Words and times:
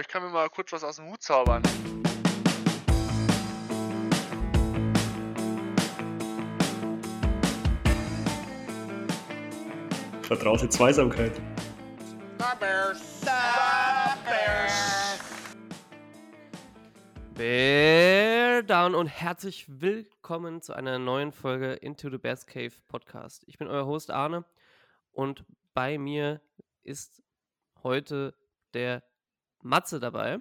ich 0.00 0.08
kann 0.08 0.22
mir 0.22 0.30
mal 0.30 0.48
kurz 0.48 0.72
was 0.72 0.82
aus 0.82 0.96
dem 0.96 1.10
Hut 1.10 1.22
zaubern. 1.22 1.62
Vertraute 10.22 10.68
Zweisamkeit. 10.68 11.40
Bear 17.34 18.62
down 18.62 18.94
und 18.94 19.06
herzlich 19.06 19.66
willkommen 19.68 20.62
zu 20.62 20.72
einer 20.72 20.98
neuen 20.98 21.32
Folge 21.32 21.74
Into 21.74 22.08
the 22.08 22.18
Bears 22.18 22.46
Cave 22.46 22.72
Podcast. 22.88 23.44
Ich 23.46 23.58
bin 23.58 23.68
euer 23.68 23.86
Host 23.86 24.10
Arne 24.10 24.44
und 25.12 25.44
bei 25.74 25.98
mir 25.98 26.40
ist 26.82 27.22
heute 27.82 28.34
der 28.72 29.02
Matze 29.62 30.00
dabei. 30.00 30.40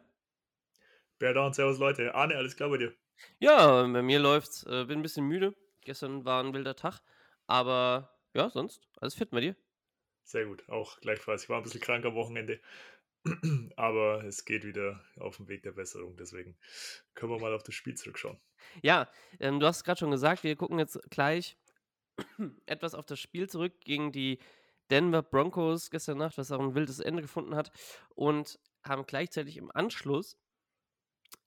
Bear 1.17 1.33
down, 1.33 1.53
servus 1.53 1.79
Leute. 1.79 2.15
Arne, 2.15 2.35
alles 2.35 2.55
klar 2.55 2.69
bei 2.69 2.77
dir? 2.77 2.93
Ja, 3.39 3.83
bei 3.83 4.01
mir 4.01 4.19
läuft's. 4.19 4.63
Äh, 4.63 4.85
bin 4.85 4.99
ein 4.99 5.03
bisschen 5.03 5.25
müde. 5.25 5.55
Gestern 5.81 6.25
war 6.25 6.43
ein 6.43 6.53
wilder 6.53 6.75
Tag, 6.75 7.01
aber 7.47 8.15
ja, 8.33 8.49
sonst 8.49 8.87
alles 8.97 9.15
fit 9.15 9.31
bei 9.31 9.41
dir. 9.41 9.55
Sehr 10.23 10.45
gut, 10.45 10.67
auch 10.69 10.99
gleichfalls. 10.99 11.43
Ich 11.43 11.49
war 11.49 11.57
ein 11.57 11.63
bisschen 11.63 11.81
krank 11.81 12.05
am 12.05 12.15
Wochenende. 12.15 12.59
Aber 13.75 14.23
es 14.23 14.45
geht 14.45 14.63
wieder 14.63 15.03
auf 15.17 15.37
dem 15.37 15.47
Weg 15.47 15.63
der 15.63 15.73
Besserung, 15.73 16.15
deswegen 16.15 16.57
können 17.15 17.31
wir 17.31 17.39
mal 17.39 17.53
auf 17.53 17.63
das 17.63 17.75
Spiel 17.75 17.95
zurückschauen. 17.95 18.39
Ja, 18.81 19.09
ähm, 19.39 19.59
du 19.59 19.65
hast 19.65 19.77
es 19.77 19.83
gerade 19.83 19.99
schon 19.99 20.11
gesagt, 20.11 20.43
wir 20.43 20.55
gucken 20.55 20.79
jetzt 20.79 20.99
gleich 21.09 21.57
etwas 22.65 22.95
auf 22.95 23.05
das 23.05 23.19
Spiel 23.19 23.49
zurück 23.49 23.73
gegen 23.81 24.11
die 24.11 24.39
Denver 24.89 25.21
Broncos 25.21 25.89
gestern 25.89 26.17
Nacht, 26.17 26.37
was 26.37 26.51
auch 26.51 26.59
ein 26.59 26.75
wildes 26.75 26.99
Ende 26.99 27.21
gefunden 27.21 27.55
hat, 27.55 27.71
und 28.15 28.59
haben 28.83 29.05
gleichzeitig 29.05 29.57
im 29.57 29.71
Anschluss 29.71 30.37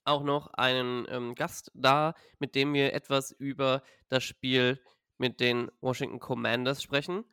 auch 0.04 0.22
noch 0.22 0.48
einen 0.54 1.06
ähm, 1.08 1.34
Gast 1.34 1.70
da, 1.74 2.14
mit 2.38 2.54
dem 2.54 2.74
wir 2.74 2.92
etwas 2.92 3.30
über 3.30 3.82
das 4.08 4.24
Spiel 4.24 4.82
mit 5.18 5.40
den 5.40 5.70
Washington 5.80 6.18
Commanders 6.18 6.82
sprechen. 6.82 7.24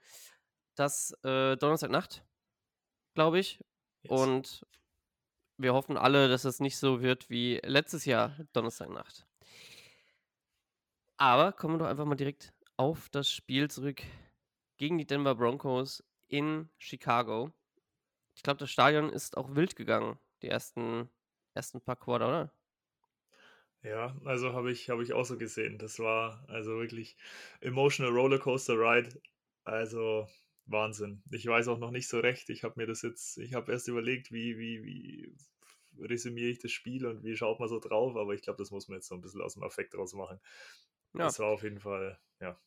Das 0.76 1.12
äh, 1.24 1.58
Donnerstagnacht, 1.58 2.24
glaube 3.14 3.40
ich, 3.40 3.60
Yes. 4.04 4.12
Und 4.12 4.66
wir 5.58 5.74
hoffen 5.74 5.98
alle, 5.98 6.30
dass 6.30 6.46
es 6.46 6.60
nicht 6.60 6.78
so 6.78 7.02
wird 7.02 7.30
wie 7.30 7.60
letztes 7.64 8.06
Jahr 8.06 8.38
Donnerstagnacht. 8.54 9.26
Aber 11.18 11.52
kommen 11.52 11.76
wir 11.76 11.80
doch 11.80 11.88
einfach 11.88 12.06
mal 12.06 12.16
direkt 12.16 12.54
auf 12.78 13.10
das 13.10 13.30
Spiel 13.30 13.70
zurück 13.70 14.02
gegen 14.78 14.98
die 14.98 15.06
Denver 15.06 15.36
Broncos 15.36 16.02
in 16.28 16.70
Chicago. 16.78 17.52
Ich 18.40 18.44
glaube, 18.44 18.60
das 18.60 18.72
Stadion 18.72 19.10
ist 19.10 19.36
auch 19.36 19.54
wild 19.54 19.76
gegangen, 19.76 20.18
die 20.44 20.48
ersten, 20.48 21.10
ersten 21.56 21.82
paar 21.82 21.98
Quarter, 21.98 22.30
oder? 22.30 22.54
Ja, 23.84 24.16
also 24.24 24.54
habe 24.54 24.72
ich, 24.72 24.90
hab 24.90 25.02
ich 25.02 25.12
auch 25.12 25.26
so 25.26 25.38
gesehen. 25.38 25.78
Das 25.78 26.00
war 26.00 26.46
also 26.48 26.78
wirklich 26.78 27.18
emotional 27.60 28.14
Rollercoaster 28.14 28.76
Ride. 28.76 29.10
Also 29.66 30.26
Wahnsinn. 30.68 31.22
Ich 31.32 31.48
weiß 31.48 31.68
auch 31.68 31.80
noch 31.80 31.92
nicht 31.92 32.08
so 32.08 32.22
recht. 32.22 32.50
Ich 32.50 32.64
habe 32.64 32.76
mir 32.78 32.88
das 32.88 33.02
jetzt, 33.02 33.38
ich 33.40 33.56
habe 33.56 33.74
erst 33.74 33.90
überlegt, 33.90 34.32
wie, 34.32 34.58
wie, 34.58 34.86
wie 34.86 35.36
resümiere 36.02 36.48
ich 36.48 36.60
das 36.60 36.72
Spiel 36.72 37.06
und 37.08 37.26
wie 37.26 37.36
schaut 37.36 37.60
man 37.60 37.68
so 37.68 37.82
drauf, 37.82 38.16
aber 38.16 38.34
ich 38.36 38.42
glaube, 38.42 38.56
das 38.56 38.72
muss 38.72 38.88
man 38.88 39.00
jetzt 39.00 39.10
so 39.10 39.16
ein 39.16 39.22
bisschen 39.22 39.42
aus 39.42 39.56
dem 39.56 39.64
Affekt 39.64 39.98
raus 39.98 40.14
machen. 40.14 40.40
Ja. 41.12 41.26
Das 41.26 41.40
war 41.40 41.48
auf 41.48 41.64
jeden 41.64 41.82
Fall, 41.82 42.18
ja. 42.40 42.58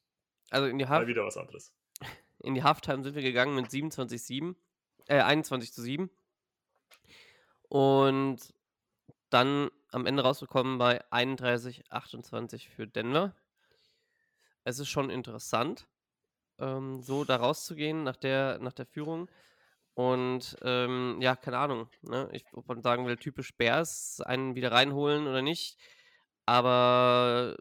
Also 0.50 0.66
in 0.66 0.76
die 0.76 0.86
Half 0.86 1.04
mal 1.04 1.08
wieder 1.08 1.24
was 1.24 1.38
anderes. 1.38 1.74
In 2.40 2.54
die 2.54 2.62
Halftime 2.62 3.02
sind 3.04 3.14
wir 3.14 3.22
gegangen 3.22 3.54
mit 3.54 3.70
27-7, 3.70 4.54
äh, 5.08 5.20
21 5.20 5.72
zu 5.72 5.82
7. 5.82 6.10
Und 7.68 8.54
dann 9.30 9.70
am 9.90 10.06
Ende 10.06 10.22
rausgekommen 10.22 10.78
bei 10.78 11.02
31-28 11.10 12.68
für 12.68 12.86
Denver. 12.86 13.34
Es 14.64 14.78
ist 14.78 14.88
schon 14.88 15.10
interessant, 15.10 15.86
ähm, 16.58 17.02
so 17.02 17.24
da 17.24 17.36
rauszugehen 17.36 18.04
nach 18.04 18.16
der, 18.16 18.58
nach 18.60 18.72
der 18.72 18.86
Führung. 18.86 19.30
Und 19.94 20.56
ähm, 20.62 21.18
ja, 21.20 21.36
keine 21.36 21.58
Ahnung, 21.58 21.88
ne? 22.02 22.28
ich, 22.32 22.44
ob 22.52 22.66
man 22.68 22.82
sagen 22.82 23.06
will, 23.06 23.16
typisch 23.16 23.54
Bears, 23.56 24.20
einen 24.20 24.54
wieder 24.54 24.72
reinholen 24.72 25.26
oder 25.26 25.42
nicht. 25.42 25.78
Aber 26.46 27.56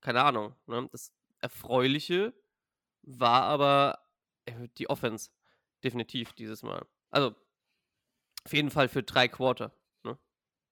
keine 0.00 0.22
Ahnung. 0.22 0.54
Ne? 0.66 0.88
Das 0.92 1.12
Erfreuliche 1.40 2.34
war 3.02 3.42
aber 3.42 3.98
äh, 4.44 4.68
die 4.78 4.88
Offense. 4.90 5.30
Definitiv 5.84 6.32
dieses 6.32 6.62
Mal. 6.62 6.86
Also 7.10 7.34
auf 8.44 8.52
jeden 8.52 8.70
Fall 8.70 8.88
für 8.88 9.02
drei 9.02 9.28
Quarter. 9.28 9.72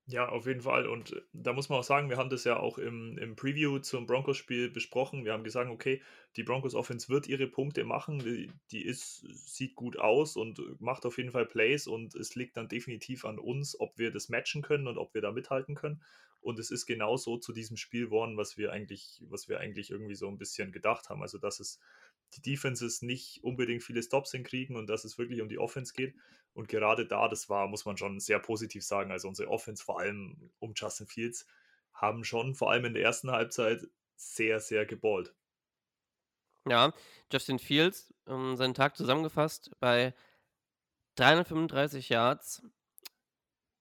Ja, 0.06 0.28
auf 0.28 0.46
jeden 0.46 0.60
Fall. 0.60 0.86
Und 0.86 1.12
äh, 1.12 1.22
da 1.32 1.54
muss 1.54 1.70
man 1.70 1.78
auch 1.78 1.84
sagen, 1.84 2.10
wir 2.10 2.18
haben 2.18 2.28
das 2.28 2.44
ja 2.44 2.58
auch 2.58 2.76
im, 2.76 3.16
im 3.16 3.36
Preview 3.36 3.78
zum 3.78 4.06
Broncos-Spiel 4.06 4.68
besprochen. 4.68 5.24
Wir 5.24 5.32
haben 5.32 5.44
gesagt, 5.44 5.70
okay, 5.70 6.02
die 6.36 6.42
Broncos-Offense 6.42 7.08
wird 7.08 7.26
ihre 7.26 7.46
Punkte 7.46 7.84
machen. 7.84 8.18
Die, 8.18 8.50
die 8.70 8.84
ist, 8.84 9.24
sieht 9.32 9.74
gut 9.74 9.98
aus 9.98 10.36
und 10.36 10.60
macht 10.78 11.06
auf 11.06 11.16
jeden 11.16 11.30
Fall 11.30 11.46
Plays. 11.46 11.86
Und 11.86 12.14
es 12.16 12.34
liegt 12.34 12.58
dann 12.58 12.68
definitiv 12.68 13.24
an 13.24 13.38
uns, 13.38 13.80
ob 13.80 13.96
wir 13.98 14.10
das 14.10 14.28
matchen 14.28 14.60
können 14.60 14.88
und 14.88 14.98
ob 14.98 15.14
wir 15.14 15.22
da 15.22 15.32
mithalten 15.32 15.74
können. 15.74 16.02
Und 16.42 16.58
es 16.58 16.70
ist 16.70 16.84
genauso 16.84 17.38
zu 17.38 17.54
diesem 17.54 17.78
Spiel 17.78 18.04
geworden, 18.04 18.36
was 18.36 18.58
wir 18.58 18.72
eigentlich, 18.72 19.22
was 19.30 19.48
wir 19.48 19.58
eigentlich 19.58 19.90
irgendwie 19.90 20.16
so 20.16 20.28
ein 20.28 20.36
bisschen 20.36 20.70
gedacht 20.70 21.08
haben. 21.08 21.22
Also, 21.22 21.38
dass 21.38 21.60
es 21.60 21.80
die 22.34 22.42
Defenses 22.42 23.02
nicht 23.02 23.42
unbedingt 23.44 23.82
viele 23.82 24.02
Stops 24.02 24.32
hinkriegen 24.32 24.76
und 24.76 24.88
dass 24.88 25.04
es 25.04 25.18
wirklich 25.18 25.40
um 25.40 25.48
die 25.48 25.58
Offense 25.58 25.92
geht. 25.92 26.14
Und 26.52 26.68
gerade 26.68 27.06
da, 27.06 27.28
das 27.28 27.48
war, 27.48 27.68
muss 27.68 27.84
man 27.84 27.96
schon 27.96 28.20
sehr 28.20 28.38
positiv 28.38 28.84
sagen, 28.84 29.10
also 29.10 29.28
unsere 29.28 29.50
Offense, 29.50 29.84
vor 29.84 30.00
allem 30.00 30.50
um 30.58 30.72
Justin 30.74 31.06
Fields, 31.06 31.46
haben 31.92 32.24
schon 32.24 32.54
vor 32.54 32.70
allem 32.70 32.84
in 32.86 32.94
der 32.94 33.02
ersten 33.02 33.30
Halbzeit 33.30 33.86
sehr, 34.16 34.60
sehr 34.60 34.86
geballt. 34.86 35.34
Ja, 36.66 36.92
Justin 37.30 37.58
Fields, 37.58 38.12
um, 38.26 38.56
seinen 38.56 38.74
Tag 38.74 38.96
zusammengefasst, 38.96 39.70
bei 39.80 40.14
335 41.16 42.08
Yards, 42.08 42.62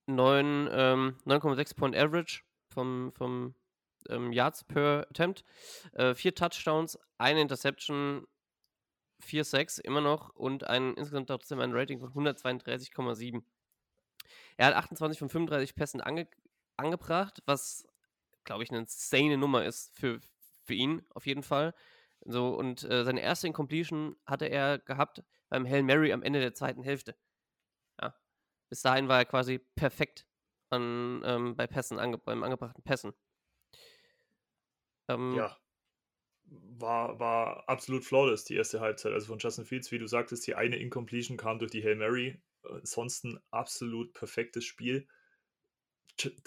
9, 0.07 0.69
ähm, 0.71 1.17
9,6 1.25 1.75
Point 1.75 1.95
Average 1.95 2.41
vom, 2.67 3.11
vom 3.13 3.55
ähm, 4.09 4.33
Yards 4.33 4.65
per 4.65 5.07
Attempt, 5.09 5.43
äh, 5.93 6.13
vier 6.13 6.35
Touchdowns, 6.35 6.99
eine 7.17 7.41
Interception, 7.41 8.27
4,6 9.23 9.81
immer 9.81 10.01
noch 10.01 10.29
und 10.35 10.65
ein 10.65 10.93
insgesamt 10.95 11.27
trotzdem 11.27 11.59
ein 11.59 11.73
Rating 11.73 11.99
von 11.99 12.11
132,7. 12.13 13.43
Er 14.57 14.67
hat 14.67 14.75
28 14.75 15.19
von 15.19 15.29
35 15.29 15.75
Pässen 15.75 16.01
ange 16.01 16.27
angebracht, 16.77 17.41
was, 17.45 17.85
glaube 18.43 18.63
ich, 18.63 18.69
eine 18.69 18.79
insane 18.79 19.37
Nummer 19.37 19.65
ist 19.65 19.95
für, 19.97 20.19
für 20.63 20.73
ihn 20.73 21.05
auf 21.11 21.25
jeden 21.25 21.43
Fall. 21.43 21.73
So, 22.25 22.55
und 22.55 22.83
äh, 22.83 23.03
seine 23.03 23.21
erste 23.21 23.47
Incompletion 23.47 24.15
hatte 24.25 24.45
er 24.45 24.79
gehabt 24.79 25.23
beim 25.49 25.67
Hail 25.67 25.83
Mary 25.83 26.13
am 26.13 26.23
Ende 26.23 26.39
der 26.39 26.53
zweiten 26.53 26.83
Hälfte. 26.83 27.15
Ja. 28.01 28.15
Bis 28.69 28.81
dahin 28.81 29.07
war 29.07 29.19
er 29.19 29.25
quasi 29.25 29.59
perfekt 29.59 30.25
an, 30.69 31.21
ähm, 31.25 31.55
bei 31.55 31.67
Pässen, 31.67 31.99
ange 31.99 32.17
beim 32.17 32.43
angebrachten 32.43 32.83
Pässen. 32.83 33.13
Ähm, 35.09 35.35
ja 35.35 35.57
war, 36.79 37.19
war 37.19 37.67
absolut 37.67 38.03
flawless, 38.03 38.43
die 38.45 38.55
erste 38.55 38.79
Halbzeit. 38.79 39.13
Also 39.13 39.27
von 39.27 39.39
Justin 39.39 39.65
Fields, 39.65 39.91
wie 39.91 39.99
du 39.99 40.07
sagtest, 40.07 40.45
die 40.47 40.55
eine 40.55 40.77
Incompletion 40.77 41.37
kam 41.37 41.59
durch 41.59 41.71
die 41.71 41.83
Hail 41.83 41.95
Mary. 41.95 42.39
Ansonsten 42.63 43.39
absolut 43.51 44.13
perfektes 44.13 44.65
Spiel. 44.65 45.07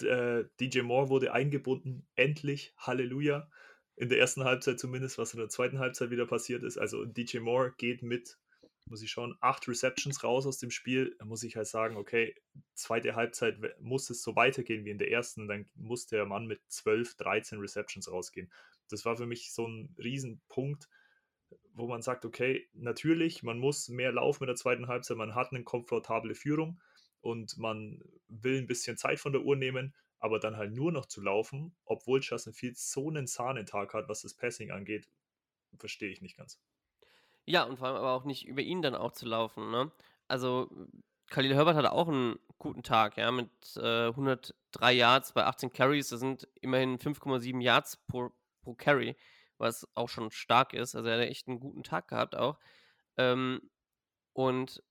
Äh, 0.01 0.45
DJ 0.59 0.81
Moore 0.81 1.09
wurde 1.09 1.33
eingebunden, 1.33 2.07
endlich, 2.15 2.73
Halleluja. 2.77 3.49
In 3.95 4.09
der 4.09 4.19
ersten 4.19 4.43
Halbzeit 4.43 4.79
zumindest, 4.79 5.17
was 5.17 5.33
in 5.33 5.39
der 5.39 5.49
zweiten 5.49 5.79
Halbzeit 5.79 6.11
wieder 6.11 6.27
passiert 6.27 6.63
ist. 6.63 6.77
Also 6.77 7.05
DJ 7.05 7.39
Moore 7.39 7.73
geht 7.77 8.03
mit, 8.03 8.37
muss 8.85 9.01
ich 9.01 9.09
schauen, 9.09 9.35
acht 9.41 9.67
Receptions 9.67 10.23
raus 10.23 10.45
aus 10.45 10.59
dem 10.59 10.71
Spiel. 10.71 11.15
Da 11.19 11.25
muss 11.25 11.43
ich 11.43 11.57
halt 11.57 11.67
sagen, 11.67 11.97
okay, 11.97 12.35
zweite 12.73 13.15
Halbzeit 13.15 13.57
muss 13.79 14.09
es 14.09 14.21
so 14.21 14.35
weitergehen 14.35 14.85
wie 14.85 14.91
in 14.91 14.99
der 14.99 15.11
ersten. 15.11 15.47
Dann 15.47 15.67
muss 15.75 16.05
der 16.05 16.25
Mann 16.25 16.45
mit 16.45 16.61
12, 16.67 17.15
13 17.15 17.59
Receptions 17.59 18.11
rausgehen 18.11 18.51
das 18.89 19.05
war 19.05 19.17
für 19.17 19.25
mich 19.25 19.53
so 19.53 19.67
ein 19.67 19.95
Riesenpunkt, 19.97 20.87
wo 21.73 21.87
man 21.87 22.01
sagt, 22.01 22.25
okay, 22.25 22.67
natürlich, 22.73 23.43
man 23.43 23.59
muss 23.59 23.89
mehr 23.89 24.11
laufen 24.11 24.43
in 24.43 24.47
der 24.47 24.55
zweiten 24.55 24.87
Halbzeit, 24.87 25.17
man 25.17 25.35
hat 25.35 25.51
eine 25.51 25.63
komfortable 25.63 26.35
Führung 26.35 26.81
und 27.21 27.57
man 27.57 28.01
will 28.27 28.57
ein 28.57 28.67
bisschen 28.67 28.97
Zeit 28.97 29.19
von 29.19 29.31
der 29.31 29.43
Uhr 29.43 29.55
nehmen, 29.55 29.93
aber 30.19 30.39
dann 30.39 30.57
halt 30.57 30.73
nur 30.73 30.91
noch 30.91 31.05
zu 31.05 31.21
laufen, 31.21 31.75
obwohl 31.85 32.21
Justin 32.21 32.53
Fields 32.53 32.91
so 32.91 33.09
einen 33.09 33.27
Sahnentag 33.27 33.93
hat, 33.93 34.09
was 34.09 34.21
das 34.21 34.33
Passing 34.33 34.71
angeht, 34.71 35.07
verstehe 35.77 36.09
ich 36.09 36.21
nicht 36.21 36.37
ganz. 36.37 36.59
Ja, 37.45 37.63
und 37.63 37.77
vor 37.77 37.87
allem 37.87 37.97
aber 37.97 38.11
auch 38.11 38.25
nicht 38.25 38.45
über 38.45 38.61
ihn 38.61 38.81
dann 38.81 38.95
auch 38.95 39.11
zu 39.11 39.25
laufen, 39.25 39.71
ne? 39.71 39.91
Also 40.27 40.69
Khalil 41.29 41.55
Herbert 41.55 41.75
hatte 41.75 41.91
auch 41.91 42.07
einen 42.07 42.39
guten 42.57 42.83
Tag, 42.83 43.17
ja, 43.17 43.31
mit 43.31 43.49
äh, 43.77 44.07
103 44.07 44.93
Yards 44.93 45.33
bei 45.33 45.45
18 45.45 45.71
Carries, 45.71 46.09
das 46.09 46.19
sind 46.19 46.47
immerhin 46.61 46.97
5,7 46.97 47.61
Yards 47.61 47.97
pro, 48.07 48.31
pro 48.67 48.73
Carry, 48.75 49.15
was 49.57 49.87
auch 49.95 50.09
schon 50.09 50.29
stark 50.29 50.73
ist. 50.73 50.95
Also 50.95 51.07
er 51.07 51.19
hat 51.19 51.27
echt 51.27 51.47
einen 51.47 51.59
guten 51.59 51.83
Tag 51.83 52.09
gehabt 52.09 52.35
auch. 52.35 52.59
Ähm, 53.17 53.61
und 54.33 54.83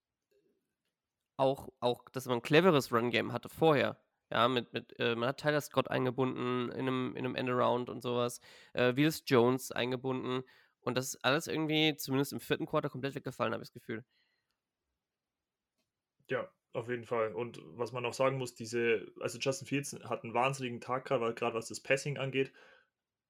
auch, 1.37 1.69
auch, 1.81 2.09
dass 2.11 2.27
man 2.27 2.39
ein 2.39 2.43
cleveres 2.43 2.91
Run-Game 2.91 3.33
hatte 3.33 3.51
vorher. 3.51 4.01
Ja, 4.31 4.49
mit, 4.49 4.73
mit, 4.73 4.99
äh, 4.99 5.15
man 5.15 5.29
hat 5.29 5.39
Tyler 5.41 5.61
Scott 5.61 5.89
eingebunden 5.91 6.71
in 6.73 6.81
einem, 6.81 7.15
in 7.17 7.25
einem 7.25 7.37
Endaround 7.37 7.91
und 7.91 8.03
sowas. 8.03 8.41
Äh, 8.73 8.97
Willis 8.97 9.23
Jones 9.27 9.71
eingebunden. 9.71 10.43
Und 10.81 10.97
das 10.97 11.09
ist 11.15 11.25
alles 11.25 11.47
irgendwie, 11.47 11.97
zumindest 11.97 12.33
im 12.33 12.41
vierten 12.41 12.67
Quarter, 12.67 12.89
komplett 12.89 13.15
weggefallen, 13.15 13.53
habe 13.53 13.63
ich 13.63 13.69
das 13.69 13.75
Gefühl. 13.75 14.05
Ja, 16.29 16.51
auf 16.73 16.89
jeden 16.89 17.05
Fall. 17.05 17.35
Und 17.35 17.61
was 17.77 17.93
man 17.93 18.05
auch 18.07 18.15
sagen 18.15 18.39
muss, 18.39 18.55
diese, 18.55 19.13
also 19.21 19.39
Justin 19.39 19.69
Fields 19.69 19.97
hat 20.05 20.25
einen 20.25 20.35
wahnsinnigen 20.35 20.81
Tag 20.81 21.05
gerade, 21.05 21.35
gerade 21.35 21.55
was 21.55 21.69
das 21.69 21.81
Passing 21.81 22.17
angeht. 22.19 22.53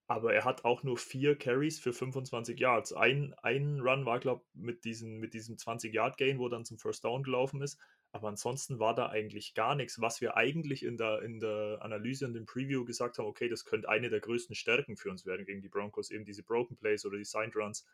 Aber 0.09 0.33
er 0.33 0.45
hat 0.45 0.65
auch 0.65 0.85
nur 0.85 0.99
vier 0.99 1.37
Carries 1.37 1.81
für 1.81 1.93
25 1.93 2.59
Yards. 2.61 2.93
Ein, 2.93 3.35
ein 3.43 3.81
Run 3.81 4.07
war, 4.07 4.21
glaube 4.21 4.45
ich, 4.45 4.61
mit, 4.61 4.85
diesen, 4.85 5.19
mit 5.19 5.35
diesem 5.35 5.57
20-Yard-Gain, 5.57 6.39
wo 6.39 6.49
dann 6.49 6.65
zum 6.65 6.79
First 6.79 7.05
Down 7.05 7.25
gelaufen 7.25 7.61
ist. 7.61 7.81
Aber 8.13 8.29
ansonsten 8.29 8.79
war 8.79 8.95
da 8.95 9.09
eigentlich 9.09 9.55
gar 9.55 9.75
nichts, 9.75 10.01
was 10.01 10.21
wir 10.21 10.37
eigentlich 10.37 10.85
in 10.85 10.97
der, 10.97 11.23
in 11.23 11.41
der 11.41 11.79
Analyse 11.83 12.25
und 12.25 12.35
dem 12.35 12.47
Preview 12.47 12.85
gesagt 12.85 13.19
haben, 13.19 13.27
okay, 13.27 13.49
das 13.49 13.65
könnte 13.65 13.89
eine 13.89 14.09
der 14.09 14.21
größten 14.21 14.55
Stärken 14.55 14.97
für 14.97 15.11
uns 15.11 15.27
werden 15.27 15.45
gegen 15.45 15.61
die 15.61 15.69
Broncos, 15.69 16.11
eben 16.11 16.25
diese 16.25 16.45
Broken 16.45 16.77
Plays 16.77 17.05
oder 17.05 17.19
die 17.19 17.25
Signed 17.25 17.57
Runs. 17.57 17.85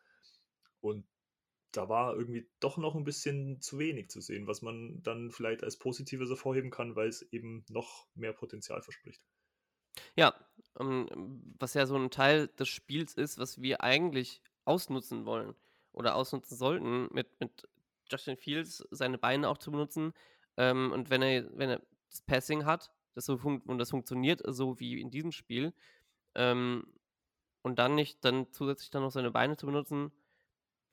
Und 0.81 1.07
da 1.73 1.89
war 1.89 2.15
irgendwie 2.15 2.49
doch 2.61 2.77
noch 2.77 2.95
ein 2.95 3.05
bisschen 3.05 3.61
zu 3.61 3.79
wenig 3.79 4.11
zu 4.11 4.21
sehen, 4.21 4.47
was 4.47 4.61
man 4.61 5.03
dann 5.03 5.31
vielleicht 5.31 5.65
als 5.65 5.79
Positives 5.79 6.29
hervorheben 6.29 6.71
kann, 6.71 6.95
weil 6.95 7.09
es 7.09 7.23
eben 7.33 7.65
noch 7.69 8.07
mehr 8.15 8.35
Potenzial 8.35 8.83
verspricht. 8.83 9.23
Ja, 10.15 10.35
was 10.75 11.75
ja 11.75 11.87
so 11.87 11.97
ein 11.97 12.11
Teil 12.11 12.49
des 12.49 12.69
Spiels 12.69 13.15
ist, 13.15 13.39
was 13.39 13.61
wir 13.61 13.83
eigentlich 13.83 14.41
ausnutzen 14.65 15.27
wollen 15.27 15.55
oder 15.93 16.15
ausnutzen 16.15 16.57
sollten, 16.57 17.09
mit, 17.13 17.29
mit 17.41 17.69
Justin 18.11 18.37
Fields 18.37 18.87
seine 18.91 19.19
Beine 19.19 19.49
auch 19.49 19.59
zu 19.59 19.71
benutzen. 19.71 20.13
Ähm, 20.57 20.93
und 20.93 21.11
wenn 21.11 21.23
er, 21.23 21.47
wenn 21.57 21.71
er 21.71 21.83
das 22.11 22.23
Passing 22.23 22.65
hat, 22.65 22.91
das 23.15 23.27
so 23.27 23.35
und 23.35 23.79
das 23.79 23.91
funktioniert 23.91 24.43
so 24.47 24.81
wie 24.81 25.01
in 25.01 25.11
diesem 25.11 25.33
Spiel, 25.33 25.75
ähm, 26.35 26.87
und 27.63 27.79
dann 27.79 27.95
nicht 27.95 28.25
dann 28.25 28.51
zusätzlich 28.53 28.91
dann 28.91 29.03
noch 29.03 29.11
seine 29.11 29.31
Beine 29.31 29.57
zu 29.57 29.67
benutzen, 29.67 30.13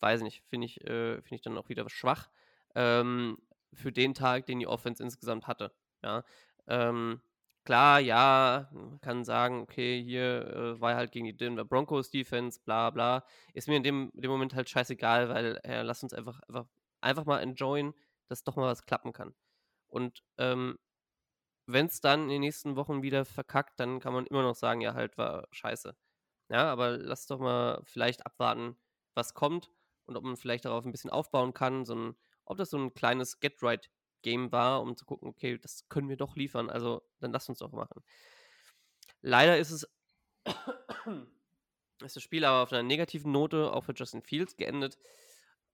weiß 0.01 0.21
ich 0.21 0.23
nicht, 0.25 0.43
finde 0.49 0.65
ich, 0.65 0.81
äh, 0.85 1.21
find 1.21 1.33
ich 1.33 1.41
dann 1.41 1.57
auch 1.57 1.69
wieder 1.69 1.89
schwach 1.89 2.29
ähm, 2.75 3.37
für 3.73 3.91
den 3.91 4.13
Tag, 4.13 4.45
den 4.45 4.59
die 4.59 4.67
Offense 4.67 5.03
insgesamt 5.03 5.47
hatte. 5.47 5.71
Ja, 6.03 6.23
ähm, 6.67 7.21
klar, 7.69 7.99
ja, 7.99 8.67
man 8.71 8.99
kann 8.99 9.23
sagen, 9.23 9.61
okay, 9.61 10.01
hier 10.03 10.47
äh, 10.47 10.81
war 10.81 10.95
halt 10.95 11.11
gegen 11.11 11.25
die 11.25 11.37
Denver 11.37 11.63
Broncos 11.65 12.09
Defense, 12.09 12.59
bla 12.65 12.89
bla. 12.89 13.23
Ist 13.53 13.67
mir 13.67 13.77
in 13.77 13.83
dem, 13.83 14.09
dem 14.15 14.31
Moment 14.31 14.55
halt 14.55 14.67
scheißegal, 14.71 15.29
weil 15.29 15.59
äh, 15.63 15.83
lass 15.83 16.01
uns 16.01 16.11
einfach, 16.15 16.39
einfach, 16.47 16.65
einfach 16.99 17.25
mal 17.25 17.41
enjoyen, 17.41 17.93
dass 18.27 18.43
doch 18.43 18.55
mal 18.55 18.65
was 18.65 18.87
klappen 18.87 19.13
kann. 19.13 19.35
Und 19.87 20.23
ähm, 20.39 20.79
wenn 21.67 21.85
es 21.85 22.01
dann 22.01 22.23
in 22.23 22.29
den 22.29 22.41
nächsten 22.41 22.75
Wochen 22.75 23.03
wieder 23.03 23.23
verkackt, 23.23 23.79
dann 23.79 23.99
kann 23.99 24.13
man 24.13 24.25
immer 24.25 24.41
noch 24.41 24.55
sagen, 24.55 24.81
ja, 24.81 24.95
halt 24.95 25.19
war 25.19 25.47
scheiße. 25.51 25.95
Ja, 26.49 26.71
aber 26.71 26.97
lass 26.97 27.27
doch 27.27 27.39
mal 27.39 27.81
vielleicht 27.83 28.25
abwarten, 28.25 28.77
was 29.13 29.35
kommt 29.35 29.69
und 30.05 30.17
ob 30.17 30.23
man 30.23 30.37
vielleicht 30.37 30.65
darauf 30.65 30.85
ein 30.85 30.91
bisschen 30.91 31.11
aufbauen 31.11 31.53
kann, 31.53 31.85
so 31.85 31.93
ein, 31.93 32.15
ob 32.45 32.57
das 32.57 32.71
so 32.71 32.79
ein 32.79 32.95
kleines 32.95 33.39
Get-Right-Game 34.21 34.51
war, 34.51 34.81
um 34.81 34.95
zu 34.95 35.05
gucken, 35.05 35.29
okay, 35.29 35.57
das 35.57 35.87
können 35.89 36.09
wir 36.09 36.17
doch 36.17 36.35
liefern, 36.35 36.69
also 36.69 37.01
dann 37.19 37.31
lass 37.31 37.49
uns 37.49 37.57
doch 37.59 37.71
machen. 37.71 38.03
Leider 39.21 39.57
ist 39.57 39.71
es 39.71 39.89
ist 42.01 42.15
das 42.15 42.23
Spiel 42.23 42.45
aber 42.45 42.63
auf 42.63 42.71
einer 42.71 42.83
negativen 42.83 43.31
Note, 43.31 43.73
auch 43.73 43.83
für 43.83 43.93
Justin 43.93 44.21
Fields, 44.21 44.55
geendet. 44.55 44.97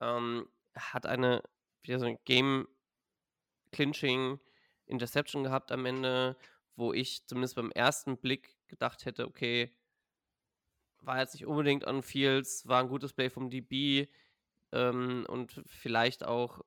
Ähm, 0.01 0.49
hat 0.75 1.05
eine, 1.05 1.43
wieder 1.83 1.99
so 1.99 2.05
ein 2.05 2.17
Game-Clinching 2.25 4.39
Interception 4.87 5.43
gehabt 5.43 5.71
am 5.71 5.85
Ende, 5.85 6.35
wo 6.75 6.93
ich 6.93 7.27
zumindest 7.27 7.55
beim 7.55 7.69
ersten 7.71 8.17
Blick 8.17 8.57
gedacht 8.67 9.05
hätte, 9.05 9.27
okay, 9.27 9.71
war 10.99 11.19
jetzt 11.19 11.35
nicht 11.35 11.45
unbedingt 11.45 11.85
an 11.85 12.01
Fields, 12.01 12.67
war 12.67 12.81
ein 12.81 12.89
gutes 12.89 13.13
Play 13.13 13.29
vom 13.29 13.51
DB, 13.51 14.07
ähm, 14.71 15.27
und 15.29 15.61
vielleicht 15.67 16.25
auch 16.25 16.63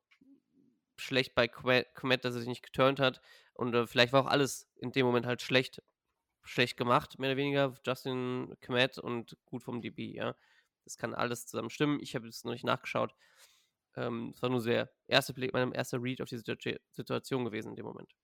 schlecht 0.99 1.35
bei 1.35 1.49
Komet, 1.49 2.25
dass 2.25 2.35
er 2.35 2.41
sich 2.41 2.49
nicht 2.49 2.63
geturnt 2.63 3.01
hat. 3.01 3.21
Und 3.55 3.75
äh, 3.75 3.87
vielleicht 3.87 4.13
war 4.13 4.23
auch 4.23 4.31
alles 4.31 4.69
in 4.77 4.93
dem 4.93 5.07
Moment 5.07 5.27
halt 5.27 5.43
schlecht, 5.43 5.83
schlecht 6.45 6.77
gemacht, 6.77 7.19
mehr 7.19 7.31
oder 7.31 7.37
weniger. 7.37 7.75
Justin 7.87 8.55
Komet 8.65 8.99
und 8.99 9.37
gut 9.47 9.63
vom 9.63 9.81
DB, 9.81 10.15
ja. 10.15 10.35
Das 10.85 10.97
kann 10.97 11.15
alles 11.15 11.47
zusammen 11.47 11.71
stimmen. 11.71 12.01
Ich 12.01 12.15
habe 12.15 12.29
es 12.29 12.45
noch 12.45 12.53
nicht 12.53 12.65
nachgeschaut. 12.65 13.15
Ähm, 13.97 14.33
es 14.35 14.43
war 14.43 14.49
nur 14.51 14.63
der 14.63 14.91
erste 15.07 15.35
Blick, 15.35 15.53
mein 15.53 15.73
erster 15.73 16.03
Read 16.03 16.21
auf 16.23 16.29
die 16.29 16.39
Situation 16.39 17.45
gewesen 17.45 17.71
in 17.71 17.77
dem 17.77 17.87
Moment. 17.87 18.15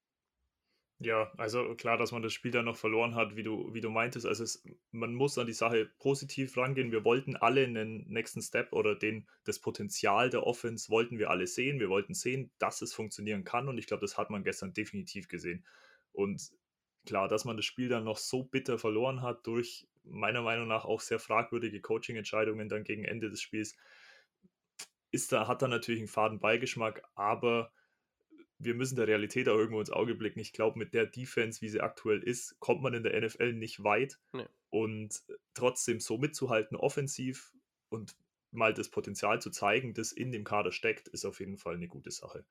Ja, 1.05 1.31
also 1.37 1.75
klar, 1.75 1.99
dass 1.99 2.13
man 2.13 2.23
das 2.23 2.33
Spiel 2.33 2.51
dann 2.51 2.65
noch 2.65 2.79
verloren 2.79 3.15
hat, 3.15 3.37
wie 3.37 3.43
du, 3.43 3.75
wie 3.75 3.83
du 3.83 3.91
meintest. 3.91 4.25
Also 4.25 4.43
es, 4.43 4.65
man 4.91 5.13
muss 5.13 5.37
an 5.37 5.47
die 5.47 5.53
Sache 5.53 5.91
positiv 5.99 6.57
rangehen. 6.57 6.93
Wir 6.93 7.05
wollten 7.05 7.37
alle 7.37 7.65
einen 7.65 8.09
nächsten 8.09 8.41
Step 8.41 8.73
oder 8.73 8.95
den, 8.95 9.29
das 9.45 9.59
Potenzial 9.59 10.31
der 10.31 10.47
Offense 10.47 10.89
wollten 10.89 11.19
wir 11.19 11.29
alle 11.29 11.47
sehen. 11.47 11.79
Wir 11.79 11.91
wollten 11.91 12.15
sehen, 12.15 12.51
dass 12.59 12.81
es 12.81 12.95
funktionieren 12.95 13.45
kann 13.45 13.69
und 13.69 13.77
ich 13.77 13.87
glaube, 13.87 14.01
das 14.01 14.17
hat 14.17 14.31
man 14.31 14.45
gestern 14.45 14.73
definitiv 14.73 15.29
gesehen. 15.29 15.67
Und 16.13 16.51
klar, 17.05 17.29
dass 17.29 17.45
man 17.45 17.59
das 17.59 17.67
Spiel 17.67 17.91
dann 17.91 18.05
noch 18.05 18.17
so 18.17 18.43
bitter 18.43 18.79
verloren 18.79 19.21
hat 19.21 19.47
durch 19.47 19.87
meiner 20.05 20.41
Meinung 20.41 20.69
nach 20.69 20.87
auch 20.87 21.03
sehr 21.03 21.19
fragwürdige 21.19 21.83
Coaching-Entscheidungen 21.83 22.71
dann 22.71 22.83
gegen 22.83 23.05
Ende 23.05 23.29
des 23.29 23.43
Spiels, 23.43 23.77
ist 25.11 25.33
da, 25.33 25.49
hat 25.49 25.61
da 25.61 25.69
natürlich 25.69 26.01
einen 26.01 26.09
faden 26.09 26.41
Beigeschmack, 26.41 27.03
aber 27.15 27.73
wir 28.65 28.75
müssen 28.75 28.97
der 28.97 29.07
Realität 29.07 29.49
auch 29.49 29.57
irgendwo 29.57 29.81
ins 29.81 29.91
Auge 29.91 30.15
blicken. 30.15 30.41
Ich 30.41 30.53
glaube, 30.53 30.79
mit 30.79 30.95
der 30.95 31.07
Defense, 31.07 31.61
wie 31.61 31.69
sie 31.69 31.81
aktuell 31.81 32.23
ist, 32.23 32.59
kommt 32.61 32.83
man 32.83 32.95
in 32.95 33.03
der 33.03 33.21
NFL 33.21 33.53
nicht 33.53 33.85
weit. 33.85 34.19
Nee. 34.33 34.47
Und 34.71 35.23
trotzdem 35.55 36.01
so 36.01 36.19
mitzuhalten, 36.19 36.77
offensiv 36.77 37.53
und 37.89 38.17
mal 38.51 38.73
das 38.73 38.91
Potenzial 38.91 39.41
zu 39.41 39.51
zeigen, 39.51 39.95
das 39.95 40.13
in 40.13 40.33
dem 40.33 40.45
Kader 40.45 40.73
steckt, 40.73 41.09
ist 41.09 41.25
auf 41.25 41.41
jeden 41.41 41.59
Fall 41.59 41.75
eine 41.75 41.89
gute 41.89 42.11
Sache. 42.11 42.45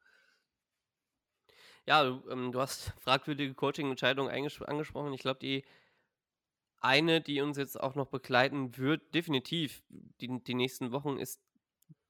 Ja, 1.86 2.04
du, 2.04 2.30
ähm, 2.30 2.52
du 2.52 2.60
hast 2.60 2.94
fragwürdige 3.00 3.54
Coaching-Entscheidungen 3.54 4.32
angesprochen. 4.32 5.14
Ich 5.14 5.22
glaube, 5.22 5.40
die 5.40 5.66
eine, 6.80 7.22
die 7.22 7.42
uns 7.42 7.58
jetzt 7.58 7.80
auch 7.80 7.96
noch 7.96 8.08
begleiten 8.08 8.78
wird, 8.78 9.14
definitiv 9.16 9.82
die, 9.90 10.44
die 10.44 10.54
nächsten 10.54 10.92
Wochen, 10.92 11.18
ist 11.18 11.42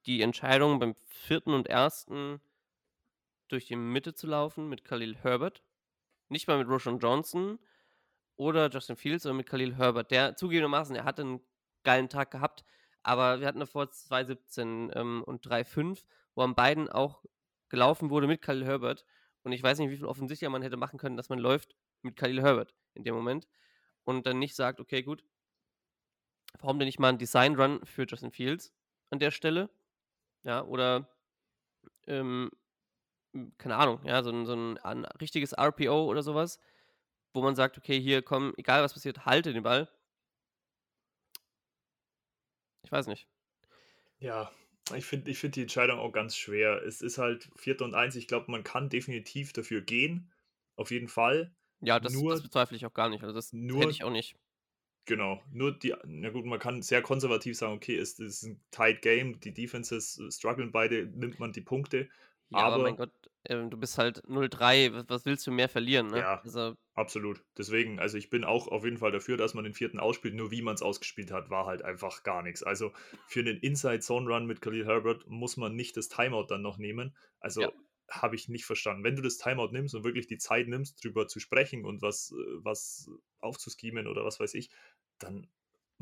die 0.06 0.22
Entscheidung 0.22 0.80
beim 0.80 0.96
vierten 1.06 1.54
und 1.54 1.68
ersten 1.68 2.42
durch 3.54 3.66
die 3.66 3.76
Mitte 3.76 4.14
zu 4.14 4.28
laufen 4.28 4.68
mit 4.68 4.84
Khalil 4.84 5.16
Herbert. 5.16 5.64
Nicht 6.28 6.48
mal 6.48 6.58
mit 6.58 6.68
Roshan 6.68 7.00
Johnson 7.00 7.60
oder 8.36 8.70
Justin 8.70 8.96
Fields, 8.96 9.24
sondern 9.24 9.38
mit 9.38 9.48
Khalil 9.48 9.76
Herbert. 9.76 10.10
Der 10.12 10.36
zugegebenermaßen, 10.36 10.96
er 10.96 11.04
hatte 11.06 11.22
einen 11.22 11.42
geilen 11.84 12.10
Tag 12.10 12.32
gehabt, 12.32 12.66
aber 13.04 13.40
wir 13.40 13.48
hatten 13.48 13.60
davor 13.60 13.86
2,17 13.86 14.96
ähm, 14.96 15.24
und 15.24 15.46
3,5, 15.46 16.04
wo 16.34 16.42
an 16.42 16.56
beiden 16.56 16.90
auch 16.90 17.24
gelaufen 17.70 18.10
wurde 18.10 18.28
mit 18.28 18.42
Khalil 18.42 18.66
Herbert. 18.66 19.06
Und 19.44 19.52
ich 19.52 19.62
weiß 19.62 19.78
nicht, 19.78 19.92
wie 19.92 19.98
viel 19.98 20.06
offensichtlicher 20.06 20.50
man 20.50 20.64
hätte 20.64 20.78
machen 20.78 20.98
können, 20.98 21.18
dass 21.18 21.30
man 21.30 21.40
läuft 21.40 21.76
mit 22.02 22.16
Khalil 22.16 22.42
Herbert 22.42 22.74
in 22.96 23.04
dem 23.04 23.14
Moment 23.14 23.48
und 24.04 24.26
dann 24.26 24.40
nicht 24.40 24.56
sagt, 24.56 24.80
okay, 24.80 25.04
gut, 25.04 25.24
warum 26.60 26.80
denn 26.80 26.88
nicht 26.88 27.00
mal 27.00 27.10
ein 27.10 27.20
Design 27.20 27.56
Run 27.56 27.86
für 27.86 28.06
Justin 28.08 28.32
Fields 28.32 28.74
an 29.12 29.20
der 29.20 29.32
Stelle? 29.32 29.70
Ja, 30.44 30.64
oder 30.64 31.08
ähm, 32.08 32.50
keine 33.58 33.76
Ahnung, 33.76 34.00
ja, 34.06 34.24
so 34.24 34.30
ein, 34.30 34.46
so 34.46 34.54
ein, 34.54 34.78
ein 34.80 35.06
richtiges 35.06 35.54
RPO 35.58 36.06
oder 36.06 36.24
sowas, 36.24 36.60
wo 37.34 37.42
man 37.42 37.56
sagt, 37.56 37.78
okay, 37.78 38.00
hier 38.00 38.22
komm, 38.22 38.54
egal 38.58 38.84
was 38.84 38.94
passiert, 38.94 39.26
halte 39.26 39.54
den 39.54 39.64
Ball. 39.64 39.90
Ich 42.84 42.92
weiß 42.92 43.08
nicht. 43.08 43.28
Ja, 44.20 44.52
ich 44.96 45.06
finde 45.06 45.32
ich 45.32 45.40
find 45.40 45.56
die 45.56 45.62
Entscheidung 45.62 46.00
auch 46.00 46.12
ganz 46.12 46.36
schwer. 46.36 46.84
Es 46.84 47.02
ist 47.02 47.18
halt 47.18 47.50
Vierter 47.56 47.86
und 47.86 47.96
Eins. 47.96 48.16
Ich 48.16 48.28
glaube, 48.28 48.52
man 48.52 48.64
kann 48.64 48.90
definitiv 48.90 49.54
dafür 49.54 49.82
gehen. 49.82 50.32
Auf 50.76 50.92
jeden 50.92 51.08
Fall. 51.08 51.56
Ja, 51.82 52.00
das, 52.00 52.14
nur, 52.14 52.34
das 52.34 52.44
bezweifle 52.44 52.78
ich 52.78 52.86
auch 52.86 52.94
gar 52.94 53.10
nicht. 53.10 53.24
Also 53.24 53.34
das 53.34 53.54
nur, 53.54 53.82
hätte 53.82 53.92
ich 53.92 54.04
auch 54.04 54.12
nicht. 54.12 54.36
Genau, 55.06 55.44
nur 55.52 55.78
die, 55.78 55.94
na 56.06 56.30
gut, 56.30 56.46
man 56.46 56.60
kann 56.60 56.82
sehr 56.82 57.02
konservativ 57.02 57.58
sagen, 57.58 57.74
okay, 57.74 57.98
es 57.98 58.20
ist 58.20 58.44
ein 58.44 58.62
tight 58.72 59.02
Game, 59.02 59.38
die 59.42 59.54
Defenses 59.54 60.22
strugglen 60.30 60.72
beide, 60.72 61.08
nimmt 61.08 61.40
man 61.40 61.52
die 61.52 61.62
Punkte. 61.62 62.10
Ja, 62.50 62.60
aber, 62.60 62.76
aber 62.76 62.84
mein 62.84 62.96
Gott, 62.96 63.12
äh, 63.44 63.68
du 63.68 63.78
bist 63.78 63.98
halt 63.98 64.24
0-3, 64.26 64.94
was, 64.94 65.10
was, 65.10 65.26
willst 65.26 65.46
du 65.48 65.52
mehr 65.52 65.70
verlieren, 65.70 66.08
ne? 66.08 66.20
Ja, 66.20 66.42
also, 66.42 66.76
absolut. 66.94 67.44
Deswegen, 67.58 68.00
also 68.00 68.18
ich 68.18 68.30
bin 68.30 68.44
auch 68.44 68.68
auf 68.68 68.86
jeden 68.86 68.98
Fall 68.98 69.12
dafür, 69.12 69.38
dass 69.38 69.54
man 69.54 69.64
den 69.64 69.74
vierten 69.74 70.00
ausspielt, 70.00 70.36
nur 70.36 70.52
wie 70.52 70.62
man 70.62 70.76
es 70.76 70.82
ausgespielt 70.82 71.32
hat, 71.32 71.50
war 71.50 71.66
halt 71.66 71.84
einfach 71.84 72.24
gar 72.24 72.42
nichts. 72.42 72.64
Also 72.64 72.94
für 73.28 73.42
einen 73.42 73.58
Inside-Zone-Run 73.58 74.46
mit 74.46 74.62
Khalil 74.62 74.86
Herbert 74.86 75.28
muss 75.28 75.58
man 75.58 75.76
nicht 75.76 75.98
das 75.98 76.08
Timeout 76.10 76.48
dann 76.48 76.62
noch 76.62 76.78
nehmen. 76.78 77.16
Also 77.40 77.62
ja. 77.62 77.72
habe 78.10 78.36
ich 78.36 78.50
nicht 78.50 78.66
verstanden. 78.66 79.04
Wenn 79.04 79.16
du 79.16 79.22
das 79.22 79.38
Timeout 79.38 79.72
nimmst 79.72 79.96
und 79.96 80.04
wirklich 80.04 80.28
die 80.28 80.38
Zeit 80.38 80.68
nimmst, 80.68 81.04
drüber 81.04 81.28
zu 81.28 81.40
sprechen 81.40 81.86
und 81.86 82.02
was, 82.02 82.32
äh, 82.32 82.64
was 82.64 83.10
aufzuschemen 83.40 84.08
oder 84.08 84.24
was 84.24 84.40
weiß 84.40 84.54
ich, 84.54 84.70
dann 85.20 85.48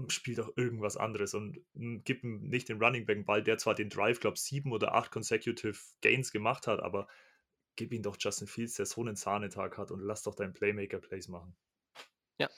spielt 0.09 0.37
doch 0.37 0.55
irgendwas 0.57 0.97
anderes 0.97 1.33
und 1.33 1.59
hm, 1.75 2.03
gib 2.03 2.23
ihm 2.23 2.49
nicht 2.49 2.69
den 2.69 2.81
Running 2.81 3.05
Back 3.05 3.25
Ball, 3.25 3.43
der 3.43 3.57
zwar 3.57 3.75
den 3.75 3.89
Drive, 3.89 4.19
glaube 4.19 4.35
ich, 4.35 4.41
sieben 4.41 4.71
oder 4.71 4.93
acht 4.95 5.11
consecutive 5.11 5.77
Gains 6.01 6.31
gemacht 6.31 6.67
hat, 6.67 6.79
aber 6.81 7.07
gib 7.75 7.93
ihn 7.93 8.03
doch 8.03 8.17
Justin 8.19 8.47
Fields, 8.47 8.75
der 8.75 8.85
so 8.85 9.01
einen 9.01 9.15
Sahnetag 9.15 9.77
hat 9.77 9.91
und 9.91 10.01
lass 10.01 10.23
doch 10.23 10.35
deinen 10.35 10.53
Playmaker-Plays 10.53 11.27
machen. 11.27 11.55
Ja. 12.37 12.49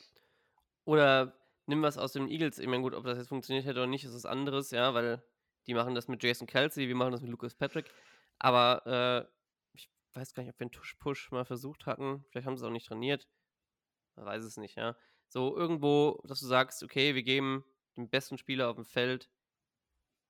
Oder 0.86 1.38
nimm 1.66 1.82
was 1.82 1.98
aus 1.98 2.14
den 2.14 2.28
Eagles. 2.28 2.60
Ich 2.60 2.68
meine, 2.68 2.82
gut, 2.82 2.94
ob 2.94 3.06
das 3.06 3.18
jetzt 3.18 3.30
funktioniert 3.30 3.66
hätte 3.66 3.80
oder 3.80 3.88
nicht, 3.88 4.04
ist 4.04 4.16
was 4.16 4.26
anderes, 4.26 4.72
ja, 4.72 4.94
weil 4.94 5.24
die 5.68 5.74
machen 5.74 5.96
das 5.96 6.08
mit 6.08 6.24
Jason 6.24 6.48
Kelsey, 6.48 6.88
wir 6.88 6.96
machen 6.96 7.12
das 7.12 7.22
mit 7.22 7.32
Lucas 7.32 7.56
Patrick. 7.56 7.90
Aber 8.40 8.86
äh, 8.86 9.78
ich 9.78 9.90
weiß 10.14 10.34
gar 10.34 10.44
nicht, 10.44 10.52
ob 10.54 10.60
wir 10.60 10.66
einen 10.66 10.72
Tush-Push 10.72 11.32
mal 11.32 11.46
versucht 11.46 11.86
hatten. 11.86 12.26
Vielleicht 12.30 12.48
haben 12.48 12.58
sie 12.58 12.64
es 12.64 12.68
auch 12.68 12.74
nicht 12.74 12.88
trainiert. 12.88 13.28
Man 14.16 14.26
weiß 14.26 14.44
es 14.44 14.58
nicht, 14.58 14.76
ja. 14.76 14.96
So 15.34 15.58
irgendwo, 15.58 16.22
dass 16.26 16.42
du 16.42 16.46
sagst, 16.46 16.84
okay, 16.84 17.16
wir 17.16 17.24
geben 17.24 17.66
dem 17.98 18.08
besten 18.08 18.38
Spieler 18.38 18.70
auf 18.70 18.76
dem 18.76 18.86
Feld 18.86 19.32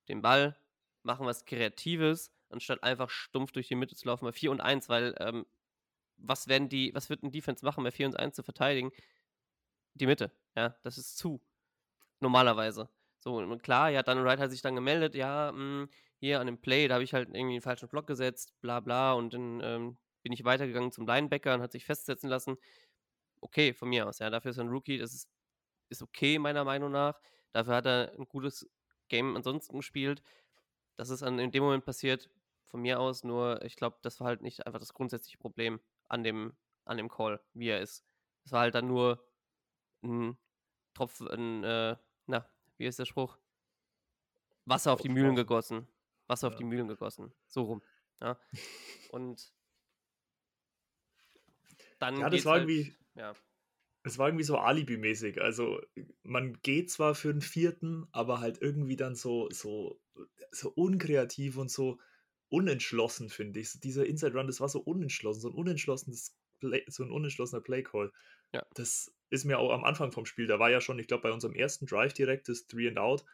den 0.08 0.22
Ball, 0.22 0.58
machen 1.02 1.26
was 1.26 1.44
Kreatives, 1.44 2.32
anstatt 2.48 2.84
einfach 2.84 3.10
stumpf 3.10 3.52
durch 3.52 3.68
die 3.68 3.76
Mitte 3.76 3.98
zu 3.98 4.08
laufen 4.08 4.24
bei 4.24 4.32
4 4.32 4.50
und 4.50 4.62
1, 4.62 4.88
weil 4.88 5.14
ähm, 5.20 5.46
was 6.16 6.48
werden 6.48 6.70
die, 6.70 6.96
was 6.96 7.10
wird 7.10 7.22
ein 7.22 7.32
Defense 7.32 7.66
machen, 7.66 7.84
bei 7.84 7.92
4 7.92 8.08
und 8.08 8.18
1 8.18 8.34
zu 8.34 8.44
verteidigen? 8.44 8.94
Die 9.96 10.06
Mitte, 10.06 10.32
ja, 10.56 10.74
das 10.84 10.98
ist 10.98 11.18
zu. 11.18 11.42
Normalerweise. 12.22 12.88
So, 13.20 13.40
und 13.40 13.62
klar, 13.62 13.90
ja, 13.90 14.04
dann 14.04 14.24
Wright 14.24 14.40
hat 14.40 14.52
sich 14.52 14.62
dann 14.62 14.76
gemeldet, 14.76 15.16
ja, 15.16 15.52
mh, 15.52 15.58
hm, 15.58 15.90
hier 16.20 16.40
an 16.40 16.48
dem 16.48 16.62
Play, 16.62 16.88
da 16.88 16.94
habe 16.94 17.04
ich 17.04 17.14
halt 17.14 17.28
irgendwie 17.28 17.56
einen 17.56 17.62
falschen 17.62 17.90
Block 17.90 18.08
gesetzt, 18.08 18.54
bla 18.62 18.80
bla, 18.80 19.12
und 19.12 19.34
dann 19.34 19.60
ähm, 19.62 19.98
bin 20.22 20.32
ich 20.32 20.46
weitergegangen 20.46 20.94
zum 20.94 21.06
Linebacker 21.06 21.56
und 21.56 21.62
hat 21.62 21.74
sich 21.74 21.84
festsetzen 21.84 22.30
lassen. 22.30 22.58
Okay, 23.44 23.74
von 23.74 23.90
mir 23.90 24.08
aus, 24.08 24.20
ja, 24.20 24.30
dafür 24.30 24.52
ist 24.52 24.58
er 24.58 24.64
ein 24.64 24.70
Rookie, 24.70 24.98
das 24.98 25.14
ist, 25.14 25.30
ist 25.90 26.02
okay, 26.02 26.40
meiner 26.40 26.64
Meinung 26.64 26.92
nach. 26.92 27.20
Dafür 27.52 27.76
hat 27.76 27.86
er 27.86 28.14
ein 28.18 28.26
gutes 28.26 28.70
Game 29.10 29.36
ansonsten 29.36 29.78
gespielt. 29.78 30.24
Das 30.96 31.10
ist 31.10 31.24
an, 31.24 31.40
in 31.40 31.52
dem 31.52 31.64
Moment 31.64 31.84
passiert, 31.84 32.30
von 32.66 32.82
mir 32.82 33.00
aus, 33.00 33.24
nur 33.24 33.62
ich 33.64 33.76
glaube, 33.76 33.98
das 34.02 34.20
war 34.20 34.28
halt 34.28 34.42
nicht 34.42 34.66
einfach 34.66 34.80
das 34.80 34.94
grundsätzliche 34.94 35.38
Problem 35.38 35.82
an 36.08 36.24
dem, 36.24 36.56
an 36.86 36.98
dem 36.98 37.10
Call, 37.10 37.42
wie 37.54 37.68
er 37.68 37.82
ist. 37.82 38.06
Es 38.46 38.52
war 38.52 38.62
halt 38.62 38.76
dann 38.76 38.88
nur 38.88 39.24
ein 40.04 40.38
Tropfen, 40.94 41.28
ein, 41.28 41.64
äh, 41.64 41.98
na, 42.28 42.50
wie 42.78 42.86
ist 42.86 43.00
der 43.00 43.06
Spruch? 43.06 43.38
Wasser 44.66 44.94
auf 44.94 45.02
die 45.02 45.10
Mühlen 45.10 45.36
gegossen. 45.36 45.88
Wasser 46.28 46.48
ja. 46.48 46.54
auf 46.54 46.58
die 46.58 46.64
Mühlen 46.64 46.88
gegossen. 46.88 47.34
So 47.48 47.64
rum. 47.64 47.82
Ja. 48.22 48.40
Und 49.12 49.54
dann. 52.00 52.18
Ja, 52.18 52.30
das 52.30 52.46
war 52.46 52.54
halt, 52.54 52.70
irgendwie. 52.70 52.96
Ja. 53.16 53.34
Es 54.04 54.18
war 54.18 54.28
irgendwie 54.28 54.44
so 54.44 54.58
Alibi-mäßig. 54.58 55.42
Also, 55.42 55.82
man 56.24 56.60
geht 56.62 56.92
zwar 56.92 57.16
für 57.16 57.32
den 57.32 57.42
vierten, 57.42 58.08
aber 58.12 58.42
halt 58.42 58.62
irgendwie 58.62 58.98
dann 58.98 59.16
so, 59.16 59.50
so, 59.50 60.02
so 60.52 60.70
unkreativ 60.70 61.58
und 61.58 61.72
so 61.72 62.00
unentschlossen, 62.50 63.30
finde 63.30 63.60
ich. 63.62 63.80
Dieser 63.80 64.06
Inside 64.06 64.38
Run, 64.38 64.48
das 64.48 64.60
war 64.60 64.70
so 64.70 64.80
unentschlossen, 64.82 65.42
so 65.42 65.50
ein 65.50 65.56
unentschlossenes 65.56 66.36
Play, 66.60 66.84
so 66.88 67.04
ein 67.04 67.12
unentschlossener 67.12 67.62
Play-Call. 67.62 68.12
Ja. 68.52 68.66
Das 68.76 69.12
ist 69.30 69.46
mir 69.46 69.58
auch 69.58 69.72
am 69.72 69.84
Anfang 69.84 70.12
vom 70.12 70.26
Spiel, 70.26 70.46
da 70.46 70.60
war 70.60 70.70
ja 70.70 70.80
schon, 70.80 71.00
ich 71.00 71.08
glaube, 71.08 71.24
bei 71.24 71.32
unserem 71.32 71.56
ersten 71.56 71.88
Drive 71.88 72.14
direkt, 72.14 72.50
das 72.50 72.68
Three 72.68 72.88
and 72.88 73.00
Out, 73.00 73.26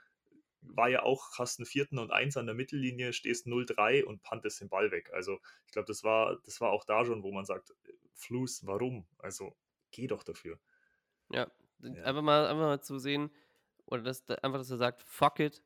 war 0.61 0.89
ja 0.89 1.03
auch, 1.03 1.37
hast 1.37 1.59
einen 1.59 1.65
vierten 1.65 1.99
und 1.99 2.11
eins 2.11 2.37
an 2.37 2.45
der 2.45 2.55
Mittellinie, 2.55 3.11
stehst 3.11 3.47
0-3 3.47 4.03
und 4.03 4.23
pantest 4.23 4.61
den 4.61 4.69
Ball 4.69 4.91
weg. 4.91 5.11
Also 5.13 5.39
ich 5.65 5.73
glaube, 5.73 5.87
das 5.87 6.03
war, 6.03 6.37
das 6.45 6.61
war 6.61 6.71
auch 6.71 6.85
da 6.85 7.05
schon, 7.05 7.23
wo 7.23 7.31
man 7.31 7.45
sagt, 7.45 7.73
Fluss, 8.13 8.65
warum? 8.65 9.05
Also 9.17 9.55
geh 9.91 10.07
doch 10.07 10.23
dafür. 10.23 10.59
Ja, 11.31 11.51
ja. 11.81 12.03
einfach 12.03 12.21
mal, 12.21 12.47
einfach 12.47 12.63
mal 12.63 12.81
zu 12.81 12.99
sehen, 12.99 13.31
oder 13.85 14.03
das, 14.03 14.27
einfach, 14.29 14.59
dass 14.59 14.69
er 14.69 14.77
sagt, 14.77 15.01
fuck 15.03 15.39
it, 15.39 15.63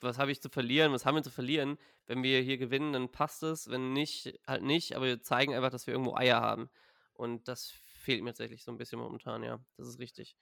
was 0.00 0.18
habe 0.18 0.30
ich 0.30 0.42
zu 0.42 0.50
verlieren, 0.50 0.92
was 0.92 1.06
haben 1.06 1.14
wir 1.14 1.22
zu 1.22 1.30
verlieren? 1.30 1.78
Wenn 2.06 2.22
wir 2.22 2.42
hier 2.42 2.58
gewinnen, 2.58 2.92
dann 2.92 3.10
passt 3.10 3.42
es, 3.42 3.70
wenn 3.70 3.92
nicht, 3.92 4.38
halt 4.46 4.62
nicht, 4.62 4.94
aber 4.94 5.06
wir 5.06 5.22
zeigen 5.22 5.54
einfach, 5.54 5.70
dass 5.70 5.86
wir 5.86 5.94
irgendwo 5.94 6.14
Eier 6.14 6.40
haben. 6.40 6.68
Und 7.14 7.48
das 7.48 7.70
fehlt 7.70 8.22
mir 8.22 8.30
tatsächlich 8.30 8.62
so 8.62 8.70
ein 8.70 8.76
bisschen 8.76 8.98
momentan, 8.98 9.42
ja. 9.42 9.64
Das 9.76 9.88
ist 9.88 9.98
richtig. 9.98 10.36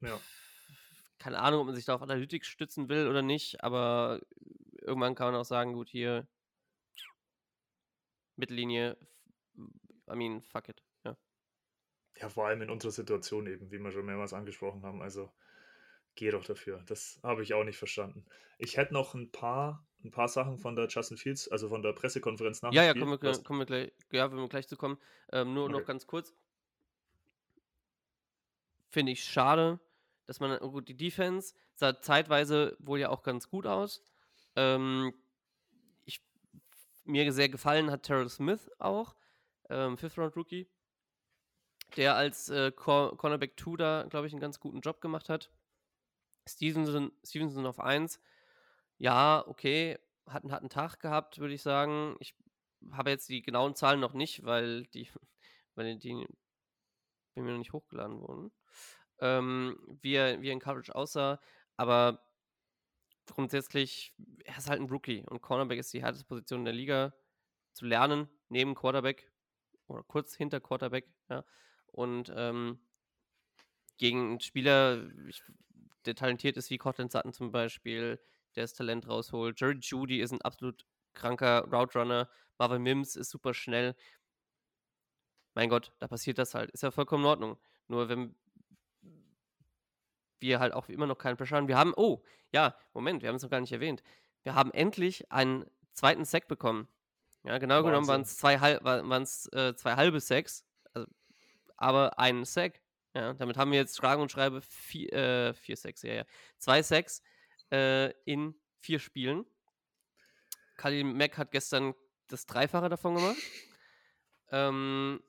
Ja. 0.00 0.20
Keine 1.18 1.40
Ahnung, 1.40 1.60
ob 1.60 1.66
man 1.66 1.74
sich 1.74 1.84
da 1.84 1.94
auf 1.94 2.02
Analytics 2.02 2.46
stützen 2.46 2.88
will 2.88 3.08
oder 3.08 3.22
nicht, 3.22 3.64
aber 3.64 4.20
irgendwann 4.80 5.14
kann 5.14 5.32
man 5.32 5.40
auch 5.40 5.44
sagen, 5.44 5.72
gut, 5.72 5.88
hier 5.88 6.28
Mittellinie, 8.36 8.96
I 9.56 10.14
mean, 10.14 10.42
fuck 10.42 10.68
it, 10.68 10.83
ja. 12.24 12.28
Vor 12.30 12.46
allem 12.46 12.62
in 12.62 12.70
unserer 12.70 12.92
Situation 12.92 13.46
eben, 13.46 13.70
wie 13.70 13.78
wir 13.78 13.92
schon 13.92 14.06
mehrmals 14.06 14.32
angesprochen 14.32 14.82
haben, 14.82 15.02
also 15.02 15.30
Geh 16.16 16.30
doch 16.30 16.44
dafür. 16.44 16.82
Das 16.86 17.18
habe 17.22 17.42
ich 17.42 17.54
auch 17.54 17.64
nicht 17.64 17.76
verstanden. 17.76 18.24
Ich 18.58 18.76
hätte 18.76 18.94
noch 18.94 19.14
ein 19.14 19.32
paar, 19.32 19.84
ein 20.04 20.12
paar 20.12 20.28
Sachen 20.28 20.58
von 20.58 20.76
der 20.76 20.86
Justin 20.86 21.16
Fields, 21.16 21.48
also 21.48 21.68
von 21.68 21.82
der 21.82 21.92
Pressekonferenz 21.92 22.62
nach. 22.62 22.72
Ja, 22.72 22.84
ja, 22.84 22.92
kommen 22.92 23.20
wir, 23.20 23.42
kommen 23.42 23.58
wir 23.60 23.66
gleich, 23.66 23.92
ja, 24.12 24.30
wenn 24.30 24.38
wir 24.38 24.48
gleich 24.48 24.68
zu 24.68 24.76
kommen. 24.76 24.96
Ähm, 25.32 25.54
nur 25.54 25.64
okay. 25.64 25.72
noch 25.72 25.84
ganz 25.84 26.06
kurz. 26.06 26.32
Finde 28.90 29.10
ich 29.10 29.24
schade, 29.24 29.80
dass 30.26 30.38
man, 30.38 30.56
oh 30.60 30.70
gut, 30.70 30.88
die 30.88 30.96
Defense 30.96 31.54
sah 31.74 32.00
zeitweise 32.00 32.76
wohl 32.78 33.00
ja 33.00 33.08
auch 33.08 33.24
ganz 33.24 33.48
gut 33.48 33.66
aus. 33.66 34.04
Ähm, 34.54 35.12
ich, 36.04 36.24
mir 37.04 37.32
sehr 37.32 37.48
gefallen 37.48 37.90
hat 37.90 38.04
Terrell 38.04 38.28
Smith 38.28 38.70
auch, 38.78 39.16
ähm, 39.68 39.98
Fifth 39.98 40.16
Round 40.16 40.36
Rookie, 40.36 40.68
der 41.96 42.16
als 42.16 42.48
äh, 42.48 42.72
Cornerback 42.72 43.58
2 43.58 43.76
da, 43.76 44.06
glaube 44.08 44.26
ich, 44.26 44.32
einen 44.32 44.40
ganz 44.40 44.60
guten 44.60 44.80
Job 44.80 45.00
gemacht 45.00 45.28
hat. 45.28 45.50
Stevenson, 46.48 47.12
Stevenson 47.24 47.66
auf 47.66 47.80
1. 47.80 48.20
Ja, 48.98 49.44
okay, 49.46 49.98
hat, 50.26 50.44
hat 50.44 50.60
einen 50.60 50.70
Tag 50.70 51.00
gehabt, 51.00 51.38
würde 51.38 51.54
ich 51.54 51.62
sagen. 51.62 52.16
Ich 52.20 52.34
habe 52.92 53.10
jetzt 53.10 53.28
die 53.28 53.42
genauen 53.42 53.74
Zahlen 53.74 54.00
noch 54.00 54.12
nicht, 54.12 54.44
weil 54.44 54.84
die, 54.86 55.08
weil 55.74 55.96
die 55.96 56.26
bei 57.34 57.42
mir 57.42 57.52
noch 57.52 57.58
nicht 57.58 57.72
hochgeladen 57.72 58.20
wurden. 58.20 58.52
Ähm, 59.20 59.78
wie, 60.02 60.14
er, 60.14 60.40
wie 60.42 60.48
er 60.48 60.52
in 60.52 60.60
Coverage 60.60 60.94
aussah, 60.94 61.40
aber 61.76 62.24
grundsätzlich, 63.26 64.14
er 64.44 64.58
ist 64.58 64.68
halt 64.68 64.80
ein 64.80 64.88
Rookie 64.88 65.24
und 65.28 65.40
Cornerback 65.40 65.78
ist 65.78 65.92
die 65.92 66.02
härteste 66.02 66.26
Position 66.26 66.60
in 66.60 66.64
der 66.66 66.74
Liga 66.74 67.14
zu 67.72 67.86
lernen, 67.86 68.28
neben 68.48 68.74
Quarterback 68.74 69.32
oder 69.86 70.02
kurz 70.02 70.34
hinter 70.34 70.60
Quarterback, 70.60 71.08
ja. 71.28 71.44
Und 71.94 72.32
ähm, 72.34 72.80
gegen 73.96 74.30
einen 74.30 74.40
Spieler, 74.40 75.08
ich 75.28 75.42
der 76.06 76.14
talentiert 76.14 76.56
ist 76.56 76.68
wie 76.70 76.76
Cortland 76.76 77.12
Sutton 77.12 77.32
zum 77.32 77.50
Beispiel, 77.50 78.20
der 78.56 78.64
das 78.64 78.74
Talent 78.74 79.08
rausholt. 79.08 79.58
Jerry 79.58 79.78
Judy 79.80 80.20
ist 80.20 80.32
ein 80.32 80.42
absolut 80.42 80.84
kranker 81.14 81.66
Route 81.70 81.98
Runner. 81.98 82.28
Marvin 82.58 82.82
Mims 82.82 83.16
ist 83.16 83.30
super 83.30 83.54
schnell. 83.54 83.94
Mein 85.54 85.70
Gott, 85.70 85.92
da 86.00 86.08
passiert 86.08 86.38
das 86.38 86.54
halt. 86.54 86.70
Ist 86.72 86.82
ja 86.82 86.90
vollkommen 86.90 87.24
in 87.24 87.30
Ordnung. 87.30 87.58
Nur 87.86 88.08
wenn 88.08 88.34
wir 90.40 90.60
halt 90.60 90.74
auch 90.74 90.88
immer 90.88 91.06
noch 91.06 91.16
keinen 91.16 91.36
Pressure 91.36 91.56
haben. 91.56 91.68
Wir 91.68 91.78
haben, 91.78 91.94
oh, 91.96 92.22
ja, 92.52 92.76
Moment, 92.92 93.22
wir 93.22 93.28
haben 93.28 93.36
es 93.36 93.42
noch 93.42 93.50
gar 93.50 93.60
nicht 93.60 93.72
erwähnt. 93.72 94.02
Wir 94.42 94.54
haben 94.54 94.70
endlich 94.72 95.30
einen 95.32 95.64
zweiten 95.92 96.24
Sack 96.24 96.48
bekommen. 96.48 96.88
Ja, 97.44 97.58
genau 97.58 97.76
Wahnsinn. 97.76 97.90
genommen 97.90 98.08
waren 98.08 98.20
es 98.22 98.36
zwei, 98.36 98.54
äh, 98.54 99.74
zwei 99.74 99.96
halbe 99.96 100.20
Sacks, 100.20 100.64
aber 101.84 102.18
ein 102.18 102.46
Sack. 102.46 102.80
Ja, 103.14 103.34
damit 103.34 103.58
haben 103.58 103.70
wir 103.70 103.78
jetzt 103.78 103.98
Fragen 103.98 104.22
und 104.22 104.32
Schreibe 104.32 104.62
vier, 104.62 105.12
äh, 105.12 105.54
vier 105.54 105.76
Sex, 105.76 106.02
ja, 106.02 106.14
ja. 106.14 106.24
Zwei 106.56 106.82
Sex 106.82 107.22
äh, 107.70 108.10
in 108.24 108.58
vier 108.80 108.98
Spielen. 108.98 109.44
Khalil 110.76 111.04
Mack 111.04 111.36
hat 111.36 111.52
gestern 111.52 111.94
das 112.26 112.46
Dreifache 112.46 112.88
davon 112.88 113.16
gemacht. 113.16 113.36
Ähm, 114.50 115.22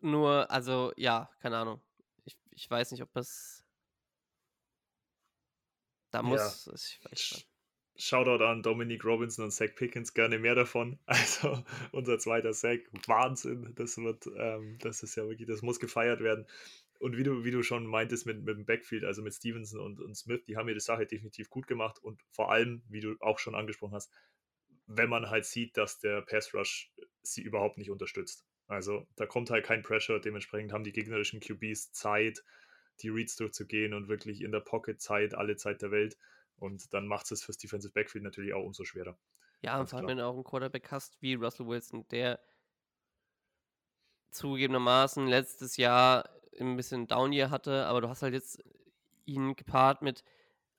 nur, 0.00 0.50
also, 0.50 0.92
ja, 0.96 1.30
keine 1.38 1.58
Ahnung. 1.58 1.80
Ich, 2.24 2.36
ich 2.50 2.68
weiß 2.68 2.90
nicht, 2.90 3.02
ob 3.02 3.12
das. 3.12 3.64
Da 6.10 6.22
muss. 6.22 6.66
Ja. 6.66 6.72
Ich 6.74 7.04
weiß 7.04 7.10
nicht. 7.12 7.48
Shoutout 7.98 8.44
an 8.44 8.62
Dominic 8.62 9.04
Robinson 9.04 9.44
und 9.44 9.50
Zach 9.50 9.74
Pickens, 9.74 10.14
gerne 10.14 10.38
mehr 10.38 10.54
davon. 10.54 10.98
Also 11.06 11.64
unser 11.92 12.18
zweiter 12.18 12.52
Zach, 12.52 12.78
Wahnsinn. 13.06 13.72
Das 13.74 13.98
wird, 13.98 14.28
ähm, 14.36 14.78
das 14.80 15.02
ist 15.02 15.16
ja 15.16 15.26
wirklich, 15.28 15.48
das 15.48 15.62
muss 15.62 15.80
gefeiert 15.80 16.20
werden. 16.20 16.46
Und 17.00 17.16
wie 17.16 17.22
du, 17.22 17.44
wie 17.44 17.50
du 17.50 17.62
schon 17.62 17.86
meintest 17.86 18.26
mit, 18.26 18.42
mit 18.44 18.56
dem 18.56 18.66
Backfield, 18.66 19.04
also 19.04 19.22
mit 19.22 19.34
Stevenson 19.34 19.80
und, 19.80 20.00
und 20.00 20.16
Smith, 20.16 20.42
die 20.46 20.56
haben 20.56 20.68
die 20.68 20.80
Sache 20.80 21.06
definitiv 21.06 21.50
gut 21.50 21.66
gemacht. 21.66 21.98
Und 22.02 22.22
vor 22.30 22.50
allem, 22.50 22.82
wie 22.88 23.00
du 23.00 23.16
auch 23.20 23.38
schon 23.38 23.54
angesprochen 23.54 23.94
hast, 23.94 24.12
wenn 24.86 25.08
man 25.08 25.28
halt 25.28 25.44
sieht, 25.44 25.76
dass 25.76 25.98
der 25.98 26.22
Pass 26.22 26.54
Rush 26.54 26.92
sie 27.22 27.42
überhaupt 27.42 27.78
nicht 27.78 27.90
unterstützt. 27.90 28.46
Also 28.68 29.06
da 29.16 29.26
kommt 29.26 29.50
halt 29.50 29.64
kein 29.64 29.82
Pressure, 29.82 30.20
dementsprechend 30.20 30.72
haben 30.72 30.84
die 30.84 30.92
gegnerischen 30.92 31.40
QBs 31.40 31.92
Zeit, 31.92 32.44
die 33.00 33.08
Reads 33.08 33.36
durchzugehen 33.36 33.94
und 33.94 34.08
wirklich 34.08 34.42
in 34.42 34.52
der 34.52 34.60
Pocket 34.60 35.00
Zeit, 35.00 35.34
alle 35.34 35.56
Zeit 35.56 35.82
der 35.82 35.90
Welt. 35.90 36.16
Und 36.58 36.92
dann 36.92 37.06
macht 37.06 37.30
es 37.30 37.42
fürs 37.42 37.58
Defensive 37.58 37.92
Backfield 37.92 38.24
natürlich 38.24 38.52
auch 38.52 38.64
umso 38.64 38.84
schwerer. 38.84 39.16
Ja, 39.62 39.78
und 39.80 39.88
vor 39.88 39.98
allem, 39.98 40.08
wenn 40.08 40.18
du 40.18 40.26
auch 40.26 40.34
einen 40.34 40.44
Quarterback 40.44 40.90
hast 40.90 41.20
wie 41.20 41.34
Russell 41.34 41.66
Wilson, 41.66 42.06
der 42.08 42.40
zugegebenermaßen 44.30 45.26
letztes 45.26 45.76
Jahr 45.76 46.28
ein 46.60 46.76
bisschen 46.76 47.06
Down 47.06 47.32
Year 47.32 47.50
hatte, 47.50 47.86
aber 47.86 48.00
du 48.00 48.08
hast 48.08 48.22
halt 48.22 48.34
jetzt 48.34 48.62
ihn 49.24 49.56
gepaart 49.56 50.02
mit 50.02 50.24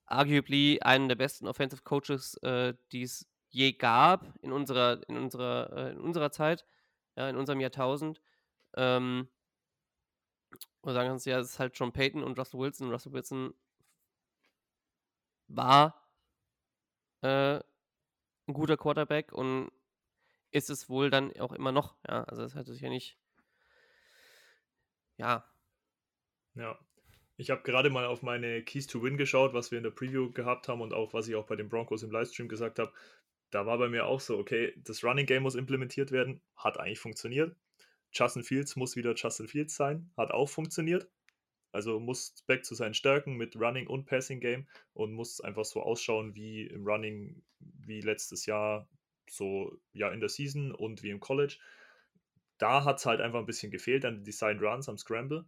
arguably 0.06 0.80
einem 0.82 1.08
der 1.08 1.16
besten 1.16 1.48
Offensive 1.48 1.84
Coaches, 1.84 2.36
äh, 2.38 2.74
die 2.92 3.04
es 3.04 3.28
je 3.50 3.74
gab 3.74 4.34
in 4.42 4.52
unserer, 4.52 5.02
in 5.08 5.18
unserer, 5.18 5.72
äh, 5.76 5.92
in 5.92 6.00
unserer 6.00 6.32
Zeit, 6.32 6.66
ja, 7.16 7.30
in 7.30 7.36
unserem 7.36 7.60
Jahrtausend. 7.60 8.22
Ähm, 8.76 9.28
und 10.82 10.94
sagen 10.94 11.10
kannst, 11.10 11.26
ja, 11.26 11.40
es 11.40 11.52
ist 11.52 11.60
halt 11.60 11.78
John 11.78 11.92
Payton 11.92 12.24
und 12.24 12.38
Russell 12.40 12.60
Wilson. 12.60 12.92
Russell 12.92 13.12
Wilson 13.12 13.54
war 15.50 16.08
äh, 17.22 17.60
ein 18.48 18.54
guter 18.54 18.78
Quarterback 18.78 19.34
und 19.34 19.72
ist 20.52 20.70
es 20.70 20.90
wohl 20.90 21.10
dann 21.10 21.36
auch 21.40 21.52
immer 21.52 21.72
noch. 21.72 21.96
Ja, 22.08 22.24
also 22.24 22.42
das 22.42 22.56
hat 22.56 22.66
sich 22.68 22.82
ja 22.82 22.90
nicht. 22.90 23.18
Ja. 25.18 25.46
Ja. 26.56 26.80
Ich 27.38 27.52
habe 27.52 27.62
gerade 27.62 27.90
mal 27.90 28.06
auf 28.06 28.22
meine 28.22 28.64
Keys 28.64 28.88
to 28.88 29.02
Win 29.02 29.18
geschaut, 29.18 29.54
was 29.54 29.72
wir 29.72 29.78
in 29.78 29.84
der 29.84 29.92
Preview 29.92 30.32
gehabt 30.32 30.68
haben 30.68 30.82
und 30.82 30.94
auch 30.94 31.14
was 31.14 31.28
ich 31.28 31.36
auch 31.36 31.46
bei 31.46 31.56
den 31.56 31.70
Broncos 31.70 32.04
im 32.04 32.12
Livestream 32.12 32.50
gesagt 32.50 32.80
habe. 32.80 32.92
Da 33.50 33.66
war 33.66 33.78
bei 33.78 33.88
mir 33.88 34.06
auch 34.06 34.20
so, 34.20 34.38
okay, 34.38 34.74
das 34.84 35.04
Running 35.04 35.26
Game 35.26 35.44
muss 35.44 35.56
implementiert 35.56 36.12
werden, 36.12 36.42
hat 36.56 36.80
eigentlich 36.80 37.00
funktioniert. 37.00 37.56
Justin 38.12 38.44
Fields 38.44 38.76
muss 38.76 38.96
wieder 38.96 39.14
Justin 39.16 39.48
Fields 39.48 39.76
sein, 39.76 40.12
hat 40.18 40.32
auch 40.32 40.50
funktioniert. 40.50 41.08
Also 41.72 42.00
muss 42.00 42.44
back 42.48 42.66
zu 42.66 42.76
seinen 42.76 42.94
Stärken 42.94 43.36
mit 43.36 43.56
Running 43.56 43.88
und 43.88 44.06
Passing 44.06 44.40
Game 44.40 44.68
und 44.94 45.14
muss 45.14 45.40
einfach 45.42 45.66
so 45.66 45.82
ausschauen 45.82 46.34
wie 46.36 46.66
im 46.66 46.86
Running, 46.86 47.44
wie 47.60 48.02
letztes 48.02 48.46
Jahr, 48.46 48.88
so 49.30 49.78
ja 49.94 50.10
in 50.12 50.20
der 50.20 50.30
Season 50.30 50.72
und 50.72 51.04
wie 51.04 51.12
im 51.12 51.20
College. 51.20 51.58
Da 52.58 52.84
hat 52.84 52.98
es 52.98 53.06
halt 53.06 53.22
einfach 53.22 53.40
ein 53.40 53.46
bisschen 53.46 53.72
gefehlt 53.72 54.04
an 54.04 54.16
den 54.16 54.24
Design 54.24 54.60
Runs 54.60 54.90
am 54.90 54.98
Scramble. 54.98 55.46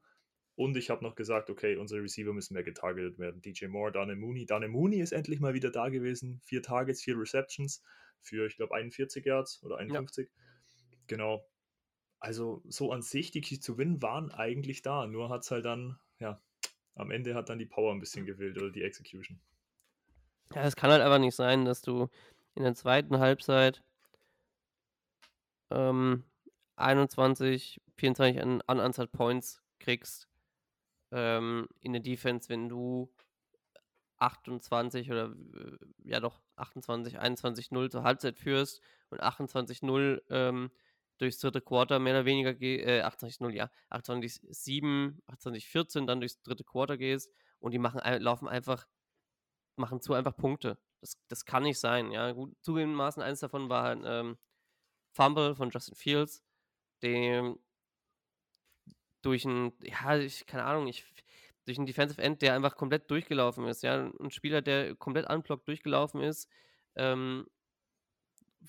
Und 0.55 0.77
ich 0.77 0.89
habe 0.89 1.03
noch 1.03 1.15
gesagt, 1.15 1.49
okay, 1.49 1.75
unsere 1.75 2.03
Receiver 2.03 2.33
müssen 2.33 2.53
mehr 2.53 2.63
getargetet 2.63 3.17
werden. 3.17 3.41
DJ 3.41 3.65
Moore, 3.67 3.91
Dane 3.91 4.15
Mooney. 4.15 4.45
Dane 4.45 4.67
Mooney 4.67 4.99
ist 4.99 5.11
endlich 5.11 5.39
mal 5.39 5.53
wieder 5.53 5.71
da 5.71 5.89
gewesen. 5.89 6.39
Vier 6.43 6.61
Targets, 6.61 7.01
vier 7.01 7.17
Receptions 7.17 7.81
für, 8.21 8.45
ich 8.45 8.57
glaube, 8.57 8.75
41 8.75 9.25
Yards 9.25 9.63
oder 9.63 9.77
51. 9.77 10.29
Ja. 10.29 10.97
Genau. 11.07 11.45
Also 12.19 12.61
so 12.67 12.91
an 12.91 13.01
sich, 13.01 13.31
die 13.31 13.41
Keys 13.41 13.61
zu 13.61 13.77
Win 13.77 14.01
waren 14.01 14.31
eigentlich 14.31 14.81
da. 14.83 15.07
Nur 15.07 15.29
hat 15.29 15.43
es 15.43 15.51
halt 15.51 15.65
dann, 15.65 15.97
ja, 16.21 16.41
am 16.95 17.11
Ende 17.11 17.35
hat 17.35 17.49
dann 17.49 17.59
die 17.59 17.65
Power 17.65 17.91
ein 17.91 17.99
bisschen 17.99 18.25
gewählt 18.25 18.57
oder 18.57 18.69
die 18.69 18.83
Execution. 18.83 19.39
Ja, 20.53 20.63
es 20.63 20.75
kann 20.75 20.91
halt 20.91 21.01
einfach 21.01 21.19
nicht 21.19 21.35
sein, 21.35 21.65
dass 21.65 21.81
du 21.81 22.09
in 22.55 22.63
der 22.63 22.75
zweiten 22.75 23.19
Halbzeit 23.19 23.83
ähm, 25.69 26.23
21, 26.75 27.81
24 27.97 28.41
an, 28.41 28.61
an 28.67 28.79
Anzahl 28.79 29.07
Points 29.07 29.61
kriegst 29.79 30.27
ähm, 31.11 31.67
in 31.81 31.93
der 31.93 32.01
Defense, 32.01 32.49
wenn 32.49 32.69
du 32.69 33.11
28 34.17 35.09
oder 35.09 35.33
äh, 35.55 35.77
ja 36.03 36.19
doch 36.19 36.41
28, 36.57 37.19
21, 37.19 37.71
0 37.71 37.89
zur 37.89 38.03
Halbzeit 38.03 38.37
führst 38.37 38.81
und 39.09 39.21
28, 39.21 39.81
0 39.81 40.21
ähm, 40.29 40.71
durchs 41.21 41.37
dritte 41.37 41.61
Quarter 41.61 41.99
mehr 41.99 42.13
oder 42.15 42.25
weniger, 42.25 42.59
äh, 42.61 43.01
28, 43.01 43.39
0, 43.41 43.53
ja, 43.55 43.69
28, 43.89 44.41
7, 44.49 45.21
28, 45.27 45.67
14 45.67 46.07
dann 46.07 46.19
durchs 46.19 46.41
dritte 46.41 46.63
Quarter 46.63 46.97
gehst 46.97 47.31
und 47.59 47.71
die 47.73 47.79
machen, 47.79 48.01
laufen 48.21 48.47
einfach, 48.47 48.87
machen 49.75 50.01
zu 50.01 50.13
einfach 50.13 50.35
Punkte. 50.35 50.79
Das, 50.99 51.17
das 51.27 51.45
kann 51.45 51.63
nicht 51.63 51.79
sein, 51.79 52.11
ja. 52.11 52.31
Gut, 52.31 52.55
zugegebenermaßen 52.61 53.21
eins 53.21 53.39
davon 53.39 53.69
war 53.69 53.89
ein 53.89 54.03
ähm, 54.05 54.37
Fumble 55.13 55.55
von 55.55 55.69
Justin 55.69 55.95
Fields, 55.95 56.43
dem 57.03 57.59
durch 59.21 59.45
ein, 59.45 59.73
ja, 59.81 60.17
ich, 60.17 60.47
keine 60.47 60.63
Ahnung, 60.63 60.87
ich, 60.87 61.05
durch 61.65 61.77
einen 61.77 61.85
Defensive 61.85 62.21
End, 62.21 62.41
der 62.41 62.55
einfach 62.55 62.75
komplett 62.75 63.09
durchgelaufen 63.11 63.67
ist, 63.67 63.83
ja, 63.83 64.11
ein 64.19 64.31
Spieler, 64.31 64.63
der 64.63 64.95
komplett 64.95 65.29
unblocked 65.29 65.67
durchgelaufen 65.67 66.21
ist, 66.21 66.49
ähm, 66.95 67.47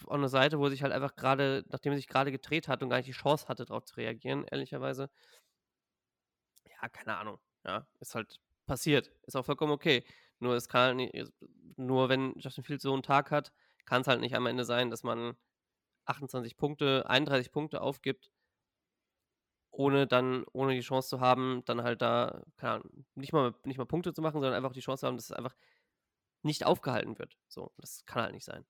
an 0.09 0.21
der 0.21 0.29
Seite, 0.29 0.59
wo 0.59 0.69
sich 0.69 0.83
halt 0.83 0.93
einfach 0.93 1.17
gerade, 1.17 1.65
nachdem 1.69 1.93
er 1.93 1.97
sich 1.97 2.09
gerade 2.09 2.33
gedreht 2.33 2.69
hat 2.69 2.83
und 2.83 2.89
gar 2.89 2.97
nicht 2.99 3.09
die 3.09 3.13
Chance 3.13 3.49
hatte, 3.49 3.65
darauf 3.65 3.85
zu 3.85 3.97
reagieren, 3.97 4.45
ehrlicherweise. 4.51 5.11
Ja, 6.65 6.89
keine 6.89 7.17
Ahnung, 7.17 7.39
ja, 7.65 7.87
ist 8.01 8.15
halt 8.15 8.41
passiert, 8.67 9.13
ist 9.27 9.37
auch 9.37 9.45
vollkommen 9.45 9.73
okay. 9.73 10.05
Nur 10.39 10.55
es 10.55 10.69
kann 10.69 10.99
halt 10.99 11.33
nur 11.77 12.09
wenn 12.09 12.35
Justin 12.39 12.65
Fields 12.65 12.83
so 12.83 12.93
einen 12.93 13.03
Tag 13.03 13.31
hat, 13.31 13.53
kann 13.85 14.03
es 14.03 14.09
halt 14.09 14.21
nicht 14.21 14.35
am 14.35 14.47
Ende 14.47 14.65
sein, 14.65 14.91
dass 14.91 15.03
man 15.03 15.37
28 16.07 16.57
Punkte, 16.57 17.05
31 17.09 17.53
Punkte 17.53 17.81
aufgibt 17.81 18.31
ohne 19.73 20.07
dann, 20.07 20.45
ohne 20.53 20.75
die 20.75 20.81
Chance 20.81 21.09
zu 21.09 21.21
haben, 21.21 21.63
dann 21.65 21.83
halt 21.83 22.03
da, 22.03 22.43
keine 22.57 22.75
Ahnung, 22.75 23.07
nicht 23.15 23.33
mal, 23.33 23.55
nicht 23.65 23.79
mal 23.79 23.87
Punkte 23.87 24.13
zu 24.13 24.21
machen, 24.23 24.35
sondern 24.41 24.55
einfach 24.55 24.73
die 24.75 24.81
Chance 24.81 25.01
zu 25.01 25.07
haben, 25.07 25.17
dass 25.17 25.31
es 25.31 25.33
einfach 25.33 25.57
nicht 26.43 26.67
aufgehalten 26.67 27.19
wird. 27.19 27.39
So, 27.49 27.73
das 27.79 28.05
kann 28.05 28.23
halt 28.23 28.35
nicht 28.35 28.45
sein. 28.45 28.67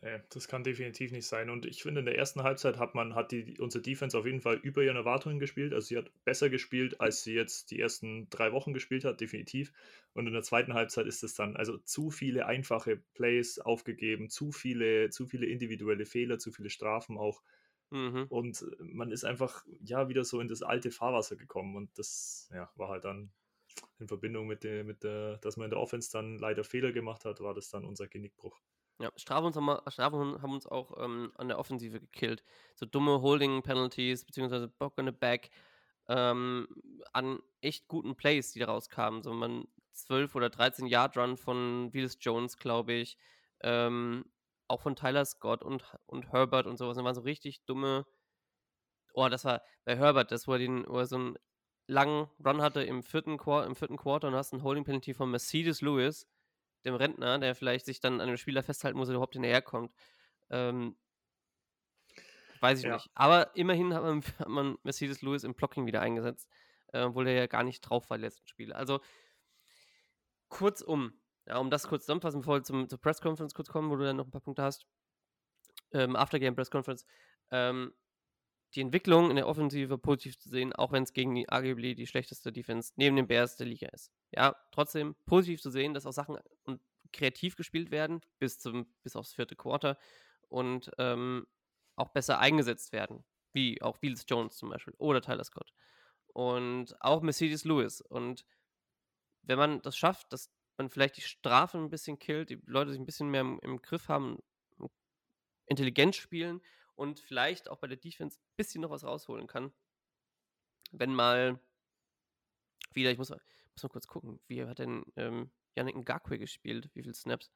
Nee, 0.00 0.20
das 0.30 0.48
kann 0.48 0.64
definitiv 0.64 1.12
nicht 1.12 1.26
sein. 1.26 1.50
Und 1.50 1.66
ich 1.66 1.82
finde, 1.82 2.00
in 2.00 2.06
der 2.06 2.16
ersten 2.16 2.42
Halbzeit 2.42 2.78
hat 2.78 2.94
man, 2.94 3.14
hat 3.14 3.30
die, 3.30 3.58
unsere 3.60 3.82
Defense 3.82 4.18
auf 4.18 4.26
jeden 4.26 4.40
Fall 4.40 4.56
über 4.56 4.82
ihren 4.82 4.96
Erwartungen 4.96 5.38
gespielt. 5.38 5.72
Also 5.72 5.88
sie 5.88 5.98
hat 5.98 6.10
besser 6.24 6.50
gespielt, 6.50 7.00
als 7.00 7.22
sie 7.22 7.34
jetzt 7.34 7.70
die 7.70 7.78
ersten 7.78 8.28
drei 8.30 8.52
Wochen 8.52 8.72
gespielt 8.72 9.04
hat, 9.04 9.20
definitiv. 9.20 9.72
Und 10.14 10.26
in 10.26 10.32
der 10.32 10.42
zweiten 10.42 10.74
Halbzeit 10.74 11.06
ist 11.06 11.22
es 11.22 11.34
dann, 11.34 11.56
also 11.56 11.78
zu 11.78 12.10
viele 12.10 12.46
einfache 12.46 12.96
Plays 13.14 13.58
aufgegeben, 13.58 14.28
zu 14.30 14.50
viele, 14.50 15.10
zu 15.10 15.26
viele 15.26 15.46
individuelle 15.46 16.06
Fehler, 16.06 16.38
zu 16.38 16.52
viele 16.52 16.70
Strafen 16.70 17.18
auch. 17.18 17.42
Mhm. 17.90 18.26
Und 18.28 18.64
man 18.80 19.10
ist 19.10 19.24
einfach, 19.24 19.64
ja, 19.82 20.08
wieder 20.08 20.24
so 20.24 20.40
in 20.40 20.48
das 20.48 20.62
alte 20.62 20.90
Fahrwasser 20.90 21.36
gekommen. 21.36 21.76
Und 21.76 21.96
das, 21.98 22.48
ja, 22.52 22.70
war 22.76 22.88
halt 22.88 23.04
dann 23.04 23.30
in 23.98 24.08
Verbindung 24.08 24.46
mit 24.46 24.64
der, 24.64 24.84
mit 24.84 25.04
der, 25.04 25.36
dass 25.38 25.56
man 25.56 25.66
in 25.66 25.70
der 25.70 25.80
Offense 25.80 26.10
dann 26.10 26.38
leider 26.38 26.64
Fehler 26.64 26.92
gemacht 26.92 27.24
hat, 27.24 27.40
war 27.40 27.54
das 27.54 27.68
dann 27.68 27.84
unser 27.84 28.08
Genickbruch. 28.08 28.60
Ja, 28.98 29.10
Strafen, 29.16 29.54
haben, 29.54 29.90
Strafen 29.90 30.42
haben 30.42 30.52
uns 30.52 30.66
auch 30.66 31.02
ähm, 31.02 31.32
an 31.36 31.48
der 31.48 31.58
Offensive 31.58 32.00
gekillt. 32.00 32.44
So 32.74 32.86
dumme 32.86 33.20
Holding-Penalties, 33.20 34.24
beziehungsweise 34.24 34.68
Bock 34.68 34.98
in 34.98 35.06
the 35.06 35.12
Back, 35.12 35.50
ähm, 36.08 36.68
an 37.12 37.40
echt 37.60 37.88
guten 37.88 38.16
Plays, 38.16 38.52
die 38.52 38.60
da 38.60 38.66
rauskamen. 38.66 39.22
So 39.22 39.32
man 39.32 39.66
12 39.92 40.34
oder 40.34 40.50
13 40.50 40.86
Yard 40.86 41.16
Run 41.16 41.36
von 41.36 41.92
Willis 41.92 42.18
Jones, 42.20 42.58
glaube 42.58 42.92
ich. 42.92 43.16
Ähm, 43.60 44.24
auch 44.68 44.80
von 44.80 44.96
Tyler 44.96 45.24
Scott 45.24 45.62
und, 45.62 45.84
und 46.06 46.32
Herbert 46.32 46.66
und 46.66 46.76
sowas. 46.76 46.96
Das 46.96 47.04
waren 47.04 47.14
so 47.14 47.20
richtig 47.22 47.64
dumme. 47.64 48.06
Oh, 49.14 49.28
das 49.28 49.44
war 49.44 49.62
bei 49.84 49.96
Herbert, 49.96 50.32
das 50.32 50.48
wo 50.48 50.52
er, 50.54 50.58
den, 50.58 50.86
wo 50.88 50.98
er 50.98 51.06
so 51.06 51.16
einen 51.16 51.36
langen 51.86 52.28
Run 52.44 52.62
hatte 52.62 52.82
im 52.82 53.02
vierten, 53.02 53.32
im 53.32 53.76
vierten 53.76 53.96
Quarter 53.96 54.28
und 54.28 54.34
hast 54.34 54.52
einen 54.52 54.62
Holding 54.62 54.84
Penalty 54.84 55.14
von 55.14 55.30
Mercedes 55.30 55.82
Lewis, 55.82 56.26
dem 56.84 56.94
Rentner, 56.94 57.38
der 57.38 57.54
vielleicht 57.54 57.86
sich 57.86 58.00
dann 58.00 58.20
an 58.20 58.28
dem 58.28 58.36
Spieler 58.36 58.62
festhalten 58.62 58.98
muss, 58.98 59.08
der 59.08 59.14
überhaupt 59.14 59.34
hinterherkommt. 59.34 59.92
Ähm, 60.50 60.96
weiß 62.60 62.80
ich 62.80 62.84
ja. 62.84 62.94
nicht. 62.94 63.10
Aber 63.14 63.54
immerhin 63.56 63.94
hat 63.94 64.02
man, 64.02 64.22
hat 64.38 64.48
man, 64.48 64.78
Mercedes 64.82 65.22
Lewis 65.22 65.44
im 65.44 65.54
Blocking 65.54 65.86
wieder 65.86 66.00
eingesetzt, 66.00 66.48
äh, 66.92 67.02
obwohl 67.02 67.28
er 67.28 67.34
ja 67.34 67.46
gar 67.46 67.64
nicht 67.64 67.80
drauf 67.80 68.10
war, 68.10 68.18
die 68.18 68.24
letzten 68.24 68.46
Spiele. 68.46 68.74
Also, 68.74 69.00
kurzum, 70.48 71.14
ja, 71.46 71.58
um 71.58 71.70
das 71.70 71.88
kurz 71.88 72.04
zusammenfassen, 72.04 72.40
bevor 72.40 72.56
wir 72.56 72.62
zum, 72.62 72.88
zur 72.88 73.00
Press 73.00 73.20
Conference 73.20 73.54
kurz 73.54 73.68
kommen, 73.68 73.90
wo 73.90 73.96
du 73.96 74.04
dann 74.04 74.16
noch 74.16 74.26
ein 74.26 74.30
paar 74.30 74.40
Punkte 74.40 74.62
hast. 74.62 74.86
Ähm, 75.92 76.16
Aftergame 76.16 76.54
Press 76.54 76.70
Conference. 76.70 77.04
Ähm, 77.50 77.92
die 78.74 78.80
Entwicklung 78.80 79.30
in 79.30 79.36
der 79.36 79.46
Offensive 79.46 79.98
positiv 79.98 80.38
zu 80.38 80.48
sehen, 80.48 80.72
auch 80.72 80.92
wenn 80.92 81.02
es 81.02 81.12
gegen 81.12 81.34
die 81.34 81.48
arguably 81.48 81.94
die 81.94 82.06
schlechteste 82.06 82.52
Defense 82.52 82.92
neben 82.96 83.16
den 83.16 83.26
Bears 83.26 83.56
der 83.56 83.66
Liga 83.66 83.88
ist. 83.88 84.12
Ja, 84.30 84.56
trotzdem 84.70 85.14
positiv 85.26 85.60
zu 85.60 85.70
sehen, 85.70 85.94
dass 85.94 86.06
auch 86.06 86.12
Sachen 86.12 86.38
und 86.64 86.80
kreativ 87.12 87.56
gespielt 87.56 87.90
werden 87.90 88.22
bis 88.38 88.58
zum 88.58 88.86
bis 89.02 89.16
aufs 89.16 89.34
vierte 89.34 89.56
Quarter 89.56 89.98
und 90.48 90.90
ähm, 90.98 91.46
auch 91.96 92.08
besser 92.08 92.38
eingesetzt 92.38 92.92
werden, 92.92 93.24
wie 93.52 93.82
auch 93.82 94.00
Wills 94.00 94.24
Jones 94.26 94.56
zum 94.56 94.70
Beispiel 94.70 94.94
oder 94.96 95.20
Tyler 95.20 95.44
Scott 95.44 95.72
und 96.28 96.96
auch 97.02 97.20
Mercedes 97.20 97.64
Lewis 97.64 98.00
und 98.00 98.46
wenn 99.42 99.58
man 99.58 99.82
das 99.82 99.96
schafft, 99.96 100.32
dass 100.32 100.50
man 100.78 100.88
vielleicht 100.88 101.18
die 101.18 101.22
Strafe 101.22 101.76
ein 101.76 101.90
bisschen 101.90 102.18
killt, 102.18 102.48
die 102.48 102.62
Leute 102.64 102.92
sich 102.92 103.00
ein 103.00 103.06
bisschen 103.06 103.28
mehr 103.28 103.42
im, 103.42 103.58
im 103.60 103.82
Griff 103.82 104.08
haben, 104.08 104.38
intelligent 105.66 106.16
spielen 106.16 106.62
und 106.94 107.20
vielleicht 107.20 107.68
auch 107.68 107.78
bei 107.78 107.86
der 107.86 107.96
Defense 107.96 108.38
ein 108.38 108.56
bisschen 108.56 108.82
noch 108.82 108.90
was 108.90 109.04
rausholen 109.04 109.46
kann. 109.46 109.72
Wenn 110.90 111.14
mal 111.14 111.58
wieder, 112.92 113.10
ich 113.10 113.18
muss 113.18 113.30
mal, 113.30 113.40
muss 113.74 113.82
mal 113.82 113.88
kurz 113.88 114.06
gucken, 114.06 114.40
wie 114.46 114.64
hat 114.64 114.78
denn 114.78 115.04
ähm, 115.16 115.50
Yannick 115.74 115.96
Ngakwe 115.96 116.38
gespielt? 116.38 116.90
Wie 116.94 117.02
viele 117.02 117.14
Snaps? 117.14 117.50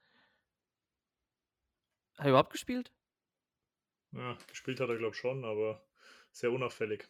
Hat 2.17 2.27
er 2.27 2.31
überhaupt 2.31 2.53
gespielt? 2.53 2.93
Ja, 4.13 4.39
gespielt 4.47 4.81
hat 4.81 4.89
er, 4.89 4.97
glaube 4.97 5.15
ich, 5.15 5.21
schon, 5.21 5.45
aber 5.45 5.85
sehr 6.33 6.51
unauffällig. 6.51 7.09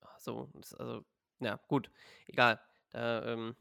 Ach 0.00 0.18
so, 0.18 0.50
also, 0.76 1.04
ja, 1.40 1.56
gut, 1.68 1.90
egal. 2.26 2.60
Da, 2.90 3.24
ähm, 3.24 3.56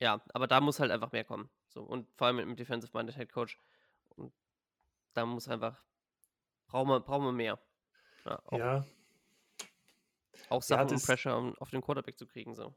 ja, 0.00 0.22
aber 0.28 0.46
da 0.46 0.60
muss 0.60 0.80
halt 0.80 0.90
einfach 0.90 1.12
mehr 1.12 1.24
kommen. 1.24 1.50
So, 1.68 1.82
und 1.82 2.08
vor 2.16 2.26
allem 2.26 2.36
mit 2.36 2.46
dem 2.46 2.56
Defensive-Minded 2.56 3.16
Head 3.16 3.32
Coach. 3.32 3.58
Und 4.16 4.32
da 5.16 5.24
muss 5.24 5.48
einfach, 5.48 5.82
brauchen 6.66 6.88
wir, 6.88 7.00
brauchen 7.00 7.24
wir 7.24 7.32
mehr. 7.32 7.58
Ja. 8.24 8.42
Auch, 8.46 8.58
ja. 8.58 8.86
auch 10.48 10.62
Sachen 10.62 10.88
ja, 10.88 10.94
und 10.94 11.02
Pressure, 11.04 11.36
um 11.36 11.54
auf 11.58 11.70
den 11.70 11.80
Quarterback 11.80 12.18
zu 12.18 12.26
kriegen. 12.26 12.54
So. 12.54 12.74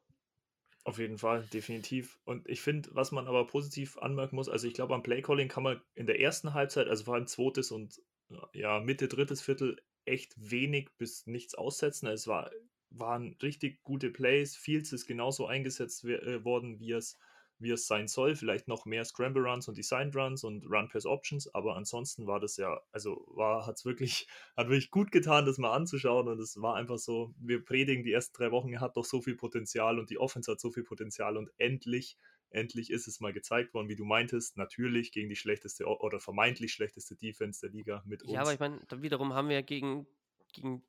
Auf 0.86 0.99
jeden 0.99 1.17
Fall, 1.17 1.43
definitiv. 1.54 2.19
Und 2.23 2.47
ich 2.47 2.62
finde, 2.62 2.89
was 2.93 3.12
man 3.12 3.28
aber 3.28 3.45
positiv 3.45 3.97
anmerken 3.97 4.36
muss, 4.36 4.47
also 4.47 4.67
ich 4.67 4.73
glaube, 4.73 4.95
am 4.95 5.04
Playcalling 5.04 5.49
kann 5.49 5.63
man 5.63 5.82
in 5.95 6.08
der 6.08 6.19
ersten 6.21 6.54
Halbzeit, 6.54 6.88
also 6.88 7.04
vor 7.04 7.15
allem 7.15 7.28
zweites 7.28 7.71
und 7.71 8.02
ja, 8.54 8.80
Mitte, 8.80 9.08
drittes 9.08 9.41
Viertel, 9.41 9.82
echt 10.06 10.34
wenig 10.38 10.89
bis 10.97 11.28
nichts 11.28 11.56
aussetzen. 11.56 12.08
Es 12.08 12.28
war, 12.28 12.52
waren 12.89 13.36
richtig 13.41 13.84
gute 13.84 14.10
Plays. 14.12 14.56
Fields 14.56 14.93
ist 14.93 15.08
genauso 15.08 15.45
eingesetzt 15.45 16.06
äh, 16.06 16.43
worden, 16.45 16.80
wie 16.80 16.93
es 16.93 17.19
wie 17.60 17.72
es 17.72 17.88
sein 17.88 18.08
soll. 18.08 18.36
Vielleicht 18.36 18.67
noch 18.67 18.86
mehr 18.86 19.06
Scramble 19.06 19.43
Runs 19.43 19.67
und 19.67 19.78
Designed 19.78 20.15
Runs 20.15 20.43
und 20.43 20.65
Run 20.65 20.88
Pass 20.88 21.06
Options, 21.06 21.54
aber 21.54 21.76
ansonsten 21.76 22.26
war 22.26 22.39
das 22.39 22.58
ja, 22.58 22.82
also 22.91 23.26
war, 23.28 23.65
hat 23.65 23.76
es 23.76 23.86
wirklich, 23.86 24.28
hat 24.58 24.69
wirklich 24.69 24.91
gut 24.91 25.12
getan, 25.12 25.45
das 25.45 25.58
mal 25.58 25.74
anzuschauen 25.74 26.28
und 26.28 26.39
es 26.39 26.62
war 26.62 26.76
einfach 26.76 26.98
so, 26.98 27.34
wir 27.39 27.63
predigen 27.63 28.04
die 28.04 28.13
ersten 28.13 28.36
drei 28.36 28.52
Wochen, 28.52 28.74
er 28.74 28.82
hat 28.82 28.98
doch 28.98 29.06
so 29.06 29.22
viel 29.22 29.36
Potenzial 29.36 30.00
und 30.00 30.10
die 30.10 30.17
Offense 30.17 30.52
hat 30.52 30.60
so 30.60 30.72
viel 30.72 30.84
Potenzial 30.84 31.38
und 31.38 31.52
endlich, 31.58 32.17
endlich 32.50 32.89
ist 32.89 33.08
es 33.08 33.19
mal 33.19 33.34
gezeigt 33.34 33.74
worden, 33.74 33.89
wie 33.89 33.95
du 33.95 34.06
meintest, 34.06 34.58
natürlich 34.58 35.12
gegen 35.12 35.30
die 35.30 35.36
schlechteste 35.36 35.86
oder 35.86 36.19
vermeintlich 36.19 36.72
schlechteste 36.74 37.15
Defense 37.15 37.62
der 37.62 37.72
Liga 37.72 38.04
mit 38.06 38.24
uns. 38.24 38.32
Ja, 38.32 38.41
aber 38.41 38.54
ich 38.54 38.60
meine, 38.60 38.80
wiederum 38.98 39.34
haben 39.34 39.50
wir 39.50 39.62
gegen, 39.63 40.08
gegen 40.54 40.84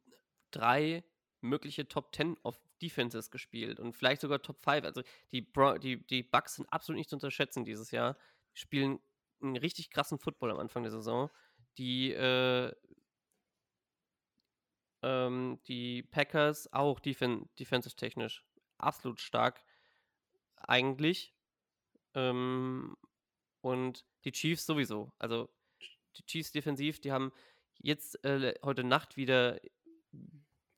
drei 0.50 1.04
mögliche 1.40 1.88
Top 1.88 2.14
10 2.14 2.37
auf 2.42 2.61
Defenses 2.82 3.30
gespielt 3.30 3.80
und 3.80 3.92
vielleicht 3.92 4.20
sogar 4.20 4.42
Top 4.42 4.62
5. 4.62 4.84
Also 4.84 5.02
die, 5.32 5.42
Bro 5.42 5.78
die, 5.78 6.04
die 6.06 6.22
Bucks 6.22 6.56
sind 6.56 6.72
absolut 6.72 6.98
nicht 6.98 7.10
zu 7.10 7.16
unterschätzen 7.16 7.64
dieses 7.64 7.90
Jahr. 7.90 8.16
Die 8.54 8.60
spielen 8.60 9.00
einen 9.42 9.56
richtig 9.56 9.90
krassen 9.90 10.18
Football 10.18 10.50
am 10.50 10.58
Anfang 10.58 10.82
der 10.82 10.92
Saison. 10.92 11.30
Die, 11.78 12.12
äh, 12.12 12.72
ähm, 15.02 15.58
die 15.66 16.02
Packers 16.02 16.72
auch 16.72 17.00
defen 17.00 17.48
defensive-technisch 17.58 18.44
absolut 18.78 19.20
stark 19.20 19.64
eigentlich. 20.56 21.34
Ähm, 22.14 22.96
und 23.60 24.04
die 24.24 24.32
Chiefs 24.32 24.66
sowieso. 24.66 25.12
Also 25.18 25.48
die 26.16 26.26
Chiefs 26.26 26.52
defensiv, 26.52 27.00
die 27.00 27.12
haben 27.12 27.32
jetzt 27.78 28.22
äh, 28.24 28.54
heute 28.62 28.84
Nacht 28.84 29.16
wieder 29.16 29.60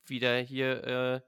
wieder 0.05 0.37
hier 0.39 0.83
äh, 0.83 1.21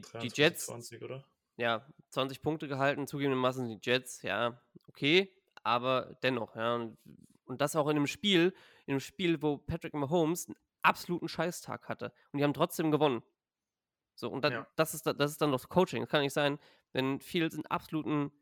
die, 0.00 0.18
die 0.20 0.28
Jets. 0.28 0.66
20, 0.66 1.02
oder? 1.02 1.24
Ja, 1.56 1.86
20 2.10 2.42
Punkte 2.42 2.68
gehalten, 2.68 3.06
zugegebenermaßen 3.06 3.68
die 3.68 3.78
Jets, 3.80 4.22
ja, 4.22 4.60
okay, 4.88 5.32
aber 5.62 6.16
dennoch, 6.22 6.56
ja. 6.56 6.74
Und, 6.74 6.98
und 7.44 7.60
das 7.60 7.76
auch 7.76 7.88
in 7.88 7.96
einem 7.96 8.06
Spiel, 8.06 8.54
in 8.86 8.92
einem 8.92 9.00
Spiel, 9.00 9.40
wo 9.40 9.58
Patrick 9.58 9.94
Mahomes 9.94 10.48
einen 10.48 10.56
absoluten 10.82 11.28
Scheißtag 11.28 11.88
hatte. 11.88 12.12
Und 12.32 12.38
die 12.38 12.44
haben 12.44 12.54
trotzdem 12.54 12.90
gewonnen. 12.90 13.22
So, 14.14 14.30
und 14.30 14.42
dann, 14.42 14.52
ja. 14.52 14.66
das, 14.76 14.94
ist, 14.94 15.06
das 15.06 15.30
ist 15.30 15.40
dann 15.40 15.52
doch 15.52 15.68
Coaching. 15.68 16.02
Das 16.02 16.10
kann 16.10 16.22
nicht 16.22 16.32
sein, 16.32 16.58
wenn 16.92 17.20
Fields 17.20 17.54
einen 17.54 17.66
absoluten 17.66 18.32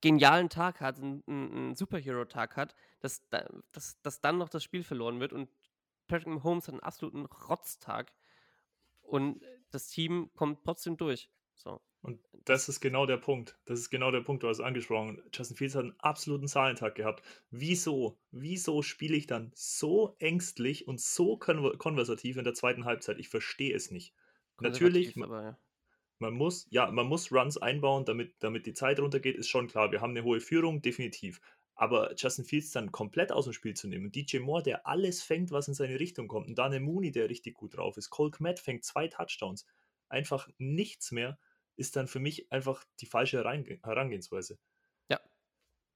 genialen 0.00 0.48
Tag 0.48 0.80
hat, 0.80 0.98
einen, 0.98 1.22
einen 1.26 1.74
Superhero-Tag 1.74 2.56
hat, 2.56 2.74
dass, 3.00 3.22
dass, 3.30 4.00
dass 4.02 4.20
dann 4.20 4.38
noch 4.38 4.48
das 4.48 4.64
Spiel 4.64 4.82
verloren 4.82 5.20
wird 5.20 5.32
und 5.32 5.48
Patrick 6.08 6.28
Mahomes 6.28 6.66
hat 6.66 6.74
einen 6.74 6.82
absoluten 6.82 7.24
Rotztag 7.26 8.12
und 9.02 9.42
das 9.72 9.88
Team 9.88 10.30
kommt 10.34 10.64
trotzdem 10.64 10.96
durch. 10.96 11.30
So. 11.54 11.80
Und 12.02 12.20
das 12.44 12.68
ist 12.68 12.80
genau 12.80 13.06
der 13.06 13.16
Punkt. 13.16 13.58
Das 13.64 13.78
ist 13.78 13.90
genau 13.90 14.10
der 14.10 14.22
Punkt, 14.22 14.42
du 14.42 14.48
hast 14.48 14.60
angesprochen. 14.60 15.22
Justin 15.32 15.56
Fields 15.56 15.76
hat 15.76 15.84
einen 15.84 16.00
absoluten 16.00 16.48
Zahlentag 16.48 16.96
gehabt. 16.96 17.22
Wieso? 17.50 18.18
Wieso 18.32 18.82
spiele 18.82 19.16
ich 19.16 19.28
dann 19.28 19.52
so 19.54 20.16
ängstlich 20.18 20.88
und 20.88 21.00
so 21.00 21.36
konversativ 21.36 22.36
in 22.36 22.44
der 22.44 22.54
zweiten 22.54 22.84
Halbzeit? 22.84 23.18
Ich 23.18 23.28
verstehe 23.28 23.74
es 23.74 23.90
nicht. 23.92 24.14
Natürlich, 24.60 25.16
aber, 25.22 25.42
ja. 25.42 25.58
Man 26.18 26.34
muss, 26.34 26.66
ja, 26.70 26.90
man 26.90 27.06
muss 27.06 27.32
Runs 27.32 27.58
einbauen, 27.58 28.04
damit, 28.04 28.34
damit 28.40 28.66
die 28.66 28.74
Zeit 28.74 29.00
runtergeht, 29.00 29.36
ist 29.36 29.48
schon 29.48 29.68
klar. 29.68 29.90
Wir 29.92 30.00
haben 30.00 30.10
eine 30.10 30.24
hohe 30.24 30.40
Führung, 30.40 30.82
definitiv. 30.82 31.40
Aber 31.74 32.14
Justin 32.16 32.44
Fields 32.44 32.70
dann 32.70 32.92
komplett 32.92 33.32
aus 33.32 33.44
dem 33.44 33.52
Spiel 33.52 33.74
zu 33.74 33.88
nehmen, 33.88 34.12
DJ 34.12 34.38
Moore, 34.38 34.62
der 34.62 34.86
alles 34.86 35.22
fängt, 35.22 35.50
was 35.50 35.68
in 35.68 35.74
seine 35.74 35.98
Richtung 35.98 36.28
kommt, 36.28 36.48
und 36.48 36.56
Dane 36.56 36.80
Mooney, 36.80 37.10
der 37.10 37.30
richtig 37.30 37.54
gut 37.54 37.76
drauf 37.76 37.96
ist, 37.96 38.10
Cole 38.10 38.30
Kmet 38.30 38.60
fängt 38.60 38.84
zwei 38.84 39.08
Touchdowns, 39.08 39.66
einfach 40.08 40.48
nichts 40.58 41.12
mehr, 41.12 41.38
ist 41.76 41.96
dann 41.96 42.08
für 42.08 42.20
mich 42.20 42.52
einfach 42.52 42.84
die 43.00 43.06
falsche 43.06 43.38
Herangehensweise. 43.38 44.58
Ja, 45.08 45.20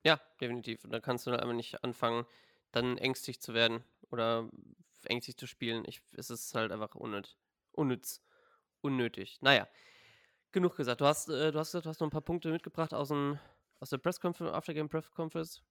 ja, 0.04 0.20
definitiv. 0.40 0.84
Und 0.84 0.92
da 0.92 1.00
kannst 1.00 1.26
du 1.26 1.30
dann 1.30 1.40
einfach 1.40 1.54
nicht 1.54 1.84
anfangen, 1.84 2.26
dann 2.72 2.98
ängstlich 2.98 3.40
zu 3.40 3.54
werden 3.54 3.84
oder 4.10 4.48
ängstlich 5.04 5.36
zu 5.36 5.46
spielen. 5.46 5.84
Ich, 5.86 6.00
es 6.16 6.30
ist 6.30 6.54
halt 6.54 6.72
einfach 6.72 6.94
unnütz. 6.94 7.36
Unnütz. 7.72 8.22
Unnötig. 8.80 9.38
Naja, 9.40 9.68
genug 10.52 10.76
gesagt. 10.76 11.00
Du 11.00 11.06
hast, 11.06 11.28
äh, 11.28 11.52
du 11.52 11.58
hast 11.58 11.74
du 11.74 11.82
hast 11.84 12.00
noch 12.00 12.06
ein 12.06 12.10
paar 12.10 12.20
Punkte 12.20 12.50
mitgebracht 12.50 12.94
aus, 12.94 13.08
dem, 13.08 13.38
aus 13.80 13.90
der 13.90 13.98
Press 13.98 14.20
Conference, 14.20 14.54
Aftergame 14.54 14.88
Press 14.88 15.10
Conference. 15.10 15.62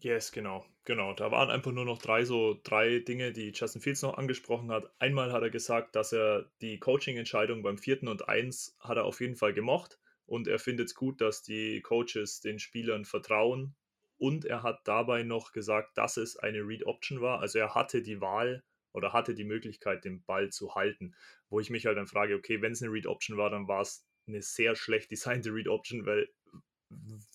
Yes, 0.00 0.32
genau, 0.32 0.66
genau. 0.84 1.12
Da 1.14 1.30
waren 1.30 1.48
einfach 1.50 1.70
nur 1.72 1.84
noch 1.84 1.98
drei 1.98 2.24
so 2.24 2.58
drei 2.64 2.98
Dinge, 2.98 3.32
die 3.32 3.52
Justin 3.54 3.80
Fields 3.80 4.02
noch 4.02 4.18
angesprochen 4.18 4.70
hat. 4.70 4.92
Einmal 4.98 5.32
hat 5.32 5.42
er 5.42 5.50
gesagt, 5.50 5.94
dass 5.94 6.12
er 6.12 6.50
die 6.60 6.78
Coaching-Entscheidung 6.78 7.62
beim 7.62 7.78
vierten 7.78 8.08
und 8.08 8.28
eins 8.28 8.76
hat 8.80 8.96
er 8.96 9.04
auf 9.04 9.20
jeden 9.20 9.36
Fall 9.36 9.54
gemocht 9.54 9.98
und 10.26 10.48
er 10.48 10.58
findet 10.58 10.88
es 10.88 10.94
gut, 10.94 11.20
dass 11.20 11.42
die 11.42 11.80
Coaches 11.82 12.40
den 12.40 12.58
Spielern 12.58 13.04
vertrauen. 13.04 13.74
Und 14.18 14.44
er 14.44 14.62
hat 14.62 14.80
dabei 14.84 15.22
noch 15.24 15.52
gesagt, 15.52 15.96
dass 15.98 16.16
es 16.16 16.36
eine 16.36 16.60
Read 16.60 16.86
Option 16.86 17.20
war. 17.20 17.40
Also 17.40 17.58
er 17.58 17.74
hatte 17.74 18.02
die 18.02 18.20
Wahl, 18.20 18.62
oder 18.92 19.12
hatte 19.12 19.34
die 19.34 19.44
Möglichkeit, 19.44 20.04
den 20.04 20.22
Ball 20.24 20.50
zu 20.50 20.74
halten. 20.74 21.14
Wo 21.48 21.60
ich 21.60 21.70
mich 21.70 21.86
halt 21.86 21.96
dann 21.96 22.06
frage, 22.06 22.34
okay, 22.34 22.60
wenn 22.62 22.72
es 22.72 22.82
eine 22.82 22.92
Read 22.92 23.06
Option 23.06 23.36
war, 23.36 23.50
dann 23.50 23.68
war 23.68 23.80
es 23.80 24.06
eine 24.26 24.42
sehr 24.42 24.76
schlecht 24.76 25.10
designte 25.10 25.50
Read 25.52 25.68
Option, 25.68 26.06
weil 26.06 26.28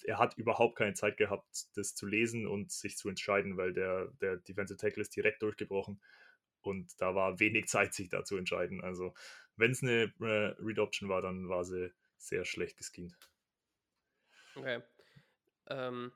er 0.04 0.20
hat 0.20 0.38
überhaupt 0.38 0.78
keine 0.78 0.94
Zeit 0.94 1.18
gehabt, 1.18 1.68
das 1.76 1.96
zu 1.96 2.06
lesen 2.06 2.48
und 2.48 2.72
sich 2.72 2.98
zu 2.98 3.10
entscheiden, 3.10 3.58
weil 3.58 3.74
der, 3.74 4.08
der 4.22 4.38
Defensive 4.38 4.78
Tackle 4.78 5.02
ist 5.02 5.16
direkt 5.16 5.42
durchgebrochen 5.42 6.02
und 6.62 7.00
da 7.02 7.16
war 7.16 7.40
wenig 7.40 7.68
Zeit, 7.68 7.94
sich 7.94 8.10
da 8.10 8.24
zu 8.24 8.38
entscheiden. 8.38 8.84
Also, 8.84 9.14
wenn 9.56 9.72
es 9.72 9.82
eine 9.82 10.14
äh, 10.20 10.56
Read 10.60 10.78
war, 10.78 11.22
dann 11.22 11.50
war 11.50 11.64
sie 11.64 11.92
sehr 12.18 12.46
schlecht 12.46 12.78
geschemt. 12.78 13.30
Okay. 14.56 14.82
Ähm, 15.70 16.12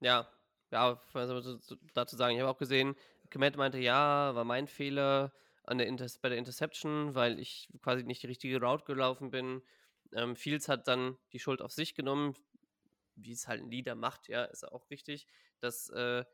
ja, 0.00 0.28
ja, 0.70 1.00
also 1.12 1.58
dazu 1.94 2.16
sagen, 2.16 2.34
ich 2.34 2.40
habe 2.40 2.50
auch 2.50 2.58
gesehen, 2.58 2.96
Komet 3.32 3.56
meinte, 3.56 3.78
ja, 3.78 4.34
war 4.34 4.44
mein 4.44 4.66
Fehler 4.66 5.32
an 5.64 5.78
der 5.78 5.86
Inter 5.86 6.06
bei 6.22 6.28
der 6.28 6.38
Interception, 6.38 7.14
weil 7.14 7.38
ich 7.38 7.68
quasi 7.82 8.04
nicht 8.04 8.22
die 8.22 8.28
richtige 8.28 8.60
Route 8.60 8.84
gelaufen 8.84 9.30
bin. 9.30 9.62
Ähm, 10.12 10.36
Fields 10.36 10.68
hat 10.68 10.86
dann 10.88 11.18
die 11.32 11.38
Schuld 11.38 11.60
auf 11.60 11.72
sich 11.72 11.94
genommen, 11.94 12.34
wie 13.16 13.32
es 13.32 13.48
halt 13.48 13.62
ein 13.62 13.70
Leader 13.70 13.94
macht, 13.94 14.28
ja, 14.28 14.44
ist 14.44 14.66
auch 14.66 14.88
richtig, 14.90 15.26
dass 15.60 15.88
äh, 15.90 16.24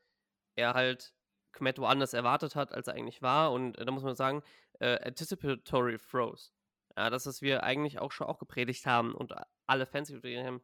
er 0.57 0.75
halt 0.75 1.15
Komet 1.53 1.79
woanders 1.79 2.15
erwartet 2.15 2.57
hat, 2.57 2.73
als 2.73 2.89
er 2.89 2.95
eigentlich 2.95 3.23
war. 3.23 3.53
Und 3.53 3.79
äh, 3.79 3.85
da 3.85 3.93
muss 3.93 4.03
man 4.03 4.17
sagen, 4.17 4.43
äh, 4.81 4.99
Anticipatory 5.07 5.99
Throws. 5.99 6.53
Ja, 6.97 7.11
das, 7.11 7.27
was 7.27 7.41
wir 7.43 7.63
eigentlich 7.63 7.99
auch 8.01 8.13
schon 8.13 8.27
auch 8.27 8.39
gepredigt 8.39 8.87
haben 8.87 9.15
und 9.15 9.35
alle 9.67 9.87
Fans 9.87 10.11
gepredigt 10.11 10.45
haben, 10.45 10.63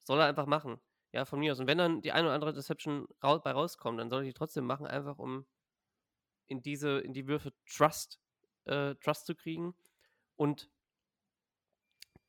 soll 0.00 0.20
er 0.20 0.26
einfach 0.26 0.46
machen. 0.46 0.80
Ja, 1.12 1.24
von 1.24 1.40
mir 1.40 1.52
aus. 1.52 1.60
Und 1.60 1.66
wenn 1.66 1.78
dann 1.78 2.02
die 2.02 2.12
eine 2.12 2.26
oder 2.26 2.34
andere 2.34 2.52
Deception 2.52 3.06
ra 3.22 3.38
bei 3.38 3.52
rauskommt, 3.52 3.98
dann 3.98 4.10
soll 4.10 4.22
er 4.22 4.26
die 4.26 4.34
trotzdem 4.34 4.64
machen, 4.64 4.86
einfach 4.86 5.18
um 5.18 5.46
in 6.46 6.62
diese, 6.62 6.98
in 7.00 7.12
die 7.12 7.26
Würfe 7.26 7.52
Trust, 7.66 8.20
äh, 8.64 8.94
Trust 8.96 9.26
zu 9.26 9.34
kriegen 9.34 9.74
und 10.36 10.70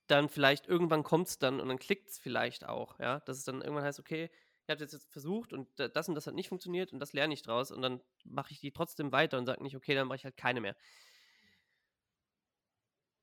dann 0.10 0.30
vielleicht 0.30 0.68
irgendwann 0.68 1.04
kommt 1.04 1.28
es 1.28 1.40
dann 1.40 1.60
und 1.60 1.68
dann 1.68 1.80
klickt 1.80 2.10
es 2.10 2.20
vielleicht 2.20 2.68
auch, 2.68 3.00
ja, 3.00 3.20
dass 3.22 3.38
es 3.38 3.44
dann 3.44 3.62
irgendwann 3.62 3.84
heißt, 3.84 4.00
okay, 4.00 4.30
ich 4.64 4.70
habe 4.70 4.84
es 4.84 4.92
jetzt 4.92 5.12
versucht 5.12 5.54
und 5.54 5.68
das 5.78 6.10
und 6.10 6.16
das 6.16 6.28
hat 6.28 6.36
nicht 6.36 6.50
funktioniert 6.50 6.94
und 6.94 7.00
das 7.00 7.14
lerne 7.14 7.34
ich 7.34 7.42
draus 7.42 7.72
und 7.72 7.82
dann 7.82 8.02
mache 8.24 8.52
ich 8.52 8.60
die 8.60 8.72
trotzdem 8.72 9.12
weiter 9.12 9.38
und 9.38 9.46
sage 9.46 9.64
nicht, 9.64 9.76
okay, 9.76 9.96
dann 9.96 10.08
mache 10.08 10.18
ich 10.18 10.24
halt 10.26 10.38
keine 10.38 10.62
mehr. 10.62 10.76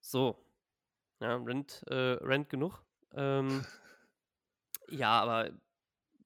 So. 0.01 0.42
Ja, 1.20 1.37
Rent, 1.37 1.83
äh, 1.88 1.94
Rent 1.94 2.51
genug. 2.51 2.83
Ähm, 3.14 3.64
ja, 4.88 5.20
aber 5.20 5.51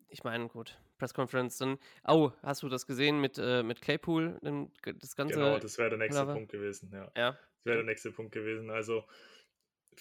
ich 0.09 0.25
meine, 0.25 0.49
gut, 0.49 0.79
Pressconference. 0.99 1.59
Dann, 1.59 1.79
oh, 2.07 2.33
hast 2.43 2.63
du 2.63 2.69
das 2.69 2.87
gesehen 2.87 3.21
mit, 3.21 3.39
äh, 3.39 3.63
mit 3.63 3.81
Claypool? 3.81 4.39
Das 4.99 5.17
ganze 5.17 5.35
genau, 5.35 5.59
das 5.59 5.79
wäre 5.79 5.91
der 5.91 5.99
nächste? 5.99 6.27
Punkt 6.27 6.53
gewesen, 6.53 6.91
ja. 6.93 7.11
ja. 7.17 7.33
Das 7.33 7.65
wäre 7.65 7.77
der 7.77 7.87
nächste 7.87 8.13
Punkt 8.13 8.33
gewesen. 8.33 8.71
Also, 8.71 9.05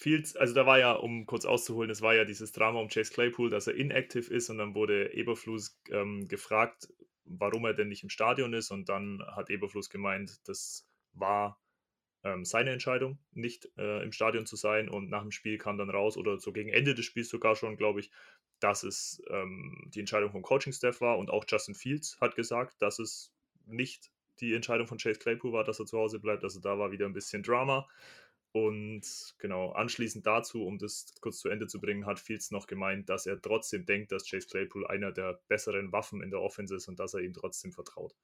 Fields, 0.00 0.34
also 0.34 0.54
da 0.54 0.64
war 0.64 0.78
ja, 0.78 0.92
um 0.92 1.26
kurz 1.26 1.44
auszuholen, 1.44 1.90
es 1.90 2.00
war 2.00 2.14
ja 2.14 2.24
dieses 2.24 2.52
Drama 2.52 2.80
um 2.80 2.88
Chase 2.88 3.12
Claypool, 3.12 3.50
dass 3.50 3.66
er 3.66 3.74
inactive 3.74 4.32
ist 4.32 4.48
und 4.48 4.56
dann 4.56 4.74
wurde 4.74 5.12
Eberflus 5.12 5.78
ähm, 5.90 6.26
gefragt, 6.26 6.88
warum 7.26 7.66
er 7.66 7.74
denn 7.74 7.88
nicht 7.88 8.02
im 8.02 8.08
Stadion 8.08 8.54
ist 8.54 8.70
und 8.70 8.88
dann 8.88 9.22
hat 9.36 9.50
Eberflus 9.50 9.90
gemeint, 9.90 10.40
das 10.48 10.88
war 11.12 11.60
ähm, 12.24 12.46
seine 12.46 12.70
Entscheidung, 12.70 13.18
nicht 13.32 13.68
äh, 13.76 14.02
im 14.02 14.12
Stadion 14.12 14.46
zu 14.46 14.56
sein 14.56 14.88
und 14.88 15.10
nach 15.10 15.20
dem 15.20 15.32
Spiel 15.32 15.58
kam 15.58 15.76
dann 15.76 15.90
raus 15.90 16.16
oder 16.16 16.38
so 16.38 16.50
gegen 16.50 16.70
Ende 16.70 16.94
des 16.94 17.04
Spiels 17.04 17.28
sogar 17.28 17.54
schon, 17.54 17.76
glaube 17.76 18.00
ich, 18.00 18.10
dass 18.58 18.84
es 18.84 19.22
ähm, 19.28 19.90
die 19.94 20.00
Entscheidung 20.00 20.32
vom 20.32 20.40
Coaching-Staff 20.40 21.02
war 21.02 21.18
und 21.18 21.28
auch 21.28 21.44
Justin 21.46 21.74
Fields 21.74 22.18
hat 22.22 22.36
gesagt, 22.36 22.80
dass 22.80 22.98
es 22.98 23.34
nicht 23.66 24.10
die 24.40 24.54
Entscheidung 24.54 24.86
von 24.86 24.96
Chase 24.96 25.18
Claypool 25.18 25.52
war, 25.52 25.64
dass 25.64 25.78
er 25.78 25.84
zu 25.84 25.98
Hause 25.98 26.18
bleibt. 26.18 26.42
Also 26.42 26.58
da 26.58 26.78
war 26.78 26.90
wieder 26.90 27.04
ein 27.04 27.12
bisschen 27.12 27.42
Drama. 27.42 27.86
Und 28.52 29.02
genau, 29.38 29.70
anschließend 29.70 30.26
dazu, 30.26 30.64
um 30.64 30.78
das 30.78 31.14
kurz 31.20 31.38
zu 31.38 31.48
Ende 31.48 31.68
zu 31.68 31.80
bringen, 31.80 32.06
hat 32.06 32.18
Fields 32.18 32.50
noch 32.50 32.66
gemeint, 32.66 33.08
dass 33.08 33.26
er 33.26 33.40
trotzdem 33.40 33.86
denkt, 33.86 34.10
dass 34.10 34.28
Chase 34.28 34.48
Claypool 34.48 34.86
einer 34.88 35.12
der 35.12 35.40
besseren 35.46 35.92
Waffen 35.92 36.20
in 36.20 36.30
der 36.30 36.40
Offense 36.40 36.74
ist 36.74 36.88
und 36.88 36.98
dass 36.98 37.14
er 37.14 37.20
ihm 37.20 37.32
trotzdem 37.32 37.72
vertraut. 37.72 38.16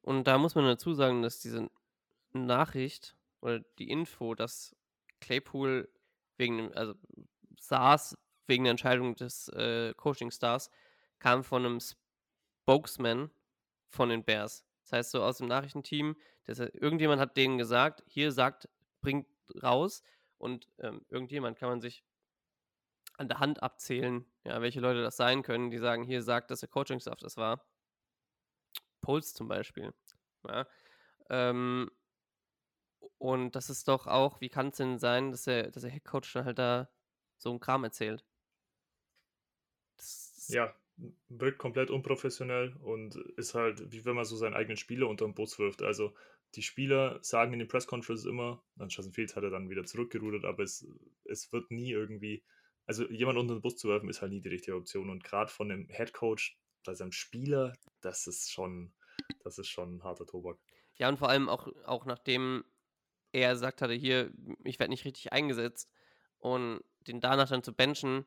Und 0.00 0.26
da 0.26 0.38
muss 0.38 0.54
man 0.54 0.64
dazu 0.64 0.94
sagen, 0.94 1.20
dass 1.20 1.40
diese 1.40 1.68
Nachricht 2.32 3.16
oder 3.42 3.60
die 3.78 3.90
Info, 3.90 4.34
dass 4.34 4.74
Claypool 5.20 5.88
wegen, 6.38 6.72
also 6.72 6.94
saß 7.58 8.16
wegen 8.46 8.64
der 8.64 8.70
Entscheidung 8.72 9.14
des 9.14 9.48
äh, 9.48 9.92
Coaching-Stars, 9.94 10.70
kam 11.18 11.44
von 11.44 11.66
einem 11.66 11.80
Spokesman 11.80 13.30
von 13.88 14.08
den 14.08 14.24
Bears. 14.24 14.64
Das 14.90 14.98
heißt, 14.98 15.10
so 15.12 15.22
aus 15.22 15.38
dem 15.38 15.46
Nachrichtenteam, 15.46 16.16
dass 16.46 16.58
irgendjemand 16.58 17.20
hat 17.20 17.36
denen 17.36 17.58
gesagt, 17.58 18.02
hier 18.08 18.32
sagt, 18.32 18.68
bringt 19.00 19.28
raus 19.62 20.02
und 20.38 20.68
ähm, 20.78 21.06
irgendjemand 21.08 21.56
kann 21.56 21.68
man 21.68 21.80
sich 21.80 22.04
an 23.16 23.28
der 23.28 23.38
Hand 23.38 23.62
abzählen, 23.62 24.26
ja, 24.44 24.60
welche 24.60 24.80
Leute 24.80 25.02
das 25.02 25.16
sein 25.16 25.42
können, 25.42 25.70
die 25.70 25.78
sagen, 25.78 26.02
hier 26.02 26.22
sagt, 26.22 26.50
dass 26.50 26.60
der 26.60 26.68
Coaching-Staff 26.68 27.18
das 27.20 27.36
war. 27.36 27.64
Pols 29.00 29.32
zum 29.32 29.46
Beispiel. 29.46 29.94
Ja. 30.48 30.66
Ähm, 31.28 31.90
und 33.18 33.54
das 33.54 33.70
ist 33.70 33.86
doch 33.86 34.08
auch, 34.08 34.40
wie 34.40 34.48
kann 34.48 34.68
es 34.68 34.76
denn 34.78 34.98
sein, 34.98 35.30
dass 35.30 35.44
der, 35.44 35.70
dass 35.70 35.82
der 35.82 35.92
Headcoach 35.92 36.32
dann 36.32 36.46
halt 36.46 36.58
da 36.58 36.90
so 37.38 37.50
einen 37.50 37.60
Kram 37.60 37.84
erzählt? 37.84 38.24
Das, 39.96 40.48
ja, 40.48 40.74
wirkt 41.28 41.58
komplett 41.58 41.90
unprofessionell 41.90 42.76
und 42.82 43.16
ist 43.36 43.54
halt, 43.54 43.92
wie 43.92 44.04
wenn 44.04 44.16
man 44.16 44.24
so 44.24 44.36
seinen 44.36 44.54
eigenen 44.54 44.76
Spieler 44.76 45.08
unter 45.08 45.24
den 45.24 45.34
Bus 45.34 45.58
wirft. 45.58 45.82
Also 45.82 46.14
die 46.54 46.62
Spieler 46.62 47.18
sagen 47.22 47.52
in 47.52 47.60
den 47.60 47.68
Press 47.68 47.86
Conferences 47.86 48.26
immer, 48.26 48.62
Justin 48.88 49.12
Fields 49.12 49.36
hat 49.36 49.44
er 49.44 49.50
dann 49.50 49.70
wieder 49.70 49.84
zurückgerudert, 49.84 50.44
aber 50.44 50.62
es, 50.62 50.86
es 51.24 51.52
wird 51.52 51.70
nie 51.70 51.92
irgendwie, 51.92 52.42
also 52.86 53.08
jemand 53.08 53.38
unter 53.38 53.54
den 53.54 53.62
Bus 53.62 53.76
zu 53.76 53.88
werfen, 53.88 54.08
ist 54.08 54.20
halt 54.20 54.32
nie 54.32 54.40
die 54.40 54.48
richtige 54.48 54.76
Option. 54.76 55.10
Und 55.10 55.22
gerade 55.22 55.50
von 55.50 55.68
dem 55.68 55.88
Head 55.88 56.12
Coach 56.12 56.58
bei 56.84 56.94
seinem 56.94 57.12
Spieler, 57.12 57.76
das 58.00 58.26
ist 58.26 58.50
schon, 58.50 58.92
das 59.44 59.58
ist 59.58 59.68
schon 59.68 59.96
ein 59.96 60.04
harter 60.04 60.26
Tobak. 60.26 60.58
Ja, 60.96 61.08
und 61.08 61.18
vor 61.18 61.28
allem 61.28 61.48
auch, 61.48 61.68
auch 61.86 62.04
nachdem 62.04 62.64
er 63.32 63.52
gesagt 63.52 63.80
hatte, 63.80 63.94
hier, 63.94 64.32
ich 64.64 64.78
werde 64.78 64.90
nicht 64.90 65.04
richtig 65.04 65.32
eingesetzt 65.32 65.92
und 66.38 66.82
den 67.06 67.20
danach 67.20 67.48
dann 67.48 67.62
zu 67.62 67.72
benchen, 67.72 68.26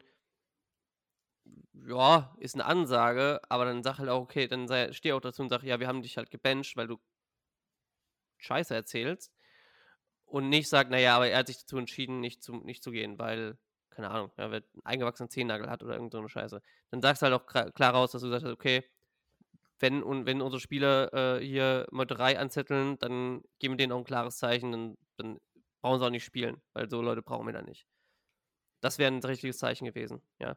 ja, 1.88 2.36
ist 2.40 2.56
eine 2.56 2.66
Ansage, 2.66 3.42
aber 3.50 3.66
dann 3.66 3.84
sag 3.84 4.00
halt 4.00 4.10
auch, 4.10 4.22
okay, 4.22 4.48
dann 4.48 4.68
sei, 4.68 4.92
steh 4.94 5.14
auch 5.14 5.22
dazu 5.22 5.42
und 5.42 5.50
sag, 5.50 5.64
ja, 5.64 5.80
wir 5.80 5.88
haben 5.88 6.02
dich 6.02 6.18
halt 6.18 6.32
gebencht, 6.32 6.78
weil 6.78 6.88
du 6.88 7.00
Scheiße 8.38 8.74
erzählst. 8.76 9.32
Und 10.26 10.50
nicht 10.50 10.70
sag, 10.70 10.90
naja, 10.90 11.16
aber 11.16 11.28
er 11.28 11.40
hat 11.40 11.48
sich 11.48 11.60
dazu 11.60 11.78
entschieden, 11.78 12.20
nicht 12.20 12.44
zu, 12.44 12.56
nicht 12.56 12.84
zu 12.84 12.92
gehen, 12.92 13.20
weil, 13.20 13.58
keine 13.92 14.10
Ahnung, 14.10 14.32
ja, 14.38 14.52
wer 14.52 14.58
einen 14.58 14.86
eingewachsenen 14.86 15.30
Zehennagel 15.30 15.70
hat 15.70 15.84
oder 15.84 15.94
irgend 15.94 16.12
so 16.12 16.20
eine 16.20 16.30
Scheiße. 16.30 16.62
Dann 16.90 17.02
sagst 17.02 17.22
du 17.22 17.26
halt 17.28 17.36
auch 17.36 17.46
klar 17.46 17.94
raus, 17.94 18.12
dass 18.12 18.22
du 18.22 18.30
gesagt 18.30 18.46
hast, 18.46 18.52
okay, 18.52 18.84
wenn, 19.80 20.02
und 20.02 20.26
wenn 20.26 20.42
unsere 20.42 20.60
Spieler 20.60 21.14
äh, 21.14 21.46
hier 21.46 21.88
Meuterei 21.92 22.40
anzetteln, 22.40 22.98
dann 23.00 23.44
geben 23.60 23.74
wir 23.74 23.78
denen 23.78 23.92
auch 23.92 23.98
ein 23.98 24.06
klares 24.06 24.38
Zeichen, 24.38 24.72
dann, 24.72 24.98
dann 25.18 25.40
brauchen 25.82 26.00
sie 26.00 26.06
auch 26.06 26.10
nicht 26.10 26.24
spielen, 26.24 26.62
weil 26.74 26.90
so 26.90 27.02
Leute 27.02 27.22
brauchen 27.22 27.46
wir 27.46 27.54
da 27.54 27.62
nicht. 27.62 27.86
Das 28.82 28.98
wäre 28.98 29.12
ein 29.12 29.24
richtiges 29.24 29.58
Zeichen 29.58 29.86
gewesen, 29.86 30.22
ja. 30.40 30.56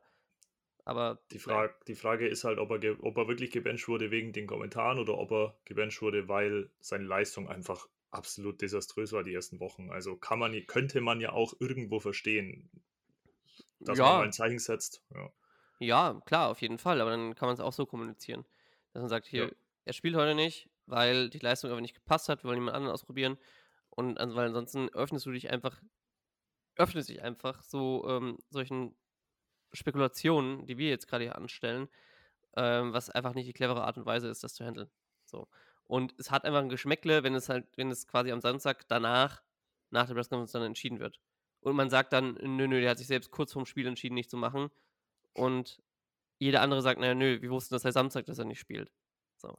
Aber 0.87 1.19
die 1.33 1.41
Frage, 1.41 1.75
die 1.89 1.97
Frage 1.97 2.29
ist 2.29 2.45
halt, 2.45 2.61
ob 2.61 2.71
er, 2.71 3.03
ob 3.03 3.17
er 3.17 3.27
wirklich 3.27 3.51
gebencht 3.51 3.89
wurde 3.89 4.13
wegen 4.13 4.33
den 4.33 4.47
Kommentaren 4.47 5.01
oder 5.01 5.19
ob 5.19 5.33
er 5.33 5.59
gebencht 5.65 6.01
wurde, 6.01 6.29
weil 6.29 6.71
seine 6.79 7.03
Leistung 7.03 7.49
einfach 7.49 7.89
absolut 8.13 8.63
desaströs 8.63 9.11
war 9.11 9.25
die 9.25 9.35
ersten 9.35 9.59
Wochen. 9.59 9.91
Also 9.91 10.17
kann 10.17 10.39
man, 10.39 10.55
könnte 10.69 11.01
man 11.01 11.21
ja 11.21 11.33
auch 11.33 11.55
irgendwo 11.59 11.99
verstehen, 11.99 12.71
dass 13.81 13.99
ja. 13.99 14.05
man 14.05 14.19
mal 14.19 14.25
ein 14.27 14.33
Zeichen 14.33 14.61
setzt. 14.61 15.03
Ja. 15.13 15.33
ja, 15.81 16.23
klar, 16.25 16.51
auf 16.51 16.63
jeden 16.63 16.79
Fall. 16.79 17.01
Aber 17.01 17.11
dann 17.11 17.35
kann 17.35 17.49
man 17.49 17.55
es 17.55 17.61
auch 17.61 17.73
so 17.73 17.85
kommunizieren. 17.85 18.45
Dass 18.93 19.01
man 19.01 19.09
sagt, 19.09 19.27
hier, 19.27 19.47
ja. 19.47 19.53
er 19.87 19.93
spielt 19.93 20.15
heute 20.15 20.37
nicht, 20.37 20.71
weil 20.87 21.31
die 21.31 21.41
Leistung 21.41 21.73
aber 21.73 21.81
nicht 21.81 21.97
gepasst 21.97 22.29
hat, 22.29 22.45
wir 22.45 22.49
wollen 22.49 22.59
jemand 22.59 22.77
anderen 22.77 22.95
ausprobieren. 22.95 23.39
Und 23.91 24.19
also, 24.19 24.37
weil 24.37 24.47
ansonsten 24.47 24.89
öffnest 24.91 25.27
du 25.27 25.33
dich 25.33 25.51
einfach, 25.51 25.83
öffnest 26.77 27.09
dich 27.09 27.23
einfach 27.23 27.65
so 27.65 28.07
ähm, 28.09 28.39
solchen 28.51 28.95
Spekulationen, 29.73 30.67
die 30.67 30.79
wir 30.79 30.89
jetzt 30.89 31.09
gerade 31.09 31.25
hier 31.25 31.37
anstellen, 31.37 31.89
ähm, 32.57 32.93
was 32.93 33.11
einfach 33.11 33.35
nicht 33.35 33.49
die 33.49 33.53
clevere 33.53 33.85
Art 33.85 33.97
und 33.99 34.07
Weise 34.07 34.29
ist, 34.29 34.43
das 34.43 34.55
zu 34.55 34.65
handeln. 34.65 34.89
So. 35.25 35.49
Und 35.85 36.15
es 36.19 36.31
hat 36.31 36.45
einfach 36.45 36.61
ein 36.61 36.69
Geschmäckle, 36.69 37.23
wenn 37.23 37.35
es 37.35 37.49
halt, 37.49 37.67
wenn 37.77 37.91
es 37.91 38.07
quasi 38.07 38.33
am 38.33 38.41
Samstag 38.41 38.89
danach, 38.89 39.43
nach 39.91 40.07
der 40.07 40.15
Pressekonferenz 40.15 40.53
dann 40.53 40.63
entschieden 40.63 40.99
wird. 40.99 41.21
Und 41.61 41.77
man 41.77 41.91
sagt 41.91 42.13
dann, 42.13 42.35
nö, 42.35 42.67
nö, 42.69 42.81
der 42.81 42.91
hat 42.91 42.99
sich 42.99 43.07
selbst 43.07 43.31
kurz 43.31 43.53
vorm 43.53 43.67
Spiel 43.67 43.87
entschieden, 43.87 44.15
nicht 44.15 44.31
zu 44.31 44.37
machen. 44.37 44.71
Und 45.33 45.81
jeder 46.39 46.63
andere 46.63 46.83
sagt, 46.83 47.01
naja, 47.01 47.15
nö, 47.15 47.41
wir 47.41 47.51
wussten 47.51 47.75
das 47.75 47.83
seit 47.83 47.95
Samstag, 47.95 48.27
dass 48.27 48.39
er 48.39 48.45
nicht 48.45 48.61
spielt. 48.61 48.91
So. 49.37 49.59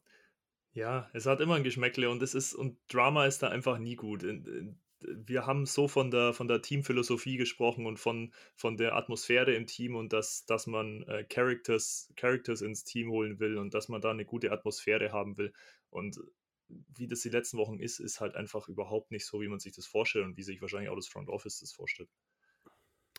Ja, 0.73 1.09
es 1.13 1.25
hat 1.25 1.41
immer 1.41 1.55
ein 1.55 1.63
Geschmäckle 1.63 2.09
und 2.09 2.21
es 2.21 2.35
ist, 2.35 2.53
und 2.53 2.77
Drama 2.87 3.25
ist 3.25 3.41
da 3.41 3.49
einfach 3.49 3.77
nie 3.77 3.95
gut. 3.95 4.23
In, 4.23 4.45
in, 4.45 4.79
wir 5.01 5.45
haben 5.45 5.65
so 5.65 5.87
von 5.87 6.11
der, 6.11 6.33
von 6.33 6.47
der 6.47 6.61
Teamphilosophie 6.61 7.37
gesprochen 7.37 7.85
und 7.85 7.97
von, 7.97 8.33
von 8.55 8.77
der 8.77 8.95
Atmosphäre 8.95 9.53
im 9.53 9.67
Team 9.67 9.95
und 9.95 10.11
dass, 10.13 10.45
dass 10.45 10.67
man 10.67 11.03
äh, 11.03 11.23
Characters, 11.23 12.11
Characters 12.15 12.61
ins 12.61 12.83
Team 12.83 13.11
holen 13.11 13.39
will 13.39 13.57
und 13.57 13.73
dass 13.73 13.89
man 13.89 14.01
da 14.01 14.11
eine 14.11 14.25
gute 14.25 14.51
Atmosphäre 14.51 15.11
haben 15.11 15.37
will. 15.37 15.53
Und 15.89 16.19
wie 16.67 17.07
das 17.07 17.21
die 17.21 17.29
letzten 17.29 17.57
Wochen 17.57 17.79
ist, 17.79 17.99
ist 17.99 18.19
halt 18.19 18.35
einfach 18.35 18.67
überhaupt 18.67 19.11
nicht 19.11 19.25
so, 19.25 19.39
wie 19.41 19.47
man 19.47 19.59
sich 19.59 19.73
das 19.73 19.85
vorstellt 19.85 20.25
und 20.25 20.37
wie 20.37 20.43
sich 20.43 20.61
wahrscheinlich 20.61 20.89
auch 20.89 20.95
das 20.95 21.07
Front 21.07 21.29
Office 21.29 21.59
das 21.59 21.71
vorstellt. 21.71 22.09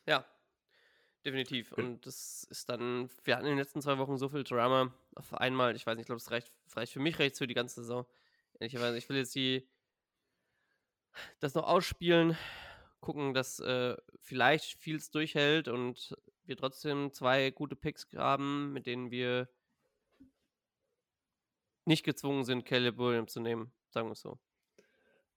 Ja, 0.07 0.27
definitiv. 1.25 1.73
Und 1.73 2.07
das 2.07 2.45
ist 2.51 2.69
dann, 2.69 3.09
wir 3.25 3.37
hatten 3.37 3.47
in 3.47 3.53
den 3.53 3.59
letzten 3.59 3.83
zwei 3.83 3.99
Wochen 3.99 4.19
so 4.19 4.29
viel 4.29 4.45
Drama 4.45 4.93
auf 5.14 5.33
einmal. 5.35 5.77
Ich 5.77 5.87
weiß 5.87 5.97
nicht, 5.97 6.03
ich 6.03 6.07
glaube, 6.07 6.21
es 6.21 6.31
reicht, 6.31 6.53
reicht 6.75 6.93
für 6.93 7.01
mich 7.01 7.19
recht 7.19 7.38
für 7.38 7.47
die 7.47 7.55
ganze 7.55 7.83
Saison. 7.83 8.05
Ehrlicherweise, 8.59 8.99
ich 8.99 9.09
will 9.09 9.17
jetzt 9.17 9.35
die 9.35 9.67
das 11.40 11.55
noch 11.55 11.66
ausspielen, 11.66 12.37
gucken, 13.01 13.35
dass 13.35 13.61
äh, 13.61 13.97
vielleicht 14.21 14.79
Fields 14.79 15.11
durchhält 15.11 15.68
und 15.68 16.16
wir 16.44 16.57
trotzdem 16.57 17.12
zwei 17.12 17.51
gute 17.51 17.77
Picks 17.77 18.07
haben, 18.16 18.73
mit 18.73 18.87
denen 18.87 19.11
wir 19.11 19.49
nicht 21.85 22.05
gezwungen 22.05 22.44
sind, 22.44 22.64
Caleb 22.64 22.99
Williams 22.99 23.33
zu 23.33 23.40
nehmen, 23.40 23.73
sagen 23.90 24.09
wir 24.09 24.12
es 24.12 24.21
so. 24.21 24.38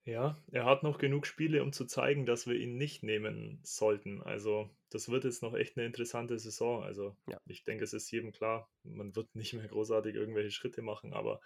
Ja, 0.03 0.41
er 0.51 0.65
hat 0.65 0.81
noch 0.81 0.97
genug 0.97 1.27
Spiele, 1.27 1.61
um 1.61 1.73
zu 1.73 1.85
zeigen, 1.85 2.25
dass 2.25 2.47
wir 2.47 2.55
ihn 2.55 2.75
nicht 2.75 3.03
nehmen 3.03 3.59
sollten. 3.61 4.23
Also, 4.23 4.69
das 4.89 5.09
wird 5.09 5.25
jetzt 5.25 5.43
noch 5.43 5.53
echt 5.53 5.77
eine 5.77 5.85
interessante 5.85 6.39
Saison. 6.39 6.83
Also, 6.83 7.15
ja. 7.27 7.39
ich 7.45 7.63
denke, 7.63 7.83
es 7.83 7.93
ist 7.93 8.09
jedem 8.09 8.31
klar, 8.31 8.67
man 8.83 9.15
wird 9.15 9.35
nicht 9.35 9.53
mehr 9.53 9.67
großartig 9.67 10.15
irgendwelche 10.15 10.51
Schritte 10.51 10.81
machen, 10.81 11.13
aber 11.13 11.39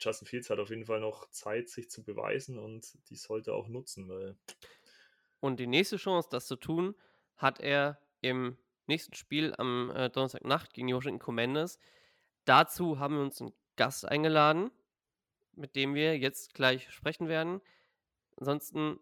Justin 0.00 0.26
Fields 0.26 0.50
hat 0.50 0.58
auf 0.58 0.70
jeden 0.70 0.86
Fall 0.86 1.00
noch 1.00 1.28
Zeit, 1.30 1.68
sich 1.68 1.90
zu 1.90 2.04
beweisen 2.04 2.58
und 2.58 2.96
die 3.08 3.16
sollte 3.16 3.54
auch 3.54 3.68
nutzen, 3.68 4.08
weil. 4.08 4.36
Und 5.40 5.60
die 5.60 5.66
nächste 5.66 5.96
Chance, 5.96 6.28
das 6.30 6.46
zu 6.46 6.56
tun, 6.56 6.94
hat 7.36 7.60
er 7.60 8.00
im 8.20 8.58
nächsten 8.86 9.14
Spiel 9.14 9.54
am 9.56 9.90
äh, 9.90 10.10
Donnerstagnacht 10.10 10.72
gegen 10.72 10.88
die 10.88 10.94
Washington 10.94 11.20
Commanders. 11.20 11.78
Dazu 12.44 12.98
haben 12.98 13.16
wir 13.16 13.22
uns 13.22 13.40
einen 13.40 13.52
Gast 13.76 14.04
eingeladen, 14.04 14.70
mit 15.52 15.76
dem 15.76 15.94
wir 15.94 16.18
jetzt 16.18 16.54
gleich 16.54 16.90
sprechen 16.90 17.28
werden. 17.28 17.60
Ansonsten, 18.36 18.98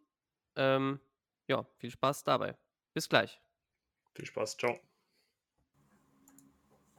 ähm, 0.56 1.00
ja, 1.46 1.66
viel 1.78 1.90
Spaß 1.90 2.24
dabei. 2.24 2.56
Bis 2.92 3.08
gleich. 3.08 3.40
Viel 4.14 4.26
Spaß, 4.26 4.56
ciao. 4.56 4.85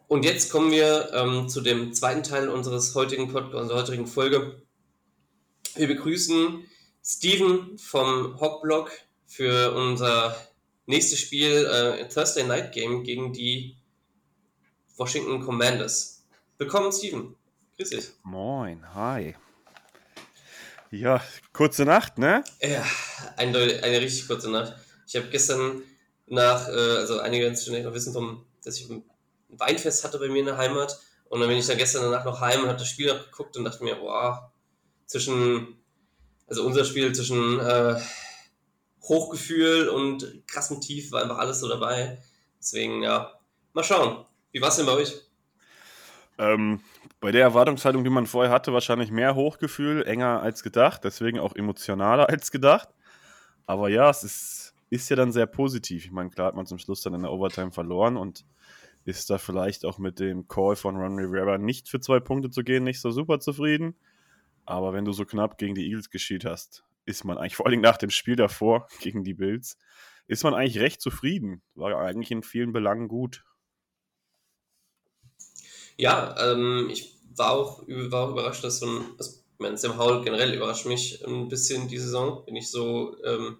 Und 0.07 0.23
jetzt 0.23 0.49
kommen 0.51 0.71
wir 0.71 1.11
ähm, 1.13 1.49
zu 1.49 1.59
dem 1.59 1.93
zweiten 1.93 2.23
Teil 2.23 2.47
unseres 2.47 2.95
heutigen 2.95 3.27
Podcasts, 3.27 3.63
unserer 3.63 3.81
heutigen 3.81 4.07
Folge. 4.07 4.61
Wir 5.75 5.87
begrüßen 5.87 6.63
Steven 7.03 7.77
vom 7.77 8.39
Hawkblog 8.39 8.89
für 9.25 9.73
unser 9.75 10.35
nächstes 10.85 11.19
Spiel 11.19 11.65
äh, 11.65 12.07
Thursday 12.07 12.45
Night 12.45 12.71
Game 12.71 13.03
gegen 13.03 13.33
die 13.33 13.75
Washington 14.95 15.41
Commanders. 15.41 16.25
Willkommen, 16.57 16.93
Steven. 16.93 17.35
Grüß 17.75 17.89
dich. 17.89 18.05
Moin, 18.23 18.95
hi. 18.95 19.35
Ja, 20.89 21.21
kurze 21.51 21.83
Nacht, 21.83 22.17
ne? 22.17 22.45
Ja, 22.61 22.85
eine, 23.35 23.57
eine 23.83 23.99
richtig 23.99 24.25
kurze 24.25 24.49
Nacht. 24.49 24.73
Ich 25.05 25.17
habe 25.17 25.27
gestern 25.27 25.81
nach, 26.27 26.69
äh, 26.69 26.71
also 26.71 27.19
einige 27.19 27.43
werden 27.43 27.55
es 27.55 27.67
noch 27.67 27.93
wissen, 27.93 28.13
vom, 28.13 28.45
dass 28.63 28.79
ich 28.79 28.87
Weinfest 29.49 30.03
hatte 30.03 30.19
bei 30.19 30.27
mir 30.27 30.39
in 30.39 30.45
der 30.45 30.57
Heimat. 30.57 30.99
Und 31.29 31.39
dann 31.39 31.49
bin 31.49 31.57
ich 31.57 31.67
dann 31.67 31.77
gestern 31.77 32.03
danach 32.03 32.25
noch 32.25 32.39
heim 32.39 32.61
und 32.61 32.67
habe 32.67 32.79
das 32.79 32.87
Spiel 32.87 33.07
noch 33.07 33.25
geguckt 33.25 33.57
und 33.57 33.65
dachte 33.65 33.83
mir, 33.83 33.95
boah, 33.95 34.51
zwischen, 35.05 35.77
also 36.47 36.65
unser 36.65 36.85
Spiel 36.85 37.13
zwischen 37.13 37.59
äh, 37.59 37.99
Hochgefühl 39.03 39.89
und 39.89 40.43
krassem 40.47 40.81
Tief 40.81 41.11
war 41.11 41.21
einfach 41.21 41.37
alles 41.37 41.59
so 41.59 41.67
dabei. 41.67 42.21
Deswegen, 42.59 43.03
ja, 43.03 43.33
mal 43.73 43.83
schauen. 43.83 44.25
Wie 44.51 44.61
war 44.61 44.69
es 44.69 44.77
denn 44.77 44.85
bei 44.85 44.93
euch? 44.93 45.21
Ähm, 46.37 46.81
bei 47.19 47.31
der 47.31 47.41
Erwartungshaltung, 47.41 48.03
die 48.03 48.09
man 48.09 48.27
vorher 48.27 48.51
hatte, 48.51 48.73
wahrscheinlich 48.73 49.11
mehr 49.11 49.35
Hochgefühl, 49.35 50.05
enger 50.05 50.41
als 50.41 50.63
gedacht, 50.63 51.03
deswegen 51.03 51.39
auch 51.39 51.55
emotionaler 51.55 52.29
als 52.29 52.51
gedacht. 52.51 52.89
Aber 53.65 53.89
ja, 53.89 54.09
es 54.09 54.23
ist, 54.23 54.73
ist 54.89 55.09
ja 55.09 55.15
dann 55.15 55.31
sehr 55.31 55.45
positiv. 55.45 56.05
Ich 56.05 56.11
meine, 56.11 56.29
klar 56.29 56.47
hat 56.47 56.55
man 56.55 56.65
zum 56.65 56.79
Schluss 56.79 57.01
dann 57.01 57.13
in 57.13 57.23
der 57.23 57.31
Overtime 57.31 57.71
verloren 57.71 58.17
und 58.17 58.45
ist 59.07 59.29
da 59.29 59.37
vielleicht 59.37 59.85
auch 59.85 59.99
mit 59.99 60.19
dem 60.19 60.49
Call 60.49 60.75
von 60.75 60.97
Ron 60.97 61.17
Rivera 61.17 61.57
nicht 61.57 61.87
für 61.87 62.01
zwei 62.01 62.19
Punkte 62.19 62.49
zu 62.49 62.63
gehen, 62.63 62.83
nicht 62.83 62.99
so 62.99 63.09
super 63.09 63.39
zufrieden. 63.39 63.95
Aber 64.65 64.91
wenn 64.91 65.05
du 65.05 65.13
so 65.13 65.23
knapp 65.23 65.57
gegen 65.57 65.75
die 65.75 65.85
Eagles 65.87 66.09
geschielt 66.09 66.43
hast, 66.43 66.83
ist 67.05 67.23
man 67.23 67.37
eigentlich, 67.37 67.55
vor 67.55 67.67
allem 67.67 67.79
nach 67.79 67.97
dem 67.97 68.09
Spiel 68.09 68.35
davor 68.35 68.87
gegen 68.99 69.23
die 69.23 69.33
Bills, 69.33 69.77
ist 70.27 70.43
man 70.43 70.53
eigentlich 70.53 70.79
recht 70.79 70.99
zufrieden. 70.99 71.61
War 71.73 71.97
eigentlich 71.97 72.31
in 72.31 72.43
vielen 72.43 72.73
Belangen 72.73 73.07
gut. 73.07 73.45
Ja, 75.95 76.35
ähm, 76.51 76.89
ich 76.91 77.17
war 77.33 77.51
auch, 77.51 77.83
war 77.87 78.27
auch 78.27 78.31
überrascht, 78.31 78.65
dass 78.65 78.79
so 78.79 78.87
ein, 78.87 79.05
also, 79.17 79.31
ich 79.31 79.59
meine, 79.59 79.77
Sam 79.77 79.97
Howell 79.97 80.23
generell 80.25 80.53
überrascht 80.53 80.85
mich 80.85 81.25
ein 81.25 81.47
bisschen 81.47 81.87
die 81.87 81.97
Saison, 81.97 82.43
wenn 82.45 82.57
ich 82.57 82.69
so 82.69 83.15
ähm, 83.23 83.57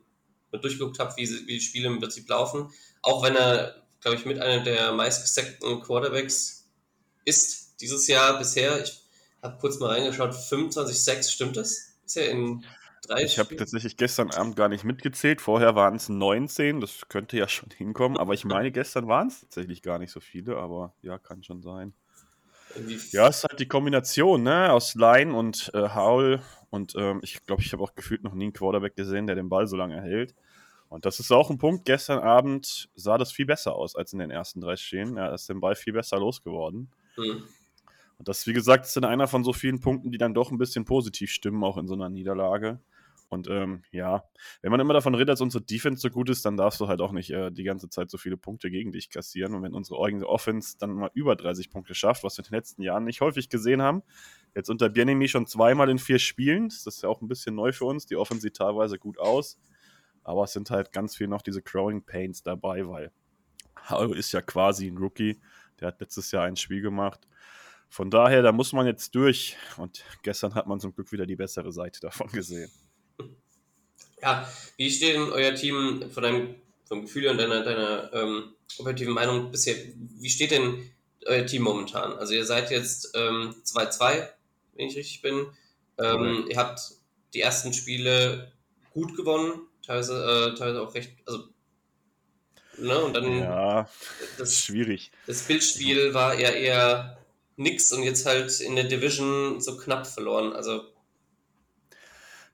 durchgeguckt 0.52 1.00
habe, 1.00 1.14
wie, 1.16 1.30
wie 1.48 1.54
die 1.54 1.62
Spiele 1.62 1.88
im 1.88 2.00
Prinzip 2.00 2.28
laufen. 2.28 2.70
Auch 3.02 3.24
wenn 3.24 3.38
er, 3.38 3.87
glaube 4.02 4.18
ich, 4.18 4.26
mit 4.26 4.40
einer 4.40 4.64
der 4.64 4.92
meistgesackten 4.94 5.82
Quarterbacks 5.82 6.66
ist 7.26 7.82
dieses 7.82 8.08
Jahr 8.08 8.38
bisher. 8.38 8.82
Ich 8.82 9.02
habe 9.42 9.58
kurz 9.60 9.80
mal 9.80 9.90
reingeschaut, 9.90 10.34
25 10.34 11.04
Sacks, 11.04 11.32
stimmt 11.32 11.58
das? 11.58 11.96
Ist 12.06 12.18
er 12.18 12.30
in 12.30 12.64
drei 13.06 13.24
Ich 13.24 13.40
habe 13.40 13.56
tatsächlich 13.56 13.98
gestern 13.98 14.32
Abend 14.32 14.56
gar 14.56 14.70
nicht 14.70 14.84
mitgezählt. 14.84 15.42
Vorher 15.42 15.76
waren 15.76 15.96
es 15.96 16.10
19, 16.10 16.82
das 16.82 17.08
könnte 17.10 17.38
ja 17.38 17.48
schon 17.48 17.70
hinkommen. 17.78 18.18
Aber 18.18 18.34
ich 18.34 18.46
meine, 18.46 18.72
gestern 18.72 19.08
waren 19.08 19.28
es 19.28 19.42
tatsächlich 19.42 19.82
gar 19.82 20.00
nicht 20.00 20.12
so 20.12 20.20
viele, 20.20 20.58
aber 20.58 20.94
ja, 21.02 21.18
kann 21.18 21.44
schon 21.44 21.62
sein. 21.62 21.94
Ja, 23.12 23.28
es 23.28 23.38
ist 23.38 23.44
halt 23.50 23.60
die 23.60 23.68
Kombination, 23.68 24.44
ne, 24.44 24.72
aus 24.72 24.94
Line 24.96 25.34
und 25.34 25.72
äh, 25.74 25.90
Howell. 25.96 26.42
Und 26.70 26.94
ähm, 26.96 27.22
ich 27.24 27.44
glaube, 27.46 27.62
ich 27.62 27.72
habe 27.74 27.82
auch 27.82 27.96
gefühlt 27.96 28.24
noch 28.24 28.34
nie 28.34 28.46
einen 28.46 28.54
Quarterback 28.54 28.96
gesehen, 28.96 29.26
der 29.26 29.36
den 29.36 29.50
Ball 29.50 29.68
so 29.68 29.78
lange 29.78 30.02
hält. 30.02 30.36
Und 30.90 31.06
das 31.06 31.20
ist 31.20 31.32
auch 31.32 31.50
ein 31.50 31.58
Punkt. 31.58 31.86
Gestern 31.86 32.20
Abend 32.20 32.90
sah 32.96 33.18
das 33.18 33.32
viel 33.32 33.46
besser 33.46 33.76
aus 33.76 33.96
als 33.96 34.14
in 34.14 34.20
den 34.20 34.32
ersten 34.32 34.62
drei 34.62 34.78
Stehen. 34.78 35.18
Er 35.18 35.34
ist 35.34 35.50
den 35.50 35.60
Ball 35.60 35.76
viel 35.76 35.94
besser 35.94 36.18
losgeworden. 36.18 36.90
Mhm. 37.18 37.44
Und 38.18 38.28
das, 38.28 38.48
wie 38.48 38.54
gesagt, 38.54 38.86
ist 38.86 38.96
dann 38.96 39.04
einer 39.04 39.28
von 39.28 39.44
so 39.44 39.54
vielen 39.54 39.80
Punkten, 39.80 40.12
die 40.12 40.18
dann 40.18 40.34
doch 40.34 40.52
ein 40.52 40.58
bisschen 40.58 40.86
positiv 40.86 41.32
stimmen, 41.32 41.64
auch 41.64 41.78
in 41.78 41.88
so 41.88 41.94
einer 41.94 42.10
Niederlage. 42.10 42.80
Und 43.30 43.50
ähm, 43.50 43.84
ja, 43.92 44.24
wenn 44.62 44.72
man 44.72 44.80
immer 44.80 44.94
davon 44.94 45.14
redet, 45.14 45.30
dass 45.30 45.42
unsere 45.42 45.64
Defense 45.64 46.02
so 46.02 46.10
gut 46.10 46.30
ist, 46.30 46.46
dann 46.46 46.56
darfst 46.56 46.80
du 46.80 46.88
halt 46.88 47.02
auch 47.02 47.12
nicht 47.12 47.30
äh, 47.30 47.52
die 47.52 47.64
ganze 47.64 47.90
Zeit 47.90 48.10
so 48.10 48.18
viele 48.18 48.38
Punkte 48.38 48.72
gegen 48.72 48.94
dich 48.94 49.10
kassieren. 49.10 49.54
Und 49.54 49.64
wenn 49.64 49.74
unsere 49.74 50.02
eigene 50.02 50.26
Offense 50.26 50.78
dann 50.80 50.92
mal 50.92 51.12
über 51.14 51.36
30 51.36 51.70
Punkte 51.70 51.94
schafft, 51.94 52.24
was 52.24 52.38
wir 52.38 52.46
in 52.46 52.50
den 52.50 52.56
letzten 52.56 52.82
Jahren 52.84 53.04
nicht 53.04 53.20
häufig 53.20 53.50
gesehen 53.50 53.82
haben, 53.82 54.02
jetzt 54.56 54.70
unter 54.70 54.88
Bienemi 54.88 55.28
schon 55.28 55.46
zweimal 55.46 55.90
in 55.90 56.00
vier 56.00 56.20
Spielen, 56.20 56.70
das 56.70 56.88
ist 56.88 57.04
ja 57.04 57.10
auch 57.10 57.22
ein 57.22 57.28
bisschen 57.28 57.54
neu 57.54 57.74
für 57.74 57.86
uns. 57.86 58.06
Die 58.06 58.16
Offense 58.16 58.42
sieht 58.42 58.56
teilweise 58.56 58.98
gut 58.98 59.20
aus, 59.20 59.60
aber 60.28 60.44
es 60.44 60.54
sind 60.54 60.70
halt 60.70 60.92
ganz 60.92 61.16
viel 61.16 61.28
noch 61.28 61.42
diese 61.42 61.62
Growing 61.62 62.04
Pains 62.04 62.44
dabei, 62.44 62.88
weil 62.88 63.12
Haro 63.76 64.14
ist 64.14 64.34
ja 64.34 64.42
quasi 64.42 64.88
ein 64.88 64.98
Rookie. 64.98 65.40
Der 65.80 65.90
hat 65.90 66.02
letztes 66.02 66.32
Jahr 66.32 66.44
ein 66.44 66.58
Spiel 66.58 66.82
gemacht. 66.82 67.28
Von 67.90 68.12
daher, 68.12 68.42
da 68.42 68.52
muss 68.52 68.74
man 68.74 68.86
jetzt 68.86 69.16
durch. 69.16 69.56
Und 69.78 70.04
gestern 70.24 70.54
hat 70.54 70.68
man 70.68 70.80
zum 70.82 70.94
Glück 70.94 71.12
wieder 71.14 71.26
die 71.26 71.38
bessere 71.38 71.72
Seite 71.72 72.02
davon 72.02 72.28
gesehen. 72.28 72.70
Ja, 74.22 74.48
wie 74.76 74.92
steht 74.92 75.16
denn 75.16 75.32
euer 75.32 75.56
Team 75.56 76.10
von 76.12 76.24
deinem 76.24 76.56
vom 76.88 77.02
Gefühl 77.02 77.28
und 77.28 77.38
deiner, 77.38 77.64
deiner 77.64 78.14
ähm, 78.14 78.54
objektiven 78.80 79.14
Meinung 79.14 79.52
bisher, 79.52 79.76
wie 79.96 80.30
steht 80.30 80.52
denn 80.52 80.90
euer 81.26 81.46
Team 81.46 81.64
momentan? 81.64 82.14
Also 82.14 82.34
ihr 82.34 82.46
seid 82.46 82.72
jetzt 82.72 83.16
2-2, 83.16 84.14
ähm, 84.14 84.28
wenn 84.76 84.88
ich 84.88 84.98
richtig 84.98 85.22
bin. 85.22 85.48
Ähm, 85.98 86.46
Ihr 86.50 86.58
habt 86.58 86.80
die 87.34 87.42
ersten 87.42 87.74
Spiele 87.74 88.52
gut 88.92 89.16
gewonnen, 89.16 89.68
teilweise, 89.88 90.52
äh, 90.54 90.58
teilweise 90.58 90.82
auch 90.82 90.94
recht, 90.94 91.14
also 91.26 91.46
ne, 92.78 93.00
und 93.00 93.16
dann 93.16 93.40
ja, 93.40 93.90
das 94.38 94.60
schwierig. 94.60 95.12
Das 95.26 95.44
Bildspiel 95.44 96.14
war 96.14 96.36
eher 96.36 96.56
eher 96.56 97.18
nix 97.56 97.92
und 97.92 98.04
jetzt 98.04 98.26
halt 98.26 98.60
in 98.60 98.76
der 98.76 98.86
Division 98.86 99.60
so 99.62 99.78
knapp 99.78 100.06
verloren. 100.06 100.54
Also 100.54 100.84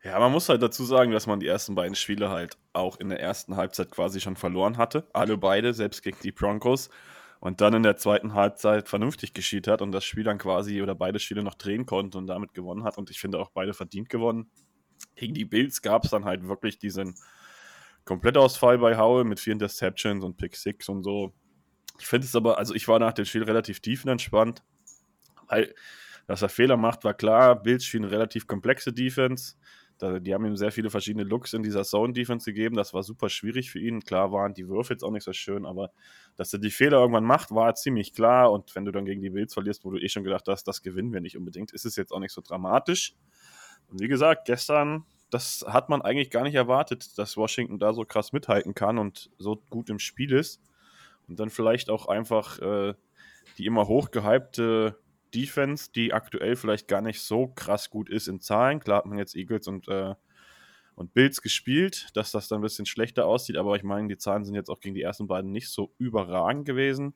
ja, 0.03 0.19
man 0.19 0.33
muss 0.33 0.49
halt 0.49 0.61
dazu 0.61 0.83
sagen, 0.83 1.11
dass 1.11 1.27
man 1.27 1.39
die 1.39 1.47
ersten 1.47 1.75
beiden 1.75 1.95
Spiele 1.95 2.29
halt 2.29 2.57
auch 2.73 2.99
in 2.99 3.07
der 3.07 3.21
ersten 3.21 3.55
Halbzeit 3.55 3.89
quasi 3.89 4.19
schon 4.19 4.35
verloren 4.35 4.77
hatte. 4.77 5.07
Alle 5.13 5.37
beide, 5.37 5.73
selbst 5.73 6.03
gegen 6.03 6.17
die 6.21 6.33
Broncos. 6.33 6.89
Und 7.39 7.61
dann 7.61 7.73
in 7.73 7.83
der 7.83 7.95
zweiten 7.97 8.33
Halbzeit 8.33 8.89
vernünftig 8.89 9.33
geschied 9.33 9.67
hat 9.67 9.81
und 9.81 9.91
das 9.93 10.03
Spiel 10.03 10.23
dann 10.23 10.37
quasi 10.37 10.81
oder 10.81 10.93
beide 10.95 11.19
Spiele 11.19 11.43
noch 11.43 11.55
drehen 11.55 11.85
konnte 11.85 12.17
und 12.17 12.27
damit 12.27 12.53
gewonnen 12.53 12.83
hat. 12.83 12.97
Und 12.97 13.09
ich 13.09 13.19
finde 13.19 13.39
auch 13.39 13.49
beide 13.51 13.73
verdient 13.73 14.09
gewonnen. 14.09 14.49
Gegen 15.15 15.33
die 15.33 15.45
Bills 15.45 15.81
gab 15.81 16.05
es 16.05 16.11
dann 16.11 16.25
halt 16.25 16.47
wirklich 16.47 16.79
diesen 16.79 17.15
Komplettausfall 18.05 18.77
bei 18.77 18.97
Howell 18.97 19.23
mit 19.23 19.39
vier 19.39 19.53
Interceptions 19.53 20.23
und 20.23 20.37
Pick 20.37 20.55
Six 20.55 20.89
und 20.89 21.03
so. 21.03 21.33
Ich 21.99 22.07
finde 22.07 22.25
es 22.25 22.35
aber, 22.35 22.57
also 22.57 22.73
ich 22.73 22.87
war 22.87 22.99
nach 22.99 23.13
dem 23.13 23.25
Spiel 23.25 23.43
relativ 23.43 23.79
tiefenentspannt, 23.79 24.63
weil 25.47 25.73
dass 26.25 26.41
er 26.41 26.49
Fehler 26.49 26.77
macht, 26.77 27.03
war 27.03 27.13
klar. 27.13 27.61
Bills 27.61 27.83
spielen 27.83 28.05
relativ 28.05 28.47
komplexe 28.47 28.93
Defense. 28.93 29.55
Die 30.01 30.33
haben 30.33 30.45
ihm 30.45 30.55
sehr 30.55 30.71
viele 30.71 30.89
verschiedene 30.89 31.23
Looks 31.23 31.53
in 31.53 31.63
dieser 31.63 31.83
Zone-Defense 31.83 32.45
gegeben. 32.45 32.75
Das 32.75 32.93
war 32.93 33.03
super 33.03 33.29
schwierig 33.29 33.71
für 33.71 33.79
ihn. 33.79 34.01
Klar 34.01 34.31
waren 34.31 34.53
die 34.53 34.67
Würfe 34.67 34.93
jetzt 34.93 35.03
auch 35.03 35.11
nicht 35.11 35.23
so 35.23 35.33
schön, 35.33 35.65
aber 35.65 35.91
dass 36.35 36.51
er 36.51 36.59
die 36.59 36.71
Fehler 36.71 36.99
irgendwann 36.99 37.25
macht, 37.25 37.51
war 37.51 37.75
ziemlich 37.75 38.13
klar. 38.13 38.51
Und 38.51 38.73
wenn 38.73 38.85
du 38.85 38.91
dann 38.91 39.05
gegen 39.05 39.21
die 39.21 39.29
Bills 39.29 39.53
verlierst, 39.53 39.85
wo 39.85 39.91
du 39.91 39.97
eh 39.97 40.09
schon 40.09 40.23
gedacht 40.23 40.47
hast, 40.47 40.63
das 40.63 40.81
gewinnen 40.81 41.13
wir 41.13 41.21
nicht 41.21 41.37
unbedingt, 41.37 41.71
ist 41.71 41.85
es 41.85 41.95
jetzt 41.95 42.11
auch 42.11 42.19
nicht 42.19 42.33
so 42.33 42.41
dramatisch. 42.41 43.15
Und 43.93 44.01
wie 44.01 44.07
gesagt, 44.07 44.45
gestern, 44.45 45.05
das 45.29 45.63
hat 45.67 45.87
man 45.87 46.01
eigentlich 46.01 46.31
gar 46.31 46.43
nicht 46.43 46.55
erwartet, 46.55 47.15
dass 47.19 47.37
Washington 47.37 47.77
da 47.77 47.93
so 47.93 48.05
krass 48.05 48.33
mithalten 48.33 48.73
kann 48.73 48.97
und 48.97 49.29
so 49.37 49.61
gut 49.69 49.91
im 49.91 49.99
Spiel 49.99 50.33
ist. 50.33 50.59
Und 51.27 51.39
dann 51.39 51.51
vielleicht 51.51 51.91
auch 51.91 52.07
einfach 52.07 52.57
äh, 52.59 52.95
die 53.59 53.67
immer 53.67 53.87
hochgehypte 53.87 54.97
Defense, 55.33 55.91
die 55.93 56.11
aktuell 56.11 56.55
vielleicht 56.55 56.87
gar 56.87 57.01
nicht 57.01 57.21
so 57.21 57.47
krass 57.47 57.91
gut 57.91 58.09
ist 58.09 58.27
in 58.27 58.41
Zahlen. 58.41 58.79
Klar 58.79 58.97
hat 58.97 59.05
man 59.05 59.19
jetzt 59.19 59.35
Eagles 59.35 59.67
und, 59.67 59.87
äh, 59.87 60.15
und 60.95 61.13
Bills 61.13 61.43
gespielt, 61.43 62.09
dass 62.15 62.31
das 62.31 62.47
dann 62.47 62.59
ein 62.59 62.63
bisschen 62.63 62.87
schlechter 62.87 63.27
aussieht, 63.27 63.57
aber 63.57 63.75
ich 63.75 63.83
meine, 63.83 64.07
die 64.07 64.17
Zahlen 64.17 64.43
sind 64.43 64.55
jetzt 64.55 64.69
auch 64.69 64.79
gegen 64.79 64.95
die 64.95 65.03
ersten 65.03 65.27
beiden 65.27 65.51
nicht 65.51 65.69
so 65.69 65.93
überragend 65.99 66.65
gewesen. 66.65 67.13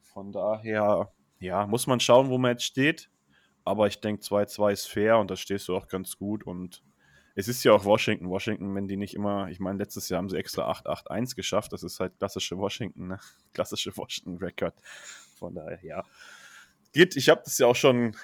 Von 0.00 0.32
daher, 0.32 1.12
ja, 1.38 1.68
muss 1.68 1.86
man 1.86 2.00
schauen, 2.00 2.30
wo 2.30 2.38
man 2.38 2.52
jetzt 2.52 2.64
steht. 2.64 3.10
Aber 3.66 3.86
ich 3.86 4.00
denke, 4.00 4.22
2-2 4.22 4.72
ist 4.72 4.86
fair 4.86 5.18
und 5.18 5.30
da 5.30 5.36
stehst 5.36 5.68
du 5.68 5.76
auch 5.76 5.88
ganz 5.88 6.16
gut. 6.16 6.44
Und 6.44 6.82
es 7.34 7.48
ist 7.48 7.62
ja 7.64 7.72
auch 7.72 7.84
Washington. 7.84 8.30
Washington, 8.30 8.74
wenn 8.74 8.88
die 8.88 8.96
nicht 8.96 9.14
immer, 9.14 9.48
ich 9.50 9.60
meine, 9.60 9.78
letztes 9.78 10.08
Jahr 10.08 10.18
haben 10.18 10.30
sie 10.30 10.38
extra 10.38 10.70
8-8-1 10.70 11.36
geschafft. 11.36 11.72
Das 11.72 11.82
ist 11.82 12.00
halt 12.00 12.18
klassische 12.18 12.56
Washington, 12.56 13.08
ne? 13.08 13.20
klassische 13.52 13.94
Washington-Record. 13.94 14.74
Von 15.38 15.54
daher, 15.54 15.84
ja 15.84 16.04
geht, 16.96 17.14
ich 17.14 17.28
habe 17.28 17.42
das 17.44 17.58
ja 17.58 17.66
auch 17.66 17.76
schon 17.76 18.16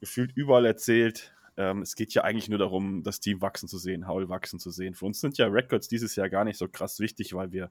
gefühlt 0.00 0.32
überall 0.34 0.64
erzählt. 0.64 1.34
Ähm, 1.56 1.82
es 1.82 1.94
geht 1.94 2.14
ja 2.14 2.22
eigentlich 2.24 2.48
nur 2.48 2.58
darum, 2.58 3.02
das 3.02 3.20
Team 3.20 3.42
wachsen 3.42 3.68
zu 3.68 3.78
sehen, 3.78 4.06
Haul 4.06 4.30
wachsen 4.30 4.58
zu 4.58 4.70
sehen. 4.70 4.94
Für 4.94 5.04
uns 5.04 5.20
sind 5.20 5.36
ja 5.36 5.46
Records 5.46 5.88
dieses 5.88 6.16
Jahr 6.16 6.30
gar 6.30 6.44
nicht 6.44 6.56
so 6.56 6.66
krass 6.66 7.00
wichtig, 7.00 7.34
weil 7.34 7.52
wir 7.52 7.70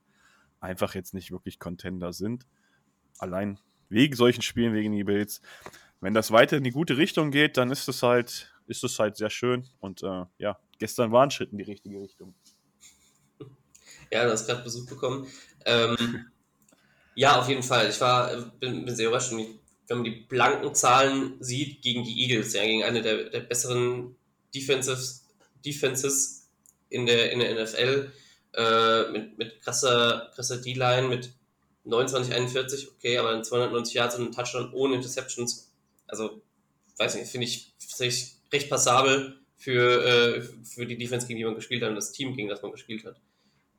einfach 0.59 0.93
jetzt 0.93 1.15
nicht 1.15 1.31
wirklich 1.31 1.57
Contender 1.57 2.13
sind. 2.13 2.45
Allein 3.17 3.59
wegen 3.89 4.15
solchen 4.15 4.43
Spielen, 4.43 4.73
wegen 4.73 4.91
die 4.91 5.03
Bills. 5.03 5.41
Wenn 6.03 6.13
das 6.13 6.31
weiter 6.31 6.57
in 6.57 6.65
die 6.65 6.71
gute 6.71 6.97
Richtung 6.97 7.31
geht, 7.31 7.55
dann 7.55 7.71
ist 7.71 7.87
es 7.87 8.03
halt, 8.03 8.53
ist 8.67 8.83
es 8.83 8.99
halt 8.99 9.15
sehr 9.15 9.29
schön. 9.29 9.69
Und 9.79 10.03
äh, 10.03 10.25
ja, 10.37 10.59
gestern 10.77 11.13
war 11.13 11.23
ein 11.23 11.31
Schritt 11.31 11.53
in 11.53 11.59
die 11.59 11.63
richtige 11.63 12.01
Richtung. 12.01 12.35
Ja, 14.11 14.25
du 14.25 14.31
hast 14.31 14.45
gerade 14.45 14.63
Besuch 14.63 14.85
bekommen. 14.85 15.27
Ähm, 15.65 16.25
ja, 17.15 17.39
auf 17.39 17.47
jeden 17.47 17.63
Fall. 17.63 17.89
Ich 17.89 18.01
war, 18.01 18.35
bin, 18.59 18.83
bin 18.83 18.93
sehr 18.93 19.07
überrascht 19.07 19.31
wenn 19.87 19.97
man 19.97 20.03
die 20.03 20.25
blanken 20.27 20.75
Zahlen 20.75 21.37
sieht, 21.39 21.81
gegen 21.81 22.03
die 22.03 22.21
Eagles, 22.21 22.53
ja, 22.53 22.63
gegen 22.63 22.83
eine 22.83 23.01
der, 23.01 23.29
der 23.29 23.39
besseren 23.39 24.15
Defensives, 24.53 25.25
Defenses 25.65 26.49
in 26.89 27.05
der, 27.05 27.31
in 27.31 27.39
der 27.39 27.63
NFL, 27.63 28.11
äh, 28.55 29.11
mit, 29.11 29.37
mit 29.37 29.61
krasser, 29.61 30.31
krasser 30.35 30.57
D-Line, 30.57 31.07
mit 31.07 31.31
29, 31.85 32.33
41, 32.33 32.91
okay, 32.91 33.17
aber 33.17 33.41
290 33.41 33.93
Yards 33.93 34.15
und 34.15 34.25
ein 34.25 34.31
Touchdown 34.31 34.73
ohne 34.73 34.95
Interceptions. 34.95 35.72
Also, 36.13 36.43
weiß 36.97 37.15
nicht, 37.15 37.31
finde 37.31 37.47
ich, 37.47 37.73
find 37.79 38.13
ich 38.13 38.35
recht 38.51 38.69
passabel 38.69 39.39
für, 39.57 40.05
äh, 40.05 40.41
für 40.63 40.85
die 40.85 40.97
Defense, 40.97 41.25
gegen 41.25 41.39
die 41.39 41.45
man 41.45 41.55
gespielt 41.55 41.81
hat 41.81 41.89
und 41.89 41.95
das 41.95 42.11
Team, 42.11 42.35
gegen 42.35 42.49
das 42.49 42.61
man 42.61 42.71
gespielt 42.71 43.03
hat. 43.03 43.19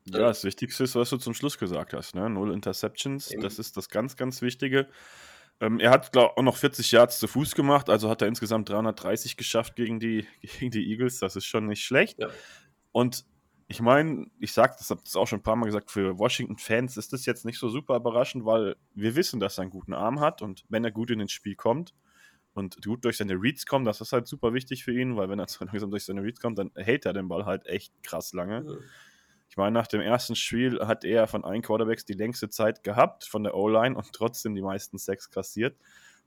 Ja, 0.06 0.18
das 0.18 0.42
Wichtigste 0.42 0.82
ist, 0.82 0.96
was 0.96 1.10
du 1.10 1.16
zum 1.16 1.32
Schluss 1.32 1.58
gesagt 1.58 1.92
hast, 1.92 2.14
ne? 2.14 2.28
Null 2.28 2.52
Interceptions, 2.52 3.30
Eben. 3.30 3.42
das 3.42 3.58
ist 3.58 3.76
das 3.76 3.88
ganz, 3.88 4.16
ganz 4.16 4.42
Wichtige. 4.42 4.88
Ähm, 5.60 5.78
er 5.78 5.90
hat, 5.90 6.10
glaube 6.10 6.32
ich, 6.32 6.38
auch 6.38 6.42
noch 6.42 6.56
40 6.56 6.90
Yards 6.90 7.20
zu 7.20 7.28
Fuß 7.28 7.54
gemacht, 7.54 7.88
also 7.88 8.10
hat 8.10 8.20
er 8.20 8.28
insgesamt 8.28 8.68
330 8.68 9.36
geschafft 9.36 9.76
gegen 9.76 10.00
die, 10.00 10.26
gegen 10.58 10.72
die 10.72 10.90
Eagles. 10.90 11.20
Das 11.20 11.36
ist 11.36 11.46
schon 11.46 11.66
nicht 11.66 11.84
schlecht. 11.84 12.18
Ja. 12.18 12.28
Und 12.90 13.24
ich 13.68 13.80
meine, 13.80 14.26
ich 14.40 14.52
sage 14.52 14.74
das, 14.78 14.90
habe 14.90 15.00
das 15.04 15.16
auch 15.16 15.26
schon 15.26 15.38
ein 15.38 15.42
paar 15.42 15.56
Mal 15.56 15.66
gesagt, 15.66 15.90
für 15.90 16.18
Washington-Fans 16.18 16.96
ist 16.96 17.12
das 17.12 17.24
jetzt 17.24 17.44
nicht 17.44 17.58
so 17.58 17.68
super 17.68 17.96
überraschend, 17.96 18.44
weil 18.44 18.76
wir 18.94 19.16
wissen, 19.16 19.40
dass 19.40 19.58
er 19.58 19.62
einen 19.62 19.70
guten 19.70 19.94
Arm 19.94 20.20
hat 20.20 20.42
und 20.42 20.64
wenn 20.68 20.84
er 20.84 20.90
gut 20.90 21.10
in 21.10 21.20
ins 21.20 21.32
Spiel 21.32 21.56
kommt, 21.56 21.94
und 22.54 22.82
gut 22.82 23.04
durch 23.04 23.16
seine 23.16 23.34
Reads 23.34 23.66
kommt. 23.66 23.86
Das 23.86 24.00
ist 24.00 24.12
halt 24.12 24.26
super 24.26 24.54
wichtig 24.54 24.84
für 24.84 24.92
ihn, 24.92 25.16
weil 25.16 25.28
wenn 25.28 25.38
er 25.38 25.46
zu 25.48 25.64
langsam 25.64 25.90
durch 25.90 26.04
seine 26.04 26.22
Reads 26.22 26.40
kommt, 26.40 26.58
dann 26.58 26.70
hält 26.74 27.04
er 27.04 27.12
den 27.12 27.28
Ball 27.28 27.44
halt 27.44 27.66
echt 27.66 27.92
krass 28.02 28.32
lange. 28.32 28.80
Ich 29.50 29.56
meine, 29.56 29.72
nach 29.72 29.86
dem 29.86 30.00
ersten 30.00 30.34
Spiel 30.34 30.80
hat 30.80 31.04
er 31.04 31.26
von 31.26 31.44
allen 31.44 31.62
Quarterbacks 31.62 32.04
die 32.04 32.14
längste 32.14 32.48
Zeit 32.48 32.82
gehabt 32.82 33.24
von 33.24 33.44
der 33.44 33.54
O-Line 33.54 33.96
und 33.96 34.12
trotzdem 34.12 34.54
die 34.54 34.62
meisten 34.62 34.98
Sacks 34.98 35.30
kassiert, 35.30 35.76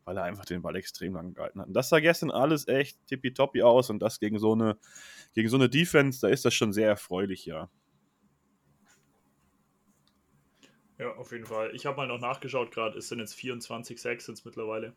weil 0.05 0.17
er 0.17 0.23
einfach 0.23 0.45
den 0.45 0.61
Ball 0.61 0.75
extrem 0.75 1.15
lang 1.15 1.33
gehalten 1.33 1.59
hat. 1.59 1.67
Und 1.67 1.73
das 1.73 1.89
sah 1.89 1.99
gestern 1.99 2.31
alles 2.31 2.67
echt 2.67 3.05
tippitoppi 3.07 3.63
aus 3.63 3.89
und 3.89 3.99
das 3.99 4.19
gegen 4.19 4.39
so 4.39 4.53
eine, 4.53 4.77
gegen 5.33 5.49
so 5.49 5.57
eine 5.57 5.67
Defense, 5.67 6.21
da 6.21 6.29
ist 6.29 6.45
das 6.45 6.53
schon 6.53 6.71
sehr 6.71 6.87
erfreulich, 6.87 7.45
ja. 7.45 7.69
Ja, 10.97 11.13
auf 11.15 11.31
jeden 11.31 11.45
Fall. 11.45 11.75
Ich 11.75 11.85
habe 11.85 11.97
mal 11.97 12.07
noch 12.07 12.19
nachgeschaut 12.19 12.71
gerade, 12.71 12.97
es 12.97 13.09
sind 13.09 13.19
jetzt 13.19 13.35
24 13.35 14.01
Sacks 14.01 14.25
sind 14.25 14.43
mittlerweile. 14.45 14.93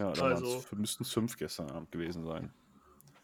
Ja, 0.00 0.12
da 0.12 0.22
also, 0.28 0.64
müssten 0.76 1.02
es 1.02 1.12
fünf 1.12 1.36
gestern 1.36 1.70
Abend 1.70 1.92
gewesen 1.92 2.24
sein. 2.24 2.50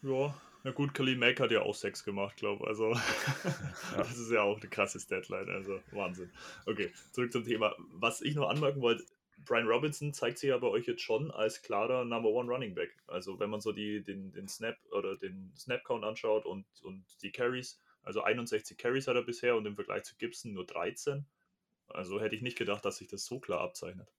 Ja, 0.03 0.39
na 0.63 0.69
gut, 0.71 0.93
Khalil 0.93 1.17
Mack 1.17 1.39
hat 1.39 1.49
ja 1.49 1.63
auch 1.63 1.73
sechs 1.73 2.03
gemacht, 2.03 2.37
glaube 2.37 2.61
ich. 2.63 2.67
Also, 2.67 2.91
ja. 2.93 3.97
das 3.97 4.15
ist 4.15 4.31
ja 4.31 4.43
auch 4.43 4.59
eine 4.59 4.69
krasse 4.69 4.99
Deadline. 5.07 5.49
Also, 5.49 5.79
Wahnsinn. 5.91 6.29
Okay, 6.67 6.91
zurück 7.11 7.31
zum 7.31 7.45
Thema. 7.45 7.75
Was 7.93 8.21
ich 8.21 8.35
noch 8.35 8.47
anmerken 8.47 8.81
wollte, 8.81 9.05
Brian 9.39 9.65
Robinson 9.65 10.13
zeigt 10.13 10.37
sich 10.37 10.49
ja 10.49 10.57
bei 10.59 10.67
euch 10.67 10.85
jetzt 10.85 11.01
schon 11.01 11.31
als 11.31 11.63
klarer 11.63 12.05
Number 12.05 12.29
One 12.29 12.51
Running 12.51 12.75
Back. 12.75 12.95
Also, 13.07 13.39
wenn 13.39 13.49
man 13.49 13.59
so 13.59 13.71
die, 13.71 14.03
den, 14.03 14.31
den 14.33 14.47
Snap 14.47 14.77
oder 14.91 15.15
den 15.17 15.51
Snap-Count 15.57 16.05
anschaut 16.05 16.45
und, 16.45 16.67
und 16.83 17.05
die 17.23 17.31
Carries, 17.31 17.81
also 18.03 18.21
61 18.21 18.77
Carries 18.77 19.07
hat 19.07 19.15
er 19.15 19.23
bisher 19.23 19.55
und 19.55 19.65
im 19.65 19.73
Vergleich 19.73 20.03
zu 20.03 20.15
Gibson 20.17 20.53
nur 20.53 20.67
13. 20.67 21.25
Also 21.87 22.21
hätte 22.21 22.35
ich 22.35 22.43
nicht 22.43 22.57
gedacht, 22.57 22.85
dass 22.85 22.97
sich 22.97 23.07
das 23.07 23.25
so 23.25 23.39
klar 23.39 23.61
abzeichnet. 23.61 24.13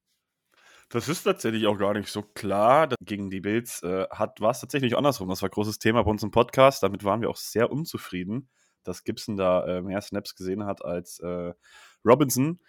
Das 0.91 1.07
ist 1.09 1.25
tatsächlich 1.25 1.67
auch 1.67 1.77
gar 1.77 1.93
nicht 1.93 2.09
so 2.09 2.23
klar. 2.23 2.89
Gegen 3.03 3.29
die 3.29 3.41
Bills 3.41 3.83
äh, 3.83 4.07
war 4.09 4.51
es 4.51 4.61
tatsächlich 4.61 4.97
andersrum. 4.97 5.29
Das 5.29 5.43
war 5.43 5.51
großes 5.51 5.79
Thema 5.79 6.03
bei 6.03 6.11
uns 6.11 6.23
im 6.23 6.31
Podcast. 6.31 6.83
Damit 6.83 7.05
waren 7.05 7.21
wir 7.21 7.29
auch 7.29 7.37
sehr 7.37 7.71
unzufrieden, 7.71 8.49
dass 8.85 9.05
Gibson 9.05 9.37
da 9.37 9.67
äh, 9.67 9.83
mehr 9.83 10.01
Snaps 10.01 10.35
gesehen 10.35 10.65
hat 10.65 10.83
als 10.83 11.19
äh, 11.21 11.53
Robinson 12.07 12.61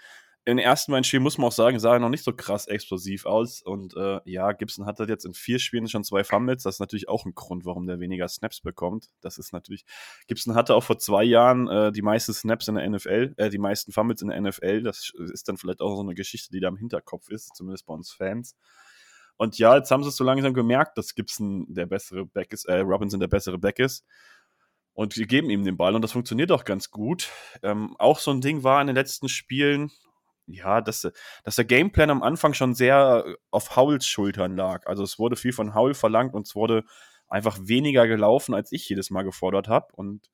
in 0.50 0.58
den 0.58 0.66
ersten 0.66 0.92
beiden 0.92 1.04
Spielen 1.04 1.24
muss 1.24 1.38
man 1.38 1.48
auch 1.48 1.54
sagen, 1.54 1.80
sah 1.80 1.94
er 1.94 2.00
noch 2.00 2.10
nicht 2.10 2.24
so 2.24 2.34
krass 2.34 2.68
explosiv 2.68 3.26
aus. 3.26 3.62
Und 3.62 3.96
äh, 3.96 4.20
ja, 4.26 4.52
Gibson 4.52 4.86
hat 4.86 5.00
jetzt 5.00 5.26
in 5.26 5.34
vier 5.34 5.60
Spielen 5.60 5.88
schon 5.88 6.04
zwei 6.04 6.24
Fumbles. 6.24 6.64
Das 6.64 6.76
ist 6.76 6.80
natürlich 6.80 7.08
auch 7.08 7.26
ein 7.26 7.36
Grund, 7.36 7.66
warum 7.66 7.86
der 7.86 8.00
weniger 8.00 8.28
Snaps 8.28 8.62
bekommt. 8.62 9.10
Das 9.22 9.38
ist 9.38 9.54
natürlich. 9.54 9.86
Gibson 10.28 10.56
hatte 10.56 10.76
auch 10.76 10.84
vor 10.84 10.98
zwei 10.98 11.24
Jahren 11.24 11.68
äh, 11.68 11.92
die 11.92 12.02
meisten 12.02 12.34
Snaps 12.34 12.68
in 12.68 12.76
der 12.76 12.90
NFL, 12.90 13.34
äh, 13.38 13.50
die 13.50 13.60
meisten 13.60 13.92
Fumbles 13.92 14.22
in 14.22 14.30
der 14.30 14.42
NFL. 14.42 14.82
Das 14.82 15.12
ist 15.32 15.48
dann 15.48 15.58
vielleicht 15.58 15.82
auch 15.82 15.96
so 15.96 16.02
eine 16.02 16.16
Geschichte, 16.16 16.52
die 16.52 16.60
da 16.60 16.68
im 16.70 16.78
Hinterkopf 16.78 17.30
ist, 17.30 17.56
zumindest 17.56 17.86
bei 17.86 17.94
uns 17.94 18.12
Fans. 18.12 18.56
Und 19.38 19.58
ja, 19.58 19.78
jetzt 19.78 19.92
haben 19.92 20.04
sie 20.04 20.10
es 20.10 20.18
so 20.18 20.24
langsam 20.24 20.54
gemerkt, 20.54 20.98
dass 20.98 21.16
Gibson 21.16 21.66
der 21.70 21.86
bessere 21.86 22.26
Back 22.26 22.52
ist, 22.54 22.66
äh, 22.66 22.80
Robinson 22.80 23.20
der 23.20 23.28
bessere 23.28 23.58
Back 23.58 23.80
ist. 23.80 24.04
Und 24.94 25.16
wir 25.16 25.28
geben 25.28 25.50
ihm 25.50 25.64
den 25.64 25.78
Ball 25.78 25.96
und 25.96 26.02
das 26.02 26.12
funktioniert 26.12 26.52
auch 26.52 26.66
ganz 26.66 26.92
gut. 26.92 27.30
Ähm, 27.64 27.96
auch 28.00 28.20
so 28.20 28.32
ein 28.32 28.42
Ding 28.42 28.64
war 28.64 28.82
in 28.82 28.88
den 28.88 28.98
letzten 28.98 29.30
Spielen, 29.30 29.92
ja, 30.50 30.82
dass, 30.82 31.08
dass 31.44 31.56
der 31.56 31.66
Gameplan 31.66 32.10
am 32.10 32.24
Anfang 32.24 32.54
schon 32.54 32.74
sehr 32.74 33.24
äh, 33.26 33.36
auf 33.52 33.76
Howls 33.76 34.06
Schultern 34.06 34.56
lag. 34.56 34.86
Also 34.88 35.04
es 35.04 35.20
wurde 35.20 35.36
viel 35.36 35.54
von 35.54 35.76
Howl 35.76 35.94
verlangt 35.94 36.34
und 36.34 36.48
es 36.48 36.56
wurde 36.56 36.84
einfach 37.28 37.58
weniger 37.62 38.08
gelaufen, 38.08 38.54
als 38.56 38.72
ich 38.72 38.90
jedes 38.90 39.12
Mal 39.12 39.24
gefordert 39.24 39.68
habe. 39.68 39.88
Und 39.94 40.30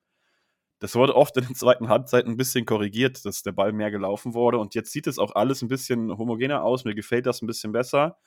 das 0.80 0.96
wurde 0.96 1.16
oft 1.16 1.36
in 1.38 1.46
der 1.46 1.56
zweiten 1.56 1.90
Halbzeit 1.90 2.26
ein 2.26 2.38
bisschen 2.38 2.66
korrigiert, 2.66 3.26
dass 3.26 3.44
der 3.44 3.52
Ball 3.52 3.74
mehr 3.74 3.92
gelaufen 3.92 4.34
wurde. 4.34 4.58
Und 4.58 4.76
jetzt 4.76 4.92
sieht 4.92 5.08
es 5.08 5.20
auch 5.20 5.36
alles 5.36 5.62
ein 5.62 5.68
bisschen 5.68 6.18
homogener 6.18 6.64
aus. 6.64 6.86
Mir 6.86 6.96
gefällt 6.96 7.26
das 7.26 7.42
ein 7.42 7.48
bisschen 7.48 7.72
besser. 7.72 8.18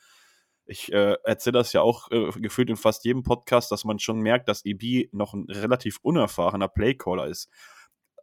Ich 0.65 0.93
äh, 0.93 1.15
erzähle 1.23 1.57
das 1.57 1.73
ja 1.73 1.81
auch 1.81 2.11
äh, 2.11 2.29
gefühlt 2.39 2.69
in 2.69 2.75
fast 2.75 3.03
jedem 3.03 3.23
Podcast, 3.23 3.71
dass 3.71 3.85
man 3.85 3.97
schon 3.97 4.19
merkt, 4.19 4.47
dass 4.47 4.63
EB 4.65 5.09
noch 5.11 5.33
ein 5.33 5.45
relativ 5.49 5.97
unerfahrener 6.03 6.67
Playcaller 6.67 7.25
ist. 7.25 7.49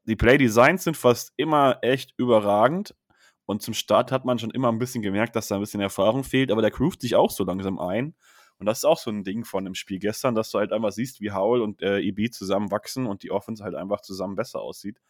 Die 0.04 0.14
Playdesigns 0.14 0.84
sind 0.84 0.96
fast 0.96 1.32
immer 1.36 1.78
echt 1.82 2.14
überragend, 2.16 2.94
und 3.46 3.62
zum 3.62 3.74
Start 3.74 4.12
hat 4.12 4.24
man 4.24 4.38
schon 4.38 4.50
immer 4.50 4.70
ein 4.70 4.78
bisschen 4.78 5.02
gemerkt, 5.02 5.36
dass 5.36 5.48
da 5.48 5.54
ein 5.54 5.60
bisschen 5.60 5.80
Erfahrung 5.80 6.24
fehlt, 6.24 6.50
aber 6.50 6.62
der 6.62 6.72
groovt 6.72 7.00
sich 7.00 7.14
auch 7.14 7.30
so 7.30 7.44
langsam 7.44 7.78
ein. 7.78 8.14
Und 8.58 8.66
das 8.66 8.78
ist 8.78 8.84
auch 8.84 8.98
so 8.98 9.10
ein 9.10 9.22
Ding 9.22 9.44
von 9.44 9.64
dem 9.64 9.74
Spiel 9.74 9.98
gestern, 9.98 10.34
dass 10.34 10.50
du 10.50 10.58
halt 10.58 10.72
einfach 10.72 10.90
siehst, 10.90 11.20
wie 11.20 11.30
Howell 11.30 11.60
und 11.60 11.82
äh, 11.82 12.00
EB 12.00 12.32
zusammen 12.32 12.70
wachsen 12.70 13.06
und 13.06 13.22
die 13.22 13.30
Offense 13.30 13.62
halt 13.62 13.74
einfach 13.74 14.00
zusammen 14.00 14.34
besser 14.34 14.60
aussieht. 14.60 15.00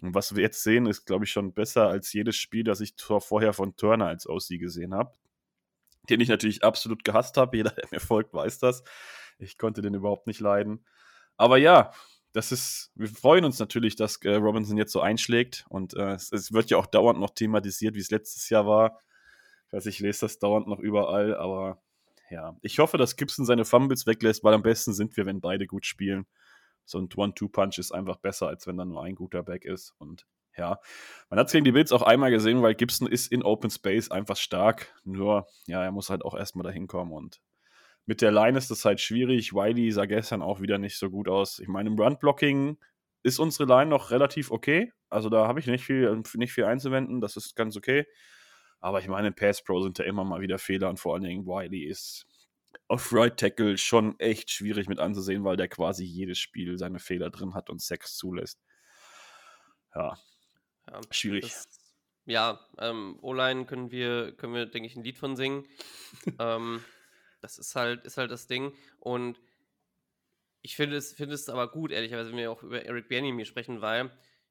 Und 0.00 0.14
was 0.14 0.34
wir 0.34 0.42
jetzt 0.42 0.62
sehen, 0.62 0.86
ist, 0.86 1.06
glaube 1.06 1.24
ich, 1.24 1.30
schon 1.30 1.54
besser 1.54 1.88
als 1.88 2.12
jedes 2.12 2.36
Spiel, 2.36 2.64
das 2.64 2.80
ich 2.80 2.94
vorher 2.98 3.52
von 3.52 3.76
Turner 3.76 4.06
als 4.06 4.28
OC 4.28 4.58
gesehen 4.58 4.92
habe. 4.92 5.12
Den 6.10 6.20
ich 6.20 6.28
natürlich 6.28 6.64
absolut 6.64 7.04
gehasst 7.04 7.36
habe. 7.36 7.56
Jeder, 7.56 7.70
der 7.70 7.86
mir 7.90 8.00
folgt, 8.00 8.34
weiß 8.34 8.58
das. 8.58 8.82
Ich 9.38 9.56
konnte 9.56 9.80
den 9.80 9.94
überhaupt 9.94 10.26
nicht 10.26 10.40
leiden. 10.40 10.84
Aber 11.36 11.56
ja, 11.56 11.92
das 12.34 12.50
ist, 12.50 12.90
wir 12.96 13.06
freuen 13.06 13.44
uns 13.44 13.60
natürlich, 13.60 13.94
dass 13.94 14.16
äh, 14.24 14.34
Robinson 14.34 14.76
jetzt 14.76 14.92
so 14.92 15.00
einschlägt 15.00 15.64
und 15.68 15.94
äh, 15.94 16.14
es, 16.14 16.32
es, 16.32 16.52
wird 16.52 16.68
ja 16.68 16.76
auch 16.76 16.86
dauernd 16.86 17.20
noch 17.20 17.30
thematisiert, 17.30 17.94
wie 17.94 18.00
es 18.00 18.10
letztes 18.10 18.50
Jahr 18.50 18.66
war. 18.66 19.00
Ich 19.68 19.72
weiß, 19.72 19.86
ich 19.86 20.00
lese 20.00 20.22
das 20.22 20.40
dauernd 20.40 20.66
noch 20.66 20.80
überall, 20.80 21.36
aber 21.36 21.80
ja, 22.30 22.56
ich 22.60 22.80
hoffe, 22.80 22.98
dass 22.98 23.14
Gibson 23.14 23.46
seine 23.46 23.64
Fumbles 23.64 24.06
weglässt, 24.06 24.42
weil 24.42 24.52
am 24.52 24.62
besten 24.62 24.92
sind 24.92 25.16
wir, 25.16 25.26
wenn 25.26 25.40
beide 25.40 25.68
gut 25.68 25.86
spielen. 25.86 26.26
So 26.84 26.98
ein 26.98 27.08
One-Two-Punch 27.14 27.78
ist 27.78 27.92
einfach 27.92 28.16
besser, 28.16 28.48
als 28.48 28.66
wenn 28.66 28.76
da 28.76 28.84
nur 28.84 29.04
ein 29.04 29.14
guter 29.14 29.44
Back 29.44 29.64
ist 29.64 29.94
und 29.98 30.26
ja, 30.56 30.78
man 31.30 31.38
hat 31.38 31.46
es 31.46 31.52
gegen 31.52 31.64
die 31.64 31.72
Bills 31.72 31.92
auch 31.92 32.02
einmal 32.02 32.30
gesehen, 32.30 32.62
weil 32.62 32.74
Gibson 32.74 33.08
ist 33.08 33.30
in 33.30 33.42
Open 33.42 33.70
Space 33.70 34.10
einfach 34.10 34.36
stark. 34.36 34.92
Nur, 35.04 35.46
ja, 35.66 35.82
er 35.82 35.90
muss 35.90 36.10
halt 36.10 36.24
auch 36.24 36.34
erstmal 36.34 36.64
dahin 36.64 36.86
kommen 36.86 37.12
und 37.12 37.40
mit 38.06 38.20
der 38.20 38.32
Line 38.32 38.58
ist 38.58 38.70
das 38.70 38.84
halt 38.84 39.00
schwierig. 39.00 39.52
Wiley 39.54 39.90
sah 39.90 40.04
gestern 40.06 40.42
auch 40.42 40.60
wieder 40.60 40.78
nicht 40.78 40.98
so 40.98 41.10
gut 41.10 41.28
aus. 41.28 41.58
Ich 41.58 41.68
meine, 41.68 41.88
im 41.88 41.98
Run-Blocking 41.98 42.78
ist 43.22 43.38
unsere 43.38 43.68
Line 43.68 43.90
noch 43.90 44.10
relativ 44.10 44.50
okay. 44.50 44.92
Also 45.08 45.30
da 45.30 45.48
habe 45.48 45.60
ich 45.60 45.66
nicht 45.66 45.84
viel, 45.84 46.22
nicht 46.34 46.52
viel 46.52 46.64
einzuwenden. 46.64 47.20
Das 47.20 47.36
ist 47.36 47.56
ganz 47.56 47.76
okay. 47.76 48.06
Aber 48.80 49.00
ich 49.00 49.08
meine, 49.08 49.28
im 49.28 49.34
Pass 49.34 49.62
Pro 49.64 49.80
sind 49.80 49.98
da 49.98 50.04
immer 50.04 50.24
mal 50.24 50.42
wieder 50.42 50.58
Fehler 50.58 50.90
und 50.90 51.00
vor 51.00 51.14
allen 51.14 51.22
Dingen 51.22 51.46
Wiley 51.46 51.84
ist 51.84 52.26
auf 52.88 53.12
Right 53.12 53.38
Tackle 53.38 53.78
schon 53.78 54.18
echt 54.20 54.50
schwierig 54.50 54.88
mit 54.88 54.98
anzusehen, 54.98 55.44
weil 55.44 55.56
der 55.56 55.68
quasi 55.68 56.04
jedes 56.04 56.38
Spiel 56.38 56.76
seine 56.76 56.98
Fehler 56.98 57.30
drin 57.30 57.54
hat 57.54 57.70
und 57.70 57.80
Sex 57.80 58.16
zulässt. 58.16 58.60
Ja, 59.94 60.18
ja 60.90 61.00
schwierig. 61.10 61.44
Das, 61.44 61.66
ja, 62.26 62.60
ähm, 62.78 63.18
O-Line 63.22 63.64
können 63.66 63.90
wir, 63.90 64.32
können 64.32 64.54
wir, 64.54 64.66
denke 64.66 64.86
ich, 64.86 64.96
ein 64.96 65.04
Lied 65.04 65.18
von 65.18 65.36
singen. 65.36 65.66
ähm, 66.38 66.84
das 67.44 67.58
ist 67.58 67.76
halt, 67.76 68.04
ist 68.06 68.16
halt 68.16 68.30
das 68.30 68.46
Ding. 68.46 68.72
Und 68.98 69.38
ich 70.62 70.76
finde 70.76 70.96
es, 70.96 71.12
finde 71.12 71.34
es 71.34 71.50
aber 71.50 71.70
gut, 71.70 71.92
ehrlicherweise, 71.92 72.30
wenn 72.30 72.38
wir 72.38 72.50
auch 72.50 72.62
über 72.62 72.82
Eric 72.82 73.08
Bieniemy 73.08 73.44
sprechen, 73.44 73.82
weil, 73.82 74.06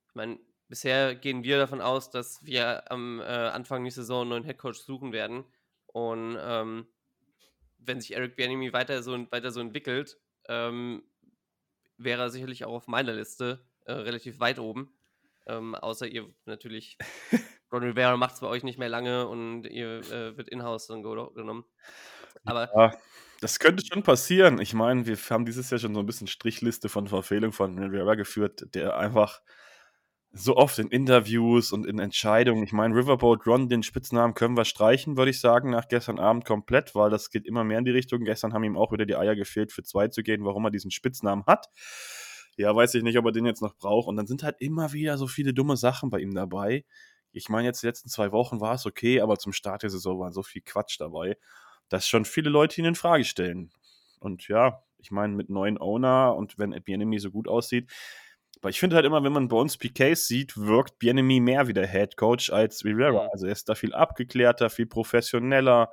ich 0.08 0.14
meine, 0.14 0.40
bisher 0.68 1.16
gehen 1.16 1.44
wir 1.44 1.58
davon 1.58 1.82
aus, 1.82 2.12
dass 2.12 2.46
wir 2.46 2.92
am 2.92 3.20
äh, 3.20 3.24
Anfang 3.24 3.82
nächster 3.82 4.04
Saison 4.04 4.22
einen 4.22 4.30
neuen 4.30 4.44
Headcoach 4.44 4.76
suchen 4.76 5.12
werden. 5.12 5.44
Und 5.88 6.38
ähm, 6.40 6.88
wenn 7.80 8.00
sich 8.00 8.14
Eric 8.16 8.36
Bieniemy 8.36 8.74
weiter 8.74 9.02
so, 9.02 9.14
weiter 9.32 9.50
so 9.50 9.60
entwickelt, 9.60 10.20
ähm, 10.48 11.04
wäre 11.98 12.22
er 12.22 12.30
sicherlich 12.30 12.64
auch 12.64 12.74
auf 12.74 12.88
meiner 12.88 13.14
Liste 13.14 13.66
äh, 13.86 13.94
relativ 13.94 14.40
weit 14.40 14.60
oben. 14.60 14.94
Ähm, 15.48 15.74
außer 15.74 16.06
ihr 16.08 16.32
natürlich, 16.46 17.00
Ron 17.72 17.84
Rivera 17.84 18.18
macht 18.18 18.36
es 18.36 18.42
bei 18.42 18.48
euch 18.48 18.64
nicht 18.64 18.78
mehr 18.78 18.90
lange 18.90 19.28
und 19.28 19.66
ihr 19.66 20.00
äh, 20.12 20.38
wird 20.38 20.48
in-house 20.50 20.86
dann 20.86 21.02
genommen. 21.02 21.66
Aber 22.46 22.70
ja, 22.76 22.94
das 23.42 23.60
könnte 23.60 23.84
schon 23.86 24.04
passieren. 24.04 24.62
Ich 24.62 24.74
meine, 24.74 25.06
wir 25.06 25.18
haben 25.30 25.46
dieses 25.46 25.70
Jahr 25.70 25.80
schon 25.80 25.94
so 25.94 26.00
ein 26.00 26.06
bisschen 26.06 26.28
Strichliste 26.28 26.88
von 26.88 27.08
Verfehlungen 27.08 27.52
von 27.52 27.78
Rivera 27.78 28.16
geführt, 28.16 28.74
der 28.74 28.98
einfach 28.98 29.42
so 30.32 30.56
oft 30.56 30.80
in 30.80 30.88
Interviews 30.88 31.72
und 31.72 31.86
in 31.86 32.00
Entscheidungen, 32.00 32.64
ich 32.64 32.72
meine, 32.72 32.96
Riverboat 32.96 33.46
Ron, 33.46 33.70
den 33.70 33.84
Spitznamen 33.84 34.34
können 34.34 34.58
wir 34.58 34.66
streichen, 34.66 35.16
würde 35.16 35.30
ich 35.30 35.40
sagen, 35.40 35.70
nach 35.70 35.88
gestern 35.88 36.20
Abend 36.20 36.44
komplett, 36.46 36.96
weil 36.96 37.12
das 37.12 37.30
geht 37.30 37.46
immer 37.46 37.64
mehr 37.64 37.78
in 37.78 37.86
die 37.86 37.92
Richtung. 37.92 38.24
Gestern 38.24 38.54
haben 38.54 38.64
ihm 38.64 38.76
auch 38.76 38.92
wieder 38.92 39.06
die 39.06 39.16
Eier 39.16 39.36
gefehlt, 39.36 39.72
für 39.72 39.84
zwei 39.84 40.08
zu 40.08 40.24
gehen, 40.24 40.44
warum 40.44 40.66
er 40.66 40.72
diesen 40.72 40.90
Spitznamen 40.90 41.46
hat. 41.46 41.68
Ja, 42.58 42.76
weiß 42.76 42.96
ich 42.96 43.04
nicht, 43.04 43.18
ob 43.18 43.26
er 43.26 43.32
den 43.32 43.46
jetzt 43.46 43.62
noch 43.62 43.76
braucht. 43.76 44.08
Und 44.08 44.16
dann 44.16 44.26
sind 44.26 44.42
halt 44.42 44.56
immer 44.60 44.94
wieder 44.94 45.18
so 45.18 45.28
viele 45.28 45.54
dumme 45.54 45.78
Sachen 45.78 46.10
bei 46.10 46.20
ihm 46.20 46.34
dabei. 46.34 46.86
Ich 47.32 47.50
meine, 47.50 47.68
jetzt 47.68 47.84
die 47.84 47.88
letzten 47.88 48.10
zwei 48.10 48.32
Wochen 48.32 48.60
war 48.60 48.76
es 48.76 48.86
okay, 48.86 49.22
aber 49.22 49.38
zum 49.38 49.54
Start 49.54 49.84
der 49.84 49.90
Saison 49.90 50.20
war 50.20 50.32
so 50.32 50.44
viel 50.44 50.62
Quatsch 50.62 51.00
dabei 51.00 51.36
dass 51.94 52.08
schon 52.08 52.26
viele 52.26 52.50
Leute 52.50 52.82
ihn 52.82 52.86
in 52.86 52.96
Frage 52.96 53.24
stellen. 53.24 53.70
Und 54.20 54.48
ja, 54.48 54.82
ich 54.98 55.12
meine, 55.12 55.36
mit 55.36 55.50
neuen 55.50 55.78
Owner 55.78 56.36
und 56.36 56.58
wenn 56.58 56.72
Bienemy 56.72 57.20
so 57.20 57.30
gut 57.30 57.48
aussieht, 57.48 57.92
aber 58.60 58.72
ich 58.72 58.80
finde 58.80 58.96
halt 58.96 59.06
immer, 59.06 59.24
wenn 59.24 59.32
man 59.32 59.48
bei 59.48 59.58
uns 59.58 59.78
PKs 59.78 60.26
sieht, 60.28 60.58
wirkt 60.58 60.98
Bienemy 60.98 61.40
mehr 61.40 61.68
wie 61.68 61.74
der 61.74 61.86
Head 61.86 62.18
Coach 62.18 62.50
als 62.50 62.84
Rivera. 62.84 63.28
Also 63.32 63.46
er 63.46 63.52
ist 63.52 63.70
da 63.70 63.76
viel 63.76 63.94
abgeklärter, 63.94 64.72
viel 64.72 64.88
professioneller. 64.88 65.92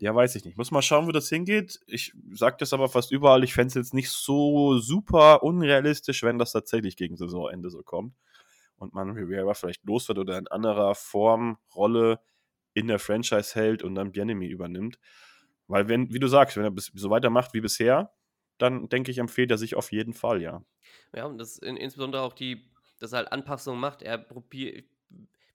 Ja, 0.00 0.12
weiß 0.12 0.34
ich 0.34 0.44
nicht. 0.44 0.56
Muss 0.56 0.72
mal 0.72 0.82
schauen, 0.82 1.06
wo 1.06 1.12
das 1.12 1.28
hingeht. 1.28 1.78
Ich 1.86 2.12
sage 2.32 2.56
das 2.58 2.72
aber 2.72 2.88
fast 2.88 3.12
überall. 3.12 3.44
Ich 3.44 3.54
fände 3.54 3.68
es 3.68 3.74
jetzt 3.74 3.94
nicht 3.94 4.10
so 4.10 4.78
super 4.78 5.44
unrealistisch, 5.44 6.24
wenn 6.24 6.38
das 6.38 6.52
tatsächlich 6.52 6.96
gegen 6.96 7.16
Saisonende 7.16 7.70
so 7.70 7.82
kommt 7.82 8.16
und 8.78 8.94
man 8.94 9.10
Rivera 9.10 9.54
vielleicht 9.54 9.84
los 9.84 10.08
wird 10.08 10.18
oder 10.18 10.38
in 10.38 10.48
anderer 10.48 10.96
Form, 10.96 11.58
Rolle 11.74 12.18
in 12.74 12.88
der 12.88 12.98
Franchise 12.98 13.54
hält 13.54 13.82
und 13.82 13.94
dann 13.94 14.12
Bienemy 14.12 14.46
übernimmt. 14.46 14.98
Weil, 15.66 15.88
wenn, 15.88 16.12
wie 16.12 16.18
du 16.18 16.26
sagst, 16.26 16.56
wenn 16.56 16.64
er 16.64 16.72
so 16.76 17.10
weitermacht 17.10 17.54
wie 17.54 17.60
bisher, 17.60 18.12
dann 18.58 18.88
denke 18.88 19.10
ich, 19.10 19.18
empfiehlt 19.18 19.50
er 19.50 19.58
sich 19.58 19.74
auf 19.74 19.92
jeden 19.92 20.14
Fall, 20.14 20.42
ja. 20.42 20.64
Ja, 21.14 21.26
und 21.26 21.38
das 21.38 21.58
in, 21.58 21.76
insbesondere 21.76 22.22
auch 22.22 22.32
die, 22.32 22.70
dass 22.98 23.12
er 23.12 23.18
halt 23.18 23.32
Anpassungen 23.32 23.80
macht. 23.80 24.02
Er 24.02 24.18
probiert, 24.18 24.84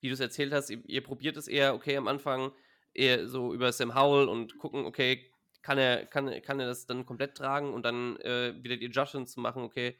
wie 0.00 0.08
du 0.08 0.14
es 0.14 0.20
erzählt 0.20 0.52
hast, 0.52 0.70
ihr, 0.70 0.82
ihr 0.86 1.02
probiert 1.02 1.36
es 1.36 1.48
eher, 1.48 1.74
okay, 1.74 1.96
am 1.96 2.08
Anfang 2.08 2.52
eher 2.94 3.28
so 3.28 3.54
über 3.54 3.72
Sam 3.72 3.94
Howell 3.94 4.28
und 4.28 4.58
gucken, 4.58 4.84
okay, 4.84 5.30
kann 5.62 5.78
er, 5.78 6.06
kann, 6.06 6.30
kann 6.42 6.60
er 6.60 6.66
das 6.66 6.86
dann 6.86 7.06
komplett 7.06 7.36
tragen 7.36 7.74
und 7.74 7.84
dann 7.84 8.16
äh, 8.20 8.54
wieder 8.62 8.76
die 8.76 8.86
Adjustments 8.86 9.32
zu 9.32 9.40
machen, 9.40 9.62
okay, 9.62 9.96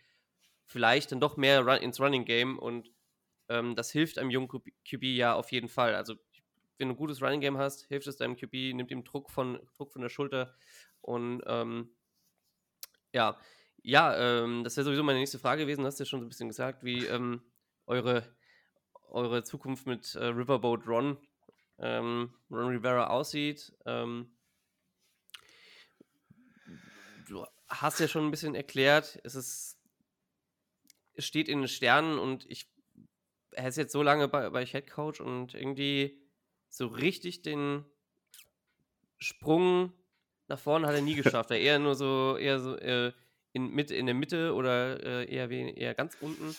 vielleicht 0.64 1.12
dann 1.12 1.20
doch 1.20 1.36
mehr 1.36 1.60
run, 1.60 1.82
ins 1.82 2.00
Running 2.00 2.24
Game 2.24 2.58
und 2.58 2.90
ähm, 3.48 3.76
das 3.76 3.90
hilft 3.90 4.18
einem 4.18 4.30
jungen 4.30 4.48
QB 4.48 5.02
ja 5.02 5.34
auf 5.34 5.52
jeden 5.52 5.68
Fall. 5.68 5.94
Also 5.94 6.14
wenn 6.78 6.88
du 6.88 6.94
ein 6.94 6.98
gutes 6.98 7.22
Running 7.22 7.40
Game 7.40 7.58
hast, 7.58 7.86
hilft 7.86 8.06
es 8.06 8.16
deinem 8.16 8.36
QB, 8.36 8.74
nimmt 8.74 8.90
ihm 8.90 9.04
Druck 9.04 9.30
von, 9.30 9.58
Druck 9.76 9.92
von 9.92 10.02
der 10.02 10.08
Schulter. 10.08 10.54
Und 11.00 11.42
ähm, 11.46 11.90
ja, 13.12 13.38
ja, 13.82 14.16
ähm, 14.16 14.64
das 14.64 14.76
wäre 14.76 14.84
sowieso 14.84 15.02
meine 15.02 15.18
nächste 15.18 15.38
Frage 15.38 15.62
gewesen, 15.62 15.82
du 15.82 15.86
hast 15.86 15.98
ja 15.98 16.04
schon 16.04 16.20
so 16.20 16.26
ein 16.26 16.28
bisschen 16.28 16.48
gesagt, 16.48 16.84
wie 16.84 17.06
ähm, 17.06 17.40
eure, 17.86 18.36
eure 19.08 19.44
Zukunft 19.44 19.86
mit 19.86 20.14
äh, 20.16 20.24
Riverboat 20.24 20.86
Ron, 20.86 21.16
ähm, 21.78 22.34
Ron 22.50 22.68
Rivera 22.68 23.06
aussieht. 23.08 23.72
Ähm, 23.86 24.36
du 27.28 27.46
hast 27.68 28.00
ja 28.00 28.08
schon 28.08 28.26
ein 28.26 28.30
bisschen 28.30 28.54
erklärt, 28.54 29.20
es 29.24 29.34
ist, 29.34 29.78
es 31.14 31.24
steht 31.24 31.48
in 31.48 31.60
den 31.60 31.68
Sternen 31.68 32.18
und 32.18 32.44
ich, 32.50 32.68
er 33.52 33.68
ist 33.68 33.76
jetzt 33.76 33.92
so 33.92 34.02
lange 34.02 34.28
bei, 34.28 34.50
bei 34.50 34.66
Head 34.66 34.90
Coach 34.90 35.20
und 35.20 35.54
irgendwie 35.54 36.25
so 36.76 36.88
richtig 36.88 37.42
den 37.42 37.84
Sprung 39.18 39.92
nach 40.48 40.58
vorne 40.58 40.86
hat 40.86 40.94
er 40.94 41.02
nie 41.02 41.14
geschafft. 41.22 41.50
er 41.50 41.58
eher 41.58 41.78
nur 41.78 41.94
so, 41.94 42.36
eher 42.36 42.60
so 42.60 42.76
äh, 42.76 43.12
in, 43.52 43.70
mit, 43.70 43.90
in 43.90 44.06
der 44.06 44.14
Mitte 44.14 44.54
oder 44.54 45.02
äh, 45.02 45.34
eher, 45.34 45.50
eher 45.50 45.94
ganz 45.94 46.16
unten. 46.20 46.54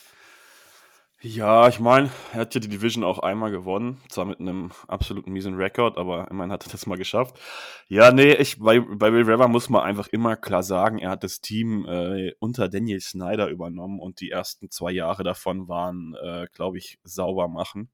Ja, 1.22 1.68
ich 1.68 1.80
meine, 1.80 2.12
er 2.32 2.42
hat 2.42 2.54
ja 2.54 2.62
die 2.62 2.68
Division 2.68 3.04
auch 3.04 3.18
einmal 3.18 3.50
gewonnen, 3.50 4.00
zwar 4.08 4.26
mit 4.26 4.40
einem 4.40 4.72
absoluten 4.88 5.32
miesen 5.32 5.56
Rekord, 5.56 5.98
aber 5.98 6.30
immerhin 6.30 6.52
hat 6.52 6.68
er 6.68 6.72
das 6.72 6.86
mal 6.86 6.98
geschafft. 6.98 7.40
Ja, 7.88 8.12
nee, 8.12 8.34
ich, 8.34 8.60
bei, 8.60 8.80
bei 8.80 9.12
Will 9.12 9.24
Rever 9.24 9.48
muss 9.48 9.68
man 9.70 9.82
einfach 9.82 10.08
immer 10.10 10.36
klar 10.36 10.62
sagen, 10.62 11.00
er 11.00 11.10
hat 11.10 11.24
das 11.24 11.42
Team 11.42 11.88
äh, 11.88 12.34
unter 12.40 12.70
Daniel 12.70 13.02
Snyder 13.02 13.48
übernommen 13.48 14.00
und 14.00 14.22
die 14.22 14.30
ersten 14.30 14.70
zwei 14.70 14.92
Jahre 14.92 15.24
davon 15.24 15.68
waren, 15.68 16.16
äh, 16.22 16.48
glaube 16.54 16.78
ich, 16.78 17.00
sauber 17.04 17.48
machen. 17.48 17.90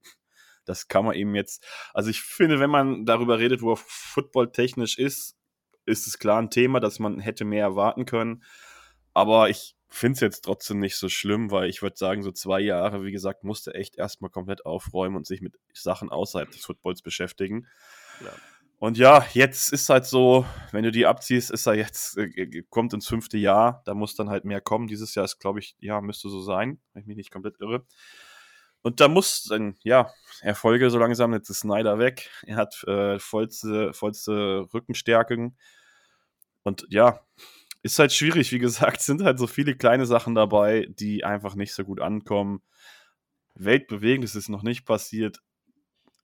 Das 0.65 0.87
kann 0.87 1.05
man 1.05 1.15
eben 1.15 1.35
jetzt, 1.35 1.65
also 1.93 2.09
ich 2.09 2.21
finde, 2.21 2.59
wenn 2.59 2.69
man 2.69 3.05
darüber 3.05 3.39
redet, 3.39 3.61
wo 3.61 3.73
er 3.73 3.77
footballtechnisch 3.77 4.97
ist, 4.97 5.37
ist 5.85 6.07
es 6.07 6.19
klar 6.19 6.41
ein 6.41 6.49
Thema, 6.49 6.79
dass 6.79 6.99
man 6.99 7.19
hätte 7.19 7.45
mehr 7.45 7.63
erwarten 7.63 8.05
können. 8.05 8.43
Aber 9.13 9.49
ich 9.49 9.75
finde 9.89 10.13
es 10.13 10.19
jetzt 10.21 10.41
trotzdem 10.41 10.79
nicht 10.79 10.95
so 10.95 11.07
schlimm, 11.07 11.51
weil 11.51 11.69
ich 11.69 11.81
würde 11.81 11.97
sagen, 11.97 12.23
so 12.23 12.31
zwei 12.31 12.59
Jahre, 12.59 13.03
wie 13.03 13.11
gesagt, 13.11 13.43
musste 13.43 13.75
echt 13.75 13.95
erstmal 13.95 14.31
komplett 14.31 14.65
aufräumen 14.65 15.15
und 15.15 15.27
sich 15.27 15.41
mit 15.41 15.53
Sachen 15.73 16.09
außerhalb 16.09 16.49
des 16.49 16.65
Footballs 16.65 17.01
beschäftigen. 17.01 17.67
Ja. 18.21 18.31
Und 18.79 18.97
ja, 18.97 19.25
jetzt 19.33 19.71
ist 19.71 19.87
halt 19.89 20.05
so, 20.05 20.45
wenn 20.71 20.83
du 20.83 20.91
die 20.91 21.05
abziehst, 21.05 21.51
ist 21.51 21.67
er 21.67 21.75
jetzt, 21.75 22.17
äh, 22.17 22.63
kommt 22.69 22.91
ins 22.93 23.07
fünfte 23.07 23.37
Jahr, 23.37 23.81
da 23.85 23.93
muss 23.93 24.15
dann 24.15 24.29
halt 24.29 24.45
mehr 24.45 24.61
kommen. 24.61 24.87
Dieses 24.87 25.15
Jahr 25.15 25.25
ist, 25.25 25.39
glaube 25.39 25.59
ich, 25.59 25.77
ja, 25.79 26.01
müsste 26.01 26.27
so 26.27 26.41
sein, 26.41 26.81
wenn 26.91 27.01
ich 27.03 27.07
mich 27.07 27.15
nicht 27.15 27.31
komplett 27.31 27.61
irre. 27.61 27.85
Und 28.83 28.99
da 28.99 29.07
muss 29.07 29.43
dann, 29.43 29.75
ja, 29.83 30.11
Erfolge 30.41 30.89
so 30.89 30.99
langsam, 30.99 31.33
jetzt 31.33 31.49
ist 31.49 31.61
Snyder 31.61 31.99
weg. 31.99 32.29
Er 32.45 32.57
hat 32.57 32.83
äh, 32.83 33.17
vollste, 33.17 33.93
vollste 33.93 34.67
Rückenstärken. 34.73 35.57
Und 36.63 36.85
ja, 36.89 37.21
ist 37.81 37.99
halt 37.99 38.11
schwierig, 38.13 38.51
wie 38.51 38.59
gesagt, 38.59 39.01
sind 39.01 39.23
halt 39.23 39.39
so 39.39 39.47
viele 39.47 39.75
kleine 39.75 40.05
Sachen 40.05 40.35
dabei, 40.35 40.87
die 40.89 41.23
einfach 41.23 41.55
nicht 41.55 41.73
so 41.73 41.85
gut 41.85 42.01
ankommen. 42.01 42.61
Weltbewegend 43.55 44.25
ist 44.25 44.35
es 44.35 44.49
noch 44.49 44.63
nicht 44.63 44.85
passiert. 44.85 45.39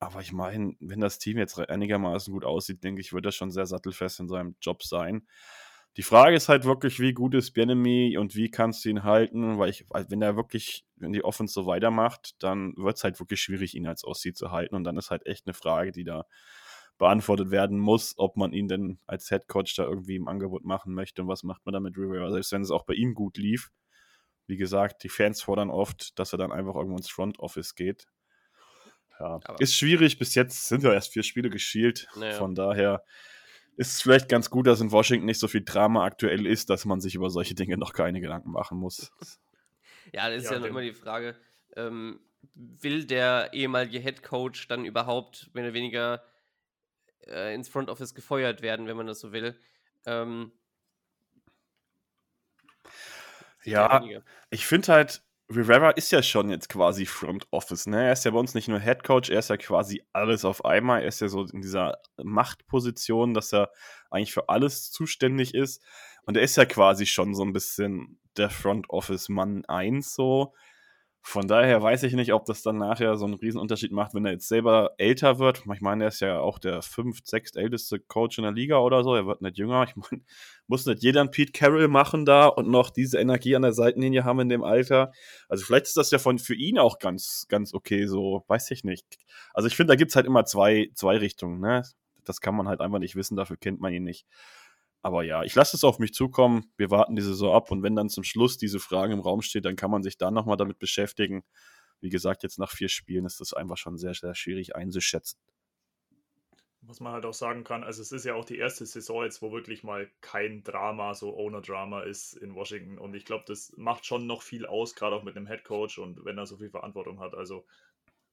Aber 0.01 0.21
ich 0.21 0.33
meine, 0.33 0.75
wenn 0.79 0.99
das 1.01 1.19
Team 1.19 1.37
jetzt 1.37 1.59
einigermaßen 1.59 2.33
gut 2.33 2.45
aussieht, 2.45 2.83
denke 2.83 3.01
ich, 3.01 3.13
wird 3.13 3.25
er 3.25 3.31
schon 3.33 3.51
sehr 3.51 3.65
sattelfest 3.65 4.19
in 4.21 4.29
seinem 4.29 4.55
Job 4.61 4.83
sein. 4.83 5.27
Die 5.97 6.03
Frage 6.03 6.35
ist 6.35 6.49
halt 6.49 6.65
wirklich, 6.65 6.99
wie 6.99 7.13
gut 7.13 7.33
ist 7.35 7.51
Bienemy 7.51 8.17
und 8.17 8.35
wie 8.35 8.49
kannst 8.49 8.85
du 8.85 8.89
ihn 8.89 9.03
halten, 9.03 9.57
weil 9.57 9.69
ich, 9.69 9.85
wenn 9.89 10.21
er 10.21 10.35
wirklich, 10.35 10.85
wenn 10.95 11.11
die 11.11 11.23
Offense 11.23 11.53
so 11.53 11.65
weitermacht, 11.65 12.41
dann 12.41 12.73
wird 12.77 12.97
es 12.97 13.03
halt 13.03 13.19
wirklich 13.19 13.41
schwierig, 13.41 13.75
ihn 13.75 13.87
als 13.87 14.05
Ossi 14.05 14.33
zu 14.33 14.51
halten. 14.51 14.75
Und 14.75 14.83
dann 14.83 14.97
ist 14.97 15.11
halt 15.11 15.25
echt 15.25 15.47
eine 15.47 15.53
Frage, 15.53 15.91
die 15.91 16.03
da 16.03 16.25
beantwortet 16.99 17.49
werden 17.49 17.79
muss, 17.79 18.13
ob 18.17 18.37
man 18.37 18.53
ihn 18.53 18.67
denn 18.67 18.99
als 19.07 19.29
Head 19.29 19.47
Coach 19.47 19.75
da 19.75 19.83
irgendwie 19.83 20.15
im 20.15 20.27
Angebot 20.27 20.63
machen 20.65 20.93
möchte 20.93 21.21
und 21.21 21.27
was 21.27 21.43
macht 21.43 21.65
man 21.65 21.73
da 21.73 21.79
mit 21.79 21.97
Rivera, 21.97 22.29
selbst 22.29 22.51
wenn 22.51 22.61
es 22.61 22.71
auch 22.71 22.83
bei 22.83 22.93
ihm 22.93 23.13
gut 23.13 23.37
lief. 23.37 23.71
Wie 24.47 24.57
gesagt, 24.57 25.03
die 25.03 25.09
Fans 25.09 25.41
fordern 25.41 25.69
oft, 25.69 26.19
dass 26.19 26.33
er 26.33 26.37
dann 26.37 26.51
einfach 26.51 26.75
irgendwo 26.75 26.97
ins 26.97 27.09
Front 27.09 27.39
Office 27.39 27.75
geht. 27.75 28.05
Ja, 29.19 29.39
ist 29.59 29.75
schwierig. 29.75 30.17
Bis 30.17 30.35
jetzt 30.35 30.67
sind 30.67 30.83
ja 30.83 30.93
erst 30.93 31.13
vier 31.13 31.23
Spiele 31.23 31.49
geschielt. 31.49 32.07
Naja. 32.15 32.33
Von 32.33 32.55
daher 32.55 33.03
ist 33.79 33.93
es 33.93 34.01
vielleicht 34.01 34.27
ganz 34.27 34.49
gut, 34.49 34.67
dass 34.67 34.81
in 34.81 34.91
Washington 34.91 35.25
nicht 35.25 35.39
so 35.39 35.47
viel 35.47 35.63
Drama 35.63 36.03
aktuell 36.03 36.45
ist, 36.45 36.69
dass 36.69 36.83
man 36.83 36.99
sich 36.99 37.15
über 37.15 37.29
solche 37.29 37.55
Dinge 37.55 37.77
noch 37.77 37.93
keine 37.93 38.19
Gedanken 38.19 38.51
machen 38.51 38.77
muss. 38.77 39.11
Ja, 40.11 40.27
das 40.27 40.41
ist 40.45 40.49
ja, 40.49 40.57
ja 40.57 40.65
immer 40.65 40.81
die 40.81 40.93
Frage, 40.93 41.35
ähm, 41.75 42.19
will 42.55 43.05
der 43.05 43.53
ehemalige 43.53 43.99
Head 43.99 44.23
Coach 44.23 44.67
dann 44.67 44.83
überhaupt 44.83 45.51
mehr 45.53 45.65
oder 45.65 45.73
weniger 45.75 46.23
äh, 47.27 47.53
ins 47.53 47.69
Front 47.69 47.91
Office 47.91 48.15
gefeuert 48.15 48.63
werden, 48.63 48.87
wenn 48.87 48.97
man 48.97 49.05
das 49.05 49.19
so 49.19 49.33
will? 49.33 49.55
Ähm, 50.07 50.51
ja, 53.63 54.03
ich 54.49 54.65
finde 54.65 54.93
halt, 54.93 55.21
Rivera 55.51 55.89
ist 55.91 56.11
ja 56.11 56.21
schon 56.21 56.51
jetzt 56.51 56.69
quasi 56.69 57.07
Front 57.07 57.47
Office, 57.49 57.87
ne? 57.87 58.05
Er 58.05 58.13
ist 58.13 58.23
ja 58.23 58.31
bei 58.31 58.37
uns 58.37 58.53
nicht 58.53 58.67
nur 58.67 58.79
Head 58.79 59.03
Coach, 59.03 59.31
er 59.31 59.39
ist 59.39 59.49
ja 59.49 59.57
quasi 59.57 60.03
alles 60.13 60.45
auf 60.45 60.63
einmal. 60.63 61.01
Er 61.01 61.07
ist 61.07 61.21
ja 61.21 61.27
so 61.27 61.43
in 61.43 61.61
dieser 61.61 61.97
Machtposition, 62.21 63.33
dass 63.33 63.51
er 63.51 63.71
eigentlich 64.11 64.31
für 64.31 64.47
alles 64.47 64.91
zuständig 64.91 65.55
ist. 65.55 65.83
Und 66.23 66.37
er 66.37 66.43
ist 66.43 66.55
ja 66.55 66.65
quasi 66.65 67.07
schon 67.07 67.33
so 67.33 67.43
ein 67.43 67.53
bisschen 67.53 68.19
der 68.37 68.51
Front 68.51 68.91
Office 68.91 69.27
Mann 69.27 69.65
1 69.65 70.13
so. 70.13 70.53
Von 71.21 71.47
daher 71.47 71.81
weiß 71.83 72.03
ich 72.03 72.13
nicht, 72.13 72.33
ob 72.33 72.45
das 72.45 72.61
dann 72.61 72.77
nachher 72.77 73.15
so 73.17 73.25
einen 73.25 73.33
Riesenunterschied 73.33 73.91
macht, 73.91 74.13
wenn 74.13 74.25
er 74.25 74.31
jetzt 74.31 74.47
selber 74.47 74.91
älter 74.97 75.37
wird. 75.37 75.63
Ich 75.73 75.81
meine, 75.81 76.05
er 76.05 76.07
ist 76.07 76.21
ja 76.21 76.39
auch 76.39 76.59
der 76.59 76.81
fünft, 76.81 77.27
sechst 77.27 77.57
älteste 77.57 77.99
Coach 77.99 78.37
in 78.37 78.43
der 78.43 78.53
Liga 78.53 78.79
oder 78.79 79.03
so. 79.03 79.13
Er 79.15 79.27
wird 79.27 79.41
nicht 79.41 79.57
jünger. 79.57 79.83
Ich 79.83 79.95
meine, 79.95 80.23
muss 80.67 80.85
nicht 80.85 81.03
jeder 81.03 81.19
einen 81.19 81.31
Pete 81.31 81.51
Carroll 81.51 81.87
machen 81.87 82.25
da 82.25 82.47
und 82.47 82.69
noch 82.69 82.89
diese 82.89 83.19
Energie 83.19 83.55
an 83.55 83.63
der 83.63 83.73
Seitenlinie 83.73 84.23
haben 84.23 84.39
in 84.39 84.49
dem 84.49 84.63
Alter. 84.63 85.11
Also 85.49 85.65
vielleicht 85.65 85.87
ist 85.87 85.97
das 85.97 86.09
ja 86.11 86.19
von, 86.19 86.39
für 86.39 86.55
ihn 86.55 86.79
auch 86.79 86.99
ganz, 86.99 87.45
ganz 87.49 87.73
okay, 87.73 88.05
so, 88.07 88.43
weiß 88.47 88.71
ich 88.71 88.83
nicht. 88.83 89.17
Also 89.53 89.67
ich 89.67 89.75
finde, 89.75 89.91
da 89.91 89.95
gibt 89.95 90.11
es 90.11 90.15
halt 90.15 90.25
immer 90.25 90.45
zwei, 90.45 90.89
zwei 90.95 91.17
Richtungen, 91.17 91.59
ne? 91.59 91.83
Das 92.23 92.41
kann 92.41 92.55
man 92.55 92.67
halt 92.67 92.79
einfach 92.79 92.99
nicht 92.99 93.15
wissen, 93.15 93.35
dafür 93.35 93.57
kennt 93.57 93.81
man 93.81 93.93
ihn 93.93 94.03
nicht. 94.03 94.25
Aber 95.01 95.23
ja, 95.23 95.43
ich 95.43 95.55
lasse 95.55 95.77
es 95.77 95.83
auf 95.83 95.99
mich 95.99 96.13
zukommen. 96.13 96.71
Wir 96.75 96.91
warten 96.91 97.15
die 97.15 97.21
Saison 97.21 97.55
ab 97.55 97.71
und 97.71 97.83
wenn 97.83 97.95
dann 97.95 98.09
zum 98.09 98.23
Schluss 98.23 98.57
diese 98.57 98.79
Frage 98.79 99.13
im 99.13 99.21
Raum 99.21 99.41
steht, 99.41 99.65
dann 99.65 99.75
kann 99.75 99.91
man 99.91 100.03
sich 100.03 100.17
da 100.17 100.29
nochmal 100.29 100.57
damit 100.57 100.79
beschäftigen. 100.79 101.43
Wie 102.01 102.09
gesagt, 102.09 102.43
jetzt 102.43 102.59
nach 102.59 102.71
vier 102.71 102.89
Spielen 102.89 103.25
ist 103.25 103.39
das 103.39 103.53
einfach 103.53 103.77
schon 103.77 103.97
sehr, 103.97 104.13
sehr 104.13 104.35
schwierig 104.35 104.75
einzuschätzen. 104.75 105.39
Was 106.81 107.01
man 107.01 107.13
halt 107.13 107.25
auch 107.25 107.33
sagen 107.33 107.65
kann, 107.65 107.83
also 107.83 108.01
es 108.01 108.11
ist 108.11 108.25
ja 108.25 108.33
auch 108.35 108.45
die 108.45 108.57
erste 108.57 108.85
Saison 108.85 109.23
jetzt, 109.23 109.41
wo 109.41 109.51
wirklich 109.51 109.83
mal 109.83 110.09
kein 110.21 110.63
Drama, 110.63 111.13
so 111.13 111.37
Owner-Drama 111.37 112.01
ist 112.01 112.33
in 112.33 112.55
Washington. 112.55 112.97
Und 112.97 113.13
ich 113.15 113.25
glaube, 113.25 113.43
das 113.47 113.73
macht 113.77 114.05
schon 114.05 114.27
noch 114.27 114.41
viel 114.41 114.65
aus, 114.65 114.95
gerade 114.95 115.15
auch 115.15 115.23
mit 115.23 115.35
einem 115.35 115.45
Head 115.45 115.65
Coach 115.65 115.99
und 115.99 116.23
wenn 116.25 116.37
er 116.37 116.45
so 116.45 116.57
viel 116.57 116.69
Verantwortung 116.69 117.19
hat. 117.19 117.35
Also 117.35 117.65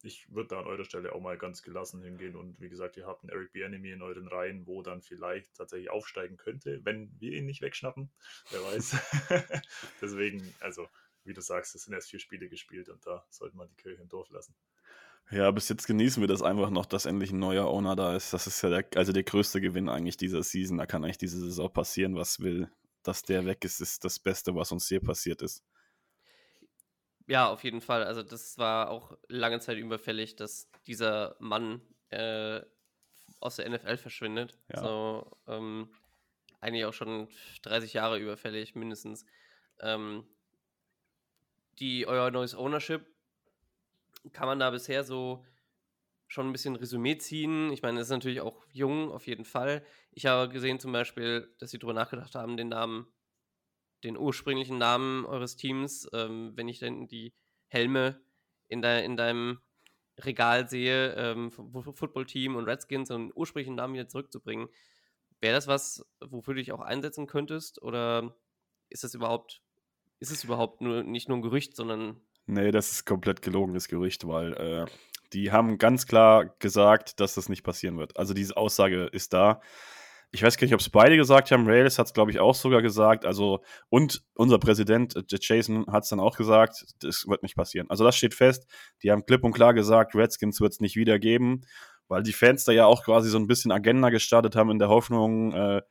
ich 0.02 0.32
würde 0.32 0.48
da 0.48 0.60
an 0.60 0.66
eurer 0.66 0.84
Stelle 0.84 1.12
auch 1.12 1.20
mal 1.20 1.38
ganz 1.38 1.62
gelassen 1.62 2.02
hingehen. 2.02 2.36
Und 2.36 2.60
wie 2.60 2.68
gesagt, 2.68 2.96
ihr 2.96 3.06
habt 3.06 3.22
einen 3.22 3.30
Eric 3.30 3.52
Bienemy 3.52 3.90
in 3.90 4.02
euren 4.02 4.28
Reihen, 4.28 4.66
wo 4.66 4.82
dann 4.82 5.02
vielleicht 5.02 5.54
tatsächlich 5.54 5.90
aufsteigen 5.90 6.36
könnte, 6.36 6.80
wenn 6.84 7.10
wir 7.18 7.32
ihn 7.32 7.46
nicht 7.46 7.62
wegschnappen. 7.62 8.10
Wer 8.50 8.62
weiß. 8.62 8.96
Deswegen, 10.00 10.54
also, 10.60 10.88
wie 11.24 11.34
du 11.34 11.40
sagst, 11.40 11.74
es 11.74 11.84
sind 11.84 11.94
erst 11.94 12.10
vier 12.10 12.20
Spiele 12.20 12.48
gespielt 12.48 12.88
und 12.88 13.04
da 13.06 13.26
sollte 13.30 13.56
man 13.56 13.68
die 13.68 13.76
Kirche 13.76 14.02
im 14.02 14.08
Dorf 14.08 14.30
lassen. 14.30 14.54
Ja, 15.30 15.50
bis 15.50 15.68
jetzt 15.68 15.88
genießen 15.88 16.20
wir 16.22 16.28
das 16.28 16.42
einfach 16.42 16.70
noch, 16.70 16.86
dass 16.86 17.04
endlich 17.04 17.32
ein 17.32 17.40
neuer 17.40 17.66
Owner 17.66 17.96
da 17.96 18.14
ist. 18.14 18.32
Das 18.32 18.46
ist 18.46 18.62
ja 18.62 18.70
der, 18.70 18.86
also 18.94 19.12
der 19.12 19.24
größte 19.24 19.60
Gewinn 19.60 19.88
eigentlich 19.88 20.16
dieser 20.16 20.42
Season. 20.44 20.78
Da 20.78 20.86
kann 20.86 21.02
eigentlich 21.02 21.18
diese 21.18 21.40
Saison 21.40 21.72
passieren, 21.72 22.14
was 22.14 22.40
will. 22.40 22.70
Dass 23.02 23.22
der 23.22 23.44
weg 23.44 23.64
ist, 23.64 23.80
ist 23.80 24.04
das 24.04 24.20
Beste, 24.20 24.54
was 24.54 24.70
uns 24.70 24.86
hier 24.86 25.00
passiert 25.00 25.42
ist. 25.42 25.64
Ja, 27.26 27.48
auf 27.48 27.64
jeden 27.64 27.80
Fall. 27.80 28.04
Also 28.04 28.22
das 28.22 28.56
war 28.58 28.90
auch 28.90 29.16
lange 29.28 29.58
Zeit 29.60 29.78
überfällig, 29.78 30.36
dass 30.36 30.70
dieser 30.86 31.36
Mann 31.40 31.80
äh, 32.10 32.60
aus 33.40 33.56
der 33.56 33.68
NFL 33.68 33.96
verschwindet. 33.96 34.56
Ja. 34.72 34.80
So, 34.80 35.36
ähm, 35.48 35.90
eigentlich 36.60 36.84
auch 36.84 36.94
schon 36.94 37.28
30 37.62 37.92
Jahre 37.92 38.18
überfällig, 38.18 38.74
mindestens. 38.74 39.26
Ähm, 39.80 40.24
die, 41.78 42.06
euer 42.06 42.30
neues 42.30 42.54
Ownership, 42.54 43.04
kann 44.32 44.46
man 44.46 44.58
da 44.58 44.70
bisher 44.70 45.04
so 45.04 45.44
schon 46.26 46.48
ein 46.48 46.52
bisschen 46.52 46.76
Resümee 46.76 47.18
ziehen. 47.18 47.70
Ich 47.72 47.82
meine, 47.82 48.00
es 48.00 48.06
ist 48.06 48.12
natürlich 48.12 48.40
auch 48.40 48.64
jung, 48.72 49.12
auf 49.12 49.26
jeden 49.26 49.44
Fall. 49.44 49.84
Ich 50.10 50.26
habe 50.26 50.52
gesehen 50.52 50.80
zum 50.80 50.92
Beispiel, 50.92 51.54
dass 51.58 51.70
sie 51.70 51.78
darüber 51.78 51.94
nachgedacht 51.94 52.34
haben, 52.34 52.56
den 52.56 52.68
Namen, 52.68 53.06
den 54.06 54.16
ursprünglichen 54.16 54.78
Namen 54.78 55.26
eures 55.26 55.56
Teams, 55.56 56.08
ähm, 56.12 56.52
wenn 56.54 56.68
ich 56.68 56.78
denn 56.78 57.08
die 57.08 57.34
Helme 57.68 58.20
in, 58.68 58.80
de 58.80 59.04
in 59.04 59.16
deinem 59.16 59.58
Regal 60.18 60.68
sehe, 60.68 61.12
ähm, 61.14 61.50
Football-Team 61.50 62.56
und 62.56 62.64
Redskins, 62.64 63.10
und 63.10 63.32
ursprünglichen 63.34 63.74
Namen 63.74 63.94
wieder 63.94 64.08
zurückzubringen. 64.08 64.68
Wäre 65.40 65.54
das 65.54 65.66
was, 65.66 66.06
wofür 66.20 66.54
du 66.54 66.60
dich 66.60 66.72
auch 66.72 66.80
einsetzen 66.80 67.26
könntest? 67.26 67.82
Oder 67.82 68.34
ist 68.88 69.04
das 69.04 69.14
überhaupt, 69.14 69.60
ist 70.18 70.30
es 70.30 70.44
überhaupt 70.44 70.80
nur 70.80 71.02
nicht 71.02 71.28
nur 71.28 71.36
ein 71.36 71.42
Gerücht, 71.42 71.76
sondern. 71.76 72.20
Nee, 72.46 72.70
das 72.70 72.92
ist 72.92 73.04
komplett 73.04 73.42
gelogenes 73.42 73.88
Gerücht, 73.88 74.26
weil 74.26 74.54
äh, 74.54 74.86
die 75.32 75.52
haben 75.52 75.76
ganz 75.76 76.06
klar 76.06 76.46
gesagt, 76.60 77.20
dass 77.20 77.34
das 77.34 77.48
nicht 77.48 77.64
passieren 77.64 77.98
wird. 77.98 78.16
Also 78.16 78.32
diese 78.32 78.56
Aussage 78.56 79.06
ist 79.06 79.34
da. 79.34 79.60
Ich 80.32 80.42
weiß 80.42 80.56
gar 80.56 80.66
nicht, 80.66 80.74
ob 80.74 80.80
es 80.80 80.90
beide 80.90 81.16
gesagt 81.16 81.50
haben. 81.50 81.66
Rails 81.66 81.98
hat 81.98 82.08
es, 82.08 82.12
glaube 82.12 82.30
ich, 82.30 82.40
auch 82.40 82.54
sogar 82.54 82.82
gesagt. 82.82 83.24
Also, 83.24 83.62
und 83.88 84.22
unser 84.34 84.58
Präsident, 84.58 85.16
äh, 85.16 85.22
Jason, 85.28 85.86
hat 85.86 86.04
es 86.04 86.10
dann 86.10 86.20
auch 86.20 86.36
gesagt, 86.36 86.84
das 87.00 87.26
wird 87.26 87.42
nicht 87.42 87.56
passieren. 87.56 87.88
Also, 87.88 88.04
das 88.04 88.16
steht 88.16 88.34
fest. 88.34 88.66
Die 89.02 89.10
haben 89.10 89.24
klipp 89.24 89.44
und 89.44 89.52
klar 89.52 89.72
gesagt, 89.72 90.14
Redskins 90.14 90.60
wird 90.60 90.72
es 90.72 90.80
nicht 90.80 90.96
wieder 90.96 91.18
geben, 91.18 91.62
weil 92.08 92.22
die 92.22 92.32
Fans 92.32 92.64
da 92.64 92.72
ja 92.72 92.86
auch 92.86 93.04
quasi 93.04 93.30
so 93.30 93.38
ein 93.38 93.46
bisschen 93.46 93.72
Agenda 93.72 94.10
gestartet 94.10 94.56
haben 94.56 94.70
in 94.70 94.78
der 94.78 94.88
Hoffnung, 94.88 95.52
äh, 95.52 95.82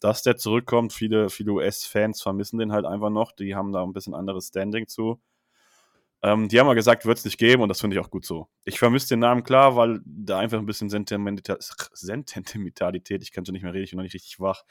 dass 0.00 0.22
der 0.22 0.36
zurückkommt. 0.36 0.92
Viele, 0.92 1.28
viele 1.30 1.52
US-Fans 1.52 2.22
vermissen 2.22 2.58
den 2.58 2.72
halt 2.72 2.86
einfach 2.86 3.10
noch. 3.10 3.32
Die 3.32 3.54
haben 3.54 3.72
da 3.72 3.82
ein 3.82 3.92
bisschen 3.92 4.14
anderes 4.14 4.48
Standing 4.48 4.86
zu. 4.86 5.20
Ähm, 6.22 6.48
die 6.48 6.58
haben 6.58 6.66
mal 6.66 6.74
gesagt, 6.74 7.06
wird 7.06 7.18
es 7.18 7.24
nicht 7.24 7.38
geben 7.38 7.62
und 7.62 7.68
das 7.68 7.80
finde 7.80 7.96
ich 7.96 8.04
auch 8.04 8.10
gut 8.10 8.26
so. 8.26 8.48
Ich 8.64 8.78
vermisse 8.78 9.08
den 9.08 9.20
Namen 9.20 9.44
klar, 9.44 9.76
weil 9.76 10.00
da 10.04 10.38
einfach 10.38 10.58
ein 10.58 10.66
bisschen 10.66 10.90
Sentimental 10.90 11.58
Sentimentalität, 11.60 13.22
ich 13.22 13.32
kann 13.32 13.46
schon 13.46 13.52
nicht 13.52 13.62
mehr 13.62 13.72
reden, 13.72 13.84
ich 13.84 13.90
bin 13.90 13.98
noch 13.98 14.04
nicht 14.04 14.14
richtig 14.14 14.40
wach, 14.40 14.64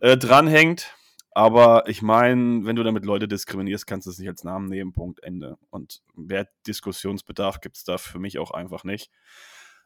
äh, 0.00 0.16
dranhängt. 0.16 0.94
Aber 1.32 1.88
ich 1.88 2.02
meine, 2.02 2.64
wenn 2.64 2.74
du 2.74 2.82
damit 2.82 3.04
Leute 3.04 3.28
diskriminierst, 3.28 3.86
kannst 3.86 4.06
du 4.06 4.10
es 4.10 4.18
nicht 4.18 4.28
als 4.28 4.42
Namen 4.42 4.68
nehmen, 4.68 4.92
Punkt, 4.92 5.22
Ende. 5.22 5.58
Und 5.70 6.02
mehr 6.14 6.48
Diskussionsbedarf 6.66 7.60
gibt 7.60 7.76
es 7.76 7.84
da 7.84 7.98
für 7.98 8.18
mich 8.18 8.38
auch 8.38 8.50
einfach 8.50 8.82
nicht. 8.82 9.12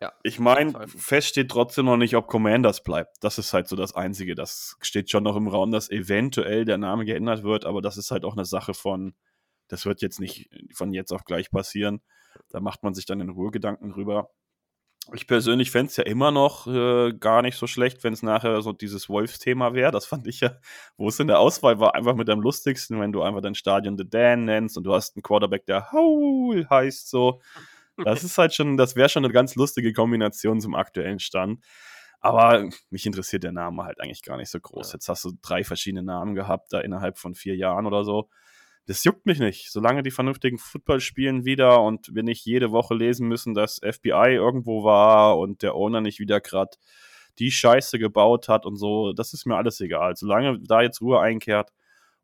Ja, 0.01 0.13
ich 0.23 0.39
meine, 0.39 0.89
fest 0.89 1.29
steht 1.29 1.51
trotzdem 1.51 1.85
noch 1.85 1.97
nicht, 1.97 2.17
ob 2.17 2.29
Commanders 2.29 2.83
bleibt. 2.83 3.19
Das 3.21 3.39
ist 3.39 3.53
halt 3.53 3.69
so 3.69 3.77
das 3.77 3.95
Einzige. 3.95 4.35
Das 4.35 4.77
steht 4.81 5.11
schon 5.11 5.23
noch 5.23 5.37
im 5.37 5.49
Raum, 5.49 5.71
dass 5.71 5.91
eventuell 5.91 6.65
der 6.65 6.79
Name 6.79 7.05
geändert 7.05 7.43
wird, 7.43 7.65
aber 7.65 7.83
das 7.83 7.99
ist 7.99 8.11
halt 8.11 8.25
auch 8.25 8.35
eine 8.35 8.45
Sache 8.45 8.75
von, 8.75 9.15
das 9.69 9.87
wird 9.87 10.03
jetzt 10.03 10.21
nicht 10.21 10.51
von 10.75 10.93
jetzt 10.93 11.13
auf 11.13 11.25
gleich 11.25 11.51
passieren. 11.51 12.03
Da 12.51 12.61
macht 12.61 12.83
man 12.83 12.95
sich 12.95 13.07
dann 13.07 13.21
in 13.21 13.31
Ruhe 13.31 13.51
Gedanken 13.51 13.91
drüber. 13.91 14.31
Ich 15.13 15.27
persönlich 15.27 15.71
fände 15.71 15.91
es 15.91 15.97
ja 15.99 16.05
immer 16.05 16.31
noch 16.31 16.67
äh, 16.67 17.13
gar 17.13 17.43
nicht 17.43 17.59
so 17.59 17.67
schlecht, 17.67 18.03
wenn 18.05 18.15
es 18.15 18.23
nachher 18.23 18.63
so 18.63 18.73
dieses 18.73 19.11
Wolfs-Thema 19.11 19.75
wäre. 19.75 19.93
Das 19.93 20.07
fand 20.07 20.27
ich 20.27 20.41
ja, 20.41 20.57
wo 20.97 21.09
es 21.09 21.21
in 21.21 21.27
der 21.27 21.41
Auswahl 21.41 21.79
war, 21.79 21.95
einfach 21.95 22.15
mit 22.15 22.31
am 22.31 22.41
lustigsten, 22.41 22.99
wenn 23.01 23.13
du 23.13 23.23
einfach 23.23 23.43
dein 23.43 23.55
Stadion 23.55 23.99
The 23.99 24.09
Dan 24.09 24.47
nennst 24.47 24.79
und 24.79 24.85
du 24.85 24.95
hast 24.95 25.15
einen 25.15 25.23
Quarterback, 25.23 25.67
der 25.67 25.93
Howl 25.93 26.67
heißt 26.71 27.11
so. 27.11 27.43
Das 28.03 28.25
ist 28.25 28.39
halt 28.39 28.55
schon, 28.55 28.79
das 28.79 28.97
wäre 28.97 29.11
schon 29.11 29.25
eine 29.25 29.33
ganz 29.33 29.55
lustige 29.57 29.93
Kombination 29.93 30.61
zum 30.61 30.75
aktuellen 30.75 31.21
Stand. 31.21 31.63
Aber 32.21 32.67
mich 32.89 33.05
interessiert 33.05 33.45
der 33.45 33.53
Name 33.53 33.85
halt 33.85 34.01
eigentlich 34.01 34.23
gar 34.23 34.39
nicht 34.39 34.51
so 34.51 34.59
groß. 34.59 34.95
Jetzt 34.95 35.11
hast 35.11 35.25
du 35.27 35.33
drei 35.43 35.65
verschiedene 35.65 36.03
Namen 36.03 36.35
gehabt, 36.35 36.73
da 36.73 36.81
innerhalb 36.81 37.19
von 37.19 37.35
vier 37.35 37.57
Jahren 37.57 37.87
oder 37.87 38.05
so 38.05 38.31
das 38.87 39.05
juckt 39.05 39.27
mich 39.27 39.39
nicht. 39.39 39.71
Solange 39.73 40.03
die 40.03 40.11
vernünftigen 40.11 40.59
Football 40.59 41.01
spielen 41.01 41.45
wieder 41.45 41.81
und 41.83 42.15
wir 42.15 42.23
nicht 42.23 42.45
jede 42.45 42.71
Woche 42.71 42.95
lesen 42.95 43.29
müssen, 43.29 43.55
dass 43.55 43.81
FBI 43.81 44.35
irgendwo 44.35 44.85
war 44.85 45.39
und 45.39 45.63
der 45.63 45.75
Owner 45.75 46.01
nicht 46.01 46.19
wieder 46.19 46.41
gerade 46.41 46.77
die 47.39 47.51
Scheiße 47.51 47.99
gebaut 47.99 48.49
hat 48.49 48.67
und 48.67 48.77
so, 48.77 49.13
das 49.13 49.33
ist 49.33 49.47
mir 49.47 49.57
alles 49.57 49.81
egal. 49.81 50.17
Solange 50.17 50.61
da 50.61 50.83
jetzt 50.83 51.01
Ruhe 51.01 51.21
einkehrt 51.21 51.73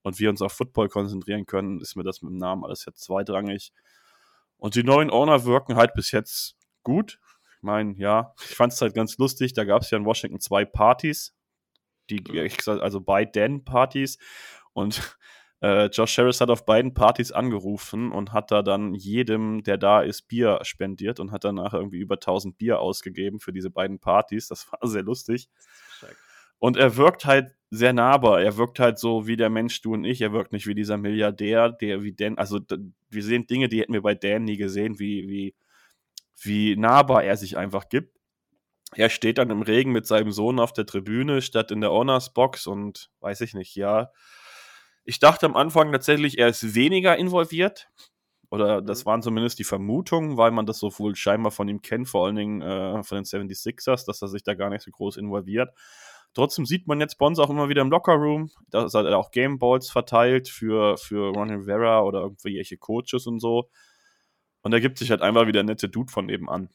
und 0.02 0.18
wir 0.18 0.30
uns 0.30 0.42
auf 0.42 0.52
Football 0.52 0.88
konzentrieren 0.88 1.46
können, 1.46 1.80
ist 1.80 1.96
mir 1.96 2.04
das 2.04 2.22
mit 2.22 2.30
dem 2.30 2.38
Namen 2.38 2.64
alles 2.64 2.84
jetzt 2.84 3.02
zweitrangig. 3.02 3.72
Und 4.56 4.74
die 4.74 4.84
neuen 4.84 5.10
Owner 5.10 5.44
wirken 5.44 5.76
halt 5.76 5.94
bis 5.94 6.12
jetzt 6.12 6.56
gut. 6.82 7.18
Ich 7.56 7.62
meine, 7.62 7.94
ja, 7.96 8.34
ich 8.48 8.54
fand 8.54 8.72
es 8.72 8.80
halt 8.80 8.94
ganz 8.94 9.18
lustig. 9.18 9.54
Da 9.54 9.64
gab 9.64 9.82
es 9.82 9.90
ja 9.90 9.98
in 9.98 10.04
Washington 10.04 10.40
zwei 10.40 10.64
Partys, 10.64 11.34
die, 12.10 12.22
also 12.66 13.00
bei 13.00 13.24
Dan 13.24 13.64
Partys. 13.64 14.18
Und 14.72 15.18
äh, 15.62 15.86
Josh 15.86 16.16
Harris 16.16 16.40
hat 16.40 16.50
auf 16.50 16.64
beiden 16.64 16.94
Partys 16.94 17.32
angerufen 17.32 18.12
und 18.12 18.32
hat 18.32 18.50
da 18.50 18.62
dann 18.62 18.94
jedem, 18.94 19.62
der 19.62 19.76
da 19.76 20.00
ist, 20.00 20.22
Bier 20.22 20.60
spendiert 20.62 21.20
und 21.20 21.32
hat 21.32 21.44
danach 21.44 21.74
irgendwie 21.74 21.98
über 21.98 22.14
1000 22.14 22.56
Bier 22.56 22.80
ausgegeben 22.80 23.40
für 23.40 23.52
diese 23.52 23.70
beiden 23.70 23.98
Partys. 23.98 24.48
Das 24.48 24.70
war 24.72 24.88
sehr 24.88 25.02
lustig. 25.02 25.48
Und 26.58 26.76
er 26.76 26.96
wirkt 26.96 27.26
halt 27.26 27.54
sehr 27.70 27.92
nahbar. 27.92 28.42
Er 28.42 28.56
wirkt 28.56 28.80
halt 28.80 28.98
so 28.98 29.26
wie 29.26 29.36
der 29.36 29.50
Mensch, 29.50 29.80
du 29.82 29.94
und 29.94 30.04
ich. 30.04 30.20
Er 30.20 30.32
wirkt 30.32 30.52
nicht 30.52 30.66
wie 30.66 30.74
dieser 30.74 30.96
Milliardär, 30.96 31.70
der 31.70 32.02
wie 32.02 32.12
Dan. 32.12 32.36
Also, 32.38 32.60
wir 33.10 33.22
sehen 33.22 33.46
Dinge, 33.46 33.68
die 33.68 33.80
hätten 33.80 33.92
wir 33.92 34.02
bei 34.02 34.14
Dan 34.14 34.44
nie 34.44 34.56
gesehen, 34.56 34.98
wie, 34.98 35.28
wie, 35.28 35.54
wie 36.42 36.76
nahbar 36.76 37.24
er 37.24 37.36
sich 37.36 37.56
einfach 37.56 37.88
gibt. 37.88 38.18
Er 38.94 39.08
steht 39.08 39.38
dann 39.38 39.50
im 39.50 39.62
Regen 39.62 39.92
mit 39.92 40.06
seinem 40.06 40.32
Sohn 40.32 40.58
auf 40.58 40.72
der 40.72 40.84
Tribüne 40.84 41.42
statt 41.42 41.70
in 41.70 41.80
der 41.80 41.92
Honors 41.92 42.32
Box 42.34 42.66
und 42.66 43.10
weiß 43.20 43.40
ich 43.42 43.54
nicht, 43.54 43.76
ja 43.76 44.10
ich 45.10 45.18
dachte 45.18 45.44
am 45.44 45.56
Anfang 45.56 45.90
tatsächlich, 45.90 46.38
er 46.38 46.46
ist 46.46 46.76
weniger 46.76 47.16
involviert. 47.16 47.88
Oder 48.48 48.80
das 48.80 49.04
mhm. 49.04 49.06
waren 49.06 49.22
zumindest 49.22 49.58
die 49.58 49.64
Vermutungen, 49.64 50.36
weil 50.36 50.52
man 50.52 50.66
das 50.66 50.78
so 50.78 50.96
wohl 51.00 51.16
scheinbar 51.16 51.50
von 51.50 51.68
ihm 51.68 51.82
kennt, 51.82 52.08
vor 52.08 52.26
allen 52.26 52.36
Dingen 52.36 52.62
äh, 52.62 53.02
von 53.02 53.16
den 53.16 53.24
76ers, 53.24 54.06
dass 54.06 54.22
er 54.22 54.28
sich 54.28 54.44
da 54.44 54.54
gar 54.54 54.70
nicht 54.70 54.82
so 54.82 54.92
groß 54.92 55.16
involviert. 55.16 55.70
Trotzdem 56.32 56.64
sieht 56.64 56.86
man 56.86 57.00
jetzt 57.00 57.18
Bonds 57.18 57.40
auch 57.40 57.50
immer 57.50 57.68
wieder 57.68 57.82
im 57.82 57.90
Lockerroom. 57.90 58.52
Da 58.68 58.84
hat 58.84 58.94
er 58.94 59.18
auch 59.18 59.32
Gameballs 59.32 59.90
verteilt 59.90 60.48
für, 60.48 60.96
für 60.96 61.34
Ron 61.34 61.50
Rivera 61.50 62.02
oder 62.02 62.20
irgendwelche 62.20 62.76
Coaches 62.76 63.26
und 63.26 63.40
so. 63.40 63.68
Und 64.62 64.72
er 64.72 64.80
gibt 64.80 64.98
sich 64.98 65.10
halt 65.10 65.22
einfach 65.22 65.48
wieder 65.48 65.64
nette 65.64 65.88
Dude 65.88 66.12
von 66.12 66.26
nebenan. 66.26 66.68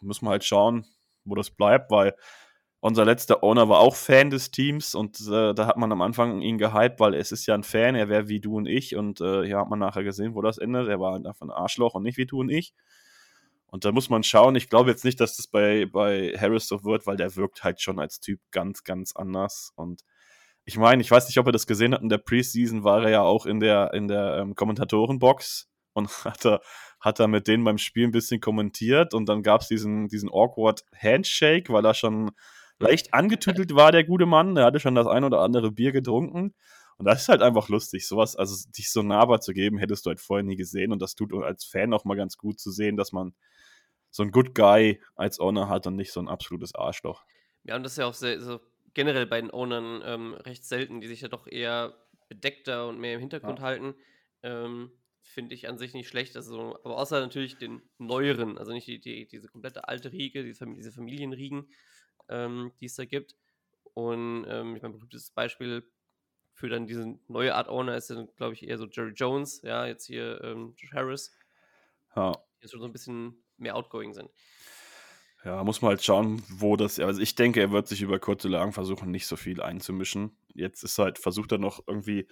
Muss 0.00 0.22
man 0.22 0.30
halt 0.30 0.44
schauen, 0.44 0.86
wo 1.26 1.34
das 1.34 1.50
bleibt, 1.50 1.90
weil 1.90 2.14
unser 2.86 3.04
letzter 3.04 3.42
Owner 3.42 3.68
war 3.68 3.80
auch 3.80 3.96
Fan 3.96 4.30
des 4.30 4.52
Teams 4.52 4.94
und 4.94 5.20
äh, 5.28 5.54
da 5.54 5.66
hat 5.66 5.76
man 5.76 5.90
am 5.90 6.02
Anfang 6.02 6.40
ihn 6.40 6.56
gehypt, 6.56 7.00
weil 7.00 7.14
es 7.14 7.32
ist 7.32 7.44
ja 7.46 7.54
ein 7.54 7.64
Fan, 7.64 7.96
er 7.96 8.08
wäre 8.08 8.28
wie 8.28 8.38
du 8.38 8.56
und 8.56 8.66
ich 8.66 8.94
und 8.94 9.20
äh, 9.20 9.44
hier 9.44 9.58
hat 9.58 9.68
man 9.68 9.80
nachher 9.80 10.04
gesehen, 10.04 10.36
wo 10.36 10.40
das 10.40 10.56
endet. 10.56 10.86
Er 10.86 11.00
war 11.00 11.16
einfach 11.16 11.40
ein 11.40 11.50
Arschloch 11.50 11.94
und 11.94 12.04
nicht 12.04 12.16
wie 12.16 12.26
du 12.26 12.38
und 12.38 12.48
ich. 12.48 12.74
Und 13.66 13.84
da 13.84 13.90
muss 13.90 14.08
man 14.08 14.22
schauen. 14.22 14.54
Ich 14.54 14.68
glaube 14.68 14.90
jetzt 14.90 15.04
nicht, 15.04 15.20
dass 15.20 15.36
das 15.36 15.48
bei, 15.48 15.86
bei 15.86 16.32
Harris 16.38 16.68
so 16.68 16.84
wird, 16.84 17.08
weil 17.08 17.16
der 17.16 17.34
wirkt 17.34 17.64
halt 17.64 17.80
schon 17.80 17.98
als 17.98 18.20
Typ 18.20 18.38
ganz, 18.52 18.84
ganz 18.84 19.16
anders. 19.16 19.72
Und 19.74 20.02
ich 20.64 20.78
meine, 20.78 21.02
ich 21.02 21.10
weiß 21.10 21.26
nicht, 21.26 21.38
ob 21.38 21.46
er 21.46 21.52
das 21.52 21.66
gesehen 21.66 21.92
hat. 21.92 22.02
In 22.02 22.08
der 22.08 22.18
Preseason 22.18 22.84
war 22.84 23.02
er 23.02 23.10
ja 23.10 23.22
auch 23.22 23.46
in 23.46 23.58
der, 23.58 23.94
in 23.94 24.06
der 24.06 24.38
ähm, 24.38 24.54
Kommentatorenbox 24.54 25.68
und 25.92 26.08
hat 26.24 26.46
er, 26.46 26.60
hat 27.00 27.18
er 27.18 27.26
mit 27.26 27.48
denen 27.48 27.64
beim 27.64 27.78
Spiel 27.78 28.04
ein 28.04 28.12
bisschen 28.12 28.40
kommentiert. 28.40 29.12
Und 29.12 29.28
dann 29.28 29.42
gab 29.42 29.62
es 29.62 29.66
diesen, 29.66 30.06
diesen 30.06 30.30
awkward 30.30 30.84
Handshake, 30.96 31.72
weil 31.72 31.84
er 31.84 31.94
schon 31.94 32.30
leicht 32.78 33.14
angetütelt 33.14 33.74
war, 33.74 33.92
der 33.92 34.04
gute 34.04 34.26
Mann. 34.26 34.56
Er 34.56 34.64
hatte 34.64 34.80
schon 34.80 34.94
das 34.94 35.06
ein 35.06 35.24
oder 35.24 35.40
andere 35.40 35.72
Bier 35.72 35.92
getrunken. 35.92 36.54
Und 36.98 37.04
das 37.04 37.22
ist 37.22 37.28
halt 37.28 37.42
einfach 37.42 37.68
lustig. 37.68 38.06
Sowas, 38.08 38.36
also 38.36 38.70
dich 38.70 38.90
so 38.90 39.02
nahbar 39.02 39.40
zu 39.40 39.52
geben, 39.52 39.78
hättest 39.78 40.06
du 40.06 40.08
halt 40.08 40.20
vorher 40.20 40.44
nie 40.44 40.56
gesehen. 40.56 40.92
Und 40.92 41.00
das 41.02 41.14
tut 41.14 41.32
als 41.34 41.64
Fan 41.64 41.92
auch 41.92 42.04
mal 42.04 42.16
ganz 42.16 42.36
gut 42.38 42.58
zu 42.58 42.70
sehen, 42.70 42.96
dass 42.96 43.12
man 43.12 43.34
so 44.10 44.22
einen 44.22 44.32
Good 44.32 44.54
Guy 44.54 45.00
als 45.14 45.38
Owner 45.38 45.68
hat 45.68 45.86
und 45.86 45.96
nicht 45.96 46.12
so 46.12 46.20
ein 46.20 46.28
absolutes 46.28 46.74
Arschloch. 46.74 47.24
Ja, 47.64 47.76
und 47.76 47.82
das 47.82 47.92
ist 47.92 47.98
ja 47.98 48.06
auch 48.06 48.14
sehr, 48.14 48.40
so 48.40 48.60
generell 48.94 49.26
bei 49.26 49.40
den 49.40 49.50
Ownern 49.50 50.02
ähm, 50.04 50.34
recht 50.34 50.64
selten, 50.64 51.00
die 51.00 51.06
sich 51.06 51.20
ja 51.20 51.28
doch 51.28 51.46
eher 51.46 51.94
bedeckter 52.28 52.88
und 52.88 52.98
mehr 52.98 53.14
im 53.14 53.20
Hintergrund 53.20 53.58
ja. 53.58 53.64
halten. 53.64 53.94
Ähm, 54.42 54.90
Finde 55.22 55.54
ich 55.54 55.68
an 55.68 55.76
sich 55.76 55.92
nicht 55.92 56.08
schlecht. 56.08 56.36
Also, 56.36 56.78
aber 56.82 56.96
außer 56.96 57.20
natürlich 57.20 57.58
den 57.58 57.82
neueren, 57.98 58.56
also 58.56 58.72
nicht 58.72 58.86
die, 58.86 59.00
die, 59.00 59.26
diese 59.26 59.48
komplette 59.48 59.88
alte 59.88 60.12
Riege, 60.12 60.44
diese, 60.44 60.66
diese 60.74 60.92
Familienriegen, 60.92 61.68
ähm, 62.28 62.72
die 62.80 62.86
es 62.86 62.94
da 62.94 63.04
gibt. 63.04 63.36
Und 63.94 64.46
ähm, 64.48 64.76
ich 64.76 64.82
meine, 64.82 64.94
berühmtes 64.94 65.30
Beispiel 65.30 65.82
für 66.52 66.68
dann 66.68 66.86
diese 66.86 67.18
neue 67.28 67.54
Art 67.54 67.68
Owner 67.68 67.96
ist 67.96 68.10
dann, 68.10 68.28
glaube 68.36 68.54
ich, 68.54 68.66
eher 68.66 68.78
so 68.78 68.86
Jerry 68.86 69.12
Jones, 69.12 69.62
ja, 69.62 69.86
jetzt 69.86 70.06
hier 70.06 70.40
ähm, 70.42 70.74
Josh 70.76 70.92
Harris. 70.92 71.32
Ja. 72.14 72.32
Die 72.32 72.62
jetzt 72.62 72.70
schon 72.72 72.80
so 72.80 72.86
ein 72.86 72.92
bisschen 72.92 73.42
mehr 73.58 73.76
outgoing 73.76 74.14
sind. 74.14 74.30
Ja, 75.44 75.62
muss 75.62 75.80
man 75.80 75.90
halt 75.90 76.02
schauen, 76.02 76.42
wo 76.48 76.76
das. 76.76 76.98
Also 76.98 77.20
ich 77.20 77.34
denke, 77.36 77.60
er 77.60 77.70
wird 77.70 77.86
sich 77.86 78.02
über 78.02 78.18
kurze 78.18 78.48
Lagen 78.48 78.72
versuchen, 78.72 79.10
nicht 79.10 79.26
so 79.26 79.36
viel 79.36 79.62
einzumischen. 79.62 80.36
Jetzt 80.54 80.82
ist 80.82 80.98
halt, 80.98 81.18
versucht 81.18 81.52
er 81.52 81.58
noch 81.58 81.86
irgendwie 81.86 82.26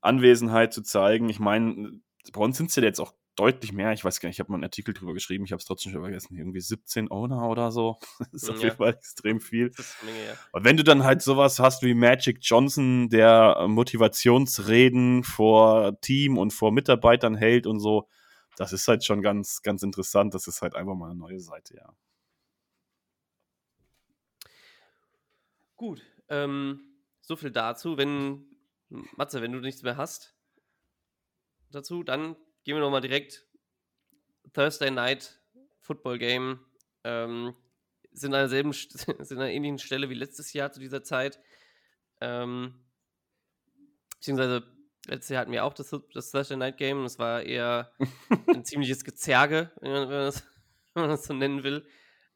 Anwesenheit 0.00 0.72
zu 0.72 0.82
zeigen. 0.82 1.28
Ich 1.28 1.40
meine, 1.40 2.00
bei 2.32 2.40
uns 2.40 2.58
sind 2.58 2.70
es 2.70 2.76
ja 2.76 2.82
jetzt 2.82 3.00
auch 3.00 3.14
deutlich 3.36 3.72
mehr. 3.72 3.92
Ich 3.92 4.04
weiß 4.04 4.20
gar 4.20 4.28
nicht, 4.28 4.36
ich 4.36 4.40
habe 4.40 4.52
mal 4.52 4.56
einen 4.56 4.64
Artikel 4.64 4.94
drüber 4.94 5.14
geschrieben, 5.14 5.44
ich 5.44 5.52
habe 5.52 5.60
es 5.60 5.64
trotzdem 5.64 5.92
schon 5.92 6.02
vergessen. 6.02 6.36
Irgendwie 6.36 6.60
17 6.60 7.10
Owner 7.10 7.48
oder 7.48 7.70
so. 7.70 7.98
Das 8.32 8.42
ist 8.42 8.48
ja. 8.48 8.54
auf 8.54 8.62
jeden 8.62 8.76
Fall 8.76 8.90
extrem 8.90 9.40
viel. 9.40 9.72
Menge, 10.04 10.26
ja. 10.26 10.34
Und 10.52 10.64
wenn 10.64 10.76
du 10.76 10.84
dann 10.84 11.04
halt 11.04 11.22
sowas 11.22 11.58
hast 11.58 11.82
wie 11.82 11.94
Magic 11.94 12.38
Johnson, 12.40 13.08
der 13.08 13.66
Motivationsreden 13.68 15.24
vor 15.24 16.00
Team 16.00 16.38
und 16.38 16.52
vor 16.52 16.72
Mitarbeitern 16.72 17.34
hält 17.34 17.66
und 17.66 17.80
so, 17.80 18.08
das 18.56 18.72
ist 18.72 18.86
halt 18.86 19.04
schon 19.04 19.22
ganz, 19.22 19.62
ganz 19.62 19.82
interessant. 19.82 20.34
Das 20.34 20.46
ist 20.46 20.62
halt 20.62 20.74
einfach 20.74 20.94
mal 20.94 21.10
eine 21.10 21.18
neue 21.18 21.40
Seite, 21.40 21.76
ja. 21.76 21.94
Gut, 25.76 26.02
ähm, 26.28 26.80
so 27.22 27.34
viel 27.34 27.50
dazu. 27.50 27.96
Wenn, 27.96 28.46
Matze, 29.16 29.42
wenn 29.42 29.52
du 29.52 29.58
nichts 29.58 29.82
mehr 29.82 29.96
hast 29.96 30.36
dazu, 31.70 32.04
dann 32.04 32.36
gehen 32.64 32.76
wir 32.76 32.80
nochmal 32.80 33.00
direkt 33.00 33.44
Thursday 34.52 34.90
Night 34.90 35.40
Football 35.80 36.18
Game. 36.18 36.60
Ähm, 37.04 37.54
sind 38.12 38.34
an 38.34 38.40
derselben, 38.40 38.72
sind 38.72 39.08
an 39.08 39.38
einer 39.38 39.50
ähnlichen 39.50 39.78
Stelle 39.78 40.08
wie 40.10 40.14
letztes 40.14 40.52
Jahr 40.52 40.72
zu 40.72 40.80
dieser 40.80 41.02
Zeit. 41.02 41.40
Ähm, 42.20 42.74
beziehungsweise 44.14 44.64
letztes 45.06 45.30
Jahr 45.30 45.42
hatten 45.42 45.52
wir 45.52 45.64
auch 45.64 45.74
das, 45.74 45.94
das 46.12 46.30
Thursday 46.30 46.56
Night 46.56 46.76
Game 46.76 47.00
und 47.00 47.06
es 47.06 47.18
war 47.18 47.42
eher 47.42 47.92
ein 48.48 48.64
ziemliches 48.64 49.04
Gezerge, 49.04 49.72
wenn 49.80 49.92
man, 49.92 50.08
das, 50.08 50.44
wenn 50.94 51.02
man, 51.02 51.10
das, 51.10 51.24
so 51.24 51.34
nennen 51.34 51.64
will. 51.64 51.86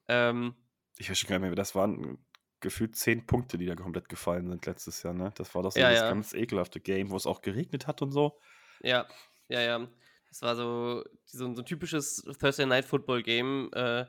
Ähm, 0.08 0.54
ich 0.98 1.10
weiß 1.10 1.18
schon 1.18 1.28
gar 1.28 1.38
nicht 1.38 1.48
mehr, 1.48 1.54
das 1.54 1.74
waren 1.74 2.18
gefühlt 2.60 2.96
zehn 2.96 3.26
Punkte, 3.26 3.58
die 3.58 3.66
da 3.66 3.76
komplett 3.76 4.08
gefallen 4.08 4.48
sind 4.48 4.66
letztes 4.66 5.02
Jahr, 5.02 5.12
ne? 5.12 5.30
Das 5.36 5.54
war 5.54 5.62
doch 5.62 5.72
so 5.72 5.78
ja, 5.78 5.90
das 5.90 6.00
ja. 6.00 6.08
ganz 6.08 6.32
ekelhafte 6.32 6.80
Game, 6.80 7.10
wo 7.10 7.16
es 7.16 7.26
auch 7.26 7.42
geregnet 7.42 7.86
hat 7.86 8.02
und 8.02 8.12
so. 8.12 8.40
Ja, 8.80 9.06
ja, 9.48 9.60
ja. 9.60 9.88
Das 10.28 10.42
war 10.42 10.56
so, 10.56 11.04
so, 11.24 11.46
ein, 11.46 11.54
so 11.54 11.62
ein 11.62 11.66
typisches 11.66 12.22
Thursday 12.38 12.66
Night 12.66 12.84
Football 12.84 13.22
Game, 13.22 13.70
äh, 13.72 14.06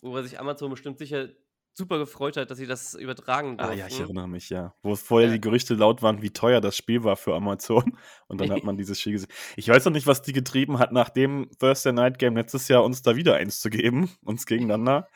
worüber 0.00 0.22
sich 0.22 0.38
Amazon 0.38 0.70
bestimmt 0.70 0.98
sicher 0.98 1.28
super 1.74 1.98
gefreut 1.98 2.36
hat, 2.36 2.50
dass 2.50 2.58
sie 2.58 2.66
das 2.66 2.94
übertragen 2.94 3.56
durften. 3.56 3.74
Ah 3.74 3.76
ja, 3.76 3.86
ich 3.86 3.98
erinnere 3.98 4.28
mich, 4.28 4.50
ja. 4.50 4.74
Wo 4.82 4.92
es 4.92 5.02
vorher 5.02 5.28
ja. 5.28 5.34
die 5.34 5.40
Gerüchte 5.40 5.74
laut 5.74 6.02
waren, 6.02 6.20
wie 6.20 6.30
teuer 6.30 6.60
das 6.60 6.76
Spiel 6.76 7.02
war 7.02 7.16
für 7.16 7.34
Amazon. 7.34 7.96
Und 8.28 8.40
dann 8.40 8.50
hat 8.50 8.64
man 8.64 8.76
dieses 8.76 9.00
Spiel 9.00 9.12
gesehen. 9.12 9.30
Ich 9.56 9.68
weiß 9.68 9.84
noch 9.84 9.92
nicht, 9.92 10.06
was 10.06 10.22
die 10.22 10.32
getrieben 10.32 10.78
hat, 10.78 10.92
nach 10.92 11.08
dem 11.08 11.48
Thursday 11.58 11.92
Night 11.92 12.18
Game 12.18 12.36
letztes 12.36 12.68
Jahr 12.68 12.84
uns 12.84 13.02
da 13.02 13.16
wieder 13.16 13.36
eins 13.36 13.60
zu 13.60 13.70
geben, 13.70 14.10
uns 14.24 14.46
gegeneinander. 14.46 15.08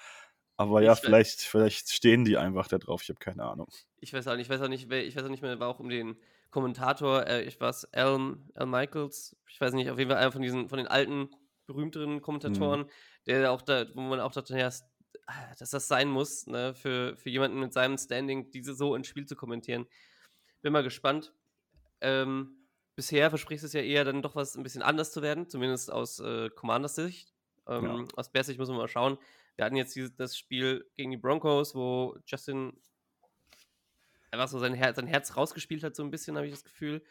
Aber 0.56 0.80
ja, 0.80 0.94
Ich 0.94 1.00
vielleicht, 1.00 1.42
vielleicht 1.42 1.90
stehen 1.90 2.24
die 2.24 2.38
einfach 2.38 2.66
da 2.68 2.78
drauf, 2.78 3.02
ich 3.02 3.10
habe 3.10 3.18
keine 3.18 3.44
Ahnung. 3.44 3.68
Ich 4.00 4.14
weiß 4.14 4.26
auch 4.28 4.36
nicht, 4.36 4.46
ich 4.46 4.50
weiß 4.50 4.62
auch 4.62 4.68
nicht, 4.68 4.90
ich 4.90 5.16
weiß 5.16 5.24
auch 5.24 5.28
nicht 5.28 5.42
mehr, 5.42 5.60
war 5.60 5.68
auch 5.68 5.80
um 5.80 5.90
den 5.90 6.16
Kommentator, 6.56 7.26
äh, 7.26 7.42
ich 7.42 7.60
weiß, 7.60 7.92
Al, 7.92 8.38
Al 8.54 8.66
Michaels, 8.66 9.36
ich 9.50 9.60
weiß 9.60 9.74
nicht, 9.74 9.90
auf 9.90 9.98
jeden 9.98 10.10
Fall 10.10 10.18
einer 10.18 10.32
von 10.32 10.40
diesen, 10.40 10.70
von 10.70 10.78
den 10.78 10.86
alten, 10.86 11.28
berühmteren 11.66 12.22
Kommentatoren, 12.22 12.86
der 13.26 13.52
auch 13.52 13.60
da, 13.60 13.84
wo 13.94 14.00
man 14.00 14.20
auch 14.20 14.32
dachte, 14.32 14.58
ja, 14.58 14.70
ah, 15.26 15.54
dass 15.58 15.68
das 15.68 15.86
sein 15.86 16.08
muss, 16.08 16.46
ne, 16.46 16.74
für, 16.74 17.14
für 17.18 17.28
jemanden 17.28 17.60
mit 17.60 17.74
seinem 17.74 17.98
Standing, 17.98 18.50
diese 18.52 18.74
so 18.74 18.94
ins 18.94 19.06
Spiel 19.06 19.26
zu 19.26 19.36
kommentieren. 19.36 19.84
Bin 20.62 20.72
mal 20.72 20.82
gespannt. 20.82 21.34
Ähm, 22.00 22.56
bisher 22.94 23.28
verspricht 23.28 23.62
es 23.62 23.74
ja 23.74 23.82
eher 23.82 24.06
dann 24.06 24.22
doch 24.22 24.34
was 24.34 24.56
ein 24.56 24.62
bisschen 24.62 24.82
anders 24.82 25.12
zu 25.12 25.20
werden, 25.20 25.50
zumindest 25.50 25.92
aus 25.92 26.20
äh, 26.20 26.48
Commanders 26.48 26.94
Sicht. 26.94 27.34
Ähm, 27.68 27.84
Ja. 27.84 28.04
Aus 28.16 28.32
Bears 28.32 28.46
Sicht 28.46 28.58
muss 28.58 28.70
man 28.70 28.78
mal 28.78 28.88
schauen. 28.88 29.18
Wir 29.56 29.66
hatten 29.66 29.76
jetzt 29.76 29.94
dieses, 29.94 30.16
das 30.16 30.38
Spiel 30.38 30.86
gegen 30.94 31.10
die 31.10 31.18
Broncos, 31.18 31.74
wo 31.74 32.16
Justin 32.24 32.72
einfach 34.36 34.48
so 34.48 34.58
sein, 34.58 34.74
Her 34.74 34.94
sein 34.94 35.06
Herz 35.06 35.36
rausgespielt 35.36 35.82
hat, 35.82 35.96
so 35.96 36.02
ein 36.02 36.10
bisschen, 36.10 36.36
habe 36.36 36.46
ich 36.46 36.52
das 36.52 36.64
Gefühl. 36.64 37.02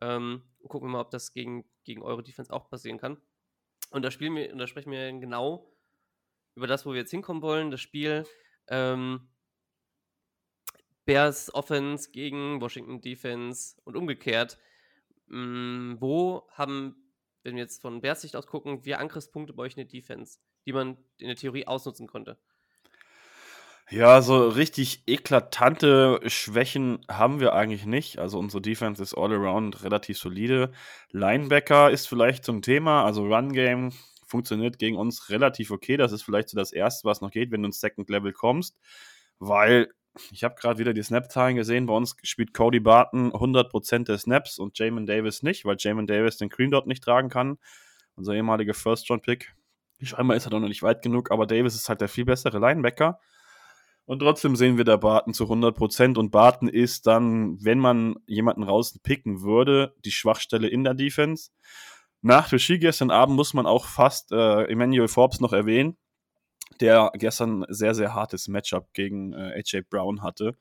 Ähm, 0.00 0.42
gucken 0.68 0.88
wir 0.88 0.92
mal, 0.92 1.00
ob 1.00 1.10
das 1.10 1.32
gegen, 1.32 1.64
gegen 1.84 2.02
eure 2.02 2.22
Defense 2.22 2.52
auch 2.52 2.68
passieren 2.68 2.98
kann. 2.98 3.20
Und 3.90 4.04
da 4.04 4.10
spielen 4.10 4.34
wir, 4.36 4.52
und 4.52 4.58
da 4.58 4.66
sprechen 4.66 4.92
wir 4.92 5.12
genau 5.12 5.70
über 6.54 6.66
das, 6.66 6.86
wo 6.86 6.92
wir 6.92 7.00
jetzt 7.00 7.10
hinkommen 7.10 7.42
wollen. 7.42 7.70
Das 7.70 7.80
Spiel 7.80 8.24
ähm, 8.68 9.28
Bears 11.04 11.52
Offense 11.54 12.10
gegen 12.10 12.60
Washington 12.60 13.00
Defense 13.00 13.76
und 13.84 13.96
umgekehrt. 13.96 14.58
Mm, 15.26 15.96
wo 15.98 16.48
haben, 16.52 17.14
wenn 17.42 17.56
wir 17.56 17.62
jetzt 17.62 17.80
von 17.80 18.00
Bears 18.00 18.22
Sicht 18.22 18.36
aus 18.36 18.46
gucken, 18.46 18.84
wir 18.84 19.00
Angriffspunkte 19.00 19.52
bei 19.52 19.64
euch 19.64 19.72
in 19.72 19.88
der 19.88 20.00
Defense, 20.00 20.38
die 20.66 20.72
man 20.72 20.96
in 21.18 21.28
der 21.28 21.36
Theorie 21.36 21.66
ausnutzen 21.66 22.06
konnte? 22.06 22.38
Ja, 23.92 24.22
so 24.22 24.46
richtig 24.46 25.02
eklatante 25.08 26.20
Schwächen 26.26 27.00
haben 27.08 27.40
wir 27.40 27.54
eigentlich 27.54 27.86
nicht. 27.86 28.20
Also 28.20 28.38
unsere 28.38 28.62
Defense 28.62 29.02
ist 29.02 29.14
all 29.14 29.32
around 29.32 29.82
relativ 29.82 30.16
solide. 30.16 30.70
Linebacker 31.10 31.90
ist 31.90 32.06
vielleicht 32.06 32.44
zum 32.44 32.62
Thema. 32.62 33.04
Also 33.04 33.26
Run 33.26 33.52
Game 33.52 33.90
funktioniert 34.24 34.78
gegen 34.78 34.96
uns 34.96 35.28
relativ 35.28 35.72
okay. 35.72 35.96
Das 35.96 36.12
ist 36.12 36.22
vielleicht 36.22 36.50
so 36.50 36.56
das 36.56 36.72
Erste, 36.72 37.08
was 37.08 37.20
noch 37.20 37.32
geht, 37.32 37.50
wenn 37.50 37.62
du 37.62 37.66
ins 37.66 37.80
Second 37.80 38.08
Level 38.10 38.32
kommst. 38.32 38.78
Weil 39.40 39.88
ich 40.30 40.44
habe 40.44 40.54
gerade 40.54 40.78
wieder 40.78 40.92
die 40.94 41.02
Snap-Zahlen 41.02 41.56
gesehen. 41.56 41.86
Bei 41.86 41.94
uns 41.94 42.14
spielt 42.22 42.54
Cody 42.54 42.78
Barton 42.78 43.32
100% 43.32 44.04
der 44.04 44.18
Snaps 44.18 44.60
und 44.60 44.78
Jamin 44.78 45.06
Davis 45.06 45.42
nicht, 45.42 45.64
weil 45.64 45.74
Jamin 45.80 46.06
Davis 46.06 46.36
den 46.36 46.48
Green 46.48 46.70
Dot 46.70 46.86
nicht 46.86 47.02
tragen 47.02 47.28
kann. 47.28 47.58
Unser 48.14 48.34
ehemaliger 48.34 48.74
First-Round-Pick. 48.74 49.52
Scheinbar 50.00 50.36
ist 50.36 50.46
er 50.46 50.50
doch 50.50 50.60
noch 50.60 50.68
nicht 50.68 50.84
weit 50.84 51.02
genug, 51.02 51.32
aber 51.32 51.48
Davis 51.48 51.74
ist 51.74 51.88
halt 51.88 52.00
der 52.00 52.08
viel 52.08 52.24
bessere 52.24 52.60
Linebacker. 52.60 53.18
Und 54.10 54.18
trotzdem 54.18 54.56
sehen 54.56 54.76
wir 54.76 54.84
da 54.84 54.96
Barton 54.96 55.34
zu 55.34 55.44
100% 55.44 56.18
und 56.18 56.32
Barton 56.32 56.68
ist 56.68 57.06
dann, 57.06 57.64
wenn 57.64 57.78
man 57.78 58.16
jemanden 58.26 58.64
rauspicken 58.64 59.42
würde, 59.42 59.94
die 60.04 60.10
Schwachstelle 60.10 60.66
in 60.66 60.82
der 60.82 60.94
Defense. 60.94 61.52
Nach 62.20 62.52
Spiel 62.58 62.80
gestern 62.80 63.12
Abend 63.12 63.36
muss 63.36 63.54
man 63.54 63.66
auch 63.66 63.84
fast 63.86 64.32
äh, 64.32 64.64
Emmanuel 64.64 65.06
Forbes 65.06 65.38
noch 65.38 65.52
erwähnen, 65.52 65.96
der 66.80 67.12
gestern 67.14 67.64
sehr, 67.68 67.94
sehr 67.94 68.12
hartes 68.12 68.48
Matchup 68.48 68.92
gegen 68.94 69.32
äh, 69.32 69.60
AJ 69.60 69.82
Brown 69.88 70.24
hatte. 70.24 70.56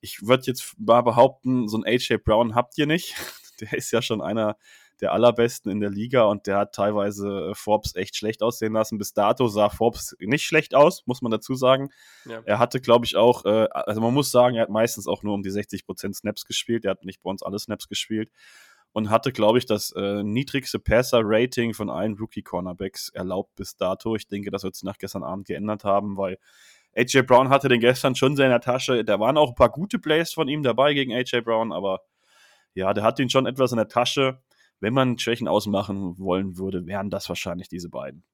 Ich 0.00 0.26
würde 0.26 0.46
jetzt 0.46 0.74
mal 0.76 1.02
behaupten, 1.02 1.68
so 1.68 1.78
ein 1.78 1.84
AJ 1.86 2.16
Brown 2.24 2.56
habt 2.56 2.76
ihr 2.78 2.86
nicht. 2.86 3.14
Der 3.60 3.74
ist 3.74 3.92
ja 3.92 4.02
schon 4.02 4.20
einer 4.20 4.56
der 5.00 5.12
allerbesten 5.12 5.70
in 5.70 5.80
der 5.80 5.90
Liga 5.90 6.24
und 6.24 6.46
der 6.46 6.58
hat 6.58 6.74
teilweise 6.74 7.50
äh, 7.50 7.54
Forbes 7.54 7.94
echt 7.94 8.16
schlecht 8.16 8.42
aussehen 8.42 8.72
lassen. 8.72 8.98
Bis 8.98 9.12
dato 9.12 9.48
sah 9.48 9.68
Forbes 9.68 10.16
nicht 10.20 10.44
schlecht 10.44 10.74
aus, 10.74 11.06
muss 11.06 11.22
man 11.22 11.30
dazu 11.30 11.54
sagen. 11.54 11.90
Ja. 12.26 12.42
Er 12.44 12.58
hatte, 12.58 12.80
glaube 12.80 13.06
ich, 13.06 13.16
auch, 13.16 13.44
äh, 13.44 13.68
also 13.72 14.00
man 14.00 14.14
muss 14.14 14.30
sagen, 14.30 14.56
er 14.56 14.62
hat 14.62 14.70
meistens 14.70 15.06
auch 15.06 15.22
nur 15.22 15.34
um 15.34 15.42
die 15.42 15.50
60% 15.50 16.14
Snaps 16.14 16.44
gespielt. 16.44 16.84
Er 16.84 16.92
hat 16.92 17.04
nicht 17.04 17.22
bei 17.22 17.30
uns 17.30 17.42
alle 17.42 17.58
Snaps 17.58 17.88
gespielt. 17.88 18.30
Und 18.92 19.10
hatte, 19.10 19.32
glaube 19.32 19.58
ich, 19.58 19.66
das 19.66 19.92
äh, 19.92 20.22
niedrigste 20.22 20.78
Passer-Rating 20.78 21.74
von 21.74 21.90
allen 21.90 22.14
Rookie-Cornerbacks 22.14 23.10
erlaubt 23.10 23.54
bis 23.54 23.76
dato. 23.76 24.16
Ich 24.16 24.26
denke, 24.26 24.50
das 24.50 24.64
wird 24.64 24.74
sich 24.74 24.82
nach 24.82 24.96
gestern 24.96 25.22
Abend 25.22 25.46
geändert 25.46 25.84
haben, 25.84 26.16
weil 26.16 26.38
AJ 26.96 27.22
Brown 27.22 27.50
hatte 27.50 27.68
den 27.68 27.80
gestern 27.80 28.14
schon 28.14 28.34
sehr 28.34 28.46
in 28.46 28.50
der 28.50 28.60
Tasche. 28.60 29.04
Da 29.04 29.20
waren 29.20 29.36
auch 29.36 29.50
ein 29.50 29.54
paar 29.54 29.70
gute 29.70 29.98
Plays 29.98 30.32
von 30.32 30.48
ihm 30.48 30.62
dabei 30.62 30.94
gegen 30.94 31.12
AJ 31.12 31.42
Brown, 31.42 31.70
aber 31.70 32.00
ja, 32.74 32.92
der 32.92 33.04
hat 33.04 33.18
ihn 33.20 33.30
schon 33.30 33.46
etwas 33.46 33.72
in 33.72 33.76
der 33.76 33.88
Tasche. 33.88 34.40
Wenn 34.80 34.94
man 34.94 35.18
Schwächen 35.18 35.48
ausmachen 35.48 36.18
wollen 36.18 36.56
würde, 36.56 36.86
wären 36.86 37.10
das 37.10 37.28
wahrscheinlich 37.28 37.68
diese 37.68 37.88
beiden. 37.88 38.24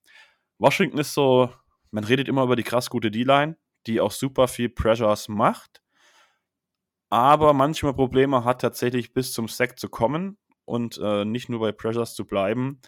Washington 0.59 0.99
ist 0.99 1.14
so, 1.14 1.51
man 1.90 2.05
redet 2.05 2.28
immer 2.28 2.45
über 2.45 2.57
die 2.57 2.62
krass 2.62 2.90
gute 2.90 3.11
D-Line, 3.11 3.57
die 3.86 4.01
auch 4.01 4.12
super 4.12 4.49
viel 4.49 4.68
Pressures 4.68 5.28
macht, 5.28 5.82
aber 7.11 7.53
manchmal 7.53 7.95
Probleme 7.95 8.45
hat, 8.45 8.61
tatsächlich 8.61 9.12
bis 9.12 9.32
zum 9.32 9.49
Sack 9.49 9.78
zu 9.78 9.88
kommen 9.88 10.38
und 10.64 10.99
äh, 11.03 11.24
nicht 11.24 11.49
nur 11.49 11.61
bei 11.61 11.72
Pressures 11.72 12.14
zu 12.14 12.24
bleiben. 12.26 12.80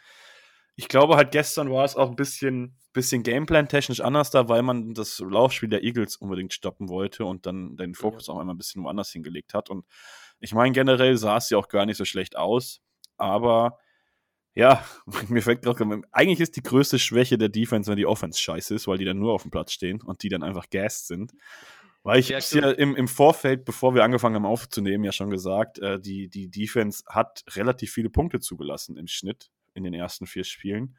Ich 0.74 0.88
glaube 0.88 1.16
halt, 1.16 1.30
gestern 1.30 1.70
war 1.70 1.84
es 1.84 1.96
auch 1.96 2.10
ein 2.10 2.16
bisschen, 2.16 2.76
bisschen 2.92 3.22
Gameplan-technisch 3.22 4.00
anders 4.00 4.30
da, 4.30 4.48
weil 4.48 4.62
man 4.62 4.94
das 4.94 5.20
Laufspiel 5.20 5.68
der 5.68 5.84
Eagles 5.84 6.16
unbedingt 6.16 6.52
stoppen 6.52 6.88
wollte 6.88 7.24
und 7.24 7.46
dann 7.46 7.76
den 7.76 7.94
Fokus 7.94 8.28
auch 8.28 8.38
einmal 8.38 8.54
ein 8.54 8.58
bisschen 8.58 8.82
woanders 8.84 9.10
hingelegt 9.10 9.54
hat. 9.54 9.70
Und 9.70 9.86
ich 10.40 10.52
meine, 10.52 10.72
generell 10.72 11.16
sah 11.16 11.38
es 11.38 11.48
ja 11.48 11.56
auch 11.56 11.68
gar 11.68 11.86
nicht 11.86 11.96
so 11.96 12.04
schlecht 12.04 12.36
aus, 12.36 12.82
aber 13.18 13.78
ja, 14.54 14.84
mir 15.28 15.42
fällt 15.42 15.62
gerade, 15.62 16.02
eigentlich 16.10 16.40
ist 16.40 16.56
die 16.56 16.62
größte 16.62 16.98
Schwäche 16.98 17.38
der 17.38 17.50
Defense, 17.50 17.90
wenn 17.90 17.98
die 17.98 18.06
Offense 18.06 18.40
scheiße 18.40 18.74
ist, 18.74 18.88
weil 18.88 18.98
die 18.98 19.04
dann 19.04 19.18
nur 19.18 19.32
auf 19.32 19.42
dem 19.42 19.50
Platz 19.50 19.72
stehen 19.72 20.00
und 20.02 20.22
die 20.22 20.28
dann 20.28 20.42
einfach 20.42 20.68
gassed 20.70 21.06
sind. 21.06 21.32
Weil 22.02 22.20
ich 22.20 22.28
Ja, 22.28 22.38
ja 22.38 22.70
im, 22.70 22.94
im 22.94 23.08
Vorfeld, 23.08 23.64
bevor 23.64 23.94
wir 23.94 24.04
angefangen 24.04 24.36
haben 24.36 24.46
aufzunehmen, 24.46 25.04
ja 25.04 25.12
schon 25.12 25.28
gesagt, 25.28 25.78
äh, 25.80 26.00
die, 26.00 26.28
die 26.28 26.48
Defense 26.48 27.02
hat 27.08 27.44
relativ 27.50 27.92
viele 27.92 28.10
Punkte 28.10 28.40
zugelassen 28.40 28.96
im 28.96 29.08
Schnitt 29.08 29.50
in 29.74 29.84
den 29.84 29.92
ersten 29.92 30.26
vier 30.26 30.44
Spielen. 30.44 30.96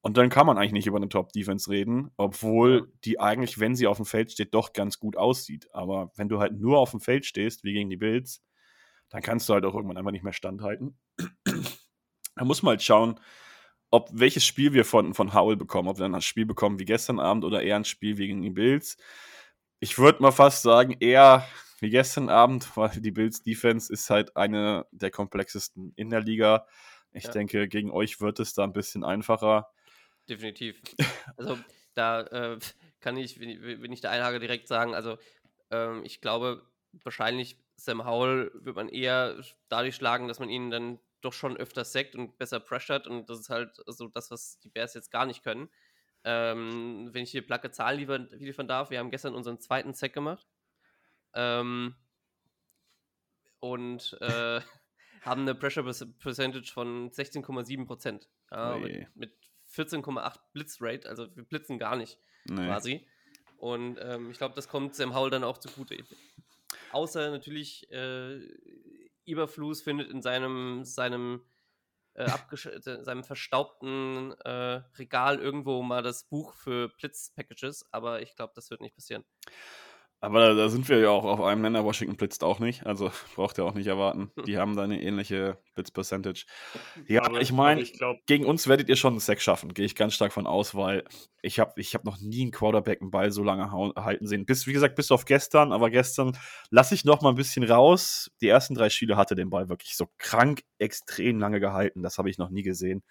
Und 0.00 0.16
dann 0.16 0.28
kann 0.28 0.46
man 0.46 0.58
eigentlich 0.58 0.72
nicht 0.72 0.86
über 0.86 0.98
eine 0.98 1.08
Top-Defense 1.08 1.70
reden, 1.70 2.10
obwohl 2.16 2.92
die 3.04 3.18
eigentlich, 3.18 3.58
wenn 3.58 3.74
sie 3.74 3.86
auf 3.86 3.96
dem 3.96 4.06
Feld 4.06 4.30
steht, 4.30 4.54
doch 4.54 4.72
ganz 4.72 4.98
gut 5.00 5.16
aussieht. 5.16 5.68
Aber 5.72 6.12
wenn 6.14 6.28
du 6.28 6.38
halt 6.38 6.52
nur 6.52 6.78
auf 6.78 6.92
dem 6.92 7.00
Feld 7.00 7.26
stehst, 7.26 7.64
wie 7.64 7.72
gegen 7.72 7.90
die 7.90 7.96
Bills, 7.96 8.42
dann 9.10 9.22
kannst 9.22 9.48
du 9.48 9.54
halt 9.54 9.64
auch 9.64 9.74
irgendwann 9.74 9.96
einfach 9.96 10.10
nicht 10.10 10.24
mehr 10.24 10.32
standhalten. 10.32 10.98
da 12.36 12.44
muss 12.44 12.62
man 12.62 12.70
halt 12.70 12.82
schauen, 12.82 13.20
ob 13.90 14.10
welches 14.12 14.44
Spiel 14.44 14.72
wir 14.74 14.84
von, 14.84 15.14
von 15.14 15.32
Howell 15.34 15.56
bekommen, 15.56 15.88
ob 15.88 15.96
wir 15.98 16.02
dann 16.02 16.14
ein 16.14 16.22
Spiel 16.22 16.46
bekommen 16.46 16.78
wie 16.78 16.84
gestern 16.84 17.20
Abend 17.20 17.44
oder 17.44 17.62
eher 17.62 17.76
ein 17.76 17.84
Spiel 17.84 18.18
wie 18.18 18.26
gegen 18.26 18.42
die 18.42 18.50
Bills. 18.50 18.96
Ich 19.80 19.98
würde 19.98 20.22
mal 20.22 20.32
fast 20.32 20.62
sagen, 20.62 20.96
eher 21.00 21.46
wie 21.80 21.90
gestern 21.90 22.28
Abend, 22.28 22.76
weil 22.76 23.00
die 23.00 23.12
Bills 23.12 23.42
Defense 23.42 23.92
ist 23.92 24.10
halt 24.10 24.36
eine 24.36 24.86
der 24.90 25.10
komplexesten 25.10 25.92
in 25.96 26.10
der 26.10 26.20
Liga. 26.20 26.66
Ich 27.12 27.24
Ja. 27.24 27.30
denke, 27.30 27.68
gegen 27.68 27.90
euch 27.90 28.20
wird 28.20 28.40
es 28.40 28.52
da 28.52 28.64
ein 28.64 28.72
bisschen 28.72 29.04
einfacher. 29.04 29.70
Definitiv. 30.28 30.80
Also 31.36 31.56
da 31.94 32.22
äh, 32.22 32.58
kann 33.00 33.16
ich, 33.16 33.38
wenn 33.38 33.48
ich, 33.48 33.62
wenn 33.62 33.92
ich 33.92 34.00
da 34.00 34.10
einhage, 34.10 34.40
direkt 34.40 34.66
sagen, 34.66 34.92
also 34.92 35.18
ähm, 35.70 36.02
ich 36.04 36.20
glaube, 36.20 36.66
wahrscheinlich 37.04 37.58
Sam 37.78 38.04
Howell 38.04 38.50
wird 38.54 38.76
man 38.76 38.88
eher 38.88 39.40
dadurch 39.68 39.94
schlagen, 39.94 40.26
dass 40.26 40.40
man 40.40 40.50
ihn 40.50 40.70
dann 40.70 40.98
doch 41.20 41.32
schon 41.32 41.56
öfter 41.56 41.84
sackt 41.84 42.16
und 42.16 42.36
besser 42.36 42.60
pressured 42.60 43.06
und 43.06 43.30
das 43.30 43.38
ist 43.38 43.50
halt 43.50 43.80
so 43.86 44.08
das, 44.08 44.30
was 44.30 44.58
die 44.60 44.68
Bears 44.68 44.94
jetzt 44.94 45.10
gar 45.10 45.26
nicht 45.26 45.42
können. 45.44 45.68
Ähm, 46.24 47.08
wenn 47.12 47.22
ich 47.22 47.30
hier 47.30 47.46
placke 47.46 47.70
Zahlen 47.70 48.00
liefern, 48.00 48.28
liefern 48.32 48.66
darf, 48.66 48.90
wir 48.90 48.98
haben 48.98 49.10
gestern 49.10 49.34
unseren 49.34 49.60
zweiten 49.60 49.94
Sack 49.94 50.12
gemacht. 50.12 50.46
Ähm, 51.34 51.94
und 53.60 54.16
äh, 54.20 54.60
haben 55.22 55.42
eine 55.42 55.54
Pressure 55.54 55.84
Percentage 55.84 56.72
von 56.72 57.10
16,7 57.10 57.86
Prozent. 57.86 58.28
Ja, 58.50 58.76
mit, 58.76 59.16
mit 59.16 59.32
14,8 59.72 60.40
Blitzrate, 60.52 61.08
also 61.08 61.34
wir 61.36 61.44
blitzen 61.44 61.78
gar 61.78 61.94
nicht 61.94 62.18
nee. 62.46 62.66
quasi. 62.66 63.06
Und 63.56 63.98
ähm, 64.00 64.30
ich 64.30 64.38
glaube, 64.38 64.54
das 64.54 64.68
kommt 64.68 64.94
Sam 64.94 65.14
Howell 65.14 65.30
dann 65.30 65.44
auch 65.44 65.58
zugute. 65.58 66.04
Außer 66.92 67.30
natürlich, 67.30 67.90
äh, 67.90 68.40
Überfluss 69.24 69.82
findet 69.82 70.10
in 70.10 70.22
seinem, 70.22 70.84
seinem, 70.84 71.42
äh, 72.14 72.30
seinem 72.80 73.24
verstaubten 73.24 74.32
äh, 74.40 74.82
Regal 74.96 75.38
irgendwo 75.38 75.82
mal 75.82 76.02
das 76.02 76.24
Buch 76.24 76.54
für 76.54 76.88
Blitz-Packages, 76.88 77.92
aber 77.92 78.22
ich 78.22 78.34
glaube, 78.36 78.54
das 78.56 78.70
wird 78.70 78.80
nicht 78.80 78.94
passieren. 78.94 79.24
Aber 80.20 80.40
da, 80.40 80.54
da, 80.54 80.68
sind 80.68 80.88
wir 80.88 80.98
ja 80.98 81.10
auch 81.10 81.24
auf 81.24 81.40
einem 81.40 81.62
Nenner. 81.62 81.84
Washington 81.84 82.16
blitzt 82.16 82.42
auch 82.42 82.58
nicht. 82.58 82.84
Also 82.84 83.10
braucht 83.36 83.56
ihr 83.58 83.64
auch 83.64 83.74
nicht 83.74 83.86
erwarten. 83.86 84.32
Die 84.46 84.58
haben 84.58 84.74
da 84.74 84.82
eine 84.82 85.00
ähnliche 85.00 85.58
Blitz-Percentage. 85.74 86.44
Ja, 87.06 87.22
aber 87.22 87.40
ich 87.40 87.52
meine, 87.52 87.84
gegen 88.26 88.44
uns 88.44 88.66
werdet 88.66 88.88
ihr 88.88 88.96
schon 88.96 89.12
einen 89.12 89.20
Sack 89.20 89.40
schaffen. 89.40 89.72
Gehe 89.74 89.84
ich 89.84 89.94
ganz 89.94 90.14
stark 90.14 90.32
von 90.32 90.48
aus, 90.48 90.74
weil 90.74 91.04
ich 91.40 91.60
habe 91.60 91.80
ich 91.80 91.94
hab 91.94 92.04
noch 92.04 92.18
nie 92.18 92.42
einen 92.42 92.50
Quarterback 92.50 93.00
einen 93.00 93.12
Ball 93.12 93.30
so 93.30 93.44
lange 93.44 93.70
halten 93.70 94.26
sehen. 94.26 94.44
Bis, 94.44 94.66
wie 94.66 94.72
gesagt, 94.72 94.96
bis 94.96 95.12
auf 95.12 95.24
gestern. 95.24 95.72
Aber 95.72 95.88
gestern 95.88 96.36
lasse 96.70 96.96
ich 96.96 97.04
noch 97.04 97.22
mal 97.22 97.30
ein 97.30 97.36
bisschen 97.36 97.62
raus. 97.62 98.28
Die 98.40 98.48
ersten 98.48 98.74
drei 98.74 98.90
Spiele 98.90 99.16
hatte 99.16 99.36
den 99.36 99.50
Ball 99.50 99.68
wirklich 99.68 99.96
so 99.96 100.08
krank 100.18 100.62
extrem 100.78 101.38
lange 101.38 101.60
gehalten. 101.60 102.02
Das 102.02 102.18
habe 102.18 102.28
ich 102.28 102.38
noch 102.38 102.50
nie 102.50 102.64
gesehen. 102.64 103.04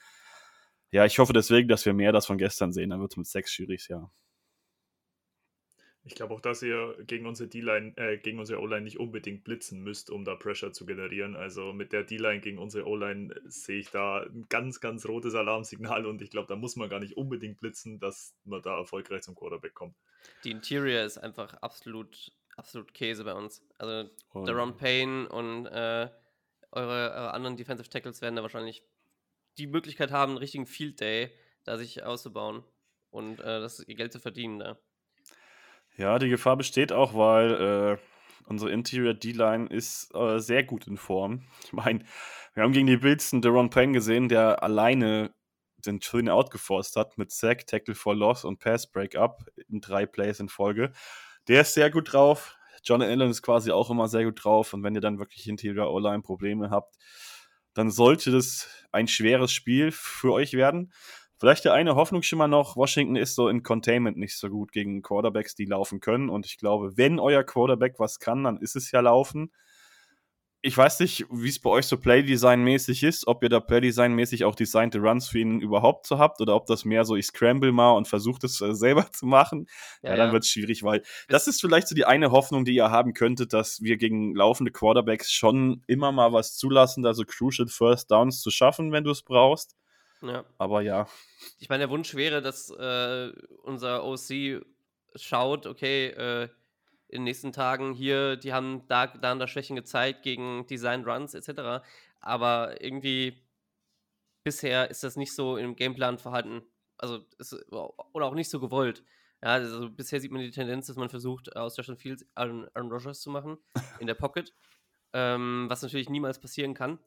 Ja, 0.91 1.05
ich 1.05 1.19
hoffe 1.19 1.31
deswegen, 1.31 1.69
dass 1.69 1.85
wir 1.85 1.93
mehr 1.93 2.11
das 2.11 2.25
von 2.25 2.37
gestern 2.37 2.73
sehen. 2.73 2.89
Dann 2.89 2.99
wird 2.99 3.13
es 3.13 3.17
mit 3.17 3.27
sechs 3.27 3.51
Schürigs, 3.53 3.87
ja. 3.87 4.09
Ich 6.07 6.15
glaube 6.15 6.33
auch, 6.33 6.39
dass 6.39 6.63
ihr 6.63 6.95
gegen 7.05 7.25
unsere 7.25 7.49
D-Line, 7.49 7.91
äh, 7.97 8.17
gegen 8.17 8.39
unsere 8.39 8.61
O-Line 8.61 8.81
nicht 8.81 8.97
unbedingt 8.97 9.43
blitzen 9.43 9.83
müsst, 9.83 10.09
um 10.09 10.23
da 10.23 10.35
Pressure 10.35 10.71
zu 10.71 10.85
generieren. 10.85 11.35
Also 11.35 11.73
mit 11.73 11.91
der 11.91 12.03
D-Line 12.03 12.39
gegen 12.39 12.59
unsere 12.59 12.87
O-Line 12.87 13.35
sehe 13.45 13.79
ich 13.79 13.91
da 13.91 14.21
ein 14.21 14.45
ganz, 14.47 14.79
ganz 14.79 15.05
rotes 15.05 15.35
Alarmsignal 15.35 16.05
und 16.05 16.21
ich 16.21 16.29
glaube, 16.29 16.47
da 16.47 16.55
muss 16.55 16.77
man 16.77 16.89
gar 16.89 17.01
nicht 17.01 17.17
unbedingt 17.17 17.59
blitzen, 17.59 17.99
dass 17.99 18.33
man 18.45 18.61
da 18.61 18.77
erfolgreich 18.77 19.23
zum 19.23 19.35
Quarterback 19.35 19.73
kommt. 19.73 19.95
Die 20.45 20.51
Interior 20.51 21.03
ist 21.03 21.17
einfach 21.17 21.53
absolut, 21.55 22.31
absolut 22.55 22.93
Käse 22.93 23.25
bei 23.25 23.33
uns. 23.33 23.61
Also 23.77 24.09
oh. 24.33 24.45
Daron 24.45 24.77
Payne 24.77 25.27
und 25.27 25.65
äh, 25.65 26.09
eure, 26.71 27.11
eure 27.11 27.33
anderen 27.33 27.57
Defensive 27.57 27.89
Tackles 27.89 28.21
werden 28.21 28.37
da 28.37 28.43
wahrscheinlich 28.43 28.81
die 29.57 29.67
Möglichkeit 29.67 30.11
haben, 30.11 30.31
einen 30.31 30.37
richtigen 30.37 30.67
Field 30.67 31.01
Day 31.01 31.31
da 31.65 31.77
sich 31.77 32.03
auszubauen 32.03 32.63
und 33.11 33.41
äh, 33.41 33.59
das 33.59 33.85
ihr 33.85 33.95
Geld 33.95 34.13
zu 34.13 34.19
verdienen 34.19 34.59
da. 34.59 34.79
Ja, 35.97 36.19
die 36.19 36.29
Gefahr 36.29 36.57
besteht 36.57 36.93
auch, 36.93 37.15
weil 37.15 37.97
äh, 37.97 37.97
unsere 38.45 38.69
Interior 38.71 39.15
D-Line 39.15 39.67
ist 39.67 40.13
äh, 40.13 40.39
sehr 40.39 40.63
gut 40.63 40.85
in 40.85 40.97
Form. 40.97 41.43
Ich 41.63 41.73
meine, 41.73 42.05
wir 42.53 42.63
haben 42.63 42.71
gegen 42.71 42.85
die 42.85 42.97
Bills 42.97 43.33
einen 43.33 43.41
Deron 43.41 43.71
Payne 43.71 43.93
gesehen, 43.93 44.29
der 44.29 44.61
alleine 44.61 45.33
den 45.85 45.99
Trillion 45.99 46.29
outgeforst 46.29 46.95
hat 46.95 47.17
mit 47.17 47.31
Sack, 47.31 47.65
Tackle 47.65 47.95
for 47.95 48.15
Loss 48.15 48.45
und 48.45 48.59
Pass 48.59 48.91
Breakup 48.91 49.43
in 49.69 49.81
drei 49.81 50.05
Plays 50.05 50.39
in 50.39 50.49
Folge. 50.49 50.91
Der 51.47 51.61
ist 51.61 51.73
sehr 51.73 51.89
gut 51.89 52.13
drauf. 52.13 52.55
John 52.83 53.01
Allen 53.01 53.29
ist 53.29 53.41
quasi 53.41 53.71
auch 53.71 53.89
immer 53.89 54.07
sehr 54.07 54.25
gut 54.25 54.43
drauf. 54.43 54.73
Und 54.73 54.83
wenn 54.83 54.93
ihr 54.93 55.01
dann 55.01 55.17
wirklich 55.17 55.47
Interior 55.47 55.91
O-Line 55.91 56.21
Probleme 56.21 56.69
habt, 56.69 56.95
dann 57.73 57.89
sollte 57.89 58.31
das 58.31 58.69
ein 58.91 59.07
schweres 59.07 59.51
Spiel 59.51 59.91
für 59.91 60.33
euch 60.33 60.53
werden. 60.53 60.93
Vielleicht 61.39 61.65
der 61.65 61.73
eine 61.73 61.95
Hoffnungsschimmer 61.95 62.47
noch, 62.47 62.75
Washington 62.75 63.15
ist 63.15 63.35
so 63.35 63.47
in 63.47 63.61
Containment 63.61 64.17
nicht 64.17 64.35
so 64.35 64.49
gut 64.49 64.71
gegen 64.71 65.03
Quarterbacks, 65.03 65.53
die 65.53 65.65
laufen 65.65 65.99
können. 65.99 66.29
Und 66.29 66.47
ich 66.47 66.57
glaube, 66.57 66.97
wenn 66.97 67.19
euer 67.19 67.43
Quarterback 67.43 67.95
was 67.99 68.19
kann, 68.19 68.43
dann 68.43 68.57
ist 68.57 68.75
es 68.75 68.91
ja 68.91 69.01
laufen. 69.01 69.51
Ich 70.63 70.75
weiß 70.75 70.99
nicht, 71.01 71.27
wie 71.29 71.47
es 71.47 71.59
bei 71.59 71.69
euch 71.69 71.85
so 71.85 71.97
Playdesign-mäßig 71.97 73.03
ist, 73.03 73.27
ob 73.27 73.43
ihr 73.43 73.49
da 73.49 73.59
Playdesign-mäßig 73.59 74.43
auch 74.43 74.55
designte 74.55 74.97
Runs 74.97 75.29
für 75.29 75.37
ihn 75.37 75.61
überhaupt 75.61 76.07
so 76.07 76.17
habt 76.17 76.41
oder 76.41 76.55
ob 76.55 76.65
das 76.65 76.83
mehr 76.83 77.05
so, 77.05 77.15
ich 77.15 77.27
scramble 77.27 77.71
mal 77.71 77.91
und 77.91 78.07
versuche 78.07 78.39
das 78.41 78.59
äh, 78.61 78.73
selber 78.73 79.05
zu 79.11 79.27
machen. 79.27 79.67
Ja, 80.01 80.09
ja 80.09 80.15
dann 80.15 80.27
ja. 80.29 80.33
wird 80.33 80.43
es 80.43 80.49
schwierig, 80.49 80.81
weil 80.81 81.03
das 81.29 81.47
ist 81.47 81.61
vielleicht 81.61 81.87
so 81.87 81.93
die 81.93 82.05
eine 82.05 82.31
Hoffnung, 82.31 82.65
die 82.65 82.73
ihr 82.73 82.89
haben 82.89 83.13
könntet, 83.13 83.53
dass 83.53 83.81
wir 83.81 83.97
gegen 83.97 84.33
laufende 84.33 84.71
Quarterbacks 84.71 85.31
schon 85.31 85.83
immer 85.85 86.11
mal 86.11 86.33
was 86.33 86.57
zulassen, 86.57 87.05
also 87.05 87.23
Crucial 87.23 87.67
First 87.67 88.09
Downs 88.09 88.41
zu 88.41 88.49
schaffen, 88.49 88.91
wenn 88.91 89.03
du 89.03 89.11
es 89.11 89.21
brauchst. 89.21 89.75
Ja. 90.21 90.45
Aber 90.57 90.81
ja. 90.81 91.07
Ich 91.59 91.69
meine, 91.69 91.81
der 91.81 91.89
Wunsch 91.89 92.15
wäre, 92.15 92.41
dass 92.41 92.69
äh, 92.69 93.31
unser 93.63 94.03
OC 94.03 94.63
schaut, 95.15 95.65
okay, 95.65 96.07
äh, 96.07 96.49
in 97.09 97.19
den 97.19 97.23
nächsten 97.23 97.53
Tagen 97.53 97.93
hier, 97.93 98.35
die 98.35 98.53
haben 98.53 98.85
da, 98.87 99.07
da 99.07 99.31
und 99.31 99.39
da 99.39 99.47
Schwächen 99.47 99.75
gezeigt 99.75 100.23
gegen 100.23 100.67
Design 100.67 101.03
Runs 101.05 101.33
etc. 101.33 101.85
Aber 102.19 102.81
irgendwie 102.81 103.41
bisher 104.43 104.89
ist 104.89 105.03
das 105.03 105.15
nicht 105.15 105.33
so 105.33 105.57
im 105.57 105.75
Gameplan 105.75 106.17
vorhanden. 106.17 106.63
Also, 106.97 107.25
ist, 107.37 107.53
oder 107.71 108.25
auch 108.25 108.33
nicht 108.33 108.49
so 108.49 108.59
gewollt. 108.59 109.03
Ja, 109.41 109.49
also 109.49 109.89
bisher 109.89 110.19
sieht 110.19 110.31
man 110.31 110.41
die 110.41 110.51
Tendenz, 110.51 110.87
dass 110.87 110.95
man 110.95 111.09
versucht, 111.09 111.55
aus 111.55 111.77
Justin 111.77 111.95
Fields 111.95 112.25
Aaron, 112.33 112.67
Aaron 112.73 112.91
Rodgers 112.91 113.21
zu 113.21 113.29
machen 113.29 113.57
in 113.99 114.07
der 114.07 114.15
Pocket. 114.15 114.51
Ähm, 115.13 115.67
was 115.69 115.83
natürlich 115.83 116.09
niemals 116.09 116.39
passieren 116.39 116.73
kann 116.73 116.99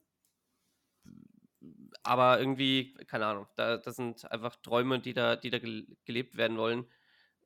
aber 2.02 2.40
irgendwie, 2.40 2.94
keine 3.06 3.26
Ahnung, 3.26 3.46
da, 3.56 3.76
das 3.76 3.96
sind 3.96 4.30
einfach 4.30 4.56
Träume, 4.56 5.00
die 5.00 5.12
da, 5.12 5.36
die 5.36 5.50
da 5.50 5.58
gelebt 5.58 6.36
werden 6.36 6.56
wollen, 6.56 6.86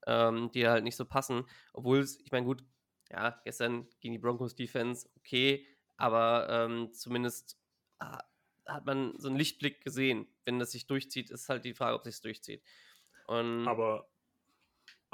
ähm, 0.07 0.51
die 0.53 0.63
da 0.63 0.73
halt 0.73 0.85
nicht 0.85 0.97
so 0.97 1.05
passen. 1.05 1.45
Obwohl 1.73 1.99
es, 1.99 2.21
ich 2.21 2.31
meine, 2.33 2.47
gut, 2.47 2.65
ja, 3.11 3.41
gestern 3.45 3.89
gegen 4.01 4.13
die 4.13 4.19
Broncos 4.19 4.55
Defense, 4.55 5.09
okay, 5.17 5.67
aber 5.97 6.49
ähm, 6.51 6.93
zumindest 6.93 7.59
ah, 7.99 8.23
hat 8.67 8.87
man 8.87 9.15
so 9.19 9.29
einen 9.29 9.37
Lichtblick 9.37 9.83
gesehen. 9.83 10.27
Wenn 10.45 10.59
das 10.59 10.73
sich 10.73 10.87
durchzieht, 10.87 11.31
ist 11.31 11.49
halt 11.49 11.65
die 11.65 11.75
Frage, 11.75 11.97
ob 11.97 12.05
sich 12.05 12.21
durchzieht. 12.21 12.63
Und 13.27 13.67
aber 13.69 14.09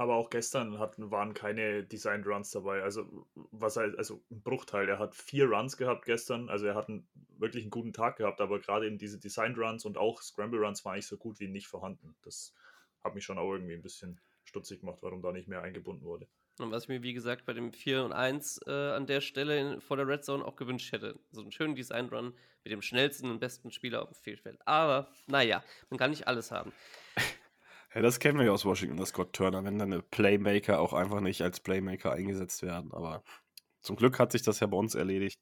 aber 0.01 0.14
auch 0.14 0.30
gestern 0.30 0.78
hatten, 0.78 1.11
waren 1.11 1.34
keine 1.34 1.84
Designed 1.84 2.26
Runs 2.26 2.51
dabei. 2.53 2.82
Also, 2.82 3.26
was 3.34 3.76
halt, 3.76 3.98
also 3.98 4.22
ein 4.30 4.40
Bruchteil. 4.40 4.88
Er 4.88 4.98
hat 4.98 5.14
vier 5.14 5.44
Runs 5.44 5.76
gehabt 5.76 6.07
gestern. 6.07 6.48
Also 6.48 6.64
er 6.64 6.74
hat 6.74 6.88
einen, 6.88 7.07
wirklich 7.36 7.64
einen 7.64 7.70
guten 7.70 7.92
Tag 7.92 8.16
gehabt, 8.16 8.40
aber 8.40 8.61
gerade 8.61 8.86
eben 8.86 8.96
diese 8.96 9.18
Designed 9.18 9.59
Runs 9.59 9.84
und 9.84 9.98
auch 9.98 10.22
Scramble 10.22 10.59
Runs 10.59 10.86
waren 10.86 10.94
eigentlich 10.94 11.07
so 11.07 11.18
gut 11.18 11.38
wie 11.38 11.48
nicht 11.48 11.66
vorhanden. 11.66 12.16
Das 12.22 12.55
hat 13.05 13.14
mich 13.14 13.24
schon 13.24 13.36
auch 13.36 13.53
irgendwie 13.53 13.74
ein 13.74 13.82
bisschen 13.82 14.18
stutzig 14.44 14.80
gemacht, 14.80 15.01
warum 15.03 15.20
da 15.20 15.32
nicht 15.32 15.48
mehr 15.48 15.61
eingebunden 15.61 16.07
wurde. 16.07 16.26
Und 16.59 16.70
was 16.70 16.84
ich 16.84 16.88
mir, 16.88 17.03
wie 17.03 17.12
gesagt, 17.12 17.44
bei 17.44 17.53
dem 17.53 17.70
4 17.70 18.03
und 18.03 18.14
1 18.14 18.61
äh, 18.66 18.70
an 18.70 19.07
der 19.07 19.20
Stelle 19.20 19.59
in, 19.59 19.80
vor 19.82 19.98
der 19.98 20.09
Red 20.09 20.24
Zone 20.24 20.42
auch 20.42 20.57
gewünscht 20.57 20.92
hätte. 20.92 21.18
So 21.30 21.42
einen 21.42 21.53
schönen 21.53 21.74
Design 21.74 22.07
Run 22.07 22.32
mit 22.64 22.72
dem 22.72 22.80
schnellsten 22.80 23.30
und 23.30 23.38
besten 23.38 23.70
Spieler 23.70 24.01
auf 24.01 24.09
dem 24.09 24.22
Fehlfeld. 24.22 24.59
Aber, 24.66 25.09
naja, 25.26 25.62
man 25.90 25.98
kann 25.98 26.11
nicht 26.11 26.26
alles 26.26 26.51
haben. 26.51 26.72
Ja, 27.95 28.03
das 28.03 28.20
kennen 28.20 28.38
wir 28.38 28.47
ja 28.47 28.53
aus 28.53 28.64
Washington, 28.64 28.97
das 28.97 29.09
Scott 29.09 29.32
Turner, 29.32 29.64
wenn 29.64 29.78
dann 29.78 30.03
Playmaker 30.11 30.80
auch 30.80 30.93
einfach 30.93 31.20
nicht 31.20 31.43
als 31.43 31.61
Playmaker 31.61 32.12
eingesetzt 32.12 32.62
werden. 32.62 32.93
Aber 32.93 33.24
zum 33.80 33.97
Glück 33.97 34.18
hat 34.18 34.32
sich 34.32 34.43
das 34.43 34.61
ja 34.61 34.66
bei 34.66 34.76
uns 34.76 34.95
erledigt. 34.95 35.41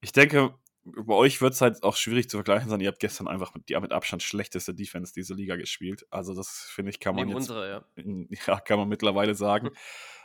Ich 0.00 0.12
denke, 0.12 0.54
bei 0.84 1.14
euch 1.14 1.40
wird 1.40 1.54
es 1.54 1.60
halt 1.60 1.82
auch 1.82 1.96
schwierig 1.96 2.28
zu 2.28 2.38
vergleichen 2.38 2.68
sein. 2.68 2.80
Ihr 2.80 2.88
habt 2.88 3.00
gestern 3.00 3.28
einfach 3.28 3.54
mit, 3.54 3.68
die 3.68 3.78
mit 3.78 3.92
Abstand 3.92 4.22
schlechteste 4.22 4.74
Defense 4.74 5.12
dieser 5.12 5.34
Liga 5.34 5.56
gespielt. 5.56 6.06
Also, 6.10 6.34
das 6.34 6.68
finde 6.72 6.90
ich, 6.90 7.00
kann 7.00 7.14
man 7.14 7.26
Neben 7.26 7.38
jetzt. 7.38 7.50
Unsere, 7.50 7.70
ja. 7.70 7.84
In, 7.96 8.28
ja, 8.46 8.58
kann 8.60 8.78
man 8.78 8.88
mittlerweile 8.88 9.34
sagen. 9.34 9.70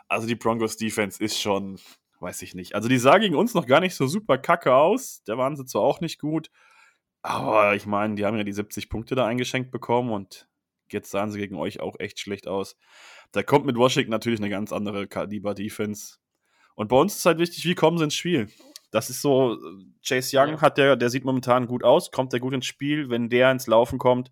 Also, 0.07 0.27
die 0.27 0.35
Broncos 0.35 0.77
Defense 0.77 1.23
ist 1.23 1.39
schon, 1.39 1.79
weiß 2.19 2.41
ich 2.43 2.55
nicht. 2.55 2.75
Also, 2.75 2.89
die 2.89 2.97
sah 2.97 3.17
gegen 3.17 3.35
uns 3.35 3.53
noch 3.53 3.67
gar 3.67 3.79
nicht 3.79 3.95
so 3.95 4.07
super 4.07 4.37
kacke 4.37 4.73
aus. 4.73 5.23
Da 5.25 5.37
waren 5.37 5.55
sie 5.55 5.65
zwar 5.65 5.81
auch 5.81 6.01
nicht 6.01 6.19
gut. 6.19 6.49
Aber 7.21 7.75
ich 7.75 7.85
meine, 7.85 8.15
die 8.15 8.25
haben 8.25 8.37
ja 8.37 8.43
die 8.43 8.53
70 8.53 8.89
Punkte 8.89 9.15
da 9.15 9.25
eingeschenkt 9.25 9.71
bekommen 9.71 10.11
und 10.11 10.47
Jetzt 10.93 11.11
sahen 11.11 11.31
sie 11.31 11.39
gegen 11.39 11.55
euch 11.55 11.79
auch 11.79 11.99
echt 11.99 12.19
schlecht 12.19 12.47
aus. 12.47 12.77
Da 13.31 13.43
kommt 13.43 13.65
mit 13.65 13.75
Washington 13.75 14.11
natürlich 14.11 14.39
eine 14.39 14.49
ganz 14.49 14.71
andere 14.71 15.07
Kaliber-Defense. 15.07 16.17
Und 16.75 16.87
bei 16.87 16.95
uns 16.95 17.15
ist 17.15 17.25
halt 17.25 17.39
wichtig, 17.39 17.65
wie 17.65 17.75
kommen 17.75 17.97
sie 17.97 18.05
ins 18.05 18.15
Spiel? 18.15 18.49
Das 18.91 19.09
ist 19.09 19.21
so, 19.21 19.57
Chase 20.05 20.37
Young 20.37 20.61
hat 20.61 20.77
der, 20.77 20.95
der 20.95 21.09
sieht 21.09 21.25
momentan 21.25 21.65
gut 21.65 21.83
aus, 21.83 22.11
kommt 22.11 22.31
der 22.31 22.39
gut 22.39 22.53
ins 22.53 22.67
Spiel. 22.67 23.09
Wenn 23.09 23.29
der 23.29 23.51
ins 23.51 23.65
Laufen 23.67 23.97
kommt, 23.97 24.31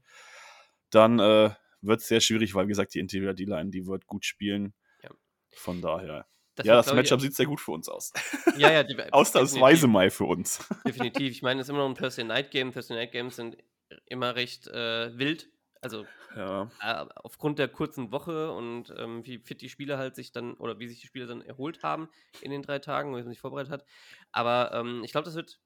dann 0.91 1.19
äh, 1.19 1.49
wird 1.81 2.01
es 2.01 2.07
sehr 2.07 2.21
schwierig, 2.21 2.53
weil 2.53 2.65
wie 2.65 2.69
gesagt, 2.69 2.93
die 2.93 2.99
Interior 2.99 3.33
D-Line, 3.33 3.71
die 3.71 3.87
wird 3.87 4.05
gut 4.05 4.23
spielen. 4.23 4.73
Ja. 5.03 5.09
Von 5.55 5.81
daher. 5.81 6.27
Das 6.55 6.65
ja, 6.65 6.75
das 6.75 6.93
Matchup 6.93 7.21
sieht 7.21 7.33
sehr 7.33 7.45
gut 7.45 7.59
für 7.59 7.71
uns 7.71 7.89
aus. 7.89 8.13
Ja, 8.57 8.71
ja. 8.71 8.83
Ausnahmsweise 9.11 9.87
mal 9.87 10.09
für 10.09 10.25
uns. 10.25 10.67
Definitiv. 10.85 11.31
Ich 11.31 11.41
meine, 11.41 11.61
es 11.61 11.67
ist 11.67 11.69
immer 11.69 11.79
noch 11.79 11.89
ein 11.89 11.95
Thursday 11.95 12.25
Night 12.25 12.51
Game. 12.51 12.73
Thursday 12.73 12.97
Night 12.97 13.11
Games 13.13 13.37
sind 13.37 13.57
immer 14.05 14.35
recht 14.35 14.67
äh, 14.67 15.17
wild. 15.17 15.49
Also 15.81 16.05
ja. 16.35 16.69
äh, 16.81 17.05
aufgrund 17.15 17.57
der 17.57 17.67
kurzen 17.67 18.11
Woche 18.11 18.51
und 18.51 18.93
ähm, 18.97 19.25
wie 19.25 19.39
fit 19.39 19.61
die 19.61 19.69
Spieler 19.69 19.97
halt 19.97 20.15
sich 20.15 20.31
dann 20.31 20.53
oder 20.53 20.79
wie 20.79 20.87
sich 20.87 21.01
die 21.01 21.07
Spieler 21.07 21.25
dann 21.25 21.41
erholt 21.41 21.81
haben 21.81 22.07
in 22.41 22.51
den 22.51 22.61
drei 22.61 22.79
Tagen, 22.79 23.11
wie 23.11 23.21
man 23.21 23.29
sich 23.29 23.39
vorbereitet 23.39 23.71
hat. 23.71 23.85
Aber 24.31 24.71
ähm, 24.73 25.03
ich 25.03 25.11
glaube, 25.11 25.25
das 25.25 25.35
wird 25.35 25.59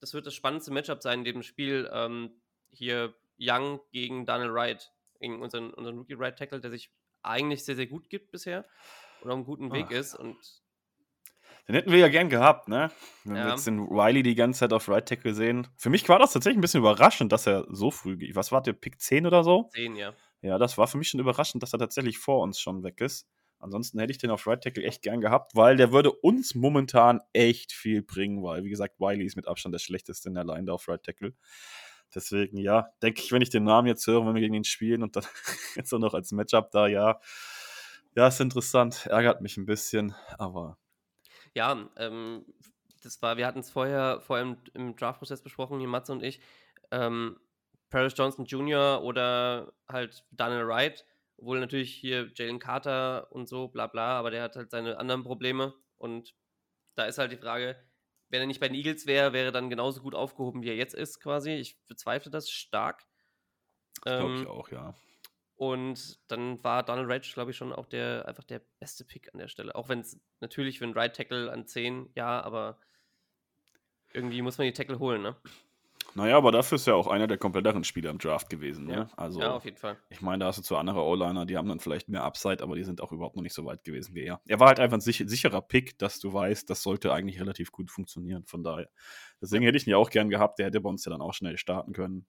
das 0.00 0.14
wird 0.14 0.26
das 0.26 0.34
spannendste 0.34 0.72
Matchup 0.72 1.02
sein 1.02 1.20
in 1.20 1.24
dem 1.24 1.42
Spiel. 1.42 1.88
Ähm, 1.92 2.42
hier 2.70 3.14
Young 3.38 3.80
gegen 3.92 4.26
Daniel 4.26 4.52
Wright, 4.52 4.92
gegen 5.20 5.40
unseren, 5.40 5.72
unseren 5.72 5.96
Rookie 5.96 6.14
Right 6.14 6.36
Tackle, 6.36 6.60
der 6.60 6.70
sich 6.70 6.90
eigentlich 7.22 7.64
sehr, 7.64 7.76
sehr 7.76 7.86
gut 7.86 8.10
gibt 8.10 8.30
bisher 8.30 8.64
und 9.20 9.30
auf 9.30 9.36
einem 9.36 9.44
guten 9.44 9.72
Weg 9.72 9.86
Ach. 9.88 9.92
ist. 9.92 10.14
Und 10.14 10.61
Den 11.68 11.76
hätten 11.76 11.92
wir 11.92 11.98
ja 11.98 12.08
gern 12.08 12.28
gehabt, 12.28 12.68
ne? 12.68 12.90
Wenn 13.24 13.34
wir 13.34 13.42
Ja. 13.42 13.50
jetzt 13.50 13.66
den 13.66 13.78
Riley 13.78 14.22
die 14.22 14.34
ganze 14.34 14.60
Zeit 14.60 14.72
auf 14.72 14.88
Right 14.88 15.08
Tackle 15.08 15.32
sehen. 15.34 15.68
Für 15.76 15.90
mich 15.90 16.08
war 16.08 16.18
das 16.18 16.32
tatsächlich 16.32 16.58
ein 16.58 16.60
bisschen 16.60 16.80
überraschend, 16.80 17.30
dass 17.32 17.46
er 17.46 17.66
so 17.70 17.90
früh 17.90 18.16
geht. 18.16 18.34
Was 18.34 18.50
war 18.50 18.62
der 18.62 18.72
Pick 18.72 19.00
10 19.00 19.26
oder 19.26 19.44
so? 19.44 19.68
sehen, 19.72 19.94
ja. 19.96 20.12
Ja, 20.40 20.58
das 20.58 20.76
war 20.76 20.88
für 20.88 20.98
mich 20.98 21.08
schon 21.08 21.20
überraschend, 21.20 21.62
dass 21.62 21.72
er 21.72 21.78
tatsächlich 21.78 22.18
vor 22.18 22.40
uns 22.42 22.58
schon 22.60 22.82
weg 22.82 23.00
ist. 23.00 23.28
Ansonsten 23.60 24.00
hätte 24.00 24.10
ich 24.10 24.18
den 24.18 24.30
auf 24.30 24.44
Right 24.48 24.60
Tackle 24.60 24.82
echt 24.82 25.02
gern 25.02 25.20
gehabt, 25.20 25.54
weil 25.54 25.76
der 25.76 25.92
würde 25.92 26.10
uns 26.10 26.56
momentan 26.56 27.20
echt 27.32 27.70
viel 27.72 28.02
bringen, 28.02 28.42
weil, 28.42 28.64
wie 28.64 28.70
gesagt, 28.70 28.98
Wiley 28.98 29.24
ist 29.24 29.36
mit 29.36 29.46
Abstand 29.46 29.72
der 29.72 29.78
schlechteste 29.78 30.28
in 30.28 30.34
der 30.34 30.42
Line 30.44 30.64
da 30.64 30.72
auf 30.72 30.88
Right 30.88 31.04
Tackle. 31.04 31.32
Deswegen, 32.12 32.56
ja, 32.58 32.88
denke 33.02 33.22
ich, 33.22 33.30
wenn 33.30 33.40
ich 33.40 33.50
den 33.50 33.62
Namen 33.62 33.86
jetzt 33.86 34.04
höre, 34.08 34.26
wenn 34.26 34.34
wir 34.34 34.40
gegen 34.42 34.54
ihn 34.54 34.64
spielen 34.64 35.04
und 35.04 35.14
dann 35.14 35.24
jetzt 35.76 35.94
auch 35.94 36.00
noch 36.00 36.12
als 36.12 36.32
Matchup 36.32 36.72
da, 36.72 36.88
ja, 36.88 37.20
ja, 38.16 38.26
ist 38.26 38.40
interessant. 38.40 39.06
Ärgert 39.06 39.40
mich 39.42 39.56
ein 39.56 39.64
bisschen, 39.64 40.14
aber 40.38 40.76
Ja, 41.54 41.88
ähm, 41.96 42.44
das 43.02 43.20
war, 43.20 43.36
wir 43.36 43.46
hatten 43.46 43.60
es 43.60 43.70
vorher, 43.70 44.20
vorher 44.20 44.46
im, 44.46 44.56
im 44.74 44.96
Draft-Prozess 44.96 45.42
besprochen, 45.42 45.78
hier 45.78 45.88
Matze 45.88 46.12
und 46.12 46.22
ich. 46.22 46.40
Ähm, 46.90 47.38
Paris 47.90 48.14
Johnson 48.16 48.46
Jr. 48.46 49.02
oder 49.02 49.72
halt 49.88 50.24
Daniel 50.30 50.66
Wright, 50.66 51.04
obwohl 51.36 51.60
natürlich 51.60 51.94
hier 51.94 52.30
Jalen 52.34 52.58
Carter 52.58 53.30
und 53.32 53.48
so, 53.48 53.68
bla 53.68 53.86
bla, 53.86 54.18
aber 54.18 54.30
der 54.30 54.42
hat 54.42 54.56
halt 54.56 54.70
seine 54.70 54.98
anderen 54.98 55.24
Probleme. 55.24 55.74
Und 55.98 56.34
da 56.94 57.04
ist 57.04 57.18
halt 57.18 57.32
die 57.32 57.36
Frage, 57.36 57.76
wenn 58.30 58.40
er 58.40 58.46
nicht 58.46 58.60
bei 58.60 58.68
den 58.68 58.76
Eagles 58.76 59.06
wäre, 59.06 59.34
wäre 59.34 59.46
er 59.46 59.52
dann 59.52 59.68
genauso 59.68 60.00
gut 60.00 60.14
aufgehoben, 60.14 60.62
wie 60.62 60.70
er 60.70 60.76
jetzt 60.76 60.94
ist, 60.94 61.20
quasi. 61.20 61.50
Ich 61.52 61.78
bezweifle 61.86 62.30
das 62.30 62.50
stark. 62.50 63.04
glaube 64.02 64.34
ich 64.34 64.40
Ähm, 64.40 64.46
auch, 64.48 64.68
ja. 64.70 64.94
Und 65.62 66.18
dann 66.26 66.64
war 66.64 66.82
Donald 66.82 67.08
Rage, 67.08 67.30
glaube 67.34 67.52
ich, 67.52 67.56
schon 67.56 67.72
auch 67.72 67.86
der 67.86 68.26
einfach 68.26 68.42
der 68.42 68.62
beste 68.80 69.04
Pick 69.04 69.32
an 69.32 69.38
der 69.38 69.46
Stelle. 69.46 69.76
Auch 69.76 69.88
wenn 69.88 70.00
es 70.00 70.20
natürlich 70.40 70.82
einen 70.82 70.92
Right 70.92 71.14
Tackle 71.14 71.52
an 71.52 71.68
10, 71.68 72.10
ja, 72.16 72.40
aber 72.40 72.80
irgendwie 74.12 74.42
muss 74.42 74.58
man 74.58 74.66
die 74.66 74.72
Tackle 74.72 74.98
holen, 74.98 75.22
ne? 75.22 75.36
Naja, 76.16 76.36
aber 76.36 76.50
dafür 76.50 76.74
ist 76.74 76.88
ja 76.88 76.94
auch 76.94 77.06
einer 77.06 77.28
der 77.28 77.38
kompletteren 77.38 77.84
Spieler 77.84 78.10
im 78.10 78.18
Draft 78.18 78.50
gewesen. 78.50 78.86
Ne? 78.86 78.92
Ja. 78.92 79.08
Also, 79.16 79.40
ja, 79.40 79.52
auf 79.52 79.64
jeden 79.64 79.76
Fall. 79.76 79.96
ich 80.10 80.20
meine, 80.20 80.40
da 80.40 80.46
hast 80.48 80.58
du 80.58 80.62
zwar 80.62 80.80
andere 80.80 81.00
O-Liner, 81.00 81.46
die 81.46 81.56
haben 81.56 81.68
dann 81.68 81.78
vielleicht 81.78 82.08
mehr 82.08 82.24
Upside, 82.24 82.60
aber 82.60 82.74
die 82.74 82.82
sind 82.82 83.00
auch 83.00 83.12
überhaupt 83.12 83.36
noch 83.36 83.42
nicht 83.44 83.54
so 83.54 83.64
weit 83.64 83.84
gewesen 83.84 84.16
wie 84.16 84.24
er. 84.24 84.40
Er 84.48 84.58
war 84.58 84.66
halt 84.66 84.80
einfach 84.80 84.96
ein 84.96 85.00
sich 85.00 85.22
sicherer 85.24 85.62
Pick, 85.62 85.96
dass 85.96 86.18
du 86.18 86.32
weißt, 86.32 86.68
das 86.68 86.82
sollte 86.82 87.12
eigentlich 87.12 87.40
relativ 87.40 87.70
gut 87.70 87.88
funktionieren. 87.88 88.44
Von 88.46 88.64
daher. 88.64 88.90
Deswegen 89.40 89.62
hätte 89.62 89.76
ich 89.78 89.86
ihn 89.86 89.90
ja 89.90 89.96
auch 89.96 90.10
gern 90.10 90.28
gehabt. 90.28 90.58
Der 90.58 90.66
hätte 90.66 90.80
bei 90.80 90.90
uns 90.90 91.04
ja 91.04 91.12
dann 91.12 91.22
auch 91.22 91.34
schnell 91.34 91.56
starten 91.56 91.92
können. 91.92 92.26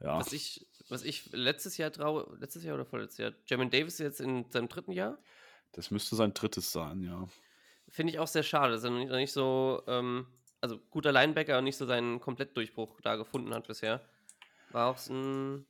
Ja. 0.00 0.18
Was 0.18 0.32
ich, 0.32 0.66
was 0.88 1.02
ich 1.02 1.30
letztes 1.32 1.76
Jahr 1.76 1.90
traue, 1.90 2.36
letztes 2.40 2.64
Jahr 2.64 2.74
oder 2.74 2.84
vorletztes 2.84 3.18
Jahr, 3.18 3.32
Jamin 3.46 3.70
Davis 3.70 3.94
ist 3.94 4.00
jetzt 4.00 4.20
in 4.20 4.44
seinem 4.50 4.68
dritten 4.68 4.92
Jahr. 4.92 5.18
Das 5.72 5.90
müsste 5.90 6.16
sein 6.16 6.32
drittes 6.34 6.72
sein, 6.72 7.02
ja. 7.02 7.26
Finde 7.88 8.12
ich 8.12 8.18
auch 8.18 8.26
sehr 8.26 8.42
schade, 8.42 8.72
dass 8.72 8.84
er 8.84 8.90
noch 8.90 8.98
nicht, 8.98 9.10
noch 9.10 9.16
nicht 9.16 9.32
so, 9.32 9.82
ähm, 9.86 10.26
also 10.60 10.78
guter 10.90 11.12
Linebacker 11.12 11.58
und 11.58 11.64
nicht 11.64 11.76
so 11.76 11.86
seinen 11.86 12.20
Komplettdurchbruch 12.20 13.00
da 13.02 13.16
gefunden 13.16 13.54
hat 13.54 13.66
bisher. 13.66 14.00
War 14.70 14.90
auch 14.90 14.98
so 14.98 15.14
ein 15.14 15.66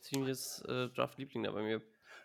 ziemliches 0.00 0.62
äh, 0.68 0.88
Draft-Liebling 0.88 1.44
da 1.44 1.52
bei 1.52 1.62
mir. 1.62 1.80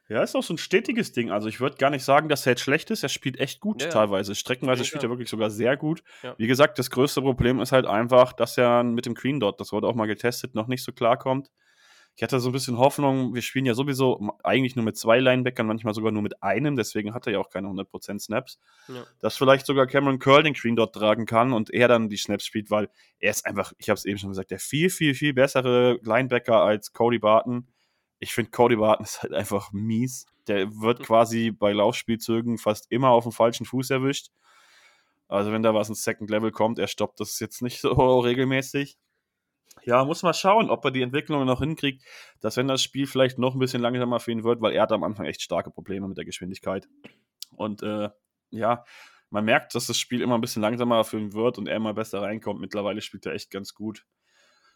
Ja, 0.08 0.22
ist 0.22 0.36
auch 0.36 0.44
so 0.44 0.54
ein 0.54 0.60
stetiges 0.60 1.14
Ding. 1.14 1.32
Also 1.32 1.48
ich 1.48 1.60
würde 1.60 1.78
gar 1.78 1.90
nicht 1.90 2.04
sagen, 2.04 2.30
dass 2.30 2.46
er 2.46 2.52
jetzt 2.52 2.62
schlecht 2.62 2.92
ist. 2.92 3.02
Er 3.02 3.10
spielt 3.10 3.40
echt 3.40 3.60
gut 3.60 3.82
Ja, 3.82 3.90
teilweise. 3.90 4.36
Streckenweise 4.36 4.82
Ja, 4.82 4.86
spielt 4.86 5.04
er 5.04 5.10
wirklich 5.10 5.30
sogar 5.30 5.50
sehr 5.50 5.78
gut. 5.78 6.04
Ja. 6.22 6.36
Wie 6.38 6.46
gesagt, 6.48 6.78
das 6.78 6.92
größte 6.92 7.22
Problem 7.22 7.60
ist 7.60 7.72
halt 7.72 7.88
einfach, 7.88 8.34
dass 8.34 8.58
er 8.58 8.84
mit 8.84 9.06
dem 9.08 9.16
Green 9.16 9.40
Dot, 9.40 9.60
das 9.60 9.72
wurde 9.72 9.88
auch 9.88 9.96
mal 9.96 10.06
getestet, 10.06 10.54
noch 10.54 10.68
nicht 10.68 10.84
so 10.84 10.92
klarkommt. 10.92 11.50
Ich 12.18 12.24
hatte 12.24 12.40
so 12.40 12.50
ein 12.50 12.54
bisschen 12.54 12.78
Hoffnung, 12.78 13.36
wir 13.36 13.42
spielen 13.42 13.66
ja 13.66 13.74
sowieso 13.74 14.32
eigentlich 14.42 14.78
nur 14.78 14.86
mit 14.86 14.96
zwei 14.96 15.20
Linebackern, 15.20 15.68
manchmal 15.68 15.94
sogar 15.94 16.14
nur 16.14 16.22
mit 16.22 16.42
einem, 16.42 16.78
deswegen 16.78 17.14
hat 17.14 17.28
er 17.28 17.34
ja 17.34 17.40
auch 17.40 17.50
keine 17.50 17.68
100% 17.68 18.20
Snaps. 18.20 18.58
Ja. 18.88 19.04
Dass 19.20 19.36
vielleicht 19.36 19.66
sogar 19.66 19.86
Cameron 19.86 20.20
Curl 20.20 20.44
den 20.44 20.54
Green 20.54 20.78
Dot 20.78 20.94
tragen 20.94 21.26
kann 21.26 21.52
und 21.52 21.74
er 21.74 21.90
dann 21.90 22.08
die 22.08 22.16
Snaps 22.16 22.46
spielt, 22.46 22.72
weil 22.72 22.90
er 23.20 23.32
ist 23.32 23.46
einfach, 23.46 23.74
ich 23.80 23.90
habe 23.90 23.98
es 23.98 24.06
eben 24.06 24.18
schon 24.18 24.30
gesagt, 24.30 24.52
der 24.52 24.60
viel, 24.60 24.90
viel, 24.90 25.14
viel 25.14 25.34
bessere 25.34 26.00
Linebacker 26.04 26.56
als 26.56 26.94
Cody 26.94 27.20
Barton. 27.20 27.68
Ich 28.20 28.34
finde, 28.34 28.52
Cody 28.52 28.78
Barton 28.78 29.06
ist 29.06 29.22
halt 29.22 29.34
einfach 29.34 29.74
mies. 29.74 30.26
Der 30.48 30.74
wird 30.74 31.02
quasi 31.04 31.52
bei 31.52 31.74
Laufspielzügen 31.74 32.58
fast 32.58 32.90
immer 32.92 33.10
auf 33.10 33.26
dem 33.26 33.34
falschen 33.34 33.66
Fuß 33.66 33.90
erwischt. 33.90 34.30
Also 35.28 35.52
wenn 35.52 35.64
da 35.64 35.74
was 35.74 35.90
ins 35.90 36.04
Second 36.04 36.30
Level 36.30 36.52
kommt, 36.52 36.80
er 36.80 36.88
stoppt 36.88 37.20
das 37.20 37.40
jetzt 37.40 37.62
nicht 37.62 37.82
so 37.82 38.20
regelmäßig. 38.20 38.98
Ja, 39.84 40.04
muss 40.04 40.24
mal 40.24 40.34
schauen, 40.34 40.70
ob 40.70 40.84
er 40.86 40.92
die 40.92 41.02
Entwicklung 41.02 41.46
noch 41.46 41.60
hinkriegt, 41.60 42.04
dass 42.42 42.58
wenn 42.58 42.68
das 42.68 42.82
Spiel 42.82 43.08
vielleicht 43.08 43.38
noch 43.38 43.54
ein 43.54 43.60
bisschen 43.60 43.82
langsamer 43.82 44.20
für 44.20 44.32
ihn 44.32 44.44
wird, 44.44 44.62
weil 44.62 44.74
er 44.74 44.84
hat 44.84 44.92
am 44.92 45.04
Anfang 45.04 45.26
echt 45.26 45.42
starke 45.42 45.70
Probleme 45.70 46.08
mit 46.08 46.18
der 46.18 46.26
Geschwindigkeit. 46.26 46.88
Und 47.52 47.84
äh, 47.84 48.10
ja, 48.50 48.84
man 49.30 49.46
merkt, 49.46 49.76
dass 49.76 49.88
das 49.88 49.98
Spiel 49.98 50.22
immer 50.22 50.36
ein 50.36 50.42
bisschen 50.42 50.62
langsamer 50.62 51.04
für 51.04 51.20
ihn 51.20 51.34
wird 51.34 51.58
und 51.58 51.68
er 51.68 51.76
immer 51.76 51.94
besser 51.94 52.22
reinkommt. 52.22 52.62
Mittlerweile 52.62 53.02
spielt 53.02 53.26
er 53.26 53.34
echt 53.34 53.52
ganz 53.52 53.74
gut. 53.74 54.06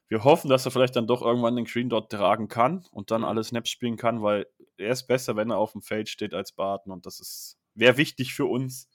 Wir 0.09 0.23
hoffen, 0.23 0.49
dass 0.49 0.65
er 0.65 0.71
vielleicht 0.71 0.95
dann 0.95 1.07
doch 1.07 1.21
irgendwann 1.21 1.55
den 1.55 1.65
Green 1.65 1.89
Dot 1.89 2.09
tragen 2.09 2.47
kann 2.47 2.85
und 2.91 3.11
dann 3.11 3.23
alle 3.23 3.43
Snaps 3.43 3.69
spielen 3.69 3.95
kann, 3.95 4.21
weil 4.21 4.47
er 4.77 4.91
ist 4.91 5.07
besser, 5.07 5.35
wenn 5.35 5.51
er 5.51 5.57
auf 5.57 5.73
dem 5.73 5.81
Feld 5.81 6.09
steht 6.09 6.33
als 6.33 6.51
Barton 6.51 6.91
und 6.91 7.05
das 7.05 7.19
ist 7.19 7.59
wäre 7.75 7.97
wichtig 7.97 8.33
für 8.33 8.45
uns. 8.45 8.89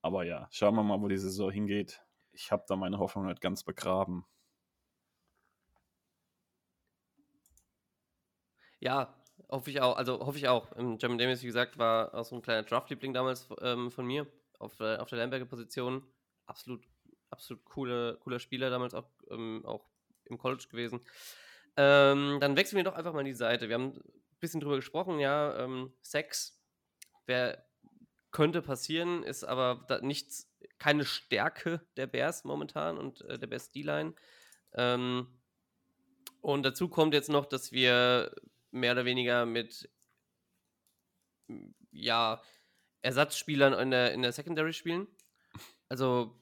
Aber 0.00 0.24
ja, 0.24 0.48
schauen 0.50 0.74
wir 0.74 0.82
mal, 0.82 1.00
wo 1.00 1.08
die 1.08 1.18
Saison 1.18 1.50
hingeht. 1.50 2.00
Ich 2.32 2.52
habe 2.52 2.64
da 2.68 2.76
meine 2.76 2.98
Hoffnung 2.98 3.26
halt 3.26 3.40
ganz 3.40 3.64
begraben. 3.64 4.24
Ja, 8.80 9.14
hoffe 9.48 9.70
ich 9.70 9.80
auch. 9.80 9.96
Also 9.96 10.20
hoffe 10.20 10.38
ich 10.38 10.48
auch. 10.48 10.68
Ähm, 10.76 10.98
Jamin 11.00 11.18
Davis, 11.18 11.42
wie 11.42 11.46
gesagt, 11.46 11.78
war 11.78 12.14
auch 12.14 12.24
so 12.24 12.36
ein 12.36 12.42
kleiner 12.42 12.62
Draft-Liebling 12.62 13.12
damals 13.12 13.48
ähm, 13.60 13.90
von 13.90 14.06
mir 14.06 14.26
auf, 14.58 14.78
äh, 14.80 14.96
auf 14.96 15.08
der 15.08 15.18
Lamberger-Position. 15.18 16.02
Absolut, 16.46 16.84
absolut 17.30 17.64
coole, 17.64 18.18
cooler 18.22 18.38
Spieler 18.38 18.70
damals 18.70 18.94
auch, 18.94 19.08
ähm, 19.30 19.62
auch 19.64 19.84
im 20.24 20.38
College 20.38 20.66
gewesen. 20.70 21.00
Ähm, 21.76 22.38
dann 22.40 22.56
wechseln 22.56 22.76
wir 22.76 22.84
doch 22.84 22.94
einfach 22.94 23.12
mal 23.12 23.24
die 23.24 23.32
Seite. 23.32 23.68
Wir 23.68 23.74
haben 23.74 23.94
ein 23.94 24.38
bisschen 24.40 24.60
drüber 24.60 24.76
gesprochen, 24.76 25.18
ja. 25.20 25.56
Ähm, 25.58 25.92
Sex 26.02 26.58
wer, 27.28 27.64
könnte 28.30 28.60
passieren, 28.62 29.22
ist 29.22 29.44
aber 29.44 29.86
nichts, 30.02 30.50
keine 30.78 31.04
Stärke 31.04 31.80
der 31.96 32.06
Bears 32.06 32.44
momentan 32.44 32.98
und 32.98 33.22
äh, 33.22 33.38
der 33.38 33.46
Bears 33.46 33.70
D-Line. 33.70 34.14
Ähm, 34.74 35.28
und 36.40 36.62
dazu 36.64 36.88
kommt 36.88 37.14
jetzt 37.14 37.30
noch, 37.30 37.46
dass 37.46 37.72
wir 37.72 38.34
mehr 38.70 38.92
oder 38.92 39.04
weniger 39.04 39.46
mit 39.46 39.90
ja, 41.90 42.40
Ersatzspielern 43.02 43.72
in 43.74 43.90
der, 43.90 44.12
in 44.12 44.22
der 44.22 44.32
Secondary 44.32 44.72
spielen. 44.72 45.06
Also 45.88 46.38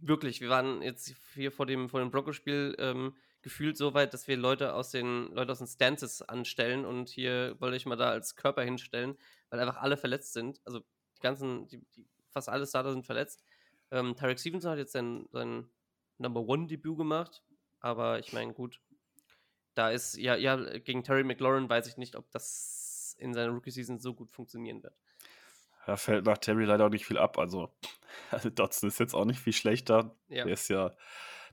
wirklich, 0.00 0.40
wir 0.40 0.48
waren 0.48 0.82
jetzt 0.82 1.14
hier 1.34 1.52
vor 1.52 1.66
dem, 1.66 1.88
vor 1.88 2.00
dem 2.00 2.10
Broncos-Spiel 2.10 2.74
ähm, 2.78 3.16
gefühlt 3.42 3.76
so 3.76 3.94
weit, 3.94 4.12
dass 4.12 4.28
wir 4.28 4.36
Leute 4.36 4.74
aus 4.74 4.90
den 4.90 5.32
Leute 5.32 5.52
aus 5.52 5.58
den 5.58 5.66
Stances 5.66 6.22
anstellen 6.22 6.84
und 6.84 7.08
hier 7.08 7.56
wollte 7.58 7.76
ich 7.76 7.86
mal 7.86 7.96
da 7.96 8.10
als 8.10 8.36
Körper 8.36 8.62
hinstellen, 8.62 9.16
weil 9.48 9.60
einfach 9.60 9.78
alle 9.80 9.96
verletzt 9.96 10.32
sind. 10.32 10.60
Also 10.64 10.80
die 11.16 11.20
ganzen, 11.20 11.68
die, 11.68 11.78
die, 11.96 12.06
fast 12.28 12.48
alle 12.48 12.66
Starter 12.66 12.92
sind 12.92 13.06
verletzt. 13.06 13.42
Ähm, 13.90 14.14
Tarek 14.16 14.38
Stevenson 14.38 14.70
hat 14.70 14.78
jetzt 14.78 14.92
sein, 14.92 15.26
sein 15.32 15.70
Number 16.18 16.40
One-Debüt 16.40 16.98
gemacht, 16.98 17.42
aber 17.80 18.18
ich 18.18 18.32
meine, 18.32 18.52
gut, 18.52 18.80
da 19.74 19.90
ist, 19.90 20.16
ja, 20.16 20.36
ja, 20.36 20.56
gegen 20.78 21.04
Terry 21.04 21.24
McLaurin 21.24 21.68
weiß 21.68 21.86
ich 21.86 21.96
nicht, 21.96 22.16
ob 22.16 22.30
das 22.30 23.16
in 23.18 23.34
seiner 23.34 23.52
Rookie-Season 23.52 23.98
so 23.98 24.14
gut 24.14 24.32
funktionieren 24.32 24.82
wird. 24.82 24.94
Da 25.86 25.96
fällt 25.96 26.26
nach 26.26 26.38
Terry 26.38 26.64
leider 26.64 26.86
auch 26.86 26.90
nicht 26.90 27.06
viel 27.06 27.18
ab. 27.18 27.38
Also, 27.38 27.70
also 28.30 28.50
Dotson 28.50 28.88
ist 28.88 29.00
jetzt 29.00 29.14
auch 29.14 29.24
nicht 29.24 29.40
viel 29.40 29.52
schlechter. 29.52 30.14
Ja. 30.28 30.44
Der 30.44 30.52
ist 30.52 30.68
ja, 30.68 30.94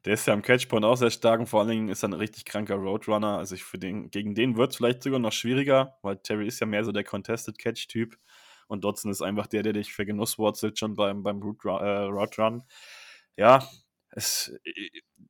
der 0.06 0.14
ist 0.14 0.28
ja 0.28 0.34
am 0.34 0.42
Catchpoint 0.42 0.86
auch 0.86 0.96
sehr 0.96 1.12
stark 1.12 1.40
und 1.40 1.48
vor 1.48 1.62
allen 1.62 1.70
Dingen 1.70 1.90
ist 1.90 2.04
er 2.04 2.10
ein 2.10 2.14
richtig 2.14 2.46
kranker 2.46 2.76
Roadrunner. 2.76 3.38
Also 3.38 3.56
ich 3.56 3.64
für 3.64 3.80
den, 3.80 4.12
gegen 4.12 4.36
den 4.36 4.58
wird 4.58 4.72
es 4.72 4.78
vielleicht 4.78 5.04
sogar 5.04 5.20
noch 5.20 5.32
schwieriger, 5.34 5.98
weil 6.02 6.18
Terry 6.18 6.48
ist 6.48 6.60
ja 6.60 6.68
mehr 6.68 6.84
so 6.84 6.92
der 6.92 7.04
Contested 7.04 7.58
Catch-Typ 7.58 8.18
und 8.68 8.84
Dotson 8.84 9.12
ist 9.12 9.22
einfach 9.22 9.48
der, 9.48 9.64
der 9.64 9.74
dich 9.74 9.94
für 9.94 10.06
Genuss 10.06 10.38
wurzelt 10.38 10.78
schon 10.78 10.96
beim, 10.96 11.24
beim 11.24 11.42
Run- 11.42 11.58
äh, 11.64 12.04
Route 12.04 12.42
Run. 12.42 12.64
Ja, 13.38 13.68
es, 14.18 14.52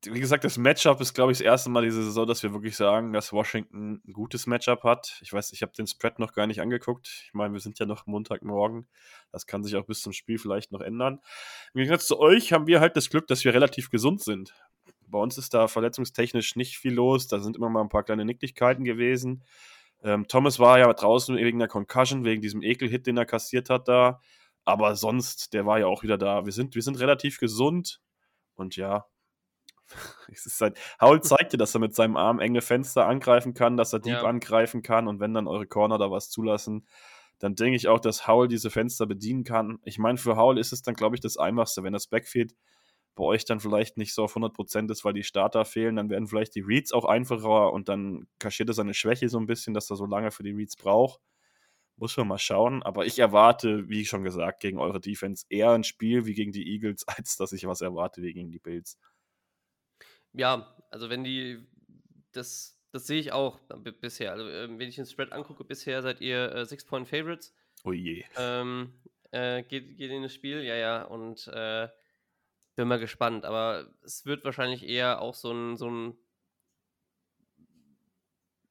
wie 0.06 0.20
gesagt, 0.22 0.46
das 0.46 0.58
Matchup 0.58 1.02
ist, 1.02 1.14
glaube 1.14 1.34
ich, 1.34 1.40
das 1.40 1.46
erste 1.46 1.70
Mal 1.70 1.84
diese 1.84 2.04
Saison, 2.04 2.26
dass 2.26 2.42
wir 2.42 2.54
wirklich 2.54 2.78
sagen, 2.78 3.12
dass 3.12 3.34
Washington 3.34 4.02
ein 4.08 4.14
gutes 4.14 4.48
Matchup 4.48 4.84
hat. 4.84 5.20
Ich 5.22 5.34
weiß, 5.34 5.52
ich 5.52 5.62
habe 5.62 5.74
den 5.74 5.88
Spread 5.88 6.20
noch 6.20 6.32
gar 6.32 6.48
nicht 6.48 6.62
angeguckt. 6.62 7.26
Ich 7.26 7.34
meine, 7.34 7.52
wir 7.52 7.60
sind 7.60 7.80
ja 7.80 7.86
noch 7.86 8.06
Montagmorgen. 8.06 8.88
Das 9.34 9.46
kann 9.46 9.62
sich 9.62 9.76
auch 9.76 9.86
bis 9.86 10.00
zum 10.00 10.14
Spiel 10.14 10.38
vielleicht 10.38 10.72
noch 10.72 10.80
ändern. 10.80 11.20
Im 11.74 11.80
Gegensatz 11.80 12.08
zu 12.08 12.18
euch 12.18 12.54
haben 12.54 12.66
wir 12.66 12.80
halt 12.80 12.96
das 12.96 13.10
Glück, 13.10 13.28
dass 13.28 13.44
wir 13.44 13.54
relativ 13.54 13.90
gesund 13.90 14.24
sind. 14.24 14.54
Bei 15.06 15.20
uns 15.20 15.38
ist 15.38 15.54
da 15.54 15.68
verletzungstechnisch 15.68 16.56
nicht 16.56 16.78
viel 16.78 16.94
los. 16.94 17.28
Da 17.28 17.40
sind 17.40 17.58
immer 17.58 17.70
mal 17.70 17.82
ein 17.82 17.90
paar 17.90 18.04
kleine 18.04 18.24
Nicklichkeiten 18.24 18.86
gewesen. 18.86 19.44
Ähm, 20.02 20.30
Thomas 20.30 20.60
war 20.60 20.80
ja 20.80 20.94
draußen 20.94 21.36
wegen 21.36 21.60
der 21.60 21.68
Concussion, 21.68 22.24
wegen 22.24 22.42
diesem 22.42 22.62
Ekelhit, 22.64 23.06
den 23.06 23.18
er 23.18 23.26
kassiert 23.26 23.70
hat 23.70 23.90
da. 23.90 24.22
Aber 24.64 24.96
sonst, 24.96 25.54
der 25.54 25.66
war 25.66 25.78
ja 25.78 25.88
auch 25.88 26.04
wieder 26.04 26.18
da. 26.18 26.46
Wir 26.46 26.54
sind, 26.54 26.74
wir 26.74 26.82
sind 26.82 27.02
relativ 27.02 27.38
gesund. 27.38 28.00
Und 28.58 28.76
ja, 28.76 29.08
es 30.32 30.46
ist 30.46 30.62
halt, 30.62 30.78
Howell 31.02 31.22
zeigt 31.22 31.54
dir, 31.54 31.58
dass 31.58 31.74
er 31.76 31.80
mit 31.80 31.96
seinem 31.96 32.18
Arm 32.18 32.40
enge 32.40 32.62
Fenster 32.62 33.08
angreifen 33.08 33.54
kann, 33.54 33.78
dass 33.78 33.94
er 33.94 34.00
Deep 34.00 34.24
Ja. 34.24 34.24
angreifen 34.24 34.82
kann 34.82 35.08
und 35.08 35.20
wenn 35.20 35.34
dann 35.34 35.48
eure 35.48 35.68
Corner 35.68 35.98
da 35.98 36.12
was 36.12 36.30
zulassen, 36.30 36.88
dann 37.40 37.56
denke 37.56 37.76
ich 37.76 37.88
auch, 37.88 38.00
dass 38.00 38.28
Howell 38.28 38.48
diese 38.48 38.70
Fenster 38.72 39.06
bedienen 39.06 39.44
kann. 39.44 39.80
Ich 39.84 40.00
meine, 40.00 40.18
für 40.18 40.36
Howell 40.38 40.58
ist 40.58 40.74
es 40.74 40.82
dann, 40.82 40.96
glaube 40.96 41.16
ich, 41.16 41.22
das 41.22 41.38
Einfachste, 41.38 41.84
wenn 41.84 41.94
das 41.94 42.08
Backfield 42.08 42.56
bei 43.16 43.24
euch 43.24 43.46
dann 43.46 43.60
vielleicht 43.60 43.98
nicht 43.98 44.14
so 44.14 44.24
auf 44.24 44.36
100% 44.36 44.92
ist, 44.92 45.06
weil 45.06 45.14
die 45.14 45.24
Starter 45.24 45.66
fehlen, 45.66 45.96
dann 45.96 46.10
werden 46.10 46.28
vielleicht 46.28 46.56
die 46.56 46.62
Reads 46.62 46.94
auch 46.94 47.06
einfacher 47.06 47.74
und 47.74 47.90
dann 47.90 48.28
kaschiert 48.40 48.70
er 48.70 48.74
seine 48.76 48.94
Schwäche 48.94 49.30
so 49.30 49.40
ein 49.40 49.48
bisschen, 49.48 49.74
dass 49.74 49.90
er 49.90 49.96
so 49.98 50.06
lange 50.06 50.32
für 50.32 50.44
die 50.44 50.52
Reads 50.52 50.76
braucht. 50.78 51.20
Muss 51.98 52.16
man 52.16 52.28
mal 52.28 52.38
schauen. 52.38 52.84
Aber 52.84 53.06
ich 53.06 53.18
erwarte, 53.18 53.90
wie 53.90 54.06
schon 54.06 54.24
gesagt, 54.24 54.62
gegen 54.62 54.80
eure 54.80 55.02
Defense 55.02 55.46
eher 55.50 55.72
ein 55.72 55.84
Spiel 55.84 56.26
wie 56.26 56.36
gegen 56.36 56.52
die 56.52 56.72
Eagles, 56.72 57.08
als 57.08 57.38
dass 57.38 57.52
ich 57.52 57.68
was 57.68 57.82
erwarte 57.82 58.22
wie 58.22 58.34
gegen 58.34 58.52
die 58.52 58.60
Bills. 58.60 59.00
Ja, 60.34 60.76
also 60.92 61.10
wenn 61.10 61.24
die, 61.24 61.66
das, 62.32 62.80
das 62.92 63.08
sehe 63.08 63.20
ich 63.20 63.32
auch 63.32 63.60
bisher. 64.00 64.32
Also 64.32 64.48
ähm, 64.48 64.78
wenn 64.78 64.90
ich 64.90 64.96
den 64.96 65.08
Spread 65.08 65.32
angucke, 65.32 65.64
bisher 65.64 66.04
seid 66.04 66.22
ihr 66.22 66.52
äh, 66.52 66.66
Six-Point-Favorites. 66.66 67.56
Oh 67.84 67.92
je. 67.92 68.24
Ähm, 68.38 68.94
äh, 69.32 69.64
geht, 69.64 69.98
geht 69.98 70.12
in 70.12 70.22
das 70.22 70.34
Spiel, 70.34 70.64
ja, 70.64 70.76
ja, 70.76 71.04
und 71.04 71.48
äh, 71.48 71.88
bin 72.76 72.88
mal 72.88 73.00
gespannt. 73.00 73.44
Aber 73.44 73.92
es 74.04 74.26
wird 74.26 74.46
wahrscheinlich 74.46 74.84
eher 74.88 75.22
auch 75.22 75.34
so 75.34 75.52
ein, 75.52 75.78
so 75.78 75.90
ein 75.90 76.18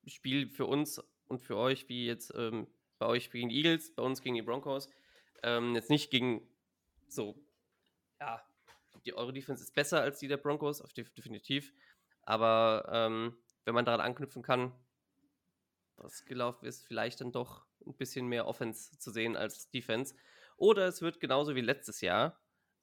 Spiel 0.06 0.48
für 0.48 0.66
uns 0.66 1.02
und 1.26 1.40
für 1.40 1.56
euch, 1.56 1.88
wie 1.88 2.06
jetzt 2.06 2.32
ähm, 2.36 2.68
bei 2.99 3.07
euch 3.07 3.30
gegen 3.30 3.49
die 3.49 3.57
Eagles, 3.57 3.94
bei 3.94 4.03
uns 4.03 4.22
gegen 4.22 4.34
die 4.34 4.42
Broncos. 4.42 4.88
Ähm, 5.42 5.74
jetzt 5.74 5.90
nicht 5.90 6.11
gegen 6.11 6.49
so, 7.09 7.36
ja, 8.20 8.42
die, 9.05 9.14
eure 9.14 9.32
Defense 9.32 9.62
ist 9.62 9.74
besser 9.74 10.01
als 10.01 10.18
die 10.18 10.28
der 10.28 10.36
Broncos, 10.36 10.82
definitiv. 11.16 11.72
Aber 12.22 12.88
ähm, 12.92 13.36
wenn 13.64 13.74
man 13.74 13.84
daran 13.84 14.01
anknüpfen 14.01 14.42
kann, 14.42 14.72
was 15.97 16.24
gelaufen 16.24 16.66
ist, 16.66 16.86
vielleicht 16.86 17.20
dann 17.20 17.32
doch 17.32 17.66
ein 17.86 17.97
bisschen 17.97 18.26
mehr 18.26 18.47
Offense 18.47 18.99
zu 18.99 19.11
sehen 19.11 19.36
als 19.36 19.70
Defense. 19.70 20.14
Oder 20.57 20.86
es 20.86 21.03
wird 21.03 21.20
genauso 21.20 21.55
wie 21.55 21.61
letztes 21.61 22.01
Jahr. 22.01 22.40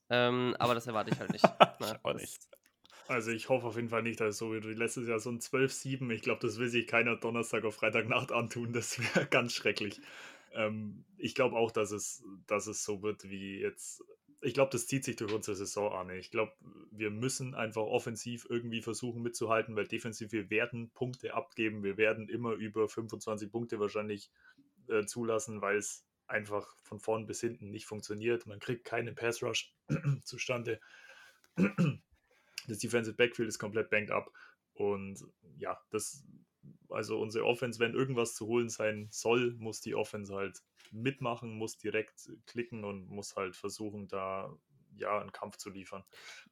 Ähm, 0.10 0.56
aber 0.60 0.76
das 0.76 0.88
erwarte 0.88 1.12
ich 1.12 1.20
halt 1.20 1.32
nicht. 1.32 1.44
ne? 1.80 2.00
auch 2.04 2.14
nicht. 2.14 2.48
Also 3.08 3.32
ich 3.32 3.50
hoffe 3.50 3.68
auf 3.68 3.76
jeden 3.76 3.90
Fall 3.90 4.04
nicht, 4.04 4.20
dass 4.20 4.36
es 4.36 4.38
so 4.38 4.54
wie 4.54 4.60
letztes 4.60 5.08
Jahr 5.08 5.20
so 5.20 5.30
ein 5.30 5.40
12-7. 5.40 6.10
Ich 6.12 6.22
glaube, 6.22 6.40
das 6.42 6.58
will 6.58 6.70
sich 6.70 6.88
keiner 6.88 7.16
Donnerstag 7.18 7.66
auf 7.66 7.76
Freitagnacht 7.76 8.32
antun. 8.32 8.74
Das 8.74 9.00
wäre 9.00 9.26
ganz 9.28 9.54
schrecklich. 9.54 10.00
Ähm, 10.54 11.04
ich 11.18 11.36
glaube 11.36 11.56
auch, 11.56 11.72
dass 11.72 11.92
es, 11.92 12.24
dass 12.48 12.68
es 12.68 12.84
so 12.84 13.02
wird 13.02 13.30
wie 13.30 13.60
jetzt. 13.60 14.04
Ich 14.42 14.54
glaube, 14.54 14.72
das 14.72 14.88
zieht 14.88 15.06
sich 15.06 15.16
durch 15.16 15.32
unsere 15.32 15.56
Saison 15.56 15.94
an. 15.94 16.10
Ich 16.10 16.30
glaube, 16.30 16.52
wir 16.92 17.12
müssen 17.12 17.56
einfach 17.56 17.84
offensiv 17.84 18.46
irgendwie 18.50 18.82
versuchen 18.82 19.22
mitzuhalten, 19.22 19.76
weil 19.78 19.88
defensiv 19.88 20.34
wir 20.34 20.50
werden 20.50 20.92
Punkte 20.92 21.34
abgeben. 21.34 21.82
Wir 21.82 21.96
werden 21.96 22.28
immer 22.28 22.52
über 22.52 22.90
25 22.90 23.50
Punkte 23.50 23.80
wahrscheinlich 23.80 24.32
äh, 24.90 25.06
zulassen, 25.06 25.62
weil 25.62 25.78
es 25.78 26.06
einfach 26.28 26.76
von 26.82 27.00
vorn 27.00 27.26
bis 27.26 27.40
hinten 27.40 27.70
nicht 27.70 27.86
funktioniert. 27.86 28.46
Man 28.46 28.60
kriegt 28.60 28.84
keinen 28.84 29.16
Pass 29.16 29.42
Rush 29.42 29.74
zustande. 30.24 30.82
Das 32.68 32.80
Defensive 32.80 33.16
Backfield 33.16 33.50
ist 33.50 33.60
komplett 33.60 33.90
banked 33.90 34.12
up. 34.12 34.32
Und 34.74 35.24
ja, 35.58 35.80
das, 35.92 36.26
also 36.90 37.20
unsere 37.20 37.46
Offense, 37.46 37.80
wenn 37.80 37.94
irgendwas 37.94 38.36
zu 38.36 38.48
holen 38.48 38.70
sein 38.70 39.08
soll, 39.12 39.54
muss 39.58 39.82
die 39.82 39.96
Offense 39.96 40.34
halt 40.34 40.62
mitmachen, 40.92 41.54
muss 41.54 41.78
direkt 41.78 42.30
klicken 42.46 42.84
und 42.84 43.08
muss 43.08 43.36
halt 43.36 43.56
versuchen, 43.56 44.08
da 44.08 44.56
ja 44.96 45.20
einen 45.20 45.32
Kampf 45.32 45.58
zu 45.58 45.70
liefern. 45.70 46.04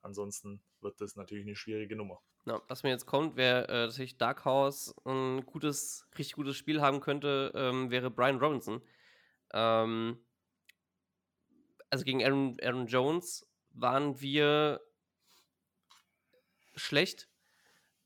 Ansonsten 0.02 0.64
wird 0.82 1.00
das 1.00 1.16
natürlich 1.16 1.46
eine 1.46 1.56
schwierige 1.56 1.96
Nummer. 1.96 2.22
Ja, 2.46 2.60
was 2.68 2.82
mir 2.82 2.90
jetzt 2.90 3.06
kommt, 3.06 3.36
wäre 3.36 3.66
äh, 3.66 3.86
tatsächlich 3.86 4.18
Dark 4.18 4.46
Horse 4.46 4.94
ein 5.06 5.46
gutes, 5.46 6.08
richtig 6.18 6.36
gutes 6.36 6.58
Spiel 6.58 6.82
haben 6.82 7.00
könnte, 7.00 7.52
ähm, 7.54 7.92
wäre 7.92 8.10
Brian 8.10 8.40
Robinson. 8.40 8.82
Ähm, 9.54 10.18
also 11.92 12.04
gegen 12.04 12.24
Aaron, 12.24 12.58
Aaron 12.62 12.88
Jones 12.88 13.48
waren 13.74 14.20
wir 14.22 14.82
schlecht. 16.76 17.28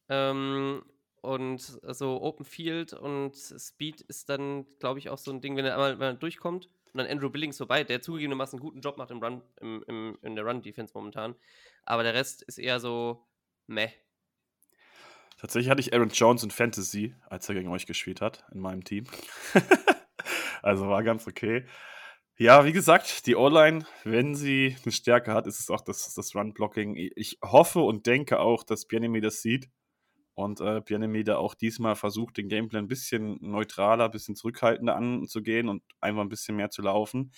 Ähm, 0.10 0.84
und 1.22 1.60
so 1.60 2.22
Open 2.22 2.46
Field 2.46 2.94
und 2.94 3.36
Speed 3.36 4.02
ist 4.02 4.30
dann, 4.30 4.66
glaube 4.80 5.00
ich, 5.00 5.10
auch 5.10 5.18
so 5.18 5.32
ein 5.32 5.42
Ding, 5.42 5.56
wenn 5.56 5.66
er 5.66 5.74
einmal 5.74 6.00
wenn 6.00 6.08
er 6.08 6.14
durchkommt 6.14 6.70
und 6.96 7.00
dann 7.00 7.08
Andrew 7.08 7.30
Billings 7.30 7.58
vorbei, 7.58 7.84
der 7.84 8.02
zugegebenermaßen 8.02 8.58
einen 8.58 8.64
guten 8.64 8.80
Job 8.80 8.98
macht 8.98 9.12
im 9.12 9.22
Run, 9.22 9.42
im, 9.60 9.84
im, 9.88 10.18
in 10.22 10.36
der 10.36 10.46
Run-Defense 10.46 10.94
momentan. 10.96 11.36
Aber 11.84 12.04
der 12.04 12.14
Rest 12.14 12.44
ist 12.44 12.58
eher 12.58 12.80
so 12.80 13.28
meh. 13.68 13.90
Tatsächlich 15.38 15.70
hatte 15.70 15.82
ich 15.82 15.94
Aaron 15.94 16.10
Jones 16.10 16.44
in 16.44 16.52
Fantasy, 16.52 17.14
als 17.28 17.50
er 17.50 17.56
gegen 17.56 17.70
euch 17.70 17.86
gespielt 17.86 18.22
hat, 18.22 18.46
in 18.54 18.62
meinem 18.62 18.84
Team. 18.84 19.06
also 20.62 20.88
war 20.88 21.04
ganz 21.04 21.28
okay. 21.28 21.66
Ja, 22.38 22.66
wie 22.66 22.74
gesagt, 22.74 23.28
die 23.28 23.36
O-Line, 23.38 23.86
wenn 24.04 24.36
sie 24.36 24.76
eine 24.84 24.92
Stärke 24.92 25.32
hat, 25.34 25.48
ist 25.48 25.62
es 25.62 25.70
auch 25.70 25.80
das, 25.80 26.14
das 26.14 26.36
Run-Blocking. 26.36 26.96
Ich 27.16 27.38
hoffe 27.42 27.80
und 27.80 28.08
denke 28.08 28.40
auch, 28.40 28.64
dass 28.64 28.88
Bienemy 28.88 29.22
das 29.22 29.42
sieht 29.42 29.70
und 30.34 30.60
äh, 30.60 31.24
da 31.24 31.38
auch 31.38 31.56
diesmal 31.56 31.96
versucht, 31.96 32.36
den 32.36 32.50
Gameplay 32.50 32.80
ein 32.80 32.90
bisschen 32.90 33.38
neutraler, 33.40 34.06
ein 34.06 34.12
bisschen 34.12 34.36
zurückhaltender 34.36 34.98
anzugehen 34.98 35.70
und 35.70 35.82
einfach 36.02 36.24
ein 36.24 36.30
bisschen 36.30 36.58
mehr 36.58 36.70
zu 36.70 36.82
laufen. 36.82 37.32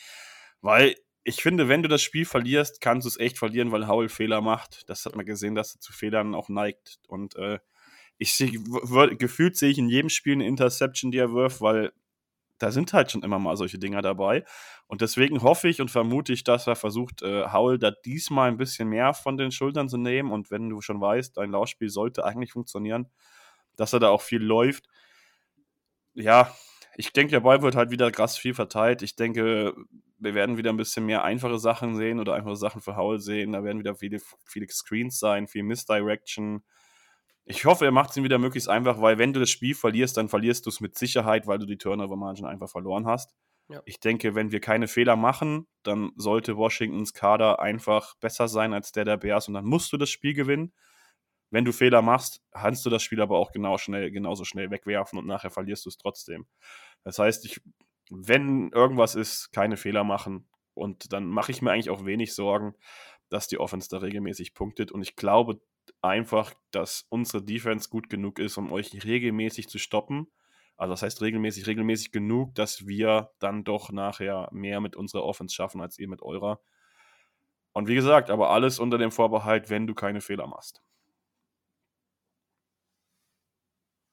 Weil 0.62 0.96
ich 1.24 1.44
finde, 1.44 1.70
wenn 1.70 1.84
du 1.84 1.90
das 1.90 2.02
Spiel 2.02 2.26
verlierst, 2.26 2.82
kannst 2.82 3.06
du 3.06 3.10
es 3.10 3.20
echt 3.20 3.38
verlieren, 3.38 3.72
weil 3.72 3.88
Howell 3.88 4.10
Fehler 4.10 4.42
macht. 4.42 4.90
Das 4.90 5.06
hat 5.06 5.16
man 5.16 5.28
gesehen, 5.28 5.54
dass 5.54 5.76
er 5.76 5.80
zu 5.80 5.94
Fehlern 5.94 6.34
auch 6.34 6.50
neigt. 6.50 6.98
Und 7.08 7.36
äh, 7.36 7.60
ich 8.18 8.36
gefühlt 9.20 9.58
sehe 9.58 9.70
ich 9.70 9.78
in 9.78 9.90
jedem 9.90 10.10
Spiel 10.10 10.34
eine 10.34 10.48
Interception, 10.48 11.12
die 11.12 11.20
er 11.20 11.34
wirft, 11.34 11.62
weil 11.62 11.92
da 12.60 12.72
sind 12.72 12.94
halt 12.94 13.12
schon 13.12 13.24
immer 13.24 13.40
mal 13.40 13.58
solche 13.58 13.80
Dinger 13.80 14.02
dabei. 14.02 14.44
Und 14.88 15.02
deswegen 15.02 15.42
hoffe 15.42 15.68
ich 15.68 15.82
und 15.82 15.92
vermute 15.92 16.34
ich, 16.34 16.44
dass 16.44 16.68
er 16.68 16.76
versucht, 16.76 17.22
äh, 17.22 17.52
Howell 17.52 17.78
da 17.78 17.92
diesmal 17.92 18.50
ein 18.50 18.58
bisschen 18.58 18.90
mehr 18.90 19.14
von 19.14 19.38
den 19.38 19.52
Schultern 19.52 19.90
zu 19.90 19.98
nehmen. 19.98 20.32
Und 20.32 20.52
wenn 20.52 20.70
du 20.70 20.82
schon 20.82 21.02
weißt, 21.02 21.38
dein 21.38 21.52
Laufspiel 21.52 21.90
sollte 21.90 22.26
eigentlich 22.26 22.52
funktionieren, 22.54 23.10
dass 23.76 23.94
er 23.94 24.00
da 24.00 24.10
auch 24.10 24.22
viel 24.22 24.42
läuft. 24.42 24.88
Ja, 26.14 26.52
ich 26.96 27.14
denke, 27.14 27.32
der 27.32 27.42
Ball 27.42 27.62
wird 27.62 27.76
halt 27.76 27.92
wieder 27.92 28.12
krass 28.12 28.38
viel 28.38 28.56
verteilt. 28.56 29.04
Ich 29.04 29.16
denke, 29.16 29.76
wir 30.18 30.34
werden 30.34 30.58
wieder 30.58 30.72
ein 30.72 30.78
bisschen 30.78 31.06
mehr 31.06 31.24
einfache 31.24 31.60
Sachen 31.60 31.96
sehen 31.96 32.20
oder 32.20 32.34
einfache 32.34 32.56
Sachen 32.56 32.82
für 32.82 32.96
Howell 32.98 33.20
sehen. 33.20 33.52
Da 33.52 33.64
werden 33.64 33.80
wieder 33.80 33.96
viele, 33.96 34.20
viele 34.46 34.68
Screens 34.70 35.20
sein, 35.20 35.48
viel 35.48 35.64
Misdirection. 35.64 36.64
Ich 37.50 37.64
hoffe, 37.64 37.86
er 37.86 37.92
macht 37.92 38.10
es 38.10 38.18
ihm 38.18 38.26
wieder 38.26 38.40
möglichst 38.40 38.68
einfach, 38.68 39.02
weil 39.02 39.18
wenn 39.18 39.32
du 39.32 39.40
das 39.40 39.50
Spiel 39.50 39.74
verlierst, 39.74 40.18
dann 40.18 40.28
verlierst 40.28 40.66
du 40.66 40.70
es 40.70 40.82
mit 40.82 40.98
Sicherheit, 40.98 41.48
weil 41.48 41.60
du 41.60 41.66
die 41.66 41.78
Turnover-Margin 41.78 42.46
einfach 42.46 42.70
verloren 42.70 43.08
hast. 43.08 43.34
Ja. 43.70 43.82
Ich 43.86 44.00
denke, 44.00 44.36
wenn 44.36 44.52
wir 44.52 44.60
keine 44.60 44.88
Fehler 44.88 45.16
machen, 45.16 45.68
dann 45.84 46.12
sollte 46.16 46.58
Washingtons 46.58 47.14
Kader 47.14 47.60
einfach 47.60 48.16
besser 48.16 48.48
sein 48.48 48.74
als 48.74 48.92
der 48.92 49.06
der 49.06 49.18
Bears 49.18 49.48
und 49.48 49.54
dann 49.54 49.66
musst 49.66 49.92
du 49.94 49.98
das 49.98 50.10
Spiel 50.10 50.34
gewinnen. 50.34 50.74
Wenn 51.50 51.64
du 51.64 51.72
Fehler 51.72 52.02
machst, 52.02 52.42
kannst 52.52 52.86
du 52.86 52.90
das 52.90 53.04
Spiel 53.04 53.22
aber 53.22 53.38
auch 53.38 53.52
genau 53.52 53.78
schnell, 53.78 54.12
genauso 54.12 54.44
schnell 54.44 54.70
wegwerfen 54.70 55.18
und 55.18 55.26
nachher 55.26 55.50
verlierst 55.50 55.86
du 55.86 55.90
es 55.90 55.98
trotzdem. 55.98 56.48
Das 57.04 57.20
heißt, 57.20 57.46
ich, 57.46 57.62
wenn 58.10 58.72
irgendwas 58.72 59.16
ist, 59.16 59.52
keine 59.54 59.78
Fehler 59.78 60.04
machen 60.04 60.50
und 60.74 61.14
dann 61.14 61.26
mache 61.26 61.52
ich 61.52 61.62
mir 61.62 61.72
eigentlich 61.72 61.90
auch 61.90 62.06
wenig 62.06 62.36
Sorgen, 62.36 62.76
dass 63.30 63.48
die 63.48 63.60
Offense 63.60 63.90
da 63.90 63.98
regelmäßig 63.98 64.54
punktet 64.54 64.92
und 64.92 65.02
ich 65.02 65.16
glaube 65.16 65.62
einfach, 66.02 66.54
dass 66.72 67.06
unsere 67.10 67.44
Defense 67.44 67.90
gut 67.90 68.10
genug 68.10 68.40
ist, 68.40 68.58
um 68.58 68.72
euch 68.72 69.04
regelmäßig 69.04 69.70
zu 69.70 69.80
stoppen. 69.80 70.28
Also 70.78 70.94
das 70.94 71.02
heißt 71.02 71.22
regelmäßig, 71.22 71.68
regelmäßig 71.68 72.12
genug, 72.12 72.54
dass 72.56 72.86
wir 72.88 73.32
dann 73.40 73.64
doch 73.64 73.92
nachher 73.92 74.50
mehr 74.52 74.80
mit 74.80 74.96
unserer 74.96 75.24
Offense 75.24 75.56
schaffen, 75.56 75.82
als 75.82 75.98
ihr 75.98 76.08
mit 76.08 76.22
eurer. 76.22 76.62
Und 77.74 77.88
wie 77.88 77.96
gesagt, 77.96 78.30
aber 78.30 78.50
alles 78.52 78.80
unter 78.80 78.98
dem 78.98 79.12
Vorbehalt, 79.12 79.70
wenn 79.70 79.88
du 79.88 79.94
keine 79.94 80.22
Fehler 80.22 80.48
machst. 80.48 80.82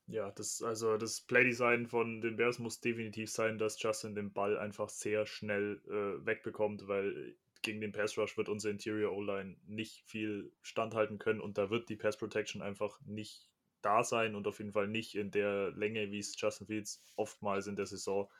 Ja, 0.06 0.30
das, 0.32 0.62
also 0.62 0.98
das 0.98 1.22
Playdesign 1.22 1.86
von 1.86 2.20
den 2.20 2.36
Bears 2.36 2.58
muss 2.58 2.80
definitiv 2.80 3.30
sein, 3.30 3.56
dass 3.56 3.82
Justin 3.82 4.14
den 4.14 4.32
Ball 4.32 4.58
einfach 4.58 4.90
sehr 4.90 5.24
schnell 5.24 5.80
äh, 5.86 6.26
wegbekommt, 6.26 6.88
weil 6.88 7.36
gegen 7.64 7.80
den 7.80 7.92
Pass 7.92 8.16
Rush 8.16 8.36
wird 8.36 8.48
unsere 8.48 8.70
Interior 8.70 9.12
O-Line 9.12 9.56
nicht 9.66 10.02
viel 10.04 10.52
standhalten 10.62 11.18
können 11.18 11.40
und 11.40 11.58
da 11.58 11.70
wird 11.70 11.88
die 11.88 11.96
Pass 11.96 12.16
Protection 12.16 12.62
einfach 12.62 13.00
nicht 13.00 13.50
da 13.82 14.04
sein 14.04 14.34
und 14.34 14.46
auf 14.46 14.58
jeden 14.58 14.72
Fall 14.72 14.86
nicht 14.86 15.14
in 15.16 15.30
der 15.30 15.72
Länge, 15.72 16.10
wie 16.10 16.18
es 16.18 16.40
Justin 16.40 16.66
Fields 16.66 17.02
oftmals 17.16 17.66
in 17.66 17.76
der 17.76 17.86
Saison 17.86 18.30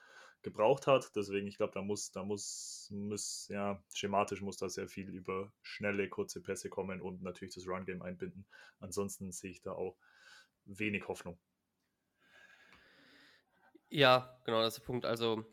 gebraucht 0.43 0.87
hat. 0.87 1.11
Deswegen, 1.17 1.47
ich 1.47 1.57
glaube, 1.57 1.73
da 1.73 1.83
muss, 1.83 2.13
da 2.13 2.23
muss, 2.23 2.89
muss, 2.93 3.49
ja, 3.49 3.83
schematisch 3.93 4.43
muss 4.43 4.59
da 4.59 4.69
sehr 4.69 4.89
viel 4.89 5.09
über 5.09 5.53
schnelle, 5.63 6.09
kurze 6.09 6.41
Pässe 6.41 6.69
kommen 6.69 7.01
und 7.01 7.23
natürlich 7.23 7.55
das 7.55 7.67
Run-Game 7.67 8.03
einbinden. 8.03 8.47
Ansonsten 8.79 9.33
sehe 9.33 9.51
ich 9.51 9.63
da 9.63 9.73
auch 9.73 9.97
wenig 10.67 11.09
Hoffnung. 11.09 11.39
Ja, 13.89 14.39
genau, 14.45 14.61
das 14.61 14.75
ist 14.75 14.81
der 14.81 14.87
Punkt. 14.87 15.07
Also 15.07 15.45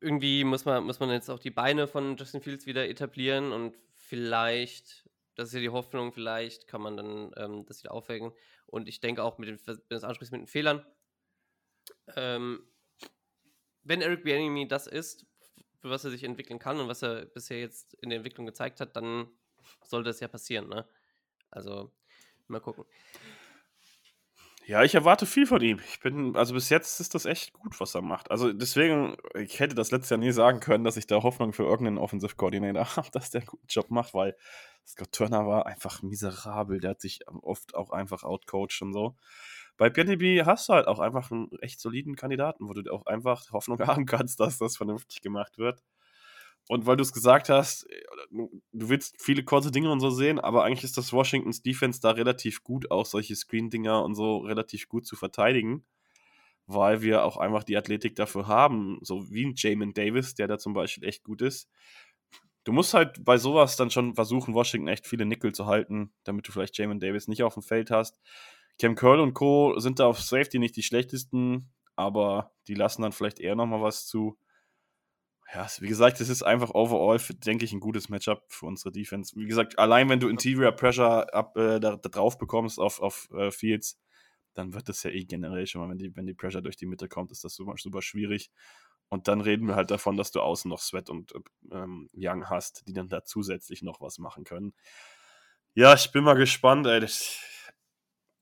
irgendwie 0.00 0.44
muss 0.44 0.64
man, 0.64 0.84
muss 0.84 1.00
man 1.00 1.10
jetzt 1.10 1.28
auch 1.28 1.38
die 1.38 1.50
Beine 1.50 1.86
von 1.86 2.16
Justin 2.16 2.40
Fields 2.40 2.66
wieder 2.66 2.88
etablieren 2.88 3.52
und 3.52 3.76
vielleicht 3.94 5.08
das 5.38 5.50
ist 5.50 5.54
ja 5.54 5.60
die 5.60 5.68
Hoffnung, 5.68 6.12
vielleicht 6.12 6.66
kann 6.66 6.80
man 6.80 6.96
dann 6.96 7.30
ähm, 7.36 7.64
das 7.64 7.84
wieder 7.84 7.94
aufwecken. 7.94 8.32
Und 8.66 8.88
ich 8.88 8.98
denke 8.98 9.22
auch 9.22 9.38
mit 9.38 9.48
den, 9.48 9.60
wenn 9.66 10.00
du 10.00 10.08
mit 10.08 10.32
den 10.32 10.46
Fehlern, 10.48 10.84
ähm, 12.16 12.68
wenn 13.84 14.02
Eric 14.02 14.24
Bieniemy 14.24 14.66
das 14.66 14.88
ist, 14.88 15.26
für 15.76 15.90
was 15.90 16.04
er 16.04 16.10
sich 16.10 16.24
entwickeln 16.24 16.58
kann 16.58 16.80
und 16.80 16.88
was 16.88 17.02
er 17.02 17.24
bisher 17.24 17.60
jetzt 17.60 17.94
in 17.94 18.10
der 18.10 18.16
Entwicklung 18.16 18.46
gezeigt 18.46 18.80
hat, 18.80 18.96
dann 18.96 19.30
sollte 19.84 20.10
es 20.10 20.18
ja 20.18 20.26
passieren, 20.26 20.68
ne? 20.68 20.88
Also, 21.50 21.92
mal 22.48 22.60
gucken. 22.60 22.84
Ja, 24.68 24.84
ich 24.84 24.94
erwarte 24.94 25.24
viel 25.24 25.46
von 25.46 25.62
ihm. 25.62 25.80
Ich 25.88 25.98
bin, 26.00 26.36
also 26.36 26.52
bis 26.52 26.68
jetzt 26.68 27.00
ist 27.00 27.14
das 27.14 27.24
echt 27.24 27.54
gut, 27.54 27.80
was 27.80 27.94
er 27.94 28.02
macht. 28.02 28.30
Also 28.30 28.52
deswegen, 28.52 29.16
ich 29.34 29.60
hätte 29.60 29.74
das 29.74 29.90
letztes 29.90 30.10
Jahr 30.10 30.18
nie 30.18 30.30
sagen 30.30 30.60
können, 30.60 30.84
dass 30.84 30.98
ich 30.98 31.06
da 31.06 31.22
Hoffnung 31.22 31.54
für 31.54 31.62
irgendeinen 31.62 31.96
Offensive 31.96 32.36
Coordinator 32.36 32.84
habe, 32.96 33.08
dass 33.10 33.30
der 33.30 33.40
einen 33.40 33.46
guten 33.48 33.66
Job 33.66 33.90
macht, 33.90 34.12
weil 34.12 34.36
Scott 34.86 35.10
Turner 35.10 35.46
war 35.46 35.64
einfach 35.64 36.02
miserabel. 36.02 36.80
Der 36.80 36.90
hat 36.90 37.00
sich 37.00 37.20
oft 37.40 37.74
auch 37.74 37.88
einfach 37.92 38.24
outcoached 38.24 38.82
und 38.82 38.92
so. 38.92 39.16
Bei 39.78 39.88
PNB 39.88 40.44
hast 40.44 40.68
du 40.68 40.74
halt 40.74 40.86
auch 40.86 40.98
einfach 40.98 41.30
einen 41.30 41.50
echt 41.62 41.80
soliden 41.80 42.14
Kandidaten, 42.14 42.68
wo 42.68 42.74
du 42.74 42.92
auch 42.92 43.06
einfach 43.06 43.50
Hoffnung 43.52 43.78
haben 43.86 44.04
kannst, 44.04 44.38
dass 44.38 44.58
das 44.58 44.76
vernünftig 44.76 45.22
gemacht 45.22 45.56
wird. 45.56 45.82
Und 46.68 46.84
weil 46.84 46.96
du 46.96 47.02
es 47.02 47.12
gesagt 47.12 47.48
hast, 47.48 47.84
äh, 47.90 48.02
du 48.30 48.88
willst 48.88 49.20
viele 49.20 49.42
kurze 49.42 49.70
Dinge 49.72 49.90
und 49.90 50.00
so 50.00 50.10
sehen, 50.10 50.38
aber 50.38 50.64
eigentlich 50.64 50.84
ist 50.84 50.98
das 50.98 51.12
Washingtons 51.12 51.62
Defense 51.62 52.00
da 52.00 52.10
relativ 52.10 52.62
gut, 52.62 52.90
auch 52.90 53.06
solche 53.06 53.34
Screen-Dinger 53.34 54.04
und 54.04 54.14
so 54.14 54.38
relativ 54.38 54.88
gut 54.88 55.06
zu 55.06 55.16
verteidigen, 55.16 55.84
weil 56.66 57.00
wir 57.00 57.24
auch 57.24 57.38
einfach 57.38 57.64
die 57.64 57.76
Athletik 57.76 58.16
dafür 58.16 58.46
haben, 58.46 58.98
so 59.00 59.30
wie 59.30 59.46
ein 59.46 59.54
Jamin 59.56 59.94
Davis, 59.94 60.34
der 60.34 60.46
da 60.46 60.58
zum 60.58 60.74
Beispiel 60.74 61.04
echt 61.04 61.24
gut 61.24 61.40
ist. 61.40 61.70
Du 62.64 62.72
musst 62.72 62.92
halt 62.92 63.24
bei 63.24 63.38
sowas 63.38 63.76
dann 63.76 63.90
schon 63.90 64.14
versuchen, 64.14 64.52
Washington 64.52 64.88
echt 64.88 65.06
viele 65.06 65.24
Nickel 65.24 65.54
zu 65.54 65.64
halten, 65.64 66.12
damit 66.24 66.46
du 66.46 66.52
vielleicht 66.52 66.76
Jamin 66.76 67.00
Davis 67.00 67.28
nicht 67.28 67.42
auf 67.42 67.54
dem 67.54 67.62
Feld 67.62 67.90
hast. 67.90 68.20
Cam 68.78 68.94
Curl 68.94 69.20
und 69.20 69.32
Co. 69.32 69.78
sind 69.78 70.00
da 70.00 70.06
auf 70.06 70.20
Safety 70.20 70.58
nicht 70.58 70.76
die 70.76 70.82
schlechtesten, 70.82 71.72
aber 71.96 72.52
die 72.68 72.74
lassen 72.74 73.00
dann 73.00 73.12
vielleicht 73.12 73.40
eher 73.40 73.56
nochmal 73.56 73.80
was 73.80 74.06
zu 74.06 74.36
ja, 75.54 75.66
wie 75.80 75.88
gesagt, 75.88 76.20
das 76.20 76.28
ist 76.28 76.42
einfach 76.42 76.74
overall, 76.74 77.18
denke 77.44 77.64
ich, 77.64 77.72
ein 77.72 77.80
gutes 77.80 78.08
Matchup 78.08 78.44
für 78.48 78.66
unsere 78.66 78.92
Defense. 78.92 79.34
Wie 79.34 79.46
gesagt, 79.46 79.78
allein 79.78 80.08
wenn 80.08 80.20
du 80.20 80.28
Interior 80.28 80.72
Pressure 80.72 81.32
ab, 81.32 81.56
äh, 81.56 81.80
da, 81.80 81.96
da, 81.96 82.08
drauf 82.08 82.36
bekommst 82.38 82.78
auf, 82.78 83.00
auf 83.00 83.30
äh, 83.32 83.50
Fields, 83.50 83.98
dann 84.54 84.74
wird 84.74 84.88
das 84.88 85.02
ja 85.04 85.10
eh 85.10 85.24
generell 85.24 85.66
schon 85.66 85.80
mal, 85.80 85.88
wenn 85.88 85.98
die, 85.98 86.14
wenn 86.14 86.26
die 86.26 86.34
Pressure 86.34 86.60
durch 86.60 86.76
die 86.76 86.86
Mitte 86.86 87.08
kommt, 87.08 87.32
ist 87.32 87.44
das 87.44 87.54
super, 87.54 87.74
super 87.78 88.02
schwierig. 88.02 88.50
Und 89.08 89.26
dann 89.26 89.40
reden 89.40 89.66
wir 89.66 89.74
halt 89.74 89.90
davon, 89.90 90.18
dass 90.18 90.32
du 90.32 90.40
außen 90.40 90.68
noch 90.68 90.80
Sweat 90.80 91.08
und 91.08 91.32
ähm, 91.70 92.10
Young 92.14 92.50
hast, 92.50 92.86
die 92.86 92.92
dann 92.92 93.08
da 93.08 93.24
zusätzlich 93.24 93.82
noch 93.82 94.02
was 94.02 94.18
machen 94.18 94.44
können. 94.44 94.74
Ja, 95.74 95.94
ich 95.94 96.12
bin 96.12 96.24
mal 96.24 96.34
gespannt, 96.34 96.86
ey. 96.86 97.00
Das, 97.00 97.38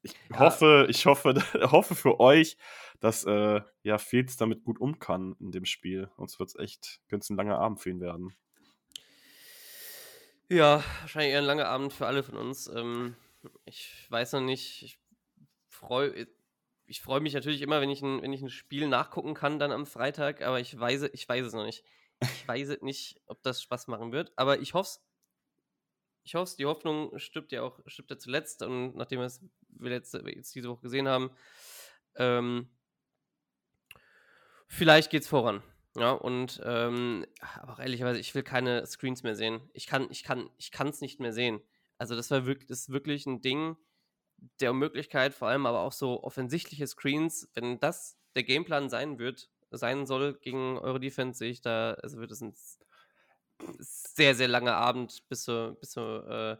ich 0.06 0.30
ja. 0.30 0.38
hoffe, 0.38 0.86
ich 0.88 1.06
hoffe, 1.06 1.34
hoffe 1.70 1.94
für 1.94 2.20
euch, 2.20 2.56
dass 3.00 3.24
äh, 3.24 3.60
ja 3.82 3.98
Fields 3.98 4.36
damit 4.36 4.64
gut 4.64 4.80
um 4.80 4.98
kann 4.98 5.36
in 5.40 5.52
dem 5.52 5.64
Spiel. 5.64 6.10
Sonst 6.16 6.38
wird 6.38 6.50
es 6.50 6.56
echt, 6.56 7.00
könnte 7.08 7.24
es 7.24 7.30
ein 7.30 7.36
langer 7.36 7.58
Abend 7.58 7.80
für 7.80 7.90
ihn 7.90 8.00
werden. 8.00 8.34
Ja, 10.48 10.82
wahrscheinlich 11.00 11.32
eher 11.32 11.40
ein 11.40 11.44
langer 11.44 11.68
Abend 11.68 11.92
für 11.92 12.06
alle 12.06 12.22
von 12.22 12.36
uns. 12.36 12.68
Ähm, 12.68 13.16
ich 13.64 14.06
weiß 14.10 14.32
noch 14.32 14.40
nicht, 14.40 14.82
ich 14.82 14.98
freue 15.68 16.28
ich 16.86 17.00
freu 17.00 17.20
mich 17.20 17.34
natürlich 17.34 17.62
immer, 17.62 17.80
wenn 17.80 17.90
ich, 17.90 18.02
ein, 18.02 18.22
wenn 18.22 18.32
ich 18.32 18.42
ein 18.42 18.48
Spiel 18.48 18.88
nachgucken 18.88 19.34
kann 19.34 19.58
dann 19.58 19.72
am 19.72 19.86
Freitag, 19.86 20.42
aber 20.42 20.60
ich 20.60 20.78
weiß, 20.78 21.02
ich 21.12 21.28
weiß 21.28 21.46
es 21.46 21.52
noch 21.52 21.64
nicht. 21.64 21.84
Ich 22.20 22.20
weiß 22.48 22.80
nicht, 22.82 23.20
ob 23.26 23.42
das 23.42 23.62
Spaß 23.62 23.88
machen 23.88 24.12
wird, 24.12 24.32
aber 24.36 24.60
ich 24.60 24.74
hoffe 24.74 24.88
es. 24.88 25.05
Ich 26.26 26.34
hoffe 26.34 26.50
es, 26.50 26.56
die 26.56 26.66
Hoffnung 26.66 27.16
stirbt 27.20 27.52
ja 27.52 27.62
auch, 27.62 27.78
stirbt 27.86 28.10
ja 28.10 28.18
zuletzt 28.18 28.60
und 28.62 28.96
nachdem 28.96 29.20
wir 29.20 29.26
es 29.26 29.40
jetzt, 29.80 30.12
jetzt 30.12 30.54
diese 30.56 30.68
Woche 30.68 30.82
gesehen 30.82 31.06
haben, 31.06 31.30
ähm, 32.16 32.68
vielleicht 34.66 35.10
geht's 35.10 35.28
voran. 35.28 35.62
Ja, 35.94 36.10
und 36.10 36.60
ähm, 36.64 37.24
aber 37.62 37.78
ehrlicherweise, 37.78 38.18
ich 38.18 38.34
will 38.34 38.42
keine 38.42 38.84
Screens 38.86 39.22
mehr 39.22 39.36
sehen. 39.36 39.70
Ich 39.72 39.86
kann, 39.86 40.08
ich 40.10 40.24
kann, 40.24 40.50
ich 40.58 40.72
kann 40.72 40.88
es 40.88 41.00
nicht 41.00 41.20
mehr 41.20 41.32
sehen. 41.32 41.60
Also 41.96 42.16
das 42.16 42.28
war 42.32 42.44
wirklich, 42.44 42.66
das 42.66 42.80
ist 42.80 42.92
wirklich 42.92 43.24
ein 43.26 43.40
Ding 43.40 43.76
der 44.58 44.72
Möglichkeit, 44.72 45.32
vor 45.32 45.46
allem 45.46 45.64
aber 45.64 45.82
auch 45.82 45.92
so 45.92 46.24
offensichtliche 46.24 46.88
Screens, 46.88 47.48
wenn 47.54 47.78
das 47.78 48.18
der 48.34 48.42
Gameplan 48.42 48.90
sein 48.90 49.20
wird, 49.20 49.48
sein 49.70 50.06
soll 50.06 50.34
gegen 50.34 50.76
eure 50.76 50.98
Defense, 50.98 51.38
sehe 51.38 51.52
ich 51.52 51.60
da, 51.60 51.92
also 51.94 52.18
wird 52.18 52.32
es 52.32 52.40
ein 52.40 52.52
sehr, 53.78 54.34
sehr 54.34 54.48
langer 54.48 54.76
Abend 54.76 55.26
bis 55.28 55.44
zur, 55.44 55.74
bis 55.80 55.90
zur, 55.90 56.28
äh, 56.28 56.56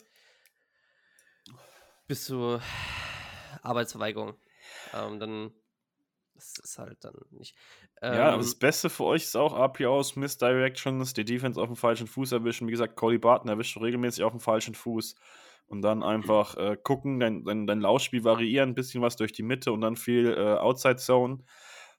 bis 2.06 2.24
zur 2.24 2.62
Arbeitsverweigerung. 3.62 4.35
Ähm, 4.94 5.20
dann 5.20 5.52
das 6.36 6.59
ist 6.62 6.78
halt 6.78 7.02
dann 7.02 7.14
nicht. 7.31 7.56
Ähm, 8.02 8.14
ja, 8.14 8.28
aber 8.28 8.39
das 8.39 8.55
Beste 8.55 8.90
für 8.90 9.05
euch 9.05 9.23
ist 9.23 9.36
auch 9.36 9.59
RPOs, 9.59 10.16
Misdirections, 10.16 11.14
die 11.14 11.24
Defense 11.24 11.60
auf 11.60 11.68
dem 11.68 11.77
falschen 11.77 12.06
Fuß 12.06 12.32
erwischen. 12.32 12.66
Wie 12.66 12.73
gesagt, 12.73 12.97
Cody 12.97 13.18
Barton 13.18 13.48
erwischt 13.48 13.77
regelmäßig 13.81 14.23
auf 14.23 14.32
dem 14.32 14.40
falschen 14.40 14.74
Fuß. 14.74 15.14
Und 15.68 15.82
dann 15.82 16.05
einfach 16.05 16.56
äh, 16.56 16.77
gucken, 16.81 17.18
dein, 17.18 17.44
dein, 17.44 17.66
dein 17.66 17.81
Laufspiel 17.81 18.23
variieren, 18.23 18.70
ein 18.70 18.74
bisschen 18.74 19.02
was 19.02 19.16
durch 19.16 19.32
die 19.32 19.43
Mitte 19.43 19.73
und 19.73 19.81
dann 19.81 19.97
viel 19.97 20.32
äh, 20.32 20.59
Outside 20.59 20.97
Zone. 20.97 21.39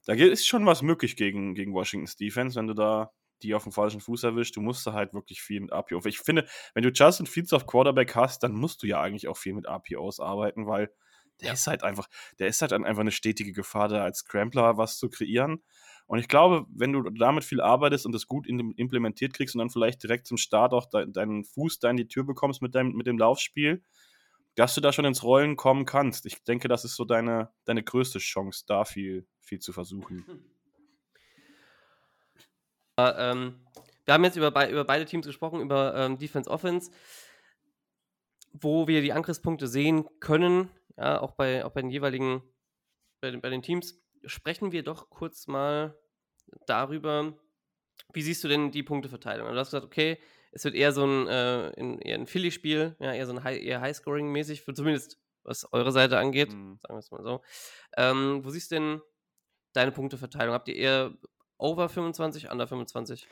Da 0.05 0.13
ist 0.13 0.47
schon 0.47 0.65
was 0.65 0.81
möglich 0.81 1.17
gegen, 1.17 1.53
gegen 1.53 1.73
Washingtons 1.73 2.15
Defense, 2.15 2.57
wenn 2.57 2.67
du 2.67 2.73
da 2.73 3.11
die 3.43 3.53
auf 3.53 3.63
dem 3.63 3.71
falschen 3.71 4.01
Fuß 4.01 4.23
erwischt. 4.23 4.55
Du 4.55 4.61
musst 4.61 4.85
da 4.87 4.93
halt 4.93 5.13
wirklich 5.13 5.41
viel 5.41 5.61
mit 5.61 5.71
RPOs. 5.71 6.05
Ich 6.05 6.19
finde, 6.19 6.47
wenn 6.73 6.83
du 6.83 6.89
Justin 6.89 7.25
Fields 7.25 7.53
auf 7.53 7.65
Quarterback 7.65 8.15
hast, 8.15 8.43
dann 8.43 8.53
musst 8.53 8.83
du 8.83 8.87
ja 8.87 9.01
eigentlich 9.01 9.27
auch 9.27 9.37
viel 9.37 9.53
mit 9.53 9.67
RPOs 9.67 10.19
arbeiten, 10.19 10.67
weil 10.67 10.91
der 11.41 11.47
ja. 11.47 11.53
ist 11.53 11.67
halt 11.67 11.83
einfach, 11.83 12.07
der 12.39 12.47
ist 12.47 12.61
halt 12.61 12.73
einfach 12.73 13.01
eine 13.01 13.11
stetige 13.11 13.53
Gefahr, 13.53 13.89
da 13.89 14.03
als 14.03 14.19
Scrambler 14.19 14.77
was 14.77 14.97
zu 14.97 15.09
kreieren. 15.09 15.63
Und 16.07 16.19
ich 16.19 16.29
glaube, 16.29 16.65
wenn 16.69 16.93
du 16.93 17.03
damit 17.09 17.43
viel 17.43 17.61
arbeitest 17.61 18.05
und 18.05 18.13
das 18.13 18.27
gut 18.27 18.47
implementiert 18.47 19.33
kriegst 19.33 19.55
und 19.55 19.59
dann 19.59 19.69
vielleicht 19.69 20.01
direkt 20.01 20.25
zum 20.25 20.37
Start 20.37 20.73
auch 20.73 20.85
de 20.85 21.05
deinen 21.11 21.43
Fuß 21.43 21.79
da 21.79 21.89
in 21.89 21.97
die 21.97 22.07
Tür 22.07 22.23
bekommst 22.23 22.61
mit, 22.61 22.75
deinem, 22.75 22.93
mit 22.93 23.07
dem 23.07 23.17
Laufspiel, 23.17 23.83
dass 24.55 24.73
du 24.73 24.81
da 24.81 24.93
schon 24.93 25.05
ins 25.05 25.21
Rollen 25.21 25.57
kommen 25.57 25.85
kannst. 25.85 26.25
Ich 26.25 26.43
denke, 26.43 26.69
das 26.69 26.85
ist 26.85 26.95
so 26.95 27.03
deine, 27.03 27.51
deine 27.65 27.83
größte 27.83 28.19
Chance, 28.19 28.63
da 28.65 28.85
viel, 28.85 29.27
viel 29.41 29.59
zu 29.59 29.73
versuchen. 29.73 30.23
Äh, 32.97 33.31
ähm, 33.31 33.59
wir 34.05 34.13
haben 34.13 34.23
jetzt 34.23 34.37
über, 34.37 34.51
be 34.51 34.67
über 34.67 34.85
beide 34.85 35.05
Teams 35.05 35.25
gesprochen, 35.25 35.61
über 35.61 35.95
ähm, 35.95 36.17
Defense 36.17 36.49
Offense, 36.49 36.91
wo 38.53 38.87
wir 38.87 39.01
die 39.01 39.13
Angriffspunkte 39.13 39.67
sehen 39.67 40.07
können 40.19 40.69
ja, 40.97 41.21
auch 41.21 41.31
bei, 41.31 41.63
auch 41.63 41.71
bei 41.71 41.81
den 41.81 41.91
jeweiligen, 41.91 42.41
bei 43.21 43.31
den, 43.31 43.41
bei 43.41 43.49
den 43.49 43.61
Teams, 43.61 44.01
sprechen 44.25 44.71
wir 44.71 44.83
doch 44.83 45.09
kurz 45.09 45.47
mal 45.47 45.97
darüber, 46.65 47.37
wie 48.13 48.21
siehst 48.21 48.43
du 48.43 48.47
denn 48.47 48.71
die 48.71 48.83
Punkteverteilung? 48.83 49.47
Also 49.47 49.55
du 49.55 49.59
hast 49.59 49.67
gesagt, 49.67 49.85
okay, 49.85 50.19
es 50.51 50.63
wird 50.63 50.75
eher 50.75 50.91
so 50.91 51.05
ein, 51.05 51.27
äh, 51.27 51.69
in, 51.71 51.99
eher 51.99 52.15
ein 52.15 52.27
Philly-Spiel, 52.27 52.95
ja, 52.99 53.13
eher 53.13 53.25
so 53.27 53.33
ein 53.33 53.43
High, 53.43 53.61
eher 53.61 53.81
High-Scoring-mäßig, 53.81 54.63
zumindest 54.73 55.19
was 55.43 55.71
eure 55.71 55.91
Seite 55.91 56.17
angeht, 56.17 56.51
mhm. 56.51 56.77
sagen 56.79 56.95
wir 56.95 56.99
es 56.99 57.11
mal 57.11 57.23
so. 57.23 57.41
Ähm, 57.95 58.43
wo 58.43 58.49
siehst 58.49 58.71
du 58.71 58.75
denn 58.75 59.01
deine 59.73 59.91
Punkteverteilung? 59.91 60.53
Habt 60.53 60.67
ihr 60.67 60.75
eher 60.75 61.13
over 61.57 61.89
25, 61.89 62.51
under 62.51 62.67
25? 62.67 63.27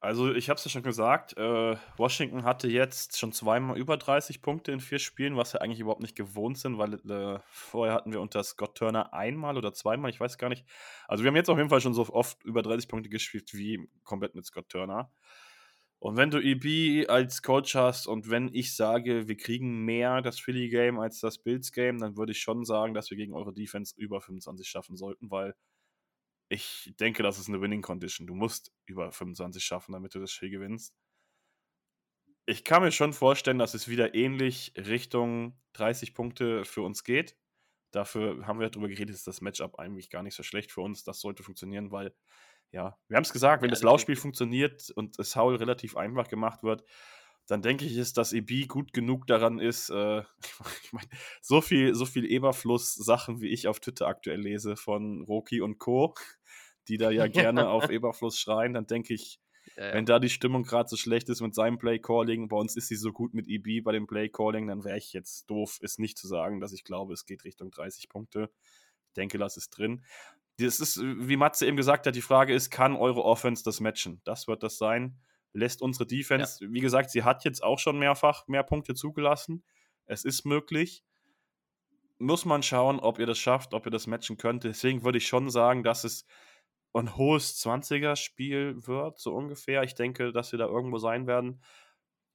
Also, 0.00 0.32
ich 0.32 0.48
habe 0.48 0.58
es 0.58 0.64
ja 0.64 0.70
schon 0.70 0.84
gesagt, 0.84 1.36
äh, 1.36 1.76
Washington 1.96 2.44
hatte 2.44 2.68
jetzt 2.68 3.18
schon 3.18 3.32
zweimal 3.32 3.76
über 3.76 3.96
30 3.96 4.42
Punkte 4.42 4.70
in 4.70 4.78
vier 4.78 5.00
Spielen, 5.00 5.36
was 5.36 5.52
wir 5.54 5.60
eigentlich 5.60 5.80
überhaupt 5.80 6.02
nicht 6.02 6.16
gewohnt 6.16 6.56
sind, 6.56 6.78
weil 6.78 6.94
äh, 6.94 7.40
vorher 7.50 7.94
hatten 7.94 8.12
wir 8.12 8.20
unter 8.20 8.44
Scott 8.44 8.76
Turner 8.76 9.12
einmal 9.12 9.56
oder 9.56 9.72
zweimal, 9.72 10.10
ich 10.10 10.20
weiß 10.20 10.38
gar 10.38 10.50
nicht. 10.50 10.64
Also, 11.08 11.24
wir 11.24 11.28
haben 11.28 11.36
jetzt 11.36 11.50
auf 11.50 11.58
jeden 11.58 11.68
Fall 11.68 11.80
schon 11.80 11.94
so 11.94 12.06
oft 12.10 12.44
über 12.44 12.62
30 12.62 12.88
Punkte 12.88 13.08
gespielt 13.10 13.52
wie 13.54 13.88
komplett 14.04 14.36
mit 14.36 14.46
Scott 14.46 14.68
Turner. 14.68 15.10
Und 16.00 16.16
wenn 16.16 16.30
du 16.30 16.38
EB 16.38 17.08
als 17.08 17.42
Coach 17.42 17.74
hast 17.74 18.06
und 18.06 18.30
wenn 18.30 18.54
ich 18.54 18.76
sage, 18.76 19.26
wir 19.26 19.36
kriegen 19.36 19.84
mehr 19.84 20.22
das 20.22 20.38
Philly-Game 20.38 21.00
als 21.00 21.18
das 21.18 21.38
Bills-Game, 21.38 21.98
dann 21.98 22.16
würde 22.16 22.30
ich 22.30 22.40
schon 22.40 22.64
sagen, 22.64 22.94
dass 22.94 23.10
wir 23.10 23.16
gegen 23.16 23.34
eure 23.34 23.52
Defense 23.52 23.94
über 23.96 24.20
25 24.20 24.68
schaffen 24.68 24.96
sollten, 24.96 25.28
weil 25.32 25.56
ich 26.48 26.94
denke, 26.98 27.22
das 27.22 27.38
ist 27.38 27.48
eine 27.48 27.60
Winning 27.60 27.82
Condition. 27.82 28.26
Du 28.26 28.34
musst 28.34 28.72
über 28.86 29.12
25 29.12 29.62
schaffen, 29.62 29.92
damit 29.92 30.14
du 30.14 30.20
das 30.20 30.32
Spiel 30.32 30.50
gewinnst. 30.50 30.94
Ich 32.46 32.64
kann 32.64 32.82
mir 32.82 32.92
schon 32.92 33.12
vorstellen, 33.12 33.58
dass 33.58 33.74
es 33.74 33.88
wieder 33.88 34.14
ähnlich 34.14 34.72
Richtung 34.76 35.60
30 35.74 36.14
Punkte 36.14 36.64
für 36.64 36.82
uns 36.82 37.04
geht. 37.04 37.36
Dafür 37.90 38.46
haben 38.46 38.60
wir 38.60 38.70
darüber 38.70 38.88
geredet, 38.88 39.14
ist 39.14 39.26
das 39.26 39.42
Matchup 39.42 39.78
eigentlich 39.78 40.08
gar 40.08 40.22
nicht 40.22 40.34
so 40.34 40.42
schlecht 40.42 40.72
für 40.72 40.80
uns. 40.80 41.04
Das 41.04 41.20
sollte 41.20 41.42
funktionieren, 41.42 41.90
weil, 41.90 42.14
ja, 42.70 42.98
wir 43.08 43.16
haben 43.16 43.24
es 43.24 43.32
gesagt, 43.32 43.62
wenn 43.62 43.68
ja, 43.68 43.74
das 43.74 43.82
Laufspiel 43.82 44.16
funktioniert 44.16 44.90
und 44.90 45.18
das 45.18 45.36
Haul 45.36 45.56
relativ 45.56 45.96
einfach 45.96 46.28
gemacht 46.28 46.62
wird, 46.62 46.84
dann 47.48 47.62
denke 47.62 47.86
ich, 47.86 47.96
ist, 47.96 48.18
dass 48.18 48.34
EB 48.34 48.68
gut 48.68 48.92
genug 48.92 49.26
daran 49.26 49.58
ist, 49.58 49.88
äh, 49.88 50.22
ich 50.84 50.92
meine, 50.92 51.08
so 51.40 51.60
viel, 51.60 51.94
so 51.94 52.04
viel 52.04 52.30
Eberfluss-Sachen, 52.30 53.40
wie 53.40 53.48
ich 53.48 53.68
auf 53.68 53.80
Twitter 53.80 54.06
aktuell 54.06 54.40
lese 54.40 54.76
von 54.76 55.22
Roki 55.22 55.60
und 55.60 55.78
Co., 55.78 56.14
die 56.88 56.96
da 56.96 57.10
ja 57.10 57.26
gerne 57.28 57.68
auf 57.68 57.90
Eberfluss 57.90 58.38
schreien, 58.38 58.74
dann 58.74 58.86
denke 58.86 59.14
ich, 59.14 59.40
Ja, 59.76 59.88
ja. 59.88 59.94
Wenn 59.94 60.06
da 60.06 60.18
die 60.18 60.28
Stimmung 60.28 60.64
gerade 60.64 60.88
so 60.88 60.96
schlecht 60.96 61.28
ist 61.28 61.40
mit 61.40 61.54
seinem 61.54 61.78
Play-Calling, 61.78 62.48
bei 62.48 62.56
uns 62.56 62.76
ist 62.76 62.88
sie 62.88 62.96
so 62.96 63.12
gut 63.12 63.34
mit 63.34 63.46
EB 63.48 63.84
bei 63.84 63.92
dem 63.92 64.06
Play-Calling, 64.06 64.66
dann 64.66 64.84
wäre 64.84 64.98
ich 64.98 65.12
jetzt 65.12 65.48
doof, 65.50 65.78
es 65.82 65.98
nicht 65.98 66.18
zu 66.18 66.26
sagen, 66.26 66.60
dass 66.60 66.72
ich 66.72 66.84
glaube, 66.84 67.12
es 67.12 67.26
geht 67.26 67.44
Richtung 67.44 67.70
30 67.70 68.08
Punkte. 68.08 68.50
Ich 69.08 69.14
denke, 69.14 69.38
das 69.38 69.56
ist 69.56 69.70
drin. 69.70 70.04
Das 70.58 70.80
ist, 70.80 71.00
wie 71.00 71.36
Matze 71.36 71.66
eben 71.66 71.76
gesagt 71.76 72.06
hat, 72.06 72.16
die 72.16 72.22
Frage 72.22 72.52
ist, 72.52 72.70
kann 72.70 72.96
eure 72.96 73.24
Offense 73.24 73.62
das 73.62 73.78
matchen? 73.80 74.20
Das 74.24 74.48
wird 74.48 74.62
das 74.62 74.78
sein. 74.78 75.18
Lässt 75.52 75.82
unsere 75.82 76.06
Defense, 76.06 76.66
wie 76.68 76.80
gesagt, 76.80 77.10
sie 77.10 77.22
hat 77.22 77.44
jetzt 77.44 77.62
auch 77.62 77.78
schon 77.78 77.98
mehrfach 77.98 78.48
mehr 78.48 78.64
Punkte 78.64 78.94
zugelassen. 78.94 79.64
Es 80.06 80.24
ist 80.24 80.44
möglich. 80.44 81.04
Muss 82.18 82.44
man 82.44 82.64
schauen, 82.64 82.98
ob 82.98 83.20
ihr 83.20 83.26
das 83.26 83.38
schafft, 83.38 83.72
ob 83.74 83.86
ihr 83.86 83.92
das 83.92 84.08
matchen 84.08 84.36
könnt. 84.36 84.64
Deswegen 84.64 85.04
würde 85.04 85.18
ich 85.18 85.28
schon 85.28 85.50
sagen, 85.50 85.84
dass 85.84 86.02
es 86.02 86.26
ein 86.94 87.16
hohes 87.16 87.58
20er-Spiel 87.62 88.86
wird, 88.86 89.18
so 89.18 89.34
ungefähr. 89.34 89.82
Ich 89.82 89.94
denke, 89.94 90.32
dass 90.32 90.52
wir 90.52 90.58
da 90.58 90.66
irgendwo 90.66 90.98
sein 90.98 91.26
werden. 91.26 91.62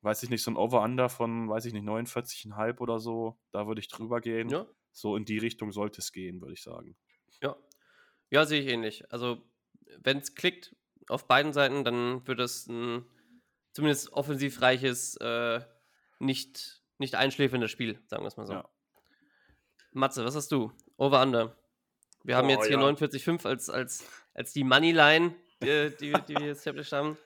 Weiß 0.02 0.22
ich 0.24 0.30
nicht, 0.30 0.44
so 0.44 0.52
ein 0.52 0.58
Over-Under 0.58 1.10
von, 1.10 1.50
weiß 1.50 1.66
ich 1.66 1.74
nicht, 1.74 1.86
49,5 1.86 2.80
oder 2.80 3.00
so. 3.00 3.40
Da 3.52 3.68
würde 3.68 3.80
ich 3.82 3.88
drüber 3.88 4.22
gehen. 4.22 4.50
Ja, 4.50 4.66
So 4.92 5.16
in 5.16 5.26
die 5.26 5.38
Richtung 5.38 5.72
sollte 5.72 6.02
es 6.02 6.12
gehen, 6.12 6.42
würde 6.42 6.54
ich 6.54 6.62
sagen. 6.64 6.96
ja. 7.42 7.56
Ja, 8.30 8.46
sehe 8.46 8.62
ich 8.62 8.68
ähnlich. 8.68 9.12
Also, 9.12 9.44
wenn 10.00 10.18
es 10.18 10.34
klickt 10.34 10.76
auf 11.08 11.28
beiden 11.28 11.54
Seiten, 11.54 11.84
dann 11.84 12.26
wird 12.28 12.40
es 12.40 12.68
ein 12.68 13.06
zumindest 13.74 14.12
offensivreiches, 14.14 15.18
äh, 15.18 15.62
nicht, 16.20 16.84
nicht 16.98 17.14
einschläferndes 17.16 17.70
Spiel, 17.70 18.02
sagen 18.08 18.24
wir 18.24 18.28
es 18.30 18.38
mal 18.38 18.48
so. 18.48 18.54
Ja. 18.54 18.70
Matze, 19.92 20.26
was 20.26 20.36
hast 20.36 20.52
du? 20.52 20.72
Over 20.98 21.22
Under. 21.22 21.56
Wir 22.24 22.36
haben 22.38 22.48
Oh, 22.48 22.52
jetzt 22.52 22.68
hier 22.68 22.80
ja. 22.80 22.84
49,5 22.88 23.46
als, 23.48 23.70
als, 23.70 24.04
als 24.34 24.54
die 24.54 24.64
Moneyline, 24.64 25.36
die, 25.62 25.68
wir- 25.68 25.90
die 26.20 26.36
wir 26.36 26.52
established 26.52 26.92
haben. 26.94 27.18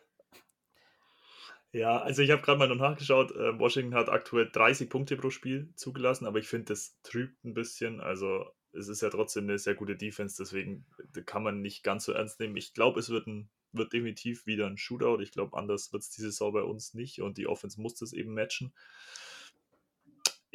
Ja, 1.72 2.00
also 2.02 2.22
ich 2.22 2.32
habe 2.32 2.42
gerade 2.42 2.60
mal 2.60 2.68
noch 2.70 2.76
nachgeschaut. 2.78 3.32
Äh, 3.32 3.60
Washington 3.60 3.94
hat 3.94 4.10
aktuell 4.10 4.50
30 4.52 4.90
Punkte 4.90 5.18
pro 5.18 5.30
Spiel 5.30 5.74
zugelassen, 5.76 6.26
aber 6.26 6.40
ich 6.40 6.48
finde, 6.48 6.66
das 6.66 6.98
trübt 7.04 7.44
ein 7.44 7.54
bisschen. 7.54 8.00
Also 8.00 8.46
es 8.72 8.88
ist 8.88 9.02
ja 9.02 9.10
trotzdem 9.10 9.44
eine 9.46 9.60
sehr 9.60 9.76
gute 9.76 9.96
Defense, 9.96 10.36
deswegen 10.40 10.86
äh, 11.16 11.22
kann 11.22 11.44
man 11.44 11.62
nicht 11.62 11.84
ganz 11.84 12.06
so 12.06 12.14
ernst 12.14 12.40
nehmen. 12.40 12.56
Ich 12.56 12.74
glaube, 12.74 13.00
es 13.00 13.10
wird, 13.10 13.28
ein, 13.28 13.50
wird 13.74 13.92
definitiv 13.94 14.46
wieder 14.46 14.66
ein 14.68 14.78
Shootout. 14.78 15.20
Ich 15.22 15.32
glaube, 15.32 15.58
anders 15.58 15.92
wird 15.92 16.04
es 16.04 16.10
diese 16.10 16.32
Saison 16.32 16.54
bei 16.54 16.62
uns 16.62 16.94
nicht 16.94 17.22
und 17.22 17.38
die 17.38 17.48
Offense 17.48 17.82
muss 17.82 17.96
das 17.96 18.14
eben 18.14 18.34
matchen. 18.34 18.74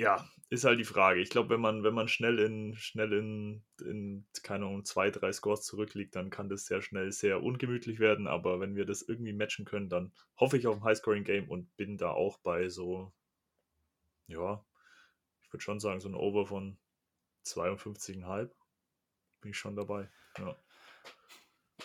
Ja, 0.03 0.29
ist 0.51 0.65
halt 0.65 0.81
die 0.81 0.85
Frage. 0.85 1.21
Ich 1.21 1.31
glaube, 1.31 1.51
wenn 1.51 1.61
man, 1.61 1.85
wenn 1.85 1.95
man 1.95 2.09
schnell 2.09 2.41
in, 2.41 2.75
schnell 2.75 3.13
in, 3.13 3.63
in, 3.81 4.27
keine 4.43 4.67
Ahnung, 4.67 4.85
zwei, 4.85 5.13
drei 5.13 5.33
Scores 5.33 5.63
zurückliegt, 5.63 6.17
dann 6.17 6.29
kann 6.29 6.49
das 6.49 6.67
sehr 6.67 6.83
schnell 6.83 7.13
sehr 7.13 7.41
ungemütlich 7.41 8.01
werden. 8.01 8.27
Aber 8.27 8.59
wenn 8.59 8.75
wir 8.75 8.85
das 8.85 9.03
irgendwie 9.03 9.33
matchen 9.33 9.65
können, 9.65 9.89
dann 9.89 10.13
hoffe 10.37 10.59
ich 10.59 10.67
auf 10.67 10.77
ein 10.77 10.83
Highscoring-Game 10.83 11.49
und 11.49 11.77
bin 11.77 11.99
da 11.99 12.11
auch 12.11 12.39
bei 12.39 12.69
so, 12.69 13.13
ja, 14.27 14.65
ich 15.45 15.53
würde 15.53 15.63
schon 15.63 15.79
sagen, 15.79 16.01
so 16.01 16.09
ein 16.09 16.17
Over 16.17 16.47
von 16.47 16.79
52,5 17.47 18.51
bin 19.41 19.51
ich 19.53 19.57
schon 19.57 19.77
dabei. 19.77 20.11
Ja. 20.37 20.57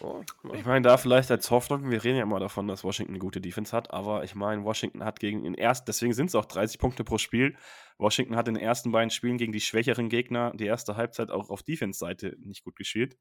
Oh. 0.01 0.23
Ich 0.53 0.65
meine, 0.65 0.81
da 0.81 0.97
vielleicht 0.97 1.31
als 1.31 1.49
Hoffnung, 1.49 1.89
wir 1.89 2.03
reden 2.03 2.17
ja 2.17 2.23
immer 2.23 2.39
davon, 2.39 2.67
dass 2.67 2.83
Washington 2.83 3.13
eine 3.13 3.19
gute 3.19 3.41
Defense 3.41 3.75
hat, 3.75 3.91
aber 3.91 4.23
ich 4.23 4.35
meine, 4.35 4.63
Washington 4.63 5.03
hat 5.03 5.19
gegen 5.19 5.43
den 5.43 5.55
ersten, 5.55 5.85
deswegen 5.85 6.13
sind 6.13 6.27
es 6.27 6.35
auch 6.35 6.45
30 6.45 6.79
Punkte 6.79 7.03
pro 7.03 7.17
Spiel. 7.17 7.55
Washington 7.97 8.35
hat 8.35 8.47
in 8.47 8.55
den 8.55 8.63
ersten 8.63 8.91
beiden 8.91 9.09
Spielen 9.09 9.37
gegen 9.37 9.51
die 9.51 9.61
schwächeren 9.61 10.09
Gegner 10.09 10.53
die 10.55 10.65
erste 10.65 10.97
Halbzeit 10.97 11.31
auch 11.31 11.49
auf 11.49 11.63
Defense-Seite 11.63 12.37
nicht 12.39 12.63
gut 12.63 12.75
gespielt. 12.75 13.17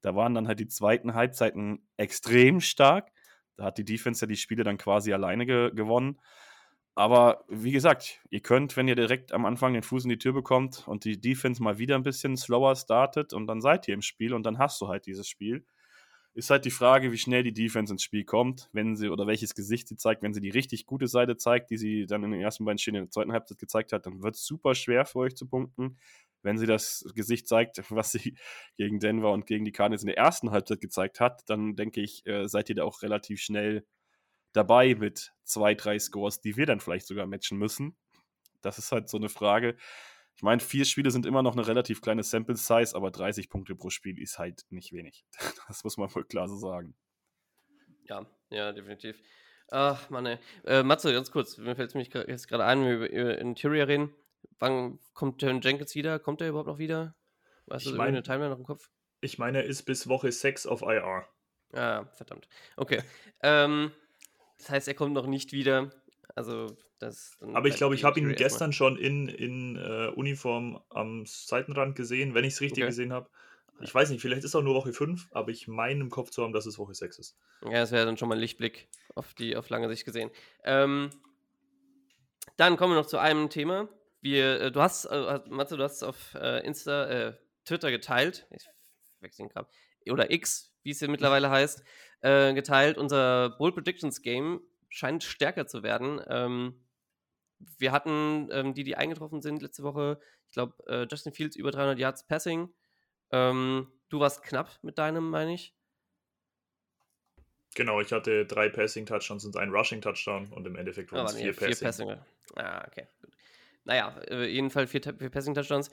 Da 0.00 0.14
waren 0.14 0.34
dann 0.34 0.48
halt 0.48 0.60
die 0.60 0.68
zweiten 0.68 1.14
Halbzeiten 1.14 1.86
extrem 1.96 2.60
stark. 2.60 3.10
Da 3.56 3.64
hat 3.64 3.78
die 3.78 3.84
Defense 3.84 4.24
ja 4.24 4.28
die 4.28 4.36
Spiele 4.36 4.64
dann 4.64 4.78
quasi 4.78 5.12
alleine 5.12 5.46
ge 5.46 5.70
gewonnen. 5.74 6.20
Aber 6.94 7.44
wie 7.48 7.72
gesagt, 7.72 8.20
ihr 8.28 8.40
könnt, 8.40 8.76
wenn 8.76 8.86
ihr 8.86 8.96
direkt 8.96 9.32
am 9.32 9.46
Anfang 9.46 9.72
den 9.72 9.82
Fuß 9.82 10.04
in 10.04 10.10
die 10.10 10.18
Tür 10.18 10.34
bekommt 10.34 10.86
und 10.86 11.04
die 11.04 11.18
Defense 11.18 11.62
mal 11.62 11.78
wieder 11.78 11.94
ein 11.94 12.02
bisschen 12.02 12.36
slower 12.36 12.76
startet 12.76 13.32
und 13.32 13.46
dann 13.46 13.62
seid 13.62 13.88
ihr 13.88 13.94
im 13.94 14.02
Spiel 14.02 14.34
und 14.34 14.44
dann 14.44 14.58
hast 14.58 14.80
du 14.80 14.88
halt 14.88 15.06
dieses 15.06 15.26
Spiel. 15.26 15.64
Ist 16.34 16.48
halt 16.48 16.64
die 16.64 16.70
Frage, 16.70 17.12
wie 17.12 17.18
schnell 17.18 17.42
die 17.42 17.52
Defense 17.52 17.92
ins 17.92 18.02
Spiel 18.02 18.24
kommt, 18.24 18.70
wenn 18.72 18.96
sie 18.96 19.10
oder 19.10 19.26
welches 19.26 19.54
Gesicht 19.54 19.88
sie 19.88 19.96
zeigt. 19.96 20.22
Wenn 20.22 20.32
sie 20.32 20.40
die 20.40 20.50
richtig 20.50 20.86
gute 20.86 21.06
Seite 21.06 21.36
zeigt, 21.36 21.70
die 21.70 21.76
sie 21.76 22.06
dann 22.06 22.24
in 22.24 22.30
den 22.30 22.40
ersten 22.40 22.64
beiden 22.64 22.78
Spielen 22.78 22.96
in 22.96 23.04
der 23.04 23.10
zweiten 23.10 23.32
Halbzeit 23.32 23.58
gezeigt 23.58 23.92
hat, 23.92 24.06
dann 24.06 24.22
wird 24.22 24.36
es 24.36 24.46
super 24.46 24.74
schwer 24.74 25.04
für 25.04 25.18
euch 25.18 25.36
zu 25.36 25.46
punkten. 25.46 25.98
Wenn 26.42 26.56
sie 26.56 26.66
das 26.66 27.04
Gesicht 27.14 27.48
zeigt, 27.48 27.82
was 27.90 28.12
sie 28.12 28.36
gegen 28.76 28.98
Denver 28.98 29.30
und 29.30 29.46
gegen 29.46 29.64
die 29.64 29.72
Cardinals 29.72 30.02
in 30.02 30.08
der 30.08 30.16
ersten 30.16 30.50
Halbzeit 30.50 30.80
gezeigt 30.80 31.20
hat, 31.20 31.42
dann 31.46 31.76
denke 31.76 32.00
ich, 32.00 32.26
äh, 32.26 32.48
seid 32.48 32.70
ihr 32.70 32.76
da 32.76 32.84
auch 32.84 33.02
relativ 33.02 33.40
schnell 33.40 33.86
dabei 34.54 34.94
mit 34.94 35.32
zwei, 35.44 35.74
drei 35.74 35.98
Scores, 35.98 36.40
die 36.40 36.56
wir 36.56 36.66
dann 36.66 36.80
vielleicht 36.80 37.06
sogar 37.06 37.26
matchen 37.26 37.58
müssen. 37.58 37.96
Das 38.62 38.78
ist 38.78 38.92
halt 38.92 39.08
so 39.08 39.18
eine 39.18 39.28
Frage. 39.28 39.76
Ich 40.42 40.44
meine, 40.44 40.58
vier 40.58 40.84
Spiele 40.84 41.12
sind 41.12 41.24
immer 41.24 41.44
noch 41.44 41.52
eine 41.52 41.64
relativ 41.68 42.00
kleine 42.00 42.24
Sample 42.24 42.56
Size, 42.56 42.96
aber 42.96 43.12
30 43.12 43.48
Punkte 43.48 43.76
pro 43.76 43.90
Spiel 43.90 44.20
ist 44.20 44.40
halt 44.40 44.64
nicht 44.70 44.92
wenig. 44.92 45.24
Das 45.68 45.84
muss 45.84 45.96
man 45.98 46.12
wohl 46.12 46.24
klar 46.24 46.48
so 46.48 46.56
sagen. 46.56 46.96
Ja, 48.08 48.26
ja, 48.50 48.72
definitiv. 48.72 49.22
Ach, 49.70 50.10
Mann, 50.10 50.26
ey. 50.26 50.38
Äh, 50.64 50.82
Matze, 50.82 51.12
ganz 51.12 51.30
kurz, 51.30 51.58
mir 51.58 51.76
fällt 51.76 51.94
es 51.94 52.08
jetzt 52.26 52.48
gerade 52.48 52.64
ein, 52.64 52.80
wenn 52.80 52.88
wir 52.88 52.96
über, 52.96 53.10
über 53.12 53.38
Interior 53.38 53.86
reden. 53.86 54.12
Wann 54.58 54.98
kommt 55.14 55.38
Terran 55.38 55.60
Jenkins 55.60 55.94
wieder? 55.94 56.18
Kommt 56.18 56.40
er 56.40 56.48
überhaupt 56.48 56.66
noch 56.66 56.78
wieder? 56.78 57.14
Weißt 57.66 57.86
Ich 57.86 57.92
du, 57.92 57.96
mein- 57.96 58.08
irgendwie 58.08 58.16
eine 58.16 58.22
Timeline 58.24 58.50
noch 58.50 58.58
im 58.58 58.66
Kopf? 58.66 58.90
Ich 59.20 59.38
meine, 59.38 59.58
er 59.58 59.64
ist 59.64 59.84
bis 59.84 60.08
Woche 60.08 60.32
6 60.32 60.66
auf 60.66 60.82
IR. 60.82 61.24
Ah, 61.72 62.06
verdammt. 62.16 62.48
Okay. 62.76 63.00
ähm, 63.44 63.92
das 64.58 64.70
heißt, 64.70 64.88
er 64.88 64.94
kommt 64.94 65.14
noch 65.14 65.28
nicht 65.28 65.52
wieder. 65.52 65.92
Also, 66.34 66.76
Aber 67.40 67.68
ich 67.68 67.74
bleibt 67.74 67.76
glaube, 67.76 67.94
ich 67.94 68.04
habe 68.04 68.20
ihn 68.20 68.34
gestern 68.34 68.72
schon 68.72 68.96
in, 68.96 69.28
in 69.28 69.76
äh, 69.76 70.08
Uniform 70.14 70.80
am 70.90 71.24
Seitenrand 71.26 71.96
gesehen, 71.96 72.34
wenn 72.34 72.44
ich 72.44 72.54
es 72.54 72.60
richtig 72.60 72.82
Okay. 72.82 72.90
gesehen 72.90 73.12
habe. 73.12 73.28
Ich 73.80 73.92
weiß 73.92 74.10
nicht, 74.10 74.20
vielleicht 74.20 74.40
ist 74.44 74.50
es 74.50 74.54
auch 74.54 74.62
nur 74.62 74.74
Woche 74.74 74.92
5, 74.92 75.28
aber 75.32 75.50
ich 75.50 75.66
meine 75.66 76.00
im 76.00 76.10
Kopf 76.10 76.30
zu 76.30 76.42
haben, 76.42 76.52
dass 76.52 76.66
es 76.66 76.78
Woche 76.78 76.94
6 76.94 77.18
ist. 77.18 77.36
Ja, 77.64 77.72
das 77.80 77.90
wäre 77.90 78.06
dann 78.06 78.16
schon 78.16 78.28
mal 78.28 78.36
ein 78.36 78.40
Lichtblick 78.40 78.88
auf 79.14 79.34
die 79.34 79.56
auf 79.56 79.68
lange 79.70 79.88
Sicht 79.88 80.04
gesehen. 80.04 80.30
Ähm, 80.64 81.10
dann 82.56 82.76
kommen 82.76 82.92
wir 82.94 83.00
noch 83.00 83.06
zu 83.06 83.18
einem 83.18 83.50
Thema. 83.50 83.88
Wir, 84.20 84.60
äh, 84.60 84.72
du 84.72 84.80
hast, 84.80 85.06
äh, 85.06 85.40
Matze, 85.48 85.76
du 85.76 85.82
hast 85.82 85.96
es 85.96 86.02
auf 86.02 86.34
äh, 86.34 86.64
Insta, 86.64 87.06
äh, 87.06 87.34
Twitter 87.64 87.90
geteilt. 87.90 88.46
Ich 88.50 88.68
wechsle 89.20 89.46
den 89.46 89.52
Kram. 89.52 89.66
Oder 90.10 90.30
X, 90.30 90.72
wie 90.82 90.90
es 90.90 91.00
hier 91.00 91.08
mittlerweile 91.08 91.50
heißt, 91.50 91.82
äh, 92.20 92.54
geteilt. 92.54 92.98
Unser 92.98 93.50
Bold 93.50 93.74
Predictions 93.74 94.22
Game 94.22 94.60
scheint 94.88 95.24
stärker 95.24 95.66
zu 95.66 95.82
werden. 95.82 96.20
Ähm, 96.28 96.81
wir 97.78 97.92
hatten 97.92 98.48
ähm, 98.52 98.74
die, 98.74 98.84
die 98.84 98.96
eingetroffen 98.96 99.40
sind 99.42 99.62
letzte 99.62 99.82
Woche, 99.82 100.18
ich 100.48 100.52
glaube, 100.52 100.74
äh, 100.86 101.06
Justin 101.10 101.32
Fields 101.32 101.56
über 101.56 101.70
300 101.70 101.98
Yards 101.98 102.26
Passing. 102.26 102.72
Ähm, 103.30 103.88
du 104.08 104.20
warst 104.20 104.42
knapp 104.42 104.78
mit 104.82 104.98
deinem, 104.98 105.30
meine 105.30 105.54
ich. 105.54 105.74
Genau, 107.74 108.00
ich 108.00 108.12
hatte 108.12 108.44
drei 108.44 108.68
Passing-Touchdowns 108.68 109.46
und 109.46 109.56
einen 109.56 109.72
Rushing-Touchdown 109.72 110.52
und 110.52 110.66
im 110.66 110.76
Endeffekt 110.76 111.10
waren 111.12 111.20
Aber 111.20 111.30
es 111.30 111.36
nee, 111.36 111.52
vier, 111.52 111.54
vier 111.54 111.68
Passing. 111.68 112.08
Passing. 112.08 112.24
Ah, 112.56 112.84
okay, 112.86 113.08
gut. 113.22 113.30
Naja, 113.84 114.14
äh, 114.28 114.44
jedenfalls 114.46 114.90
vier, 114.90 115.00
vier 115.02 115.30
Passing-Touchdowns. 115.30 115.90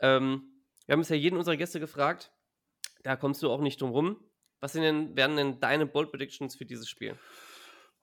Ähm, 0.00 0.64
wir 0.86 0.94
haben 0.94 1.00
bisher 1.00 1.18
jeden 1.18 1.36
unserer 1.36 1.56
Gäste 1.56 1.78
gefragt. 1.78 2.32
Da 3.04 3.16
kommst 3.16 3.42
du 3.42 3.50
auch 3.50 3.60
nicht 3.60 3.80
drum 3.80 3.90
rum. 3.90 4.24
Was 4.58 4.72
sind 4.72 4.82
denn, 4.82 5.16
wären 5.16 5.36
denn 5.36 5.60
deine 5.60 5.86
Bold 5.86 6.10
Predictions 6.10 6.56
für 6.56 6.66
dieses 6.66 6.88
Spiel? 6.88 7.16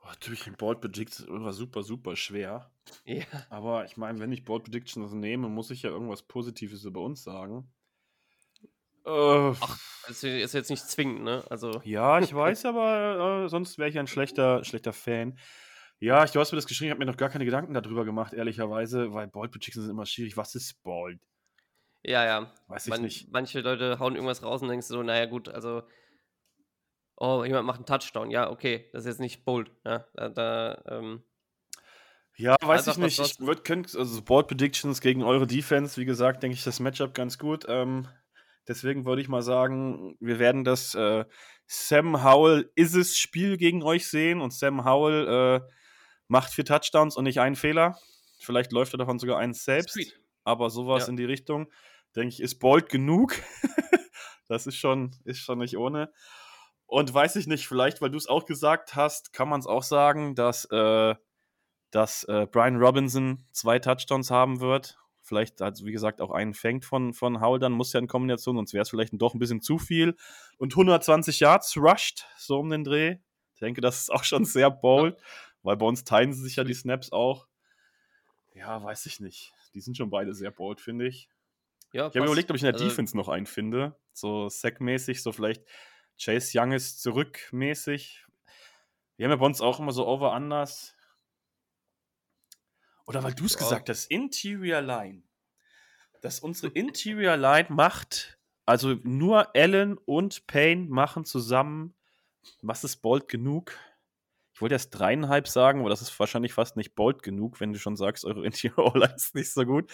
Oh, 0.08 0.10
natürlich 0.10 0.48
ein 0.48 0.56
Bold 0.56 0.80
Prediction 0.80 1.44
war 1.44 1.52
super, 1.52 1.84
super 1.84 2.16
schwer. 2.16 2.72
Ja. 3.04 3.26
Aber 3.50 3.84
ich 3.86 3.98
meine, 3.98 4.20
wenn 4.20 4.32
ich 4.32 4.46
Bold 4.46 4.64
Predictions 4.64 5.12
nehme, 5.14 5.50
muss 5.50 5.70
ich 5.70 5.82
ja 5.82 5.90
irgendwas 5.90 6.24
Positives 6.24 6.86
über 6.86 7.02
uns 7.02 7.24
sagen. 7.24 7.70
Äh, 9.06 9.54
Das 10.08 10.24
ist 10.24 10.54
jetzt 10.54 10.70
nicht 10.70 10.88
zwingend, 10.88 11.24
ne? 11.24 11.44
Also, 11.50 11.82
ja, 11.84 12.20
ich 12.20 12.34
weiß, 12.34 12.66
aber 12.66 13.44
äh, 13.46 13.50
sonst 13.50 13.78
wäre 13.78 13.90
ich 13.90 14.00
ein 14.00 14.08
schlechter, 14.08 14.64
schlechter 14.64 14.94
Fan. 14.94 15.38
Ja, 16.00 16.24
ich, 16.24 16.32
du 16.32 16.40
hast 16.40 16.52
mir 16.52 16.58
das 16.58 16.68
geschrieben, 16.68 16.88
ich 16.88 16.92
habe 16.92 17.00
mir 17.00 17.12
noch 17.12 17.18
gar 17.18 17.30
keine 17.30 17.44
Gedanken 17.46 17.74
darüber 17.74 18.06
gemacht, 18.06 18.34
ehrlicherweise, 18.34 19.14
weil 19.14 19.28
Bold 19.28 19.52
Predictions 19.52 19.86
sind 19.86 19.92
immer 19.92 20.06
schwierig. 20.06 20.38
Was 20.38 20.56
ist 20.56 20.82
Bold? 20.84 21.20
ja, 22.04 22.24
ja. 22.26 22.54
Weiß 22.68 22.88
ich 22.88 22.90
Man, 22.92 23.02
nicht. 23.02 23.32
Manche 23.32 23.60
Leute 23.60 24.00
hauen 24.00 24.16
irgendwas 24.16 24.44
raus 24.44 24.62
und 24.62 24.70
denkst 24.70 24.88
so, 24.88 25.04
naja, 25.04 25.26
gut, 25.26 25.50
also. 25.50 25.84
Oh, 27.20 27.44
jemand 27.44 27.66
macht 27.66 27.78
einen 27.78 27.86
Touchdown. 27.88 28.30
Ja, 28.30 28.50
okay, 28.52 28.90
das 28.94 29.02
ist 29.04 29.08
jetzt 29.08 29.20
nicht 29.20 29.44
bold. 29.44 29.72
Ja, 29.84 30.06
da, 30.14 30.30
da 30.30 30.84
ähm, 30.88 31.24
Ja, 32.36 32.56
weiß 32.62 32.88
ich 32.88 32.98
nicht. 32.98 33.20
Ich 33.20 33.40
würde 33.40 33.64
könnt, 33.64 33.96
also 33.96 34.22
Board 34.22 34.48
Predictions 34.48 35.02
gegen 35.02 35.24
eure 35.24 35.48
Defense, 35.48 36.00
wie 36.00 36.06
gesagt, 36.06 36.44
denke 36.44 36.54
ich 36.56 36.64
das 36.64 36.80
Matchup 36.80 37.16
ganz 37.16 37.40
gut. 37.40 37.66
Ähm, 37.68 38.08
deswegen 38.68 39.06
würde 39.06 39.22
ich 39.24 39.30
mal 39.30 39.42
sagen, 39.42 40.16
wir 40.20 40.38
werden 40.38 40.64
das 40.64 40.94
äh, 40.94 41.26
Sam 41.66 42.24
Howell 42.24 42.72
ist 42.76 42.94
es 42.96 43.18
Spiel 43.18 43.58
gegen 43.58 43.82
euch 43.82 44.08
sehen 44.08 44.40
und 44.40 44.54
Sam 44.54 44.86
Howell 44.86 45.28
äh, 45.64 45.68
macht 46.28 46.54
vier 46.54 46.66
Touchdowns 46.66 47.18
und 47.18 47.24
nicht 47.24 47.40
einen 47.40 47.56
Fehler. 47.56 47.98
Vielleicht 48.40 48.72
läuft 48.72 48.94
er 48.94 49.00
davon 49.00 49.18
sogar 49.18 49.40
eins 49.40 49.64
selbst, 49.66 49.94
Sweet. 49.94 50.20
aber 50.44 50.70
sowas 50.70 51.06
Ja. 51.06 51.10
in 51.10 51.18
die 51.18 51.26
Richtung, 51.26 51.72
denke 52.16 52.30
ich, 52.30 52.42
ist 52.42 52.60
bold 52.60 52.90
genug. 52.90 53.34
das 54.48 54.68
ist 54.68 54.76
schon, 54.76 55.16
ist 55.26 55.40
schon 55.40 55.58
nicht 55.58 55.78
ohne. 55.78 56.14
Und 56.88 57.14
weiß 57.14 57.36
ich 57.36 57.48
nicht, 57.48 57.68
vielleicht, 57.68 58.02
weil 58.02 58.10
du 58.10 58.18
es 58.18 58.28
auch 58.28 58.46
gesagt 58.46 58.96
hast, 58.96 59.34
kann 59.34 59.50
man 59.50 59.60
es 59.60 59.68
auch 59.68 59.84
sagen, 59.84 60.36
dass, 60.36 60.66
äh, 60.72 61.16
dass 61.92 62.24
äh, 62.24 62.48
Brian 62.50 62.78
Robinson 62.78 63.46
zwei 63.52 63.78
Touchdowns 63.78 64.32
haben 64.32 64.62
wird. 64.62 64.98
Vielleicht, 65.22 65.62
also 65.62 65.86
wie 65.86 65.92
gesagt, 65.92 66.22
auch 66.22 66.32
einen 66.32 66.54
fängt 66.54 66.86
von, 66.86 67.14
von 67.14 67.42
Howell, 67.42 67.60
dann 67.60 67.74
muss 67.74 67.92
ja 67.92 68.00
in 68.00 68.08
Kombination, 68.08 68.56
sonst 68.56 68.72
wäre 68.74 68.84
es 68.84 68.90
vielleicht 68.90 69.12
doch 69.22 69.34
ein 69.34 69.40
bisschen 69.40 69.62
zu 69.62 69.78
viel. 69.78 70.16
Und 70.58 70.72
120 70.74 71.42
Yards 71.42 71.76
rushed, 71.76 72.26
so 72.38 72.60
um 72.60 72.70
den 72.70 72.86
Dreh. 72.86 73.18
Ich 73.54 73.60
denke, 73.60 73.82
das 73.82 74.00
ist 74.00 74.10
auch 74.10 74.24
schon 74.24 74.46
sehr 74.46 74.72
bold, 74.72 75.18
weil 75.64 75.76
bei 75.76 75.86
uns 75.86 76.06
teilen 76.06 76.32
sie 76.32 76.42
sich 76.44 76.56
ja 76.56 76.64
die 76.64 76.74
Snaps 76.74 77.12
auch. 77.12 77.48
Ja, 78.54 78.82
weiß 78.82 79.06
ich 79.08 79.20
nicht. 79.20 79.54
Die 79.74 79.82
sind 79.82 79.98
schon 79.98 80.10
beide 80.10 80.34
sehr 80.34 80.52
bold, 80.52 80.80
finde 80.80 81.08
ich. 81.08 81.30
Ja, 81.92 82.08
Ich 82.08 82.16
habe 82.16 82.22
mir 82.22 82.26
überlegt, 82.28 82.50
ob 82.50 82.56
ich 82.56 82.62
in 82.64 82.68
der 82.68 82.76
Also, 82.76 82.86
Defense 82.86 83.18
noch 83.18 83.28
einen 83.28 83.46
finde. 83.46 84.00
So 84.14 84.48
Sack-mäßig, 84.48 85.22
so 85.22 85.34
vielleicht 85.34 85.64
Chase 86.20 86.58
Young 86.60 86.72
ist 86.72 87.02
zurückmäßig. 87.02 88.26
Wir 89.18 89.26
haben 89.26 89.32
ja 89.32 89.38
bei 89.38 89.46
uns 89.46 89.62
auch 89.62 89.80
immer 89.80 89.92
so 89.92 90.08
Over-Unders. 90.08 90.96
Oder 93.06 93.24
weil 93.24 93.34
du 93.34 93.46
es 93.46 93.54
Ja. 93.54 93.60
gesagt 93.60 93.90
hast, 93.90 94.12
Interior 94.12 94.82
Line. 94.82 95.24
Dass 96.22 96.40
unsere 96.40 96.72
Interior 96.74 97.38
Line 97.38 97.68
macht, 97.70 98.40
also 98.66 98.96
nur 99.04 99.56
Allen 99.56 99.98
und 99.98 100.46
Payne 100.48 100.88
machen 100.90 101.26
zusammen, 101.26 101.96
was 102.62 102.84
ist 102.84 102.98
bold 102.98 103.28
genug? 103.28 103.78
Ich 104.54 104.62
wollte 104.62 104.76
erst 104.76 104.90
dreieinhalb 104.98 105.48
sagen, 105.48 105.82
aber 105.82 105.90
das 105.90 106.02
ist 106.02 106.20
wahrscheinlich 106.20 106.54
fast 106.54 106.76
nicht 106.78 106.96
bold 106.96 107.22
genug, 107.22 107.60
wenn 107.60 107.74
du 107.74 107.80
schon 107.80 107.96
sagst, 107.96 108.26
eure 108.26 108.44
Interior 108.46 108.98
Line 108.98 109.14
ist 109.16 109.36
nicht 109.36 109.54
so 109.54 109.66
gut. 109.66 109.92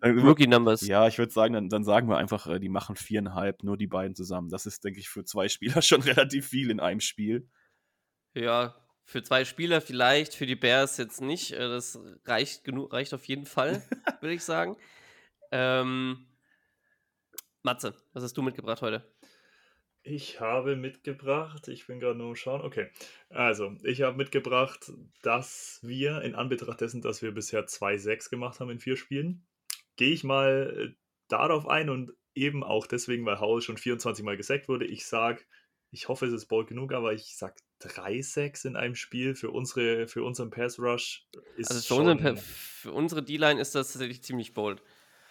Dann- 0.00 0.18
Rookie 0.18 0.46
Numbers. 0.46 0.82
ja, 0.86 1.06
ich 1.08 1.18
würde 1.18 1.32
sagen, 1.32 1.54
dann, 1.54 1.68
dann 1.68 1.84
sagen 1.84 2.08
wir 2.08 2.18
einfach, 2.18 2.46
äh, 2.46 2.58
die 2.60 2.68
machen 2.68 2.96
viereinhalb, 2.96 3.62
nur 3.62 3.76
die 3.76 3.86
beiden 3.86 4.14
zusammen. 4.14 4.50
Das 4.50 4.66
ist, 4.66 4.84
denke 4.84 5.00
ich, 5.00 5.08
für 5.08 5.24
zwei 5.24 5.48
Spieler 5.78 5.82
schon 5.82 6.02
relativ 6.02 6.48
viel 6.48 6.70
in 6.70 6.80
einem 6.80 7.00
Spiel. 7.00 7.48
Ja, 8.34 8.76
für 9.04 9.22
zwei 9.22 9.44
Spieler 9.44 9.80
vielleicht, 9.80 10.34
für 10.34 10.46
die 10.46 10.56
Bears 10.56 10.96
jetzt 10.98 11.20
nicht. 11.20 11.52
Äh, 11.52 11.68
Das 11.68 11.98
reicht 12.24 12.64
genug, 12.64 12.92
reicht 12.92 13.14
auf 13.14 13.24
jeden 13.24 13.46
Fall, 13.46 13.82
würde 14.20 14.34
ich 14.34 14.44
sagen. 14.44 14.76
Ähm, 15.52 16.26
Matze, 17.62 17.94
was 18.12 18.22
hast 18.22 18.36
du 18.36 18.42
mitgebracht 18.42 18.82
heute? 18.82 19.10
Ich 20.02 20.40
habe 20.40 20.76
mitgebracht, 20.76 21.66
ich 21.66 21.86
bin 21.88 21.98
gerade 21.98 22.16
nur 22.16 22.28
am 22.28 22.36
Schauen, 22.36 22.60
okay. 22.60 22.90
Also, 23.28 23.76
ich 23.82 24.02
habe 24.02 24.16
mitgebracht, 24.16 24.92
dass 25.22 25.80
wir 25.82 26.22
in 26.22 26.36
Anbetracht 26.36 26.80
dessen, 26.80 27.02
dass 27.02 27.22
wir 27.22 27.32
bisher 27.32 27.66
2-6 27.66 28.30
gemacht 28.30 28.60
haben 28.60 28.70
in 28.70 28.78
vier 28.78 28.96
Spielen, 28.96 29.44
gehe 29.96 30.12
ich 30.12 30.24
mal 30.24 30.92
äh, 30.92 30.94
darauf 31.28 31.66
ein 31.66 31.90
und 31.90 32.12
eben 32.34 32.62
auch 32.62 32.86
deswegen, 32.86 33.24
weil 33.26 33.40
Howell 33.40 33.62
schon 33.62 33.78
24 33.78 34.24
Mal 34.24 34.36
gesackt 34.36 34.68
wurde. 34.68 34.84
Ich 34.84 35.06
sage, 35.06 35.42
ich 35.90 36.08
hoffe, 36.08 36.26
es 36.26 36.32
ist 36.32 36.46
bold 36.46 36.68
genug, 36.68 36.92
aber 36.92 37.14
ich 37.14 37.36
sage 37.36 37.54
3 37.80 38.22
Sacks 38.22 38.64
in 38.64 38.76
einem 38.76 38.94
Spiel 38.94 39.34
für, 39.34 39.50
unsere, 39.50 40.08
für 40.08 40.22
unseren 40.24 40.50
Pass 40.50 40.78
Rush 40.78 41.26
ist 41.56 41.70
Also 41.70 41.82
für, 41.82 41.86
schon, 41.86 42.08
unseren, 42.08 42.36
für 42.36 42.92
unsere 42.92 43.22
D-Line 43.22 43.60
ist 43.60 43.74
das 43.74 43.92
tatsächlich 43.92 44.22
ziemlich 44.22 44.54
bold. 44.54 44.82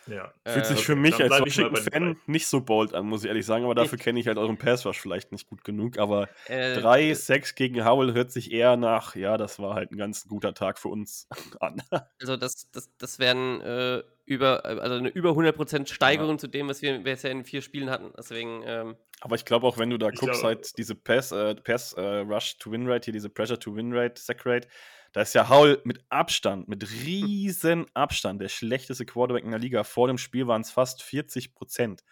Ja. 0.08 0.32
Fühlt 0.46 0.66
Äh, 0.66 0.68
sich 0.68 0.78
okay, 0.78 0.86
für 0.86 0.96
mich 0.96 1.16
dann 1.16 1.32
als 1.32 1.42
Washington-Fan 1.42 2.18
nicht 2.28 2.48
so 2.48 2.62
bold 2.62 2.94
an, 2.94 3.06
muss 3.06 3.24
ich 3.24 3.28
ehrlich 3.28 3.46
sagen, 3.46 3.66
aber 3.66 3.76
dafür 3.76 3.98
kenne 3.98 4.20
ich 4.20 4.28
halt 4.28 4.38
euren 4.38 4.58
Pass 4.58 4.86
Rush 4.86 5.00
vielleicht 5.00 5.32
nicht 5.32 5.48
gut 5.48 5.64
genug. 5.64 5.98
Aber 5.98 6.30
Äh, 6.48 6.80
drei 6.80 7.10
äh, 7.10 7.14
Sacks 7.16 7.56
gegen 7.56 7.84
Howell 7.86 8.14
hört 8.14 8.32
sich 8.32 8.52
eher 8.52 8.78
nach, 8.78 9.16
ja, 9.16 9.38
das 9.38 9.60
war 9.60 9.76
halt 9.76 9.92
ein 9.92 9.98
ganz 9.98 10.28
guter 10.28 10.54
Tag 10.54 10.80
für 10.80 10.90
uns 10.90 11.28
an. 11.60 11.82
Also 12.20 12.38
das, 12.38 12.70
das, 12.72 12.90
das 12.98 13.20
wären 13.20 13.62
äh, 13.62 14.04
über, 14.26 14.66
äh, 14.66 14.80
also 14.80 14.96
eine 14.96 15.10
über 15.10 15.32
100% 15.32 15.88
Steigerung 15.92 16.40
zu 16.40 16.48
dem, 16.48 16.68
was 16.68 16.82
wir 16.82 17.00
bisher 17.00 17.32
in 17.32 17.44
vier 17.46 17.62
Spielen 17.62 17.90
hatten. 17.90 18.12
Deswegen, 18.18 18.64
ähm, 18.66 18.96
Aber 19.22 19.36
ich 19.36 19.46
glaube 19.46 19.68
auch, 19.68 19.78
wenn 19.78 19.90
du 19.90 19.98
da 19.98 20.08
guckst, 20.10 20.42
glaube- 20.42 20.44
halt 20.44 20.78
diese 20.78 20.96
Pass, 20.96 21.32
äh, 21.32 21.56
Pass 21.56 21.94
äh, 21.94 22.02
Rush 22.02 22.58
to 22.58 22.72
Win 22.72 22.88
Rate, 22.90 23.06
hier 23.06 23.14
diese 23.14 23.30
Pressure 23.30 23.60
to 23.60 23.76
Win 23.76 23.94
Rate, 23.94 24.20
Sack 24.22 24.46
Rate, 24.46 24.68
da 25.16 25.22
ist 25.22 25.34
ja 25.34 25.48
Howell 25.48 25.80
mit 25.86 26.04
Abstand, 26.10 26.68
mit 26.68 26.92
riesen 26.92 27.86
Abstand, 27.94 28.42
der 28.42 28.50
schlechteste 28.50 29.06
Quarterback 29.06 29.46
in 29.46 29.52
der 29.52 29.62
Liga. 29.62 29.86
Vor 29.86 30.10
dem 30.10 30.18
Spiel 30.18 30.46
waren 30.46 30.60
es 30.60 30.72
fast 30.72 31.02
40 31.04 31.56
Prozent. 31.56 32.04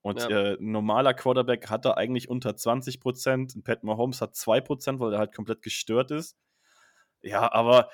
Und 0.00 0.18
Ja. 0.22 0.28
äh, 0.28 0.56
ein 0.58 0.72
normaler 0.72 1.14
Quarterback 1.14 1.70
hat 1.70 1.84
da 1.84 1.92
eigentlich 1.92 2.28
unter 2.28 2.56
20 2.56 2.98
Prozent. 2.98 3.62
Pat 3.62 3.84
Mahomes 3.84 4.20
hat 4.20 4.34
2 4.34 4.60
Prozent, 4.60 4.98
weil 4.98 5.12
er 5.12 5.20
halt 5.20 5.32
komplett 5.32 5.62
gestört 5.62 6.10
ist. 6.10 6.36
Ja, 7.20 7.52
aber 7.52 7.90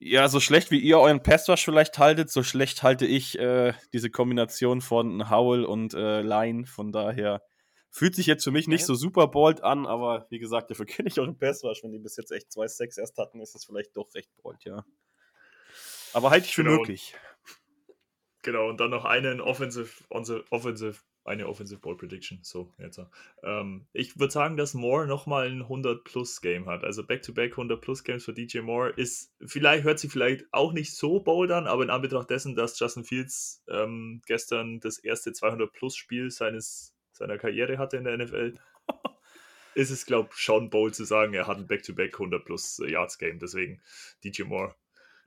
ja, 0.00 0.26
so 0.26 0.40
schlecht 0.40 0.72
wie 0.72 0.80
ihr 0.80 0.98
euren 0.98 1.22
Pass 1.22 1.48
Rush 1.48 1.64
vielleicht 1.64 1.96
haltet, 2.00 2.32
so 2.32 2.42
schlecht 2.42 2.82
halte 2.82 3.06
ich 3.06 3.38
äh, 3.38 3.74
diese 3.92 4.10
Kombination 4.10 4.80
von 4.80 5.30
Howell 5.30 5.64
und 5.64 5.94
äh, 5.94 6.20
Line. 6.20 6.66
Von 6.66 6.90
daher 6.90 7.42
fühlt 7.96 8.16
sich 8.16 8.26
jetzt 8.26 8.42
für 8.42 8.50
mich 8.50 8.66
nicht 8.66 8.80
Ja. 8.80 8.86
so 8.88 8.94
super 8.96 9.28
bold 9.28 9.62
an, 9.62 9.86
aber 9.86 10.26
wie 10.28 10.40
gesagt, 10.40 10.68
dafür 10.70 10.84
kenne 10.86 11.08
ich 11.08 11.18
euren 11.20 11.38
Pass 11.38 11.62
Rush. 11.62 11.82
Wenn 11.84 11.92
die 11.92 11.98
bis 12.00 12.16
jetzt 12.16 12.32
echt 12.32 12.50
2-6 12.50 12.98
erst 12.98 13.16
hatten, 13.18 13.40
ist 13.40 13.54
das 13.54 13.64
vielleicht 13.64 13.96
doch 13.96 14.12
recht 14.14 14.30
bold, 14.42 14.64
ja. 14.64 14.84
Aber 16.12 16.30
halte 16.30 16.46
ich 16.46 16.54
für 16.54 16.64
Genau. 16.64 16.76
möglich. 16.78 17.14
Genau, 18.42 18.68
und 18.68 18.78
dann 18.80 18.90
noch 18.90 19.04
einen 19.04 19.40
Offensive, 19.40 19.88
Offensive, 20.10 20.98
eine 21.24 21.48
Offensive 21.48 21.80
Ball 21.80 21.96
Prediction. 21.96 22.40
So, 22.42 22.74
jetzt. 22.78 23.00
Ähm, 23.42 23.86
ich 23.94 24.18
würde 24.18 24.32
sagen, 24.32 24.58
dass 24.58 24.74
Moore 24.74 25.06
nochmal 25.06 25.46
ein 25.50 25.62
100-Plus-Game 25.62 26.66
hat. 26.66 26.84
Also 26.84 27.02
Back-to-Back 27.06 27.54
100-Plus-Games 27.56 28.22
für 28.24 28.34
DJ 28.34 28.58
Moore 28.60 28.90
ist, 28.90 29.32
vielleicht 29.40 29.84
hört 29.84 29.98
sich 29.98 30.12
vielleicht 30.12 30.44
auch 30.52 30.72
nicht 30.74 30.94
so 30.94 31.20
bold 31.20 31.50
an, 31.52 31.66
aber 31.66 31.84
in 31.84 31.90
Anbetracht 31.90 32.28
dessen, 32.28 32.54
dass 32.54 32.78
Justin 32.78 33.04
Fields 33.04 33.62
ähm, 33.68 34.20
gestern 34.26 34.80
das 34.80 34.98
erste 34.98 35.30
200-Plus-Spiel 35.30 36.30
seines, 36.30 36.93
seiner 37.14 37.38
Karriere 37.38 37.78
hatte 37.78 37.96
in 37.96 38.04
der 38.04 38.18
NFL, 38.18 38.54
ist 39.74 39.90
es, 39.90 40.06
glaube 40.06 40.30
ich, 40.32 40.38
schon 40.38 40.70
bold 40.70 40.94
zu 40.94 41.04
sagen, 41.04 41.34
er 41.34 41.46
hat 41.46 41.56
ein 41.56 41.66
Back-to-Back 41.66 42.14
100-Plus-Yards-Game. 42.16 43.38
Deswegen 43.38 43.80
DJ 44.22 44.42
Moore, 44.42 44.74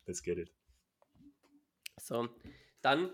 let's 0.05 0.21
get 0.21 0.37
it. 0.37 0.51
so. 1.99 2.29
Dann 2.81 3.11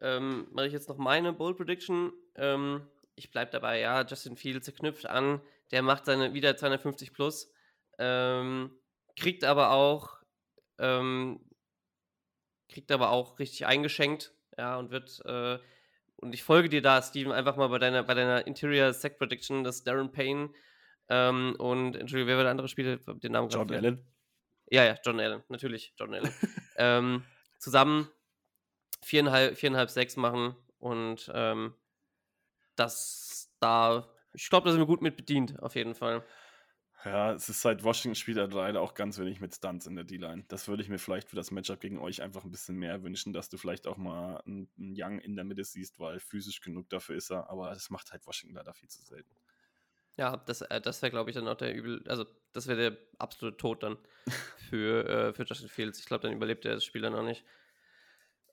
ähm, 0.00 0.48
mache 0.52 0.66
ich 0.66 0.72
jetzt 0.72 0.88
noch 0.88 0.98
meine 0.98 1.32
Bold 1.32 1.56
Prediction. 1.56 2.12
Ähm, 2.34 2.86
ich 3.14 3.30
bleibe 3.30 3.50
dabei, 3.50 3.80
ja, 3.80 4.04
Justin 4.04 4.36
Fields 4.36 4.72
knüpft 4.74 5.06
an, 5.06 5.40
der 5.70 5.82
macht 5.82 6.04
seine 6.04 6.34
wieder 6.34 6.56
250 6.56 7.12
plus, 7.12 7.52
ähm, 7.98 8.70
kriegt 9.16 9.44
aber 9.44 9.72
auch, 9.72 10.20
ähm, 10.78 11.40
kriegt 12.68 12.92
aber 12.92 13.10
auch 13.10 13.38
richtig 13.38 13.66
eingeschenkt, 13.66 14.32
ja, 14.56 14.78
und 14.78 14.90
wird, 14.90 15.20
äh, 15.24 15.58
und 16.20 16.34
ich 16.34 16.42
folge 16.42 16.68
dir 16.68 16.82
da, 16.82 17.00
Steven, 17.00 17.32
einfach 17.32 17.56
mal 17.56 17.68
bei 17.68 17.78
deiner, 17.78 18.02
bei 18.02 18.14
deiner 18.14 18.46
Interior 18.46 18.92
Sack 18.92 19.18
Prediction, 19.18 19.64
dass 19.64 19.84
Darren 19.84 20.10
Payne 20.10 20.50
ähm, 21.08 21.54
und, 21.58 21.96
Entschuldigung, 21.96 22.28
wer 22.28 22.36
war 22.36 22.44
der 22.44 22.50
andere 22.50 22.68
Spieler? 22.68 22.96
Den 22.96 23.32
Namen 23.32 23.48
John 23.48 23.72
Allen. 23.72 24.04
ja, 24.70 24.84
ja, 24.84 24.96
John 25.04 25.20
Allen, 25.20 25.42
natürlich, 25.48 25.94
John 25.98 26.14
Allen. 26.14 26.32
ähm, 26.76 27.24
zusammen 27.58 28.08
viereinhalb, 29.02 29.56
viereinhalb, 29.56 29.90
sechs 29.90 30.16
machen 30.16 30.56
und 30.78 31.30
ähm, 31.32 31.74
das 32.76 33.54
da, 33.60 34.08
ich 34.34 34.50
glaube, 34.50 34.66
da 34.66 34.72
sind 34.72 34.80
wir 34.80 34.86
gut 34.86 35.02
mit 35.02 35.16
bedient, 35.16 35.60
auf 35.62 35.74
jeden 35.74 35.94
Fall. 35.94 36.24
Ja, 37.10 37.32
es 37.32 37.48
ist 37.48 37.64
halt, 37.64 37.84
Washington 37.84 38.14
spielt 38.16 38.38
halt 38.38 38.52
leider 38.52 38.80
auch 38.80 38.92
ganz 38.94 39.18
wenig 39.18 39.40
mit 39.40 39.54
Stunts 39.54 39.86
in 39.86 39.94
der 39.94 40.04
D-Line. 40.04 40.44
Das 40.48 40.66
würde 40.68 40.82
ich 40.82 40.88
mir 40.88 40.98
vielleicht 40.98 41.28
für 41.30 41.36
das 41.36 41.50
Matchup 41.52 41.80
gegen 41.80 41.98
euch 41.98 42.22
einfach 42.22 42.44
ein 42.44 42.50
bisschen 42.50 42.76
mehr 42.76 43.02
wünschen, 43.02 43.32
dass 43.32 43.48
du 43.48 43.56
vielleicht 43.56 43.86
auch 43.86 43.96
mal 43.96 44.38
einen, 44.46 44.68
einen 44.76 44.94
Young 44.96 45.18
in 45.20 45.34
der 45.36 45.44
Mitte 45.44 45.64
siehst, 45.64 45.98
weil 46.00 46.18
physisch 46.20 46.60
genug 46.60 46.88
dafür 46.90 47.16
ist 47.16 47.30
er. 47.30 47.50
Aber 47.50 47.70
das 47.72 47.90
macht 47.90 48.10
halt 48.12 48.26
Washington 48.26 48.56
leider 48.56 48.74
viel 48.74 48.88
zu 48.90 49.02
selten. 49.02 49.36
Ja, 50.16 50.36
das, 50.36 50.62
äh, 50.62 50.80
das 50.80 51.00
wäre, 51.02 51.10
glaube 51.10 51.30
ich, 51.30 51.36
dann 51.36 51.46
auch 51.46 51.56
der 51.56 51.74
übel, 51.74 52.02
also 52.08 52.26
das 52.52 52.66
wäre 52.66 52.90
der 52.90 52.98
absolute 53.18 53.56
Tod 53.56 53.82
dann 53.82 53.98
für, 54.68 55.08
äh, 55.08 55.32
für 55.32 55.44
Justin 55.44 55.68
Fields. 55.68 56.00
Ich 56.00 56.06
glaube, 56.06 56.22
dann 56.22 56.32
überlebt 56.32 56.64
er 56.64 56.74
das 56.74 56.84
Spiel 56.84 57.02
dann 57.02 57.14
auch 57.14 57.22
nicht. 57.22 57.44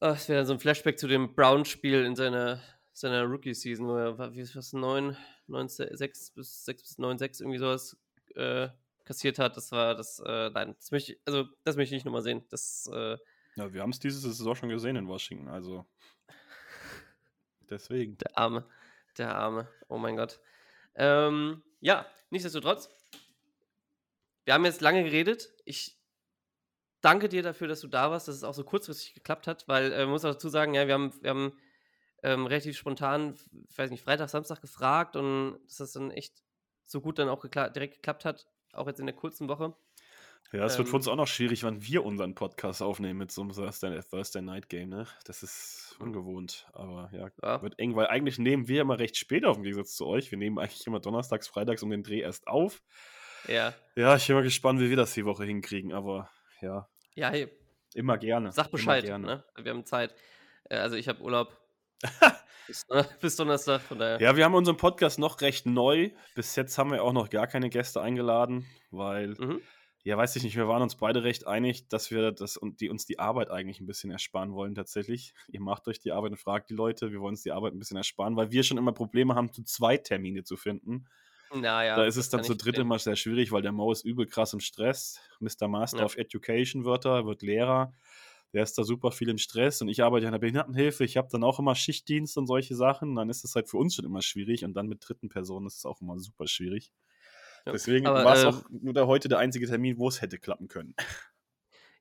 Ah, 0.02 0.12
Es 0.12 0.28
wäre 0.30 0.40
dann 0.40 0.48
so 0.48 0.54
ein 0.54 0.60
Flashback 0.60 1.00
zu 1.00 1.08
dem 1.08 1.36
Brown-Spiel 1.36 2.04
in 2.06 2.16
seiner, 2.16 2.62
seiner 2.94 3.24
Rookie-Season, 3.24 3.88
wo 3.88 3.96
er, 3.96 4.18
war- 4.18 4.34
wie 4.36 4.42
ist 4.42 4.56
das, 4.56 4.74
9, 4.74 5.18
9, 5.48 5.68
6 5.70 6.32
bis 6.32 6.66
6 6.66 6.84
bis 6.84 6.98
9, 6.98 7.18
6 7.18 7.40
irgendwie 7.40 7.60
sowas 7.60 7.98
äh, 8.36 8.70
kassiert 9.04 9.40
hat. 9.40 9.58
Das 9.58 9.72
war 9.72 9.96
das, 9.96 10.20
äh, 10.20 10.50
nein, 10.50 10.76
das 10.78 10.92
möchte 10.92 11.14
ich, 11.14 11.22
also 11.26 11.46
das 11.64 11.76
möchte 11.76 11.96
ich 11.96 12.00
nicht 12.00 12.06
nochmal 12.06 12.22
sehen. 12.22 12.46
Das, 12.50 12.90
äh, 12.92 13.18
Ja, 13.56 13.74
wir 13.74 13.82
haben 13.82 13.92
es 13.92 14.00
diese 14.00 14.20
Saison 14.20 14.56
schon 14.56 14.70
gesehen 14.70 14.96
in 14.96 15.08
Washington, 15.08 15.48
also 15.48 15.86
deswegen. 17.70 18.18
Der 18.18 18.38
Arme. 18.38 18.68
Der 19.18 19.36
Arme. 19.36 19.68
Oh 19.88 19.98
mein 19.98 20.18
Gott. 20.18 20.40
Ähm, 20.96 21.64
ja, 21.80 22.06
nichtsdestotrotz. 22.30 22.90
Wir 24.44 24.54
haben 24.54 24.66
jetzt 24.66 24.82
lange 24.82 25.04
geredet. 25.04 25.50
Ich 25.66 25.98
danke 27.02 27.30
dir 27.30 27.44
dafür, 27.44 27.68
dass 27.68 27.82
du 27.82 27.88
da 27.88 28.12
warst, 28.12 28.28
dass 28.28 28.36
es 28.36 28.44
auch 28.44 28.54
so 28.54 28.64
kurzfristig 28.64 29.14
geklappt 29.14 29.48
hat, 29.48 29.68
weil 29.68 29.92
äh, 29.92 30.00
man 30.00 30.10
muss 30.10 30.26
auch 30.26 30.34
dazu 30.34 30.50
sagen, 30.50 30.74
ja, 30.74 30.88
wir 30.88 30.94
haben, 30.96 31.14
wir 31.22 31.30
haben 31.30 31.58
ähm, 32.24 32.48
relativ 32.48 32.78
spontan, 32.78 33.36
ich 33.70 33.78
weiß 33.78 33.92
nicht, 33.92 34.04
Freitag, 34.04 34.30
Samstag 34.30 34.62
gefragt 34.62 35.16
und 35.16 35.60
das 35.78 35.92
dann 35.92 36.12
echt 36.12 36.45
so 36.86 37.02
gut 37.02 37.20
dann 37.20 37.30
auch 37.30 37.42
gekla 37.42 37.70
direkt 37.70 37.96
geklappt 37.96 38.26
hat, 38.26 38.48
auch 38.74 38.88
jetzt 38.88 39.00
in 39.00 39.06
der 39.06 39.16
kurzen 39.16 39.48
Woche. 39.48 39.76
Ja, 40.52 40.64
es 40.66 40.78
wird 40.78 40.88
für 40.88 40.94
Ähm. 40.94 40.98
uns 40.98 41.08
auch 41.08 41.16
noch 41.16 41.28
schwierig, 41.28 41.64
wann 41.64 41.82
wir 41.82 42.06
unseren 42.06 42.36
Podcast 42.36 42.82
aufnehmen 42.82 43.18
mit 43.18 43.32
so 43.32 43.42
einem 43.42 43.52
Thursday, 43.52 44.00
Thursday 44.10 44.42
Night 44.44 44.70
Game, 44.70 44.90
ne? 44.90 45.08
Das 45.26 45.42
ist 45.44 45.96
ungewohnt, 46.00 46.68
aber 46.74 47.10
ja, 47.12 47.30
Ja. 47.42 47.62
wird 47.62 47.80
eng, 47.80 47.96
weil 47.96 48.08
eigentlich 48.08 48.38
nehmen 48.38 48.68
wir 48.68 48.82
immer 48.82 49.00
recht 49.00 49.18
spät 49.18 49.44
auf 49.44 49.58
im 49.58 49.64
Gegensatz 49.64 49.96
zu 49.96 50.06
euch. 50.06 50.30
Wir 50.32 50.38
nehmen 50.38 50.60
eigentlich 50.60 50.86
immer 50.86 51.00
donnerstags, 51.00 51.48
freitags 51.48 51.82
um 51.84 51.90
den 51.90 52.04
Dreh 52.04 52.20
erst 52.20 52.48
auf. 52.48 52.84
Ja. 53.48 53.74
Ja, 53.96 54.16
ich 54.16 54.28
bin 54.28 54.36
mal 54.36 54.44
gespannt, 54.44 54.80
wie 54.80 54.90
wir 54.90 54.98
das 54.98 55.14
die 55.14 55.26
Woche 55.26 55.44
hinkriegen, 55.46 55.94
aber 55.94 56.30
ja, 56.62 56.88
Ja, 57.16 57.30
hey, 57.32 57.48
immer 57.96 58.18
gerne. 58.18 58.52
sag 58.52 58.70
Bescheid. 58.72 59.04
gerne. 59.04 59.26
Ne? 59.26 59.44
Wir 59.64 59.72
haben 59.72 59.86
Zeit. 59.86 60.14
Äh, 60.70 60.78
Also 60.78 60.96
ich 60.96 61.08
habe 61.08 61.22
Urlaub 61.22 61.60
bis, 62.68 62.86
bis 63.22 63.36
Donnerstag, 63.36 63.82
von 63.82 64.00
daher. 64.00 64.20
Ja, 64.22 64.36
wir 64.36 64.46
haben 64.46 64.56
unseren 64.56 64.78
Podcast 64.78 65.20
noch 65.20 65.42
recht 65.42 65.66
neu. 65.66 66.12
Bis 66.36 66.56
jetzt 66.56 66.78
haben 66.78 66.92
wir 66.92 67.04
auch 67.04 67.14
noch 67.14 67.30
gar 67.30 67.48
keine 67.48 67.70
Gäste 67.70 68.02
eingeladen, 68.02 68.66
weil, 68.92 69.30
Mhm. 69.38 69.62
ja, 70.04 70.18
weiß 70.18 70.36
ich 70.36 70.44
nicht, 70.44 70.56
wir 70.56 70.68
waren 70.68 70.82
uns 70.82 70.96
beide 70.96 71.24
recht 71.24 71.48
einig, 71.48 71.88
dass 71.90 72.12
wir 72.12 72.32
das 72.32 72.58
und 72.58 72.82
die 72.82 72.90
uns 72.90 73.06
die 73.06 73.20
Arbeit 73.20 73.50
eigentlich 73.50 73.80
ein 73.80 73.86
bisschen 73.88 74.12
ersparen 74.12 74.54
wollen 74.54 74.76
tatsächlich. 74.76 75.34
Ihr 75.50 75.62
macht 75.62 75.88
euch 75.88 76.00
die 76.00 76.12
Arbeit 76.12 76.32
und 76.32 76.38
fragt 76.38 76.70
die 76.70 76.76
Leute, 76.76 77.12
wir 77.12 77.20
wollen 77.22 77.34
uns 77.34 77.44
die 77.44 77.52
Arbeit 77.52 77.74
ein 77.74 77.80
bisschen 77.80 77.98
ersparen, 77.98 78.36
weil 78.36 78.52
wir 78.52 78.64
schon 78.64 78.78
immer 78.78 78.94
Probleme 78.94 79.36
haben, 79.36 79.52
zu 79.52 79.64
zwei 79.64 79.98
Termine 79.98 80.44
zu 80.44 80.58
finden. 80.58 81.06
Naja, 81.54 81.96
da 81.96 82.06
ist 82.06 82.18
es 82.18 82.30
dann 82.30 82.44
zu 82.44 82.56
dritt 82.56 82.78
immer 82.80 82.98
sehr 83.00 83.16
schwierig, 83.16 83.52
weil 83.52 83.62
der 83.62 83.72
Mo 83.72 83.92
ist 83.92 84.04
übel 84.04 84.26
krass 84.26 84.52
im 84.54 84.60
Stress. 84.60 85.20
Mr. 85.40 85.68
Master 85.70 86.00
Ja. 86.00 86.06
of 86.06 86.18
Education 86.18 86.84
wird 86.86 87.06
er, 87.06 87.26
wird 87.26 87.44
Lehrer. 87.44 87.94
Der 88.56 88.64
ist 88.64 88.78
da 88.78 88.86
super 88.86 89.12
viel 89.12 89.28
im 89.28 89.38
Stress 89.38 89.82
und 89.82 89.90
ich 89.90 90.02
arbeite 90.02 90.28
an 90.28 90.32
der 90.32 90.40
Behindertenhilfe. 90.40 91.04
Ich 91.04 91.18
habe 91.18 91.28
dann 91.30 91.44
auch 91.44 91.60
immer 91.60 91.76
Schichtdienst 91.76 92.38
und 92.38 92.48
solche 92.48 92.74
Sachen. 92.74 93.14
Dann 93.14 93.30
ist 93.30 93.44
es 93.44 93.54
halt 93.54 93.68
für 93.70 93.76
uns 93.76 93.96
schon 93.96 94.06
immer 94.06 94.22
schwierig 94.22 94.64
und 94.64 94.74
dann 94.76 94.88
mit 94.88 95.06
dritten 95.06 95.28
Personen 95.28 95.68
ist 95.68 95.80
es 95.80 95.86
auch 95.86 96.00
immer 96.00 96.18
super 96.18 96.48
schwierig. 96.48 96.94
Ja. 97.66 97.74
Deswegen 97.74 98.06
war 98.06 98.34
es 98.34 98.44
äh, 98.44 98.48
auch 98.48 98.64
nur 98.70 98.94
der 98.94 99.08
heute 99.08 99.28
der 99.28 99.40
einzige 99.40 99.68
Termin, 99.68 99.98
wo 99.98 100.08
es 100.08 100.22
hätte 100.22 100.40
klappen 100.40 100.68
können. 100.68 100.96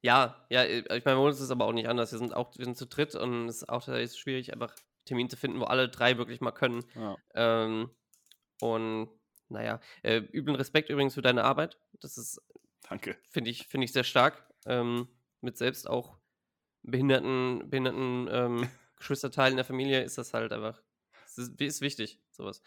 Ja, 0.01 0.47
ja, 0.51 0.63
äh, 0.65 0.81
ich 0.99 1.05
meine, 1.07 1.17
bei 1.17 1.25
uns 1.25 1.37
ist 1.37 1.45
es 1.45 1.51
aber 1.51 1.65
auch 1.65 1.73
nicht 1.73 1.89
anders. 1.89 2.13
Wir 2.13 2.19
sind 2.19 2.37
auch, 2.37 2.59
wir 2.59 2.67
sind 2.67 2.77
zu 2.77 2.87
dritt 2.87 3.15
und 3.15 3.49
es 3.49 3.63
ist 3.63 3.71
auch 3.71 3.83
tatsächlich 3.83 4.21
schwierig, 4.21 4.53
einfach 4.53 4.75
Termin 5.07 5.31
zu 5.31 5.39
finden, 5.39 5.61
wo 5.61 5.65
alle 5.65 5.89
drei 5.89 6.19
wirklich 6.19 6.43
mal 6.43 6.51
können. 6.53 6.85
Ja. 6.95 7.17
Ähm, 7.35 7.89
und 8.61 9.09
naja, 9.49 9.81
äh, 10.03 10.19
üblen 10.19 10.57
Respekt 10.57 10.91
übrigens 10.91 11.15
für 11.15 11.23
deine 11.23 11.45
Arbeit. 11.45 11.79
Das 12.01 12.19
ist, 12.19 12.39
Danke. 12.87 13.17
finde 13.31 13.49
ich, 13.49 13.67
finde 13.67 13.87
ich 13.87 13.93
sehr 13.93 14.05
stark. 14.05 14.47
Ähm, 14.67 15.09
mit 15.41 15.57
selbst 15.57 15.89
auch 15.89 16.19
behinderten, 16.85 17.69
behinderten 17.69 18.29
ähm, 18.31 18.69
Geschwisterteilen 18.97 19.53
in 19.53 19.57
der 19.57 19.65
Familie 19.65 20.03
ist 20.03 20.19
das 20.19 20.33
halt 20.33 20.53
einfach, 20.53 20.81
es 21.27 21.39
ist, 21.39 21.61
ist 21.61 21.81
wichtig, 21.81 22.21
sowas. 22.31 22.63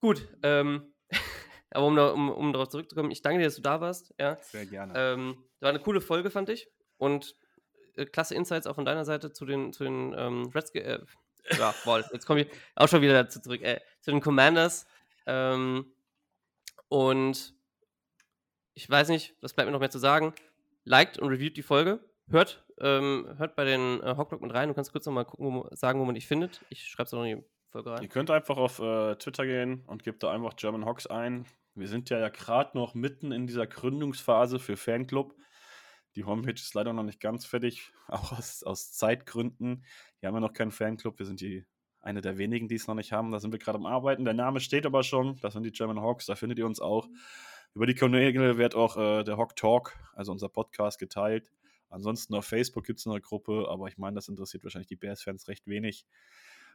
Gut, 0.00 0.28
ähm, 0.42 0.92
aber 1.70 1.86
um, 1.86 1.98
um, 1.98 2.30
um 2.30 2.52
darauf 2.52 2.68
zurückzukommen, 2.68 3.10
ich 3.10 3.22
danke 3.22 3.38
dir, 3.38 3.46
dass 3.46 3.56
du 3.56 3.62
da 3.62 3.80
warst. 3.80 4.14
Ja. 4.18 4.36
Sehr 4.42 4.66
gerne. 4.66 4.92
Ähm, 4.96 5.44
war 5.60 5.70
eine 5.70 5.80
coole 5.80 6.00
Folge, 6.00 6.30
fand 6.30 6.48
ich. 6.48 6.68
Und 6.98 7.36
äh, 7.96 8.06
klasse 8.06 8.34
Insights 8.34 8.66
auch 8.66 8.74
von 8.74 8.84
deiner 8.84 9.04
Seite 9.04 9.32
zu 9.32 9.46
den, 9.46 9.72
zu 9.72 9.84
den 9.84 10.14
ähm, 10.16 10.50
Redskins. 10.54 10.84
Äh, 10.84 11.00
ja, 11.58 11.74
wohl, 11.84 12.04
jetzt 12.12 12.26
komme 12.26 12.42
ich 12.42 12.48
auch 12.74 12.88
schon 12.88 13.02
wieder 13.02 13.14
dazu 13.14 13.40
zurück. 13.40 13.62
Äh, 13.62 13.80
zu 14.00 14.10
den 14.10 14.20
Commanders. 14.20 14.86
Ähm, 15.26 15.92
und 16.88 17.54
ich 18.74 18.88
weiß 18.88 19.08
nicht, 19.08 19.34
was 19.40 19.54
bleibt 19.54 19.68
mir 19.68 19.72
noch 19.72 19.80
mehr 19.80 19.90
zu 19.90 19.98
sagen. 19.98 20.34
Liked 20.84 21.18
und 21.18 21.28
reviewt 21.28 21.56
die 21.56 21.62
Folge. 21.62 22.00
Hört, 22.32 22.64
ähm, 22.80 23.26
hört 23.36 23.56
bei 23.56 23.64
den 23.64 24.00
äh, 24.00 24.14
Hawklock 24.16 24.40
mit 24.40 24.54
rein. 24.54 24.68
Du 24.68 24.74
kannst 24.74 24.90
kurz 24.90 25.04
nochmal 25.04 25.26
gucken, 25.26 25.52
wo, 25.52 25.68
sagen, 25.72 26.00
wo 26.00 26.06
man 26.06 26.14
dich 26.14 26.26
findet. 26.26 26.64
Ich 26.70 26.86
schreibe 26.86 27.04
es 27.04 27.12
noch 27.12 27.24
in 27.24 27.36
die 27.36 27.44
Folge 27.68 27.90
Ihr 27.90 27.96
rein. 27.96 28.08
könnt 28.08 28.30
einfach 28.30 28.56
auf 28.56 28.78
äh, 28.78 29.16
Twitter 29.16 29.44
gehen 29.44 29.84
und 29.86 30.02
gebt 30.02 30.22
da 30.22 30.32
einfach 30.32 30.56
German 30.56 30.86
Hawks 30.86 31.06
ein. 31.06 31.44
Wir 31.74 31.88
sind 31.88 32.08
ja, 32.08 32.18
ja 32.18 32.30
gerade 32.30 32.70
noch 32.74 32.94
mitten 32.94 33.32
in 33.32 33.46
dieser 33.46 33.66
Gründungsphase 33.66 34.58
für 34.58 34.78
Fanclub. 34.78 35.34
Die 36.16 36.24
Homepage 36.24 36.54
ist 36.54 36.72
leider 36.72 36.94
noch 36.94 37.02
nicht 37.02 37.20
ganz 37.20 37.44
fertig, 37.44 37.92
auch 38.08 38.32
aus, 38.32 38.62
aus 38.62 38.92
Zeitgründen. 38.94 39.84
Wir 40.20 40.28
haben 40.28 40.34
ja 40.34 40.40
noch 40.40 40.54
keinen 40.54 40.70
Fanclub. 40.70 41.18
Wir 41.18 41.26
sind 41.26 41.42
die 41.42 41.66
eine 42.00 42.22
der 42.22 42.38
wenigen, 42.38 42.66
die 42.66 42.76
es 42.76 42.86
noch 42.86 42.94
nicht 42.94 43.12
haben. 43.12 43.30
Da 43.30 43.40
sind 43.40 43.52
wir 43.52 43.58
gerade 43.58 43.76
am 43.76 43.84
Arbeiten. 43.84 44.24
Der 44.24 44.32
Name 44.32 44.60
steht 44.60 44.86
aber 44.86 45.02
schon. 45.02 45.38
Das 45.42 45.52
sind 45.52 45.64
die 45.64 45.72
German 45.72 46.00
Hawks. 46.00 46.24
Da 46.24 46.34
findet 46.34 46.58
ihr 46.58 46.64
uns 46.64 46.80
auch. 46.80 47.08
Über 47.74 47.84
die 47.84 47.94
Kanäle 47.94 48.56
wird 48.56 48.74
auch 48.74 48.96
äh, 48.96 49.22
der 49.22 49.36
Hawk 49.36 49.54
Talk, 49.54 49.98
also 50.14 50.32
unser 50.32 50.48
Podcast, 50.48 50.98
geteilt. 50.98 51.52
Ansonsten 51.92 52.34
auf 52.34 52.46
Facebook 52.46 52.84
gibt 52.84 53.00
es 53.00 53.06
eine 53.06 53.20
Gruppe, 53.20 53.66
aber 53.68 53.86
ich 53.86 53.98
meine, 53.98 54.14
das 54.14 54.28
interessiert 54.28 54.64
wahrscheinlich 54.64 54.88
die 54.88 54.96
Bears-Fans 54.96 55.46
recht 55.46 55.66
wenig. 55.66 56.06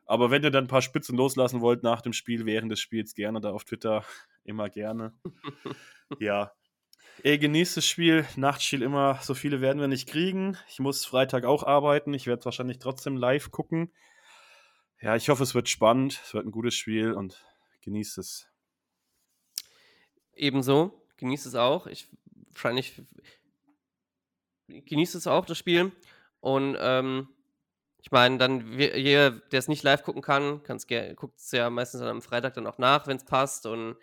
Aber 0.06 0.30
wenn 0.30 0.44
ihr 0.44 0.52
dann 0.52 0.65
ein 0.65 0.69
paar 0.69 0.84
Spitzen 0.84 1.18
loslassen 1.18 1.60
wollt 1.60 1.81
nach 1.81 2.02
dem 2.02 2.14
Spiel, 2.14 2.45
während 2.45 2.72
des 2.72 2.80
Spiels, 2.80 3.15
gerne 3.15 3.41
da 3.41 3.52
auf 3.52 3.65
Twitter, 3.65 4.06
immer 4.44 4.69
gerne. 4.69 5.14
ja. 6.19 6.53
Ey, 7.23 7.39
genießt 7.39 7.77
das 7.77 7.88
Spiel. 7.88 8.27
Nachtspiel 8.35 8.84
immer. 8.84 9.19
So 9.23 9.34
viele 9.34 9.60
werden 9.60 9.80
wir 9.80 9.88
nicht 9.88 10.07
kriegen. 10.07 10.56
Ich 10.69 10.80
muss 10.80 11.03
Freitag 11.03 11.45
auch 11.45 11.64
arbeiten. 11.64 12.14
Ich 12.14 12.27
werde 12.27 12.39
es 12.39 12.45
wahrscheinlich 12.45 12.77
trotzdem 12.77 13.18
live 13.18 13.49
gucken. 13.49 13.91
Ja, 15.02 15.15
ich 15.15 15.30
hoffe, 15.30 15.41
es 15.41 15.56
wird 15.56 15.68
spannend. 15.68 16.22
Es 16.23 16.35
wird 16.35 16.45
ein 16.45 16.52
gutes 16.52 16.76
Spiel 16.76 17.14
und 17.14 17.44
genießt 17.81 18.19
es. 18.19 18.48
Ebenso. 20.35 21.02
Genießt 21.18 21.48
es 21.48 21.56
auch. 21.56 21.88
Ich 21.88 22.07
wahrscheinlich 22.52 23.02
genießt 24.68 25.15
es 25.15 25.27
auch, 25.27 25.45
das 25.45 25.57
Spiel. 25.57 25.91
Und 26.39 26.77
ähm, 26.80 27.30
ich 28.02 28.11
meine, 28.11 28.38
dann, 28.38 28.72
jeder, 28.77 29.31
der 29.31 29.60
es 29.60 29.68
nicht 29.68 29.84
live 29.84 30.03
gucken 30.03 30.22
kann, 30.22 30.61
guckt 30.64 31.38
es 31.38 31.52
ja 31.52 31.69
meistens 31.69 31.99
dann 32.02 32.10
am 32.10 32.22
Freitag 32.22 32.53
dann 32.53 32.68
auch 32.68 32.77
nach, 32.77 33.07
wenn 33.07 33.18
es 33.18 33.26
passt. 33.26 33.65
Und 33.65 33.98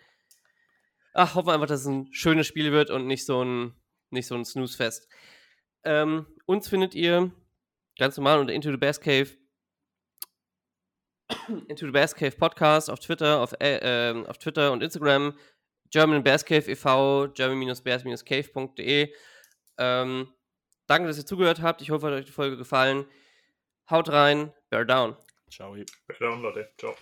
ach, 1.13 1.35
hoffen 1.35 1.47
wir 1.47 1.53
einfach, 1.53 1.67
dass 1.67 1.81
es 1.81 1.87
ein 1.87 2.13
schönes 2.13 2.47
Spiel 2.47 2.71
wird 2.71 2.89
und 2.89 3.07
nicht 3.07 3.25
so 3.25 3.43
ein, 3.43 3.73
nicht 4.11 4.27
so 4.27 4.35
ein 4.35 4.45
Snooze-Fest. 4.45 5.07
Ähm, 5.83 6.27
uns 6.45 6.67
findet 6.67 6.93
ihr 6.93 7.31
ganz 7.97 8.17
normal 8.17 8.39
unter 8.39 8.53
Into 8.53 8.71
the 8.71 8.77
Bass 8.77 8.99
Cave. 8.99 9.29
Into 11.67 11.85
the 11.85 11.91
Bass 11.91 12.13
Cave 12.13 12.35
Podcast 12.35 12.89
auf 12.89 12.99
Twitter, 12.99 13.39
auf, 13.39 13.53
äh, 13.59 13.79
ähm, 13.81 14.25
auf 14.25 14.37
Twitter 14.37 14.71
und 14.71 14.83
Instagram. 14.83 15.35
German 15.91 16.23
Bears 16.23 16.43
Cave 16.43 16.69
e.V., 16.71 17.29
german-bears-cave.de. 17.29 19.13
Ähm, 19.77 20.27
danke, 20.87 21.07
dass 21.07 21.17
ihr 21.17 21.25
zugehört 21.25 21.61
habt. 21.61 21.81
Ich 21.81 21.91
hoffe, 21.91 22.07
hat 22.07 22.13
euch 22.13 22.25
die 22.25 22.31
Folge 22.31 22.57
gefallen. 22.57 23.05
Haut 23.89 24.09
rein, 24.09 24.51
bear 24.69 24.85
down. 24.85 25.15
Ciao. 25.49 25.73
Bear 25.73 26.19
down, 26.19 26.41
Leute. 26.41 26.69
Ciao. 26.77 26.95